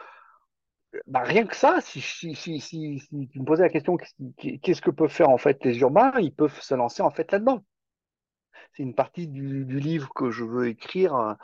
bah, 1.07 1.21
rien 1.23 1.45
que 1.45 1.55
ça, 1.55 1.79
si, 1.81 2.01
tu 2.01 3.39
me 3.39 3.45
posais 3.45 3.63
la 3.63 3.69
question, 3.69 3.97
qu'est- 4.37 4.59
qu'est-ce 4.59 4.81
que 4.81 4.91
peuvent 4.91 5.09
faire 5.11 5.29
en 5.29 5.37
fait 5.37 5.63
les 5.65 5.79
urbains? 5.79 6.13
Ils 6.19 6.33
peuvent 6.33 6.59
se 6.61 6.75
lancer 6.75 7.01
en 7.01 7.11
fait 7.11 7.31
là-dedans. 7.31 7.63
C'est 8.73 8.83
une 8.83 8.95
partie 8.95 9.27
du, 9.27 9.65
livre 9.65 10.09
que 10.13 10.31
je 10.31 10.43
veux 10.43 10.67
écrire, 10.67 11.37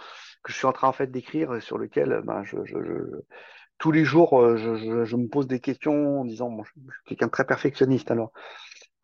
que 0.43 0.51
je 0.51 0.57
suis 0.57 0.65
en 0.67 0.71
train 0.73 0.87
en 0.87 0.93
fait 0.93 1.07
d'écrire, 1.07 1.61
sur 1.61 1.77
lequel 1.77 2.23
je, 2.43 2.57
je- 2.65 3.21
tous 3.77 3.91
les 3.91 4.05
jours 4.05 4.39
euh, 4.39 4.57
je, 4.57 5.15
me 5.15 5.27
pose 5.27 5.47
des 5.47 5.59
questions 5.59 6.21
en 6.21 6.25
disant, 6.25 6.49
bon, 6.49 6.63
je, 6.63 6.71
suis 6.71 7.05
quelqu'un 7.05 7.27
de 7.27 7.31
très 7.31 7.45
perfectionniste 7.45 8.11
alors. 8.11 8.31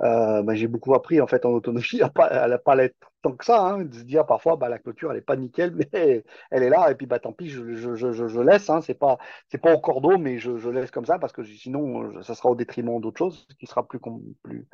Euh, 0.01 0.41
ben, 0.41 0.55
j'ai 0.55 0.67
beaucoup 0.67 0.95
appris 0.95 1.21
en 1.21 1.27
fait 1.27 1.45
en 1.45 1.51
autonomie 1.51 1.83
à 2.01 2.09
pas, 2.09 2.25
à 2.25 2.57
pas 2.57 2.75
l'être 2.75 2.95
tant 3.21 3.31
que 3.31 3.45
ça, 3.45 3.61
hein, 3.61 3.85
de 3.85 3.93
se 3.93 4.01
dire 4.03 4.25
parfois 4.25 4.57
bah, 4.57 4.67
la 4.67 4.79
clôture 4.79 5.11
elle 5.11 5.19
est 5.19 5.21
pas 5.21 5.35
nickel, 5.35 5.73
mais 5.93 6.23
elle 6.51 6.63
est 6.63 6.69
là 6.69 6.89
et 6.91 6.95
puis 6.95 7.05
bah 7.05 7.19
tant 7.19 7.31
pis 7.31 7.49
je, 7.49 8.41
laisse, 8.41 8.69
hein, 8.69 8.81
c'est 8.81 8.95
pas 8.95 9.17
au 9.51 9.79
cordeau 9.79 10.17
mais 10.17 10.39
je, 10.39 10.69
laisse 10.69 10.91
comme 10.91 11.05
ça 11.05 11.19
parce 11.19 11.31
que 11.31 11.43
sinon 11.43 12.03
euh, 12.03 12.23
ça 12.23 12.33
sera 12.33 12.49
au 12.49 12.55
détriment 12.55 12.99
d'autres 12.99 13.19
choses 13.19 13.47
qui 13.59 13.67
sera 13.67 13.87
plus 13.87 13.99
com- 13.99 14.21
plus 14.41 14.67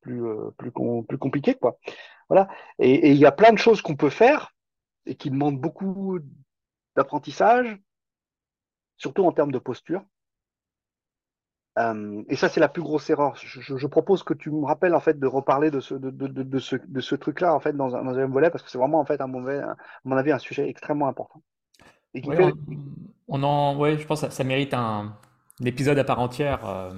plus 0.00 0.22
plus, 0.56 0.72
com- 0.72 1.04
plus 1.06 1.18
compliqué. 1.18 1.56
Voilà. 2.28 2.48
Et 2.78 3.10
il 3.10 3.18
y 3.18 3.26
a 3.26 3.32
plein 3.32 3.52
de 3.52 3.58
choses 3.58 3.82
qu'on 3.82 3.94
peut 3.94 4.10
faire 4.10 4.54
et 5.06 5.14
qui 5.16 5.30
demandent 5.30 5.60
beaucoup 5.60 6.18
d'apprentissage, 6.96 7.78
surtout 9.02 9.24
en 9.26 9.32
termes 9.32 9.52
de 9.52 9.60
posture. 9.60 10.04
Euh, 11.78 12.22
et 12.28 12.36
ça, 12.36 12.48
c'est 12.50 12.60
la 12.60 12.68
plus 12.68 12.82
grosse 12.82 13.08
erreur. 13.08 13.34
Je, 13.36 13.60
je- 13.60 13.76
je 13.78 13.86
propose 13.86 14.22
que 14.24 14.34
tu 14.34 14.50
me 14.50 14.64
rappelles 14.66 14.94
en 14.94 15.00
fait 15.00 15.18
de 15.18 15.26
reparler 15.26 15.70
de 15.70 15.80
ce, 15.80 15.94
de, 15.94 16.10
de, 16.10 16.26
de, 16.26 16.42
de 16.42 16.58
ce, 16.58 16.76
de 16.76 17.00
ce 17.00 17.14
truc-là 17.14 17.54
en 17.54 17.60
fait 17.60 17.72
dans 17.74 17.96
un, 17.96 18.06
un 18.06 18.26
volet 18.26 18.50
parce 18.50 18.62
que 18.62 18.70
c'est 18.70 18.76
vraiment 18.78 19.00
en 19.00 19.06
fait 19.06 19.20
un 19.22 19.26
mauvais, 19.26 19.58
à 19.58 19.76
mon 20.04 20.16
avis, 20.16 20.32
un 20.32 20.38
sujet 20.38 20.68
extrêmement 20.68 21.08
important 21.08 21.42
et 22.14 22.22
qui 22.22 22.30
Oui, 22.30 22.36
on, 22.38 22.52
fait. 22.52 22.56
on 23.28 23.42
en, 23.42 23.76
ouais, 23.78 23.98
je 23.98 24.06
pense 24.06 24.20
que 24.20 24.26
ça, 24.28 24.30
ça 24.32 24.44
mérite 24.44 24.74
un, 24.74 25.16
un 25.60 25.64
épisode 25.64 25.98
à 25.98 26.04
part 26.04 26.20
entière. 26.20 26.64
euh, 26.68 26.90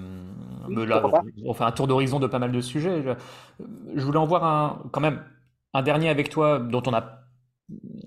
Oui, 0.67 0.77
là, 0.87 1.03
on 1.47 1.55
fait 1.55 1.65
un 1.65 1.73
tour 1.73 1.87
d'horizon 1.87 2.21
de 2.21 2.27
pas 2.27 2.39
mal 2.39 2.53
de 2.53 2.61
sujets. 2.61 3.03
Je, 3.03 3.11
je 3.97 4.05
voulais 4.05 4.19
en 4.19 4.27
voir 4.27 4.45
un, 4.45 4.83
quand 4.93 5.01
même, 5.01 5.25
un 5.75 5.83
dernier 5.83 6.11
avec 6.11 6.29
toi 6.31 6.59
dont 6.59 6.83
on 6.87 6.95
a, 6.95 7.24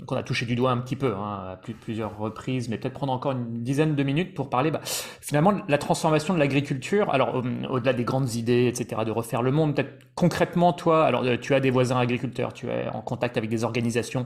qu'on 0.06 0.16
a 0.16 0.24
touché 0.24 0.46
du 0.46 0.56
doigt 0.56 0.72
un 0.72 0.78
petit 0.78 0.96
peu, 0.96 1.14
hein, 1.16 1.52
à 1.54 1.56
plus- 1.58 1.74
plusieurs 1.74 2.18
reprises, 2.18 2.70
mais 2.70 2.78
peut-être 2.78 2.94
prendre 2.94 3.12
encore 3.12 3.32
une 3.32 3.64
dizaine 3.64 3.96
de 3.96 4.04
minutes 4.04 4.34
pour 4.36 4.50
parler, 4.50 4.70
bah, 4.72 4.82
finalement, 4.84 5.52
de 5.54 5.62
la 5.68 5.78
transformation 5.80 6.34
de 6.34 6.40
l'agriculture. 6.40 7.10
Alors, 7.10 7.36
au- 7.36 7.74
au-delà 7.74 7.94
des 7.94 8.04
grandes 8.04 8.36
idées, 8.36 8.68
etc., 8.68 9.04
de 9.06 9.12
refaire 9.12 9.42
le 9.42 9.52
monde, 9.52 9.76
peut-être 9.76 9.98
concrètement, 10.16 10.74
toi, 10.74 11.06
alors, 11.06 11.24
euh, 11.24 11.38
tu 11.38 11.56
as 11.56 11.60
des 11.60 11.72
voisins 11.72 11.98
agriculteurs, 11.98 12.54
tu 12.54 12.68
es 12.68 12.88
en 12.90 13.02
contact 13.02 13.38
avec 13.38 13.50
des 13.50 13.64
organisations 13.64 14.26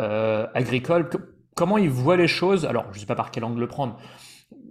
euh, 0.00 0.46
agricole, 0.54 1.08
que- 1.08 1.18
comment 1.56 1.76
ils 1.76 1.90
voient 1.90 2.16
les 2.16 2.28
choses, 2.28 2.64
alors 2.64 2.84
je 2.92 2.96
ne 2.96 3.00
sais 3.00 3.06
pas 3.06 3.16
par 3.16 3.32
quel 3.32 3.42
angle 3.44 3.58
le 3.60 3.66
prendre, 3.66 3.98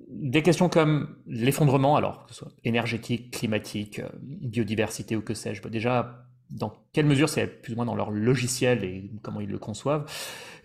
des 0.09 0.41
questions 0.41 0.69
comme 0.69 1.17
l'effondrement, 1.27 1.97
alors 1.97 2.25
que 2.25 2.31
ce 2.33 2.39
soit 2.39 2.51
énergétique, 2.63 3.31
climatique, 3.31 3.99
euh, 3.99 4.07
biodiversité 4.21 5.15
ou 5.17 5.21
que 5.21 5.33
sais-je, 5.33 5.61
bah, 5.61 5.69
déjà, 5.69 6.26
dans 6.49 6.73
quelle 6.93 7.05
mesure 7.05 7.29
c'est 7.29 7.47
plus 7.61 7.73
ou 7.73 7.75
moins 7.75 7.85
dans 7.85 7.95
leur 7.95 8.11
logiciel 8.11 8.83
et 8.83 9.11
comment 9.21 9.41
ils 9.41 9.49
le 9.49 9.59
conçoivent, 9.59 10.05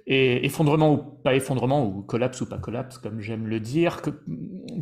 et 0.07 0.45
effondrement 0.47 0.93
ou 0.93 0.99
pas 0.99 1.35
effondrement, 1.35 1.87
ou 1.87 2.03
collapse 2.03 2.41
ou 2.41 2.47
pas 2.49 2.59
collapse, 2.59 2.99
comme 2.99 3.21
j'aime 3.21 3.47
le 3.47 3.61
dire, 3.61 4.03
que- 4.03 4.11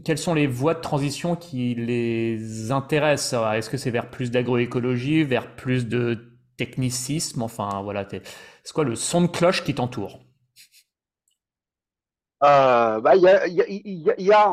quelles 0.05 0.19
sont 0.19 0.35
les 0.35 0.47
voies 0.47 0.75
de 0.75 0.81
transition 0.81 1.37
qui 1.37 1.75
les 1.75 2.71
intéressent? 2.71 3.41
Est-ce 3.55 3.71
que 3.71 3.77
c'est 3.77 3.91
vers 3.91 4.11
plus 4.11 4.31
d'agroécologie, 4.31 5.25
vers 5.25 5.55
plus 5.57 5.87
de 5.89 6.19
technicisme? 6.57 7.43
Enfin, 7.43 7.83
voilà, 7.83 8.07
c'est 8.11 8.73
quoi 8.73 8.85
le 8.85 8.95
son 8.97 9.23
de 9.23 9.27
cloche 9.29 9.65
qui 9.65 9.75
t'entoure? 9.75 10.21
Euh, 12.43 13.01
bah, 13.01 13.17
il 13.17 13.23
y 13.23 13.29
a, 13.29 13.47
il 13.47 13.55
y 13.55 14.11
a, 14.11 14.15
y 14.21 14.33
a, 14.33 14.49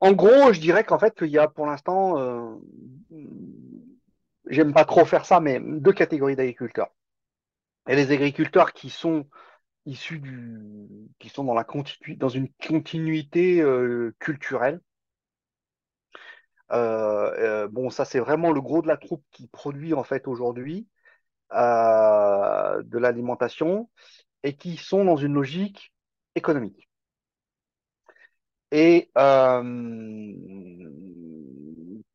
en 0.00 0.12
gros, 0.12 0.52
je 0.52 0.60
dirais 0.60 0.84
qu'en 0.84 0.98
fait, 0.98 1.14
qu'il 1.14 1.28
y 1.28 1.38
a 1.38 1.48
pour 1.48 1.66
l'instant, 1.66 2.18
euh, 2.18 2.54
j'aime 4.48 4.72
pas 4.72 4.84
trop 4.84 5.04
faire 5.04 5.24
ça, 5.24 5.40
mais 5.40 5.60
deux 5.60 5.92
catégories 5.92 6.36
d'agriculteurs. 6.36 6.90
A 7.86 7.94
les 7.94 8.12
agriculteurs 8.12 8.72
qui 8.72 8.90
sont 8.90 9.26
issus 9.86 10.18
du, 10.20 10.88
qui 11.18 11.28
sont 11.28 11.44
dans 11.44 11.54
la 11.54 11.64
continu, 11.64 12.16
dans 12.16 12.28
une 12.28 12.48
continuité 12.66 13.60
euh, 13.62 14.14
culturelle. 14.18 14.80
Euh, 16.70 17.32
euh, 17.38 17.68
bon, 17.68 17.88
ça 17.88 18.04
c'est 18.04 18.20
vraiment 18.20 18.52
le 18.52 18.60
gros 18.60 18.82
de 18.82 18.88
la 18.88 18.98
troupe 18.98 19.24
qui 19.30 19.48
produit 19.48 19.94
en 19.94 20.04
fait 20.04 20.28
aujourd'hui 20.28 20.86
de 21.50 22.98
l'alimentation 22.98 23.88
et 24.42 24.54
qui 24.54 24.76
sont 24.76 25.04
dans 25.04 25.16
une 25.16 25.32
logique 25.32 25.94
économique. 26.34 26.88
Et 28.70 29.10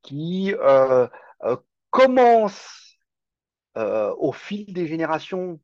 qui 0.02 0.54
commencent 1.94 2.98
euh, 3.76 4.12
au 4.18 4.32
fil 4.32 4.72
des 4.72 4.88
générations 4.88 5.60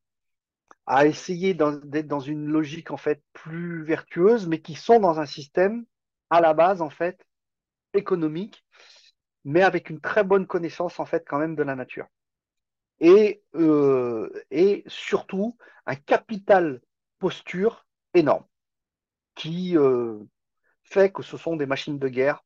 à 0.87 1.05
essayer 1.07 1.55
d'être 1.55 2.07
dans 2.07 2.21
une 2.21 2.47
logique 2.47 2.93
en 2.93 2.97
fait 2.97 3.21
plus 3.33 3.83
vertueuse, 3.83 4.47
mais 4.47 4.61
qui 4.61 4.77
sont 4.77 5.01
dans 5.01 5.19
un 5.19 5.27
système 5.27 5.85
à 6.31 6.41
la 6.41 6.55
base 6.55 6.83
en 6.83 6.89
fait 6.89 7.27
économique, 7.95 8.65
mais 9.45 9.63
avec 9.63 9.91
une 9.91 10.01
très 10.01 10.23
bonne 10.23 10.47
connaissance 10.47 11.01
en 11.01 11.05
fait 11.05 11.25
quand 11.27 11.39
même 11.39 11.57
de 11.57 11.65
la 11.65 11.75
nature. 11.75 12.07
Et, 13.01 13.43
euh, 13.57 14.31
et 14.53 14.85
surtout 14.87 15.57
un 15.85 15.97
capital 15.97 16.81
posture 17.19 17.87
énorme 18.15 18.47
qui 19.35 19.77
euh, 19.77 20.21
fait 20.85 21.11
que 21.11 21.25
ce 21.25 21.37
sont 21.37 21.57
des 21.57 21.67
machines 21.67 21.99
de 21.99 22.09
guerre 22.09 22.45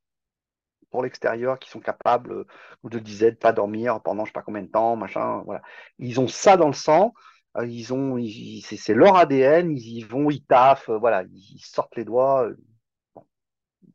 pour 0.95 1.03
l'extérieur 1.03 1.59
qui 1.59 1.69
sont 1.71 1.81
capables, 1.81 2.47
ou 2.85 2.89
de 2.89 3.01
dizaines, 3.01 3.33
de 3.33 3.37
pas 3.37 3.53
dormir 3.53 4.01
pendant 4.01 4.25
je 4.25 4.29
sais 4.29 4.33
pas 4.33 4.43
combien 4.43 4.63
de 4.63 4.69
temps, 4.69 4.95
machin, 4.95 5.43
voilà. 5.45 5.61
Ils 5.99 6.21
ont 6.21 6.29
ça 6.29 6.57
dans 6.57 6.69
le 6.69 6.73
sang, 6.73 7.15
euh, 7.57 7.67
ils 7.67 7.93
ont, 7.93 8.17
c'est 8.63 8.95
leur 8.95 9.17
ADN, 9.17 9.73
ils 9.73 9.99
y 9.99 10.03
vont, 10.03 10.31
ils 10.31 10.45
taffent, 10.45 10.91
euh, 10.91 10.97
voilà, 10.97 11.25
ils 11.33 11.59
sortent 11.59 11.97
les 11.97 12.05
doigts, 12.05 12.45
euh, 12.47 12.57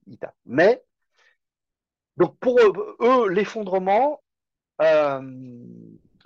ils 0.07 0.17
taffent. 0.17 0.35
Mais, 0.45 0.83
donc 2.17 2.37
pour 2.37 2.59
eux, 2.59 3.29
l'effondrement, 3.29 4.21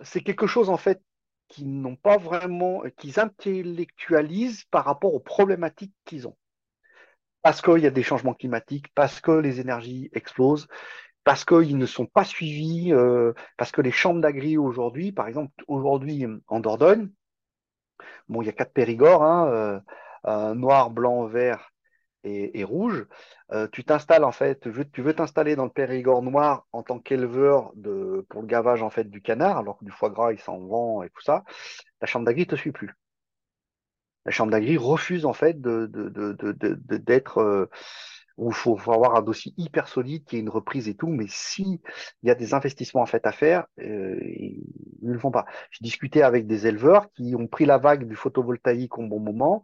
c'est 0.01 0.21
quelque 0.21 0.47
chose 0.47 0.71
en 0.71 0.78
fait 0.78 1.03
qu'ils 1.49 1.80
n'ont 1.82 1.97
pas 1.97 2.17
vraiment, 2.17 2.82
qu'ils 2.97 3.19
intellectualisent 3.19 4.63
par 4.71 4.86
rapport 4.86 5.13
aux 5.13 5.19
problématiques 5.19 5.93
qu'ils 6.03 6.28
ont. 6.28 6.36
Parce 7.43 7.61
qu'il 7.61 7.79
y 7.79 7.87
a 7.87 7.91
des 7.91 8.03
changements 8.03 8.33
climatiques, 8.33 8.87
parce 8.95 9.21
que 9.21 9.31
les 9.31 9.59
énergies 9.59 10.09
explosent, 10.13 10.67
parce 11.23 11.45
qu'ils 11.45 11.77
ne 11.77 11.85
sont 11.85 12.05
pas 12.05 12.23
suivis, 12.25 12.91
euh, 12.93 13.33
parce 13.57 13.71
que 13.71 13.81
les 13.81 13.91
chambres 13.91 14.21
d'agri 14.21 14.57
aujourd'hui, 14.57 15.11
par 15.11 15.27
exemple, 15.27 15.51
aujourd'hui 15.67 16.25
en 16.47 16.59
Dordogne, 16.59 17.09
bon, 18.29 18.41
il 18.41 18.45
y 18.45 18.49
a 18.49 18.53
quatre 18.53 18.73
Périgord, 18.73 19.23
hein, 19.23 19.81
euh, 20.27 20.53
noir, 20.55 20.89
blanc, 20.89 21.25
vert 21.25 21.71
et, 22.23 22.63
rouge. 22.63 23.05
Euh, 23.51 23.67
tu 23.71 23.83
t'installes 23.83 24.23
en 24.23 24.31
fait, 24.31 24.61
tu 24.91 25.01
veux, 25.01 25.13
t'installer 25.13 25.55
dans 25.55 25.65
le 25.65 25.69
Périgord 25.69 26.23
noir 26.23 26.65
en 26.71 26.83
tant 26.83 26.99
qu'éleveur 26.99 27.73
pour 28.29 28.41
le 28.41 28.47
gavage 28.47 28.81
en 28.81 28.89
fait 28.89 29.09
du 29.09 29.21
canard, 29.21 29.57
alors 29.57 29.77
que 29.77 29.85
du 29.85 29.91
foie 29.91 30.09
gras 30.09 30.31
il 30.31 30.39
s'en 30.39 30.59
vend 30.59 31.03
et 31.03 31.09
tout 31.09 31.21
ça. 31.21 31.43
La 32.01 32.07
chambre 32.07 32.25
d'agri 32.25 32.47
te 32.47 32.55
suit 32.55 32.71
plus. 32.71 32.95
La 34.26 34.32
chambre 34.32 34.51
d'agri 34.51 34.78
refuse 34.78 35.26
en 35.26 35.34
fait 35.34 35.59
de, 35.59 35.88
d'être 36.97 37.39
euh, 37.39 37.69
où 38.38 38.49
il 38.49 38.55
faut, 38.55 38.78
avoir 38.91 39.15
un 39.15 39.21
dossier 39.21 39.53
hyper 39.57 39.88
solide, 39.88 40.24
qui 40.26 40.38
est 40.38 40.39
une 40.39 40.49
reprise 40.49 40.88
et 40.88 40.95
tout, 40.95 41.07
mais 41.07 41.26
si 41.28 41.82
il 42.24 42.28
y 42.28 42.32
a 42.32 42.36
des 42.36 42.53
investissements 42.53 43.01
en 43.01 43.05
fait 43.05 43.26
à 43.28 43.32
faire, 43.32 43.65
euh, 43.80 44.17
ils 44.24 44.63
ne 45.03 45.13
le 45.13 45.19
font 45.19 45.32
pas. 45.32 45.45
J'ai 45.71 45.84
discuté 45.84 46.24
avec 46.24 46.47
des 46.47 46.67
éleveurs 46.67 47.11
qui 47.11 47.36
ont 47.36 47.47
pris 47.47 47.65
la 47.65 47.78
vague 47.78 48.07
du 48.07 48.15
photovoltaïque 48.15 48.97
au 48.97 49.05
bon 49.07 49.19
moment. 49.19 49.63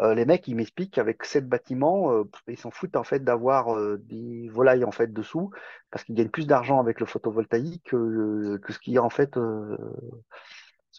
Euh, 0.00 0.14
les 0.14 0.24
mecs, 0.24 0.48
ils 0.48 0.56
m'expliquent 0.56 0.94
qu'avec 0.94 1.24
sept 1.24 1.46
bâtiments, 1.48 2.12
euh, 2.12 2.24
ils 2.48 2.58
s'en 2.58 2.70
foutent 2.70 2.96
en 2.96 3.04
fait 3.04 3.22
d'avoir 3.22 3.74
euh, 3.74 3.98
des 4.06 4.48
volailles 4.48 4.84
en 4.84 4.92
fait 4.92 5.12
dessous, 5.12 5.50
parce 5.90 6.04
qu'ils 6.04 6.14
gagnent 6.14 6.30
plus 6.30 6.46
d'argent 6.46 6.80
avec 6.80 7.00
le 7.00 7.06
photovoltaïque 7.06 7.84
que, 7.84 8.56
que 8.58 8.72
ce 8.72 8.78
qu'il 8.78 8.94
y 8.94 8.98
a 8.98 9.02
en 9.02 9.10
fait, 9.10 9.36
euh, 9.36 9.76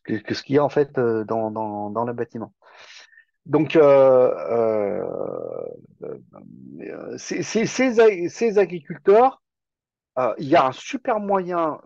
que, 0.04 0.14
que 0.16 0.34
ce 0.34 0.44
qu'il 0.44 0.56
y 0.56 0.60
a 0.60 0.64
en 0.64 0.70
fait 0.70 0.98
euh, 0.98 1.24
dans, 1.24 1.52
dans, 1.52 1.90
dans 1.90 2.06
le 2.06 2.14
bâtiment. 2.14 2.54
Donc, 3.46 3.76
euh, 3.76 4.34
euh, 4.52 5.06
euh, 6.82 7.18
ces, 7.18 7.44
ces, 7.44 8.60
agriculteurs, 8.60 9.42
euh, 10.20 10.34
il 10.38 10.48
y 10.48 10.56
a 10.56 10.66
un 10.66 10.72
super 10.72 11.20
moyen 11.20 11.80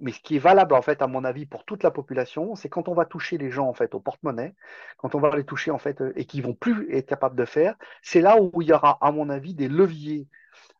mais 0.00 0.12
ce 0.12 0.20
qui 0.20 0.36
est 0.36 0.40
valable 0.40 0.74
en 0.74 0.82
fait 0.82 1.02
à 1.02 1.06
mon 1.06 1.24
avis 1.24 1.46
pour 1.46 1.64
toute 1.64 1.82
la 1.82 1.90
population, 1.90 2.56
c'est 2.56 2.68
quand 2.68 2.88
on 2.88 2.94
va 2.94 3.04
toucher 3.04 3.38
les 3.38 3.50
gens 3.50 3.68
en 3.68 3.74
fait 3.74 3.94
au 3.94 4.00
porte-monnaie, 4.00 4.54
quand 4.96 5.14
on 5.14 5.20
va 5.20 5.36
les 5.36 5.44
toucher 5.44 5.70
en 5.70 5.78
fait 5.78 6.02
et 6.16 6.24
qui 6.24 6.40
vont 6.40 6.54
plus 6.54 6.92
être 6.94 7.06
capables 7.06 7.36
de 7.36 7.44
faire, 7.44 7.76
c'est 8.02 8.20
là 8.20 8.40
où 8.40 8.62
il 8.62 8.68
y 8.68 8.72
aura 8.72 8.98
à 9.00 9.12
mon 9.12 9.28
avis 9.28 9.54
des 9.54 9.68
leviers 9.68 10.26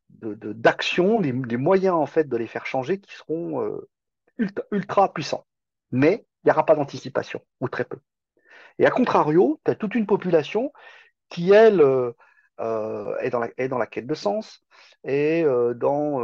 d'action, 0.09 1.21
de, 1.21 1.31
des, 1.31 1.57
moyens 1.57 1.95
en 1.95 2.07
fait 2.07 2.29
de 2.29 2.37
les 2.37 2.47
faire 2.47 2.67
changer 2.67 2.99
qui 2.99 3.15
seront 3.15 3.63
euh, 3.63 3.89
ultra, 4.39 4.65
ultra, 4.73 5.13
puissants. 5.13 5.47
Mais 5.93 6.27
il 6.43 6.47
n'y 6.47 6.53
aura 6.53 6.67
pas 6.67 6.75
d'anticipation 6.75 7.41
ou 7.61 7.69
très 7.69 7.85
peu. 7.85 7.99
Et 8.81 8.87
à 8.87 8.91
contrario, 8.91 9.61
tu 9.65 9.71
as 9.71 9.77
toute 9.77 9.95
une 9.95 10.07
population 10.07 10.73
qui 11.29 11.53
elle 11.53 11.81
euh, 11.81 12.11
euh, 12.59 13.17
est, 13.19 13.31
dans 13.31 13.79
la, 13.79 13.87
quête 13.87 14.07
de 14.09 14.15
sens 14.15 14.65
et 15.05 15.45
dans 15.77 16.21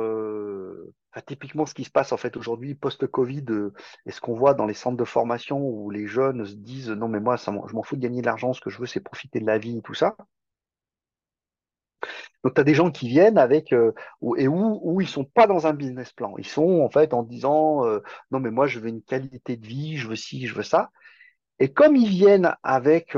typiquement, 1.22 1.66
ce 1.66 1.74
qui 1.74 1.84
se 1.84 1.90
passe 1.90 2.12
en 2.12 2.16
fait 2.16 2.36
aujourd'hui 2.36 2.74
post-Covid 2.74 3.44
euh, 3.50 3.72
et 4.04 4.10
ce 4.10 4.20
qu'on 4.20 4.34
voit 4.34 4.54
dans 4.54 4.66
les 4.66 4.74
centres 4.74 4.96
de 4.96 5.04
formation 5.04 5.58
où 5.58 5.90
les 5.90 6.06
jeunes 6.06 6.44
se 6.44 6.54
disent 6.54 6.90
non 6.90 7.08
mais 7.08 7.20
moi 7.20 7.36
je 7.36 7.50
m'en 7.50 7.82
fous 7.82 7.96
de 7.96 8.02
gagner 8.02 8.20
de 8.20 8.26
l'argent, 8.26 8.52
ce 8.52 8.60
que 8.60 8.70
je 8.70 8.78
veux 8.78 8.86
c'est 8.86 9.00
profiter 9.00 9.40
de 9.40 9.46
la 9.46 9.58
vie 9.58 9.78
et 9.78 9.82
tout 9.82 9.94
ça. 9.94 10.16
Donc 12.44 12.54
tu 12.54 12.60
as 12.60 12.64
des 12.64 12.74
gens 12.74 12.90
qui 12.90 13.08
viennent 13.08 13.38
avec 13.38 13.72
euh, 13.72 13.92
et 14.36 14.48
où, 14.48 14.80
où 14.82 15.00
ils 15.00 15.08
sont 15.08 15.24
pas 15.24 15.46
dans 15.46 15.66
un 15.66 15.72
business 15.72 16.12
plan, 16.12 16.34
ils 16.38 16.46
sont 16.46 16.80
en 16.80 16.90
fait 16.90 17.14
en 17.14 17.22
disant 17.22 17.84
euh, 17.86 18.00
non 18.30 18.40
mais 18.40 18.50
moi 18.50 18.66
je 18.66 18.78
veux 18.78 18.88
une 18.88 19.02
qualité 19.02 19.56
de 19.56 19.66
vie, 19.66 19.96
je 19.96 20.08
veux 20.08 20.16
ci, 20.16 20.46
je 20.46 20.54
veux 20.54 20.62
ça. 20.62 20.90
Et 21.58 21.72
comme 21.72 21.96
ils 21.96 22.08
viennent 22.08 22.54
avec 22.62 23.16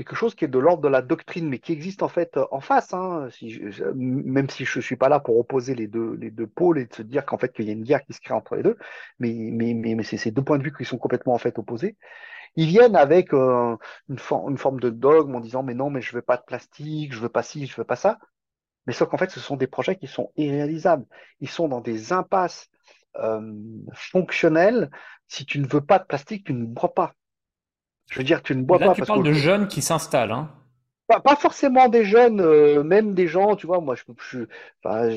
quelque 0.00 0.16
chose 0.16 0.34
qui 0.34 0.46
est 0.46 0.48
de 0.48 0.58
l'ordre 0.58 0.82
de 0.82 0.88
la 0.88 1.02
doctrine, 1.02 1.48
mais 1.48 1.58
qui 1.58 1.72
existe 1.72 2.02
en 2.02 2.08
fait 2.08 2.38
euh, 2.38 2.46
en 2.52 2.60
face, 2.60 2.94
hein, 2.94 3.28
si 3.30 3.60
même 3.94 4.48
si 4.48 4.64
je 4.64 4.78
ne 4.78 4.82
suis 4.82 4.96
pas 4.96 5.10
là 5.10 5.20
pour 5.20 5.38
opposer 5.38 5.74
les 5.74 5.88
deux, 5.88 6.14
les 6.14 6.30
deux 6.30 6.46
pôles 6.46 6.78
et 6.78 6.86
de 6.86 6.94
se 6.94 7.02
dire 7.02 7.26
qu'en 7.26 7.36
fait 7.36 7.52
qu'il 7.52 7.66
y 7.66 7.68
a 7.68 7.72
une 7.72 7.84
guerre 7.84 8.02
qui 8.04 8.14
se 8.14 8.20
crée 8.20 8.32
entre 8.32 8.56
les 8.56 8.62
deux, 8.62 8.78
mais, 9.18 9.34
mais, 9.34 9.74
mais, 9.74 9.94
mais 9.94 10.02
c'est 10.02 10.16
ces 10.16 10.30
deux 10.30 10.42
points 10.42 10.56
de 10.58 10.62
vue 10.64 10.72
qui 10.74 10.86
sont 10.86 10.96
complètement 10.96 11.34
en 11.34 11.38
fait 11.38 11.58
opposés. 11.58 11.96
Ils 12.56 12.66
viennent 12.66 12.96
avec 12.96 13.34
euh, 13.34 13.76
une, 14.08 14.18
une, 14.48 14.58
forme 14.58 14.80
de 14.80 14.90
dogme 14.90 15.34
en 15.36 15.40
disant 15.40 15.62
mais 15.62 15.74
non, 15.74 15.90
mais 15.90 16.00
je 16.00 16.14
veux 16.14 16.22
pas 16.22 16.38
de 16.38 16.44
plastique, 16.44 17.12
je 17.12 17.20
veux 17.20 17.28
pas 17.28 17.42
ci, 17.42 17.66
je 17.66 17.76
veux 17.76 17.84
pas 17.84 17.96
ça. 17.96 18.18
Mais 18.86 18.94
sauf 18.94 19.10
qu'en 19.10 19.18
fait, 19.18 19.30
ce 19.30 19.40
sont 19.40 19.56
des 19.56 19.66
projets 19.66 19.96
qui 19.96 20.06
sont 20.06 20.32
irréalisables. 20.36 21.06
Ils 21.40 21.50
sont 21.50 21.68
dans 21.68 21.82
des 21.82 22.12
impasses 22.14 22.70
euh, 23.16 23.54
fonctionnelles. 23.92 24.90
Si 25.28 25.44
tu 25.44 25.58
ne 25.60 25.66
veux 25.66 25.84
pas 25.84 25.98
de 25.98 26.04
plastique, 26.04 26.46
tu 26.46 26.54
ne 26.54 26.64
bois 26.64 26.94
pas. 26.94 27.14
Je 28.10 28.18
veux 28.18 28.24
dire, 28.24 28.42
tu 28.42 28.54
ne 28.54 28.62
bois 28.62 28.78
Là, 28.78 28.88
pas. 28.88 28.94
Tu 28.94 29.02
parles 29.02 29.22
de 29.22 29.32
jeunes 29.32 29.68
qui 29.68 29.80
s'installent. 29.80 30.32
Hein. 30.32 30.50
Pas, 31.24 31.34
forcément 31.34 31.88
des 31.88 32.04
jeunes, 32.04 32.40
euh, 32.40 32.84
même 32.84 33.14
des 33.14 33.26
gens, 33.26 33.56
tu 33.56 33.66
vois, 33.66 33.80
moi, 33.80 33.96
je, 33.96 34.04
je, 34.30 34.38
enfin, 34.84 35.08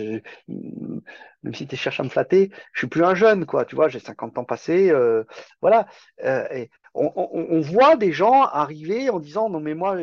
même 0.48 1.54
si 1.54 1.68
tu 1.68 1.76
cherches 1.76 2.00
à 2.00 2.04
me 2.04 2.10
flatter, 2.10 2.50
je 2.72 2.80
suis 2.80 2.88
plus 2.88 3.04
un 3.04 3.14
jeune, 3.14 3.46
quoi, 3.46 3.64
tu 3.66 3.76
vois, 3.76 3.90
j'ai 3.90 4.00
50 4.00 4.40
ans 4.40 4.44
passés, 4.44 4.90
euh, 4.90 5.24
voilà. 5.62 5.86
Euh, 6.24 6.48
et 6.52 6.72
on, 6.96 7.12
on, 7.16 7.62
voit 7.62 7.96
des 7.96 8.12
gens 8.12 8.42
arriver 8.42 9.12
en 9.12 9.20
disant, 9.20 9.50
non, 9.50 9.60
mais 9.60 9.76
moi, 9.76 9.98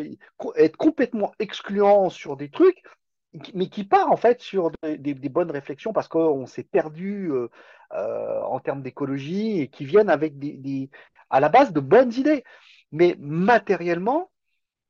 être 0.57 0.77
complètement 0.77 1.33
excluant 1.41 2.09
sur 2.09 2.37
des 2.37 2.51
trucs, 2.51 2.85
mais 3.55 3.69
qui 3.69 3.83
part 3.83 4.13
en 4.13 4.17
fait 4.17 4.41
sur 4.41 4.71
des, 4.83 4.97
des 4.97 5.29
bonnes 5.29 5.51
réflexions 5.51 5.93
parce 5.93 6.09
qu'on 6.09 6.47
s'est 6.47 6.65
perdu 6.65 7.31
en 7.93 8.59
termes 8.59 8.83
d'écologie 8.83 9.61
et 9.61 9.69
qui 9.69 9.85
viennent 9.85 10.11
avec 10.11 10.39
des, 10.41 10.57
des, 10.57 10.91
à 11.31 11.39
la 11.39 11.49
base 11.49 11.73
de 11.73 11.79
bonnes 11.79 12.13
idées 12.13 12.45
mais 12.93 13.17
matériellement, 13.19 14.31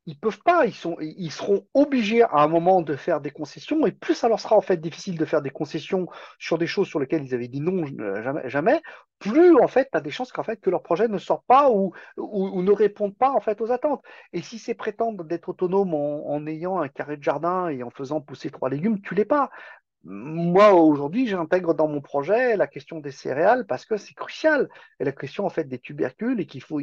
ils 0.06 0.18
peuvent 0.18 0.42
pas, 0.42 0.66
ils, 0.66 1.30
seront 1.30 1.66
obligés 1.74 2.22
à 2.22 2.38
un 2.38 2.48
moment 2.48 2.80
de 2.80 2.96
faire 2.96 3.20
des 3.20 3.30
concessions, 3.30 3.86
et 3.86 3.92
plus 3.92 4.14
ça 4.14 4.28
leur 4.28 4.40
sera 4.40 4.56
en 4.56 4.60
fait 4.60 4.78
difficile 4.78 5.18
de 5.18 5.24
faire 5.24 5.42
des 5.42 5.50
concessions 5.50 6.08
sur 6.38 6.58
des 6.58 6.66
choses 6.66 6.88
sur 6.88 6.98
lesquelles 6.98 7.24
ils 7.24 7.34
avaient 7.34 7.48
dit 7.48 7.60
non 7.60 7.84
jamais, 8.46 8.82
plus 9.18 9.54
en 9.60 9.68
fait 9.68 9.88
tu 9.92 9.98
as 9.98 10.00
des 10.00 10.10
chances 10.10 10.32
qu'en 10.32 10.42
fait 10.42 10.56
que 10.56 10.70
leur 10.70 10.82
projet 10.82 11.06
ne 11.06 11.18
sorte 11.18 11.44
pas 11.46 11.70
ou, 11.70 11.92
ne 12.16 12.72
répondent 12.72 13.16
pas 13.16 13.30
en 13.30 13.40
fait 13.40 13.60
aux 13.60 13.70
attentes. 13.70 14.02
Et 14.32 14.42
si 14.42 14.58
c'est 14.58 14.74
prétendre 14.74 15.22
d'être 15.22 15.50
autonome 15.50 15.94
en, 15.94 16.28
en, 16.28 16.46
ayant 16.46 16.80
un 16.80 16.88
carré 16.88 17.16
de 17.16 17.22
jardin 17.22 17.68
et 17.68 17.82
en 17.82 17.90
faisant 17.90 18.20
pousser 18.20 18.50
trois 18.50 18.70
légumes, 18.70 19.00
tu 19.02 19.14
l'es 19.14 19.26
pas 19.26 19.50
moi 20.04 20.72
aujourd'hui 20.72 21.26
j'intègre 21.26 21.74
dans 21.74 21.86
mon 21.86 22.00
projet 22.00 22.56
la 22.56 22.66
question 22.66 23.00
des 23.00 23.10
céréales 23.10 23.66
parce 23.66 23.84
que 23.84 23.96
c'est 23.96 24.14
crucial. 24.14 24.68
Et 24.98 25.04
la 25.04 25.12
question 25.12 25.44
en 25.44 25.50
fait 25.50 25.64
des 25.64 25.78
tubercules 25.78 26.40
et 26.40 26.46
qu'il 26.46 26.62
faut 26.62 26.80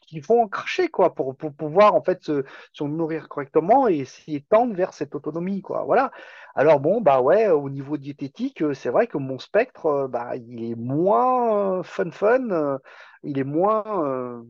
qu'il 0.00 0.24
faut 0.24 0.40
en 0.40 0.48
cracher 0.48 0.88
quoi 0.88 1.14
pour, 1.14 1.36
pouvoir 1.36 1.94
en 1.94 2.02
fait 2.02 2.24
se, 2.24 2.44
nourrir 2.82 3.28
correctement 3.28 3.88
et 3.88 3.98
essayer 3.98 4.40
de 4.40 4.46
tendre 4.48 4.74
vers 4.74 4.92
cette 4.92 5.14
autonomie 5.14 5.62
quoi. 5.62 5.84
Voilà. 5.84 6.10
Alors 6.54 6.80
bon 6.80 7.00
bah 7.00 7.20
ouais 7.20 7.48
au 7.48 7.70
niveau 7.70 7.96
diététique 7.96 8.64
c'est 8.74 8.90
vrai 8.90 9.06
que 9.06 9.18
mon 9.18 9.38
spectre 9.38 10.08
bah 10.10 10.36
il 10.36 10.72
est 10.72 10.74
moins 10.74 11.82
fun 11.84 12.10
fun 12.10 12.78
il 13.22 13.38
est 13.38 13.44
moins 13.44 14.42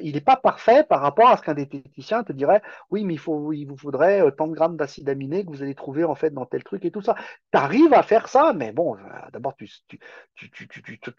il 0.00 0.14
n'est 0.14 0.20
pas 0.20 0.36
parfait 0.36 0.84
par 0.84 1.00
rapport 1.00 1.28
à 1.28 1.36
ce 1.36 1.42
qu'un 1.42 1.54
diététicien 1.54 2.24
te 2.24 2.32
dirait, 2.32 2.62
oui, 2.90 3.04
mais 3.04 3.14
il, 3.14 3.18
faut, 3.18 3.52
il 3.52 3.66
vous 3.66 3.76
faudrait 3.76 4.22
euh, 4.22 4.30
tant 4.30 4.46
de 4.46 4.54
grammes 4.54 4.76
d'acide 4.76 5.08
aminé 5.08 5.44
que 5.44 5.50
vous 5.50 5.62
allez 5.62 5.74
trouver 5.74 6.04
en 6.04 6.14
fait 6.14 6.30
dans 6.30 6.46
tel 6.46 6.64
truc 6.64 6.84
et 6.84 6.90
tout 6.90 7.02
ça. 7.02 7.14
Tu 7.52 7.58
arrives 7.58 7.92
à 7.92 8.02
faire 8.02 8.28
ça, 8.28 8.52
mais 8.54 8.72
bon, 8.72 8.96
euh, 8.96 8.98
d'abord, 9.32 9.54
tu, 9.56 9.68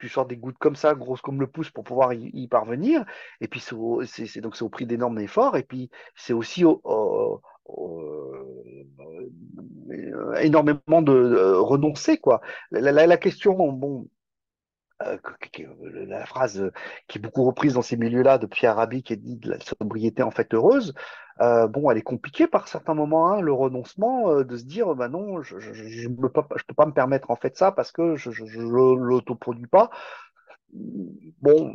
sors 0.09 0.25
des 0.25 0.37
gouttes 0.37 0.57
comme 0.57 0.75
ça, 0.75 0.95
grosses 0.95 1.21
comme 1.21 1.39
le 1.39 1.47
pouce, 1.47 1.69
pour 1.69 1.83
pouvoir 1.83 2.13
y, 2.13 2.47
parvenir. 2.47 3.05
Et 3.41 3.47
puis, 3.47 3.59
c'est 3.59 4.25
c'est 4.25 4.61
au 4.61 4.69
prix 4.69 4.85
d'énormes 4.85 5.19
efforts. 5.19 5.57
Et 5.57 5.63
puis, 5.63 5.89
c'est 6.15 6.33
aussi 6.33 6.65
au, 6.65 7.41
euh, 7.69 9.29
énormément 10.41 11.01
de 11.01 11.55
renoncer, 11.57 12.17
quoi. 12.17 12.41
La, 12.71 12.91
la, 12.91 13.07
la 13.07 13.17
question, 13.17 13.71
bon, 13.71 14.07
euh, 15.07 16.05
la 16.07 16.25
phrase 16.25 16.71
qui 17.07 17.17
est 17.17 17.21
beaucoup 17.21 17.43
reprise 17.43 17.73
dans 17.73 17.81
ces 17.81 17.97
milieux-là 17.97 18.37
de 18.37 18.45
Pierre 18.45 18.75
Rabhi 18.75 19.03
qui 19.03 19.17
dit 19.17 19.37
de 19.37 19.49
la 19.51 19.59
sobriété 19.59 20.23
en 20.23 20.31
fait 20.31 20.53
heureuse, 20.53 20.93
euh, 21.39 21.67
bon, 21.67 21.89
elle 21.89 21.97
est 21.97 22.03
compliquée 22.03 22.47
par 22.47 22.67
certains 22.67 22.93
moments, 22.93 23.31
hein, 23.31 23.41
le 23.41 23.53
renoncement, 23.53 24.29
euh, 24.29 24.43
de 24.43 24.57
se 24.57 24.63
dire, 24.63 24.93
bah 24.95 25.09
non, 25.09 25.41
je 25.41 25.55
ne 26.07 26.15
peux, 26.15 26.29
pas, 26.29 26.47
je 26.55 26.63
peux 26.67 26.75
pas 26.75 26.85
me 26.85 26.93
permettre 26.93 27.31
en 27.31 27.35
fait 27.35 27.57
ça 27.57 27.71
parce 27.71 27.91
que 27.91 28.15
je 28.15 28.29
ne 28.29 28.95
l'autoproduis 29.03 29.67
pas. 29.67 29.89
Bon, 30.73 31.73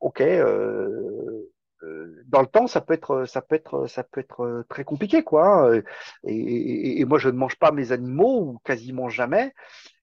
ok, 0.00 0.22
dans 2.26 2.40
le 2.40 2.46
temps, 2.46 2.66
ça 2.66 2.80
peut 2.80 2.94
être, 2.94 3.24
ça 3.24 3.40
peut 3.42 3.56
être, 3.56 3.86
ça 3.86 4.04
peut 4.04 4.20
être 4.20 4.64
très 4.68 4.84
compliqué, 4.84 5.24
quoi. 5.24 5.72
Hein, 5.74 5.82
et, 6.24 7.00
et, 7.00 7.04
moi, 7.04 7.18
je 7.18 7.28
ne 7.28 7.36
mange 7.36 7.56
pas 7.58 7.72
mes 7.72 7.92
animaux 7.92 8.42
ou 8.42 8.58
quasiment 8.64 9.08
jamais. 9.08 9.52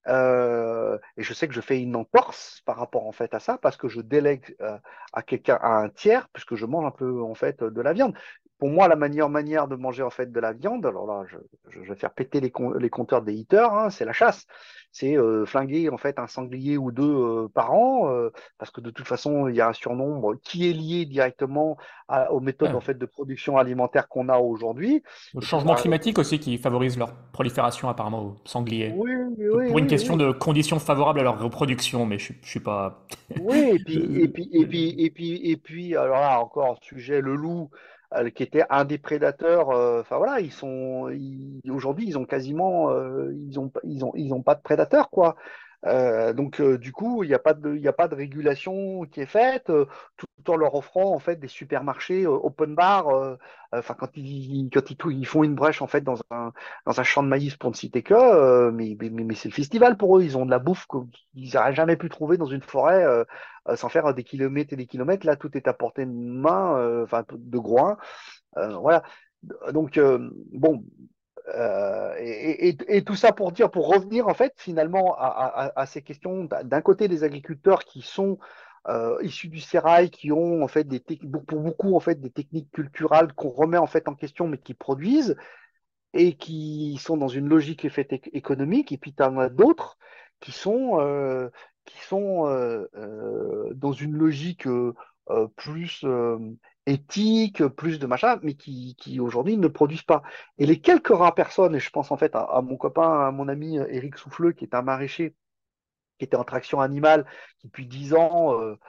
Euh, 0.08 0.98
et 1.18 1.24
je 1.24 1.34
sais 1.34 1.48
que 1.48 1.54
je 1.54 1.62
fais 1.62 1.82
une 1.82 1.96
entorse 1.96 2.62
par 2.66 2.78
rapport 2.78 3.08
en 3.08 3.12
fait 3.12 3.34
à 3.34 3.40
ça 3.40 3.58
parce 3.58 3.76
que 3.78 3.90
je 3.90 4.02
délègue 4.02 4.56
euh, 4.62 4.78
à 5.14 5.22
quelqu'un, 5.22 5.58
à 5.62 5.78
un 5.80 5.90
tiers, 5.90 6.30
puisque 6.30 6.56
je 6.56 6.66
mange 6.66 6.86
un 6.86 6.92
peu 6.92 7.22
en 7.22 7.36
fait 7.36 7.64
de 7.64 7.82
la 7.82 7.94
viande. 7.94 8.16
Pour 8.58 8.70
moi, 8.70 8.88
la 8.88 8.96
meilleure 8.96 9.30
manière 9.30 9.68
de 9.68 9.76
manger 9.76 10.04
en 10.04 10.10
fait 10.10 10.32
de 10.32 10.40
la 10.40 10.54
viande, 10.54 10.86
alors 10.86 11.06
là, 11.06 11.24
je, 11.28 11.38
je 11.70 11.80
vais 11.80 11.96
faire 11.96 12.14
péter 12.14 12.40
les, 12.40 12.52
les 12.80 12.90
compteurs 12.90 13.22
des 13.22 13.34
eaters, 13.34 13.74
hein, 13.74 13.90
c'est 13.90 14.06
la 14.06 14.14
chasse. 14.14 14.48
C'est 14.92 15.16
euh, 15.16 15.46
flinguer 15.46 15.90
en 15.90 15.98
fait 15.98 16.18
un 16.18 16.26
sanglier 16.26 16.78
ou 16.78 16.92
deux 16.92 17.04
euh, 17.04 17.48
par 17.54 17.72
an, 17.74 18.10
euh, 18.10 18.32
parce 18.58 18.72
que 18.72 18.82
de 18.82 18.90
toute 18.90 19.08
façon, 19.08 19.48
il 19.48 19.56
y 19.56 19.62
a 19.62 19.68
un 19.68 19.74
surnombre 19.74 20.36
qui 20.42 20.68
est 20.70 20.74
lié 20.74 21.06
directement 21.06 21.78
à, 22.08 22.32
aux 22.32 22.40
méthodes 22.40 22.74
en 22.74 22.80
fait 22.80 22.98
de 22.98 23.06
production 23.06 23.58
alimentaire 23.58 24.08
qu'on 24.08 24.28
a 24.30 24.40
aujourd'hui. 24.40 25.04
Le 25.36 25.42
changement 25.42 25.76
climatique 25.76 26.18
aussi 26.18 26.40
qui 26.40 26.58
favorise 26.58 26.98
leur 26.98 27.14
prolifération 27.32 27.90
apparemment 27.90 28.24
aux 28.24 28.36
sangliers. 28.46 28.94
Oui, 28.96 29.12
oui, 29.38 29.68
Pour 29.68 29.78
une 29.78 29.88
question 29.88 30.18
de 30.18 30.32
conditions 30.32 30.80
favorables 30.80 31.20
à 31.20 31.24
leur 31.24 31.40
reproduction, 31.40 32.08
mais 32.08 32.18
je, 32.18 32.34
je 32.42 32.50
suis 32.50 32.60
pas. 32.60 33.06
Oui, 33.40 33.74
et 33.74 33.80
puis, 33.86 34.22
et 34.22 34.28
puis, 34.28 34.50
et 34.52 34.66
puis, 34.66 34.96
et 34.98 35.10
puis, 35.12 35.52
et 35.52 35.58
puis, 35.58 35.96
alors 35.96 36.22
là 36.22 36.40
encore 36.42 36.80
sujet 36.82 37.22
le 37.22 37.36
loup. 37.36 37.70
Euh, 38.14 38.30
qui 38.30 38.44
était 38.44 38.64
un 38.70 38.86
des 38.86 38.98
prédateurs. 38.98 39.70
Euh, 39.72 40.00
enfin 40.00 40.18
voilà, 40.18 40.40
ils 40.40 40.52
sont 40.52 41.12
aujourd'hui, 41.70 42.06
ils 42.08 42.18
ont 42.18 42.26
quasiment, 42.26 42.90
euh, 42.92 43.34
ils 43.36 43.60
ont, 43.60 43.70
ils 43.84 44.06
ont, 44.06 44.14
ils 44.16 44.34
ont 44.34 44.42
pas 44.42 44.56
de 44.56 44.62
prédateurs 44.62 45.10
quoi. 45.10 45.36
Euh, 45.86 46.34
donc 46.34 46.60
euh, 46.60 46.78
du 46.78 46.92
coup, 46.92 47.24
il 47.24 47.28
n'y 47.28 47.36
a 47.36 47.40
pas 47.40 47.54
de, 47.54 48.16
régulation 48.16 49.04
qui 49.06 49.22
est 49.22 49.28
faite, 49.28 49.70
euh, 49.70 49.86
tout 50.18 50.52
en 50.52 50.56
leur 50.56 50.74
offrant 50.76 51.14
en 51.14 51.20
fait 51.20 51.36
des 51.38 51.48
supermarchés 51.48 52.26
open 52.26 52.74
bar. 52.76 53.08
Enfin 53.74 53.96
quand 53.96 54.10
ils, 54.16 55.26
font 55.26 55.44
une 55.44 55.56
brèche 55.56 55.82
en 55.82 55.88
fait 55.88 56.02
dans 56.02 56.18
un, 56.32 57.04
champ 57.04 57.22
de 57.22 57.28
maïs 57.28 57.56
pour 57.56 57.70
ne 57.70 57.76
citer 57.76 58.02
que, 58.02 58.70
mais 58.72 58.98
c'est 59.36 59.50
le 59.50 59.54
festival 59.54 59.98
pour 59.98 60.18
eux. 60.18 60.24
Ils 60.24 60.38
ont 60.38 60.46
de 60.46 60.52
la 60.52 60.60
bouffe 60.60 60.88
qu'ils 60.88 61.54
n'auraient 61.54 61.76
jamais 61.76 61.98
pu 61.98 62.10
trouver 62.10 62.38
dans 62.38 62.46
une 62.46 62.62
forêt 62.62 63.06
sans 63.76 63.90
faire 63.90 64.14
des 64.14 64.24
kilomètres 64.24 64.74
et 64.74 64.78
des 64.78 64.88
kilomètres. 64.88 65.26
Là, 65.26 65.36
tout 65.36 65.56
est 65.58 65.68
à 65.68 65.74
portée 65.74 66.06
de 66.06 66.12
main, 66.12 67.04
enfin 67.04 67.26
de 67.30 67.58
groin. 67.58 67.98
voilà. 68.56 69.04
Donc 69.72 70.00
bon, 70.54 70.84
euh, 71.56 72.14
et, 72.20 73.04
tout 73.04 73.16
ça 73.16 73.32
pour 73.32 73.52
dire, 73.52 73.72
pour 73.72 73.88
revenir 73.88 74.28
en 74.28 74.34
fait 74.34 74.54
finalement 74.58 75.16
à, 75.18 75.86
ces 75.86 76.02
questions 76.02 76.44
d'un 76.44 76.82
côté 76.82 77.08
des 77.08 77.24
agriculteurs 77.24 77.86
qui 77.86 78.02
sont 78.02 78.38
euh, 78.90 79.18
issus 79.24 79.48
du 79.48 79.62
sérail, 79.62 80.10
qui 80.10 80.32
ont 80.32 80.64
en 80.64 80.68
fait 80.68 80.84
des 80.84 81.00
pour 81.00 81.62
beaucoup 81.62 81.96
en 81.96 82.00
fait 82.00 82.20
des 82.20 82.32
techniques 82.32 82.72
culturelles 82.72 83.34
qu'on 83.34 83.50
remet 83.50 83.78
en 83.78 83.88
fait 83.88 84.08
en 84.08 84.16
question, 84.16 84.48
mais 84.48 84.58
qui 84.58 84.74
produisent 84.74 85.38
et 86.14 86.36
qui 86.36 86.98
sont 87.02 87.18
dans 87.18 87.28
une 87.28 87.48
logique 87.48 87.88
économique. 88.34 88.92
Et 88.92 88.98
puis 88.98 89.14
tu 89.14 89.24
en 89.24 89.38
as 89.40 89.50
d'autres 89.50 89.98
qui 90.42 90.52
sont, 90.52 91.00
euh, 91.00 91.50
qui 91.86 92.00
sont 92.00 92.44
dans 93.74 93.94
une 93.94 94.14
logique 94.14 94.68
plus 95.56 96.04
éthique, 96.88 97.64
plus 97.68 98.00
de 98.00 98.08
machin, 98.08 98.40
mais 98.44 98.56
qui, 98.56 98.96
qui 98.98 99.20
aujourd'hui 99.20 99.58
ne 99.58 99.68
produisent 99.68 100.04
pas. 100.04 100.24
Et 100.58 100.66
les 100.66 100.80
quelques 100.82 101.10
rares 101.10 101.36
personnes, 101.36 101.76
et 101.76 101.80
je 101.80 101.90
pense 101.92 102.12
en 102.12 102.18
fait 102.18 102.36
à, 102.36 102.62
mon 102.64 102.78
copain, 102.78 103.28
à 103.28 103.32
mon 103.32 103.48
ami 103.48 103.78
Éric 103.78 104.18
Souffleux, 104.18 104.54
qui 104.54 104.66
est 104.66 104.74
un 104.74 104.82
maraîcher, 104.82 105.36
qui 106.18 106.26
était 106.26 106.38
en 106.38 106.44
traction 106.44 106.82
animale, 106.82 107.26
qui 107.60 107.68
depuis 107.68 107.86
10 107.86 108.14
ans, 108.16 108.60
euh, 108.60 108.80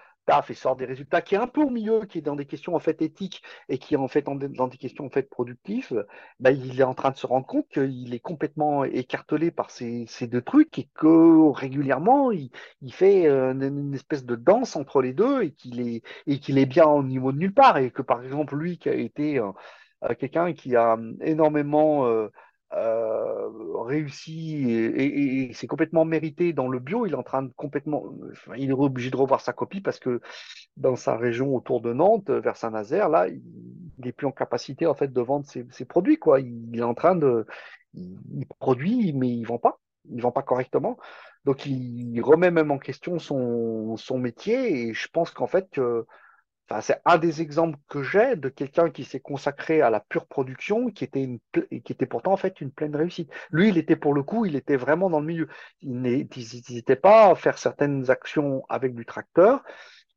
et 0.49 0.55
sort 0.55 0.77
des 0.77 0.85
résultats, 0.85 1.23
qui 1.23 1.35
est 1.35 1.39
un 1.39 1.47
peu 1.47 1.63
au 1.63 1.71
milieu, 1.71 2.01
qui 2.07 2.19
est 2.19 2.23
dans 2.23 2.37
des 2.37 2.47
questions 2.47 2.75
en 2.75 2.79
fait 2.79 3.01
éthiques 3.03 3.43
et 3.69 3.79
qui 3.79 3.95
est 3.95 3.97
en 3.97 4.09
fait 4.09 4.23
dans 4.23 4.69
des 4.69 4.77
questions 4.77 5.07
en 5.07 5.11
fait 5.11 5.29
productives, 5.29 6.07
bah, 6.41 6.51
il 6.51 6.81
est 6.81 6.85
en 6.85 6.95
train 6.95 7.11
de 7.11 7.17
se 7.17 7.27
rendre 7.27 7.47
compte 7.47 7.69
qu'il 7.69 8.13
est 8.15 8.21
complètement 8.21 8.85
écartelé 8.85 9.51
par 9.51 9.71
ces, 9.71 10.05
ces 10.07 10.27
deux 10.27 10.43
trucs 10.43 10.79
et 10.79 10.89
que 10.95 11.51
régulièrement 11.51 12.31
il, 12.31 12.51
il 12.83 12.93
fait 12.93 13.27
euh, 13.27 13.53
une, 13.53 13.95
espèce 13.95 14.25
de 14.25 14.37
danse 14.37 14.77
entre 14.77 15.01
les 15.03 15.13
deux 15.13 15.43
et 15.43 15.53
qu'il 15.53 15.81
est 15.81 16.03
et 16.27 16.39
qu'il 16.41 16.59
est 16.59 16.67
bien 16.67 16.87
au 16.87 17.03
niveau 17.03 17.33
de 17.33 17.39
nulle 17.39 17.55
part. 17.55 17.79
Et 17.79 17.91
que 17.91 18.03
par 18.03 18.23
exemple 18.23 18.57
lui 18.57 18.79
qui 18.79 18.89
a 18.89 18.95
été 18.95 19.39
euh, 19.39 19.51
euh, 20.05 20.15
quelqu'un 20.15 20.53
qui 20.53 20.77
a 20.77 20.97
énormément 21.21 22.07
euh, 22.07 22.29
euh, 22.75 23.49
réussi 23.83 24.71
et, 24.71 25.49
et- 25.49 25.53
c'est 25.55 25.67
complètement 25.67 26.05
mérité 26.05 26.53
dans 26.53 26.69
le 26.69 26.79
bio. 26.79 27.07
Il 27.07 27.13
est 27.13 27.17
en 27.17 27.23
train 27.23 27.43
de 27.43 27.53
complètement, 27.57 28.05
il 28.57 28.71
est 28.71 28.75
obligé 28.75 29.11
de 29.11 29.17
revoir 29.17 29.41
sa 29.41 29.53
copie 29.53 29.81
parce 29.81 29.99
que 29.99 30.21
dans 30.77 30.97
sa 30.97 31.17
région 31.17 31.55
autour 31.55 31.81
de 31.81 31.93
Nantes, 31.93 32.31
vers 32.31 32.57
Saint-Nazaire, 32.57 33.09
là, 33.09 33.29
il 33.29 33.43
n'est 33.99 34.13
plus 34.13 34.27
en 34.27 34.33
capacité 34.33 34.87
en 34.87 34.95
fait 34.95 35.13
de 35.13 35.21
vendre 35.21 35.47
ses, 35.47 35.85
produits, 35.85 36.19
quoi. 36.19 36.41
Il, 36.41 36.79
est 36.79 36.83
en 36.83 36.95
train 36.95 37.15
de, 37.15 37.47
il, 37.95 38.47
produit, 38.59 39.13
mais 39.13 39.29
il 39.29 39.45
vend 39.45 39.59
pas. 39.59 39.81
Il 40.11 40.23
vend 40.23 40.33
pas 40.33 40.43
correctement. 40.43 40.99
Donc, 41.45 41.67
il, 41.67 42.21
remet 42.21 42.51
même 42.51 42.71
en 42.71 42.79
question 42.79 43.19
son, 43.19 44.19
métier 44.19 44.89
et 44.89 44.95
je 44.95 45.09
pense 45.09 45.31
qu'en 45.31 45.47
fait, 45.47 45.81
C'est 46.83 47.01
un 47.07 47.17
des 47.17 47.41
exemples 47.41 47.79
que 47.89 48.03
j'ai 48.03 48.37
de 48.37 48.51
quelqu'un 48.51 48.91
qui 48.91 49.05
s'est 49.05 49.21
consacré 49.21 49.81
à 49.81 49.89
la 49.89 50.01
pure 50.01 50.27
production, 50.27 50.91
qui 50.91 51.05
était, 51.05 52.07
pourtant 52.07 52.33
en 52.33 52.37
fait 52.37 52.61
une 52.61 52.71
pleine 52.71 52.95
réussite. 52.95 53.31
Lui, 53.51 53.71
il 53.71 53.79
était 53.79 53.97
pour 53.97 54.13
le 54.13 54.23
coup, 54.23 54.45
il 54.45 54.55
était 54.55 54.77
vraiment 54.77 55.09
dans 55.09 55.21
le 55.21 55.27
milieu. 55.27 55.49
Il 55.81 56.03
n'hésitait 56.03 56.97
pas 56.97 57.31
à 57.31 57.35
faire 57.35 57.57
certaines 57.57 58.11
actions 58.11 58.65
avec 58.69 58.95
du 58.95 59.07
tracteur. 59.07 59.63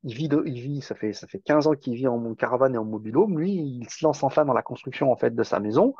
Il 0.03 0.15
vit, 0.15 0.81
ça 0.81 0.95
fait, 0.95 1.13
ça 1.13 1.27
fait 1.27 1.39
15 1.39 1.67
ans 1.67 1.75
qu'il 1.75 1.95
vit 1.95 2.07
en 2.07 2.33
caravane 2.35 2.75
et 2.75 2.77
en 2.77 2.85
mobilhome. 2.85 3.39
Lui, 3.39 3.53
il 3.53 3.89
se 3.89 4.03
lance 4.03 4.23
enfin 4.23 4.43
dans 4.43 4.53
la 4.53 4.63
construction 4.63 5.11
en 5.11 5.15
fait 5.15 5.33
de 5.33 5.43
sa 5.43 5.59
maison. 5.59 5.95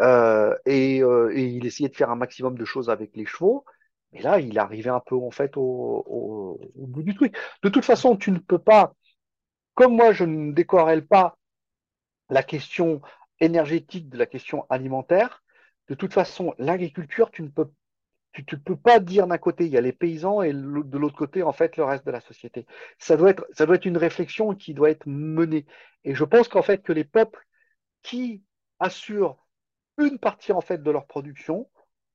Euh, 0.00 0.56
et, 0.64 1.02
euh, 1.02 1.30
et 1.34 1.44
il 1.44 1.66
essayait 1.66 1.88
de 1.90 1.96
faire 1.96 2.10
un 2.10 2.16
maximum 2.16 2.56
de 2.56 2.64
choses 2.64 2.88
avec 2.88 3.14
les 3.16 3.26
chevaux. 3.26 3.64
Mais 4.12 4.22
là, 4.22 4.40
il 4.40 4.58
arrivait 4.58 4.90
un 4.90 5.00
peu 5.00 5.16
en 5.16 5.30
fait 5.30 5.52
au 5.56 6.58
bout 6.76 7.02
du 7.02 7.14
truc. 7.14 7.36
De 7.62 7.68
toute 7.68 7.84
façon, 7.84 8.16
tu 8.16 8.30
ne 8.30 8.38
peux 8.38 8.58
pas 8.58 8.94
comme 9.74 9.96
moi, 9.96 10.12
je 10.12 10.24
ne 10.24 10.52
décorrèle 10.52 11.06
pas 11.06 11.36
la 12.28 12.42
question 12.42 13.00
énergétique 13.40 14.08
de 14.08 14.18
la 14.18 14.26
question 14.26 14.66
alimentaire, 14.70 15.42
de 15.88 15.94
toute 15.94 16.14
façon, 16.14 16.54
l'agriculture, 16.58 17.30
tu 17.30 17.42
ne 17.42 17.48
peux, 17.48 18.76
pas 18.76 19.00
dire 19.00 19.26
d'un 19.26 19.38
côté, 19.38 19.66
il 19.66 19.72
y 19.72 19.76
a 19.76 19.80
les 19.80 19.92
paysans 19.92 20.42
et 20.42 20.52
de 20.52 20.98
l'autre 20.98 21.16
côté, 21.16 21.42
en 21.42 21.52
fait, 21.52 21.76
le 21.76 21.84
reste 21.84 22.06
de 22.06 22.10
la 22.10 22.20
société. 22.20 22.66
Ça 22.98 23.16
doit 23.16 23.30
être, 23.30 23.46
ça 23.52 23.66
doit 23.66 23.76
être 23.76 23.84
une 23.84 23.98
réflexion 23.98 24.54
qui 24.54 24.74
doit 24.74 24.90
être 24.90 25.06
menée. 25.06 25.66
Et 26.04 26.14
je 26.14 26.24
pense 26.24 26.48
qu'en 26.48 26.62
fait, 26.62 26.82
que 26.82 26.92
les 26.92 27.04
peuples 27.04 27.46
qui 28.02 28.42
assurent 28.78 29.36
une 29.98 30.18
partie, 30.18 30.52
en 30.52 30.60
fait, 30.60 30.82
de 30.82 30.90
leur 30.90 31.06
production, 31.06 31.68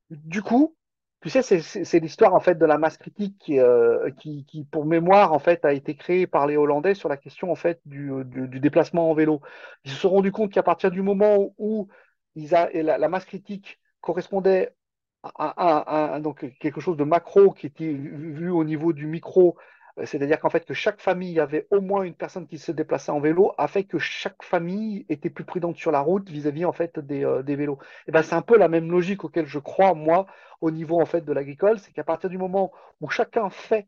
du 0.09 0.41
coup, 0.41 0.75
tu 1.22 1.30
sais, 1.30 1.41
c'est 1.41 1.99
l'histoire 1.99 2.35
en 2.35 2.39
fait 2.39 2.56
de 2.56 2.65
la 2.65 2.77
masse 2.77 2.98
critique 2.98 3.38
qui, 3.39 3.60
euh, 3.60 4.11
qui, 4.19 4.45
qui, 4.45 4.64
pour 4.65 4.85
mémoire, 4.85 5.34
en 5.34 5.39
fait, 5.39 5.65
a 5.65 5.73
été 5.73 5.95
créée 5.95 6.27
par 6.27 6.45
les 6.48 6.57
Hollandais 6.57 6.94
sur 6.94 7.10
la 7.10 7.18
question 7.18 7.52
en 7.52 7.56
fait 7.56 7.81
du, 7.85 8.11
du, 8.26 8.48
du 8.48 8.60
déplacement 8.60 9.10
en 9.10 9.14
vélo. 9.15 9.41
Ils 9.84 9.91
se 9.91 9.98
sont 9.98 10.10
rendus 10.11 10.31
compte 10.31 10.52
qu'à 10.52 10.64
partir 10.64 10.91
du 10.91 11.02
moment 11.02 11.53
où 11.57 11.88
ils 12.35 12.53
a, 12.56 12.69
la, 12.72 13.10
masse 13.10 13.26
critique 13.26 13.80
correspondait 13.99 14.76
à, 15.23 15.30
à- 15.48 16.11
à- 16.11 16.15
à- 16.15 16.19
donc 16.19 16.45
quelque 16.60 16.80
chose 16.81 16.98
de 16.98 17.03
macro 17.03 17.52
qui 17.52 17.65
était 17.68 17.91
vu 17.94 18.49
au 18.52 18.64
niveau 18.64 18.94
du 18.94 19.07
micro, 19.07 19.57
c'est-à-dire 20.06 20.40
qu'en 20.40 20.49
fait 20.49 20.65
que 20.65 20.74
chaque 20.74 21.02
famille 21.02 21.40
avait 21.40 21.68
au 21.72 21.82
moins 21.82 22.03
une 22.03 22.14
personne 22.14 22.48
qui 22.48 22.57
se 22.57 22.72
déplaçait 22.72 23.11
en 23.11 23.19
vélo, 23.19 23.53
a 23.57 23.68
fait 23.68 23.84
que 23.84 23.98
chaque 23.98 24.44
famille 24.44 25.06
était 25.10 25.30
plus 25.30 25.44
prudente 25.44 25.78
sur 25.78 25.91
la 25.91 26.02
route 26.02 26.30
vis-à-vis 26.30 26.65
en 26.65 26.72
fait 26.72 26.99
des, 26.99 27.26
euh, 27.26 27.41
vélos. 27.41 27.80
Et 28.07 28.11
ben 28.11 28.22
c'est 28.22 28.36
un 28.36 28.41
peu 28.41 28.57
la 28.57 28.68
même 28.68 28.91
logique 28.91 29.24
auquel 29.24 29.45
je 29.48 29.60
crois 29.60 29.94
moi 29.94 30.28
au 30.61 30.72
niveau 30.72 31.02
en 31.02 31.06
fait 31.06 31.22
de 31.22 31.34
l'agricole, 31.34 31.80
c'est 31.80 31.91
qu'à 31.91 32.03
partir 32.03 32.30
du 32.30 32.38
moment 32.38 32.72
où 33.02 33.10
chacun 33.10 33.49
fait 33.49 33.88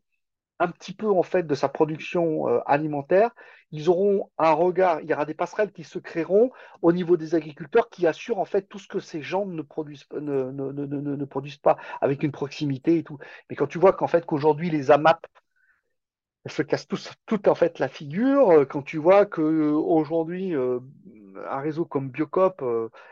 un 0.60 0.70
petit 0.70 0.94
peu 0.94 1.08
en 1.10 1.24
fait 1.24 1.44
de 1.44 1.56
sa 1.56 1.70
production 1.70 2.50
euh, 2.50 2.60
alimentaire, 2.66 3.32
ils 3.72 3.90
auront 3.90 4.30
un 4.38 4.52
regard, 4.52 5.00
il 5.02 5.10
y 5.10 5.14
aura 5.14 5.26
des 5.26 5.34
passerelles 5.34 5.72
qui 5.72 5.84
se 5.84 6.00
créeront 6.00 6.52
au 6.82 6.92
niveau 6.92 7.18
des 7.18 7.36
agriculteurs 7.36 7.90
qui 7.90 8.08
assurent 8.08 8.40
en 8.40 8.46
fait 8.46 8.64
tout 8.64 8.80
ce 8.80 8.88
que 8.88 9.00
ces 9.00 9.22
gens 9.22 9.46
ne 9.46 9.62
produisent, 9.62 10.06
ne 10.12 11.26
produisent 11.26 11.58
pas 11.58 11.78
avec 12.02 12.24
une 12.24 12.32
proximité 12.32 12.98
et 12.98 13.04
tout. 13.04 13.20
Mais 13.50 13.56
quand 13.56 13.68
tu 13.68 13.78
vois 13.78 13.94
qu'en 13.94 14.08
fait 14.08 14.26
qu'aujourd'hui 14.26 14.70
les 14.70 14.92
AMAP 14.92 15.26
elles 16.46 16.52
se 16.52 16.62
cassent 16.62 16.88
tous, 16.88 17.12
tout 17.26 17.50
en 17.50 17.56
fait 17.56 17.80
la 17.80 17.88
figure 17.90 18.50
euh, 18.52 18.66
quand 18.66 18.82
tu 18.82 18.98
vois 18.98 19.26
que 19.26 19.42
euh, 19.42 19.72
aujourd'hui 19.74 20.56
euh, 20.56 20.80
un 21.50 21.60
réseau 21.62 21.86
comme 21.86 22.10
Biocop, 22.10 22.64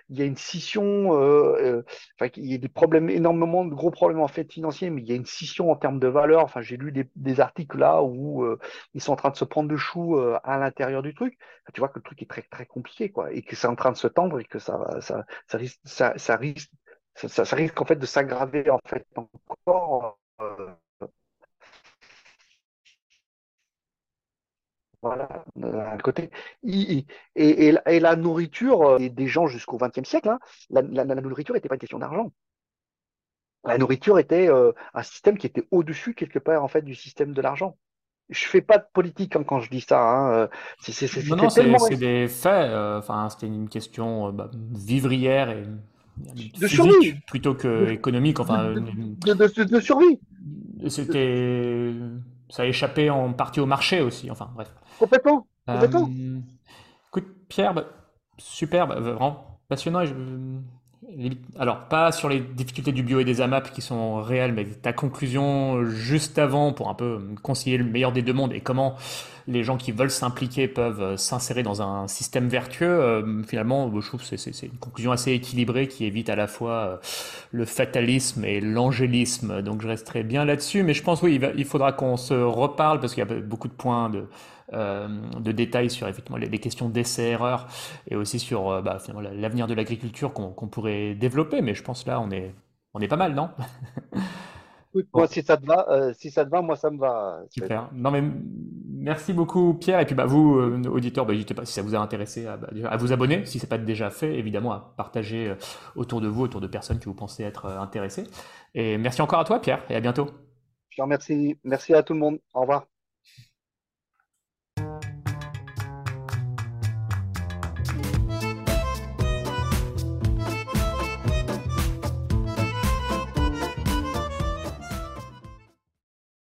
il 0.09 0.17
y 0.19 0.21
a 0.21 0.25
une 0.25 0.35
scission, 0.37 1.11
enfin, 1.11 2.29
il 2.35 2.45
y 2.51 2.53
a 2.55 2.57
des 2.57 2.67
problèmes, 2.69 3.09
énormément 3.09 3.63
de 3.65 3.73
gros 3.73 3.91
problèmes 3.91 4.19
en 4.21 4.27
fait 4.27 4.51
financiers, 4.51 4.89
mais 4.89 5.01
il 5.01 5.07
y 5.07 5.11
a 5.13 5.15
une 5.15 5.25
scission 5.25 5.71
en 5.71 5.75
termes 5.75 5.99
de 5.99 6.07
valeur. 6.07 6.43
Enfin, 6.43 6.61
j'ai 6.61 6.77
lu 6.77 6.91
des, 6.91 7.09
des 7.15 7.39
articles 7.39 7.77
là 7.77 8.03
où 8.03 8.45
ils 8.93 9.01
sont 9.01 9.13
en 9.13 9.15
train 9.15 9.29
de 9.29 9.35
se 9.37 9.45
prendre 9.45 9.69
de 9.69 9.77
chou 9.77 10.17
à 10.43 10.57
l'intérieur 10.57 11.01
du 11.03 11.13
truc. 11.13 11.37
Tu 11.73 11.79
vois 11.79 11.89
que 11.89 11.99
le 11.99 12.03
truc 12.03 12.21
est 12.21 12.29
très 12.29 12.41
très 12.43 12.65
compliqué, 12.65 13.09
quoi, 13.11 13.31
et 13.31 13.41
que 13.43 13.55
c'est 13.55 13.67
en 13.67 13.75
train 13.75 13.91
de 13.91 13.97
se 13.97 14.07
tendre 14.07 14.39
et 14.39 14.45
que 14.45 14.59
ça, 14.59 14.99
ça, 15.01 15.25
ça 15.47 15.57
risque, 15.57 15.79
ça, 15.85 16.17
ça 16.17 16.35
risque, 16.35 16.71
ça- 17.15 17.45
ça 17.45 17.55
risque 17.55 17.79
en 17.81 17.85
fait 17.85 17.95
de 17.97 18.05
s'aggraver 18.05 18.69
en 18.69 18.79
fait 18.85 19.05
encore. 19.65 20.19
euh, 20.41 20.71
Voilà, 25.01 25.43
d'un 25.55 25.97
côté. 25.97 26.31
Et, 26.63 27.05
et 27.35 27.71
la 27.71 27.81
et 27.91 27.99
la 27.99 28.15
nourriture 28.15 28.81
euh, 28.81 29.09
des 29.09 29.27
gens 29.27 29.47
jusqu'au 29.47 29.77
XXe 29.77 30.09
siècle, 30.09 30.29
hein, 30.29 30.39
la, 30.69 30.81
la- 30.81 31.03
la 31.05 31.15
nourriture 31.21 31.53
n'était 31.55 31.69
pas 31.69 31.75
une 31.75 31.79
question 31.79 31.99
d'argent. 31.99 32.31
La 33.65 33.77
nourriture 33.77 34.17
était 34.17 34.49
euh, 34.49 34.71
un 34.93 35.03
système 35.03 35.37
qui 35.37 35.45
était 35.47 35.67
au-dessus, 35.71 36.13
quelque 36.13 36.39
part, 36.39 36.63
en 36.63 36.67
fait, 36.67 36.81
du 36.81 36.95
système 36.95 37.33
de 37.33 37.41
l'argent. 37.41 37.77
Je 38.29 38.45
fais 38.45 38.61
pas 38.61 38.77
de 38.77 38.85
politique 38.93 39.35
hein, 39.35 39.43
quand 39.43 39.59
je 39.61 39.69
dis 39.69 39.81
ça. 39.81 40.01
hein, 40.01 40.31
euh, 40.33 40.47
c'est- 40.81 41.07
Non, 41.29 41.35
non, 41.35 41.49
C'était 41.49 41.49
c'est 41.49 41.61
tellement 41.61 41.87
des 41.97 42.27
faits. 42.27 42.71
Enfin, 42.73 43.29
c'était 43.29 43.47
une 43.47 43.69
question 43.69 44.31
bah, 44.31 44.49
vivrière 44.73 45.49
et 45.49 45.63
de 46.59 46.67
survie, 46.67 47.13
plutôt 47.27 47.53
que 47.53 47.89
économique. 47.91 48.37
de, 48.37 48.41
Enfin, 48.41 48.69
de, 48.69 49.33
de, 49.33 49.47
de- 49.47 49.63
de 49.63 49.79
survie, 49.79 50.19
c'était, 50.87 51.93
ça 52.49 52.63
a 52.63 52.65
échappé 52.65 53.09
en 53.09 53.33
partie 53.33 53.59
au 53.59 53.65
marché 53.65 54.01
aussi. 54.01 54.29
Enfin, 54.31 54.51
bref. 54.55 54.73
complètement, 54.99 55.47
complètement. 55.65 56.09
Euh, 56.09 56.39
écoute, 57.09 57.27
Pierre, 57.49 57.73
bah, 57.73 57.85
super, 58.37 58.87
bah, 58.87 58.99
vraiment 58.99 59.59
passionnant. 59.69 60.01
et 60.01 60.07
je- 60.07 60.59
alors, 61.57 61.85
pas 61.85 62.11
sur 62.11 62.27
les 62.27 62.41
difficultés 62.41 62.91
du 62.91 63.01
bio 63.01 63.19
et 63.21 63.23
des 63.23 63.39
AMAP 63.39 63.71
qui 63.71 63.81
sont 63.81 64.21
réelles, 64.21 64.51
mais 64.51 64.65
ta 64.65 64.91
conclusion 64.91 65.85
juste 65.85 66.37
avant 66.37 66.73
pour 66.73 66.89
un 66.89 66.93
peu 66.93 67.19
concilier 67.43 67.77
le 67.77 67.85
meilleur 67.85 68.11
des 68.11 68.21
deux 68.21 68.33
mondes 68.33 68.51
et 68.51 68.59
comment 68.59 68.95
les 69.47 69.63
gens 69.63 69.77
qui 69.77 69.93
veulent 69.93 70.11
s'impliquer 70.11 70.67
peuvent 70.67 71.01
euh, 71.01 71.15
s'insérer 71.15 71.63
dans 71.63 71.81
un 71.81 72.09
système 72.09 72.49
vertueux, 72.49 72.89
euh, 72.89 73.43
finalement, 73.43 73.89
je 74.01 74.05
trouve 74.05 74.27
que 74.27 74.35
c'est 74.35 74.65
une 74.65 74.77
conclusion 74.79 75.13
assez 75.13 75.31
équilibrée 75.31 75.87
qui 75.87 76.03
évite 76.03 76.29
à 76.29 76.35
la 76.35 76.47
fois 76.47 76.71
euh, 76.71 76.97
le 77.51 77.63
fatalisme 77.63 78.43
et 78.43 78.59
l'angélisme. 78.59 79.61
Donc, 79.61 79.81
je 79.81 79.87
resterai 79.87 80.23
bien 80.23 80.43
là-dessus, 80.43 80.83
mais 80.83 80.93
je 80.93 81.01
pense, 81.01 81.21
oui, 81.21 81.35
il 81.35 81.53
il 81.55 81.63
faudra 81.63 81.93
qu'on 81.93 82.17
se 82.17 82.33
reparle 82.33 82.99
parce 82.99 83.13
qu'il 83.13 83.25
y 83.25 83.31
a 83.31 83.39
beaucoup 83.39 83.69
de 83.69 83.73
points 83.73 84.09
de 84.09 84.17
euh, 84.19 84.23
de 84.73 85.51
détails 85.51 85.89
sur 85.89 86.07
effectivement 86.07 86.37
les, 86.37 86.47
les 86.49 86.59
questions 86.59 86.89
d'essai-erreur 86.89 87.67
et 88.07 88.15
aussi 88.15 88.39
sur 88.39 88.69
euh, 88.69 88.81
bah, 88.81 88.97
l'avenir 89.33 89.67
de 89.67 89.73
l'agriculture 89.73 90.33
qu'on 90.33 90.67
pourrait 90.67 91.15
développer. 91.15 91.61
Mais 91.61 91.73
je 91.75 91.83
pense 91.83 92.05
là, 92.05 92.19
on 92.21 92.31
est, 92.31 92.53
on 92.93 92.99
est 93.01 93.07
pas 93.07 93.17
mal, 93.17 93.33
non? 93.33 93.49
Écoute, 94.93 95.07
Moi, 95.13 95.27
Bon, 95.27 95.27
si 95.27 95.41
ça 95.43 95.57
te 95.57 95.65
va, 95.65 95.85
euh, 95.89 96.13
si 96.13 96.31
ça 96.31 96.45
te 96.45 96.49
va, 96.49 96.61
moi, 96.61 96.75
ça 96.75 96.89
me 96.89 96.97
va, 96.99 97.41
super. 97.49 97.89
Non 97.93 98.11
mais 98.11 98.23
merci 98.85 99.33
beaucoup 99.33 99.73
Pierre. 99.75 99.99
Et 99.99 100.05
puis 100.05 100.15
bah, 100.15 100.25
vous, 100.25 100.57
euh, 100.57 100.81
auditeurs, 100.89 101.25
bah, 101.25 101.33
n'hésitez 101.33 101.53
pas 101.53 101.65
si 101.65 101.73
ça 101.73 101.81
vous 101.81 101.95
a 101.95 101.99
intéressé 101.99 102.47
à, 102.47 102.57
bah, 102.57 102.69
à 102.89 102.97
vous 102.97 103.11
abonner, 103.11 103.45
si 103.45 103.59
c'est 103.59 103.67
pas 103.67 103.77
déjà 103.77 104.09
fait, 104.09 104.35
évidemment, 104.37 104.71
à 104.73 104.93
partager 104.97 105.49
euh, 105.49 105.55
autour 105.95 106.21
de 106.21 106.27
vous, 106.27 106.43
autour 106.43 106.61
de 106.61 106.67
personnes 106.67 106.99
que 106.99 107.05
vous 107.05 107.15
pensez 107.15 107.43
être 107.43 107.65
euh, 107.65 107.79
intéressées. 107.79 108.25
Et 108.75 108.97
merci 108.97 109.21
encore 109.21 109.39
à 109.39 109.45
toi 109.45 109.59
Pierre, 109.61 109.83
et 109.89 109.95
à 109.95 109.99
bientôt. 109.99 110.27
Je 110.89 110.97
te 110.97 111.01
remercie. 111.01 111.57
Merci 111.63 111.93
à 111.93 112.03
tout 112.03 112.11
le 112.13 112.19
monde. 112.19 112.39
Au 112.53 112.59
revoir. 112.61 112.87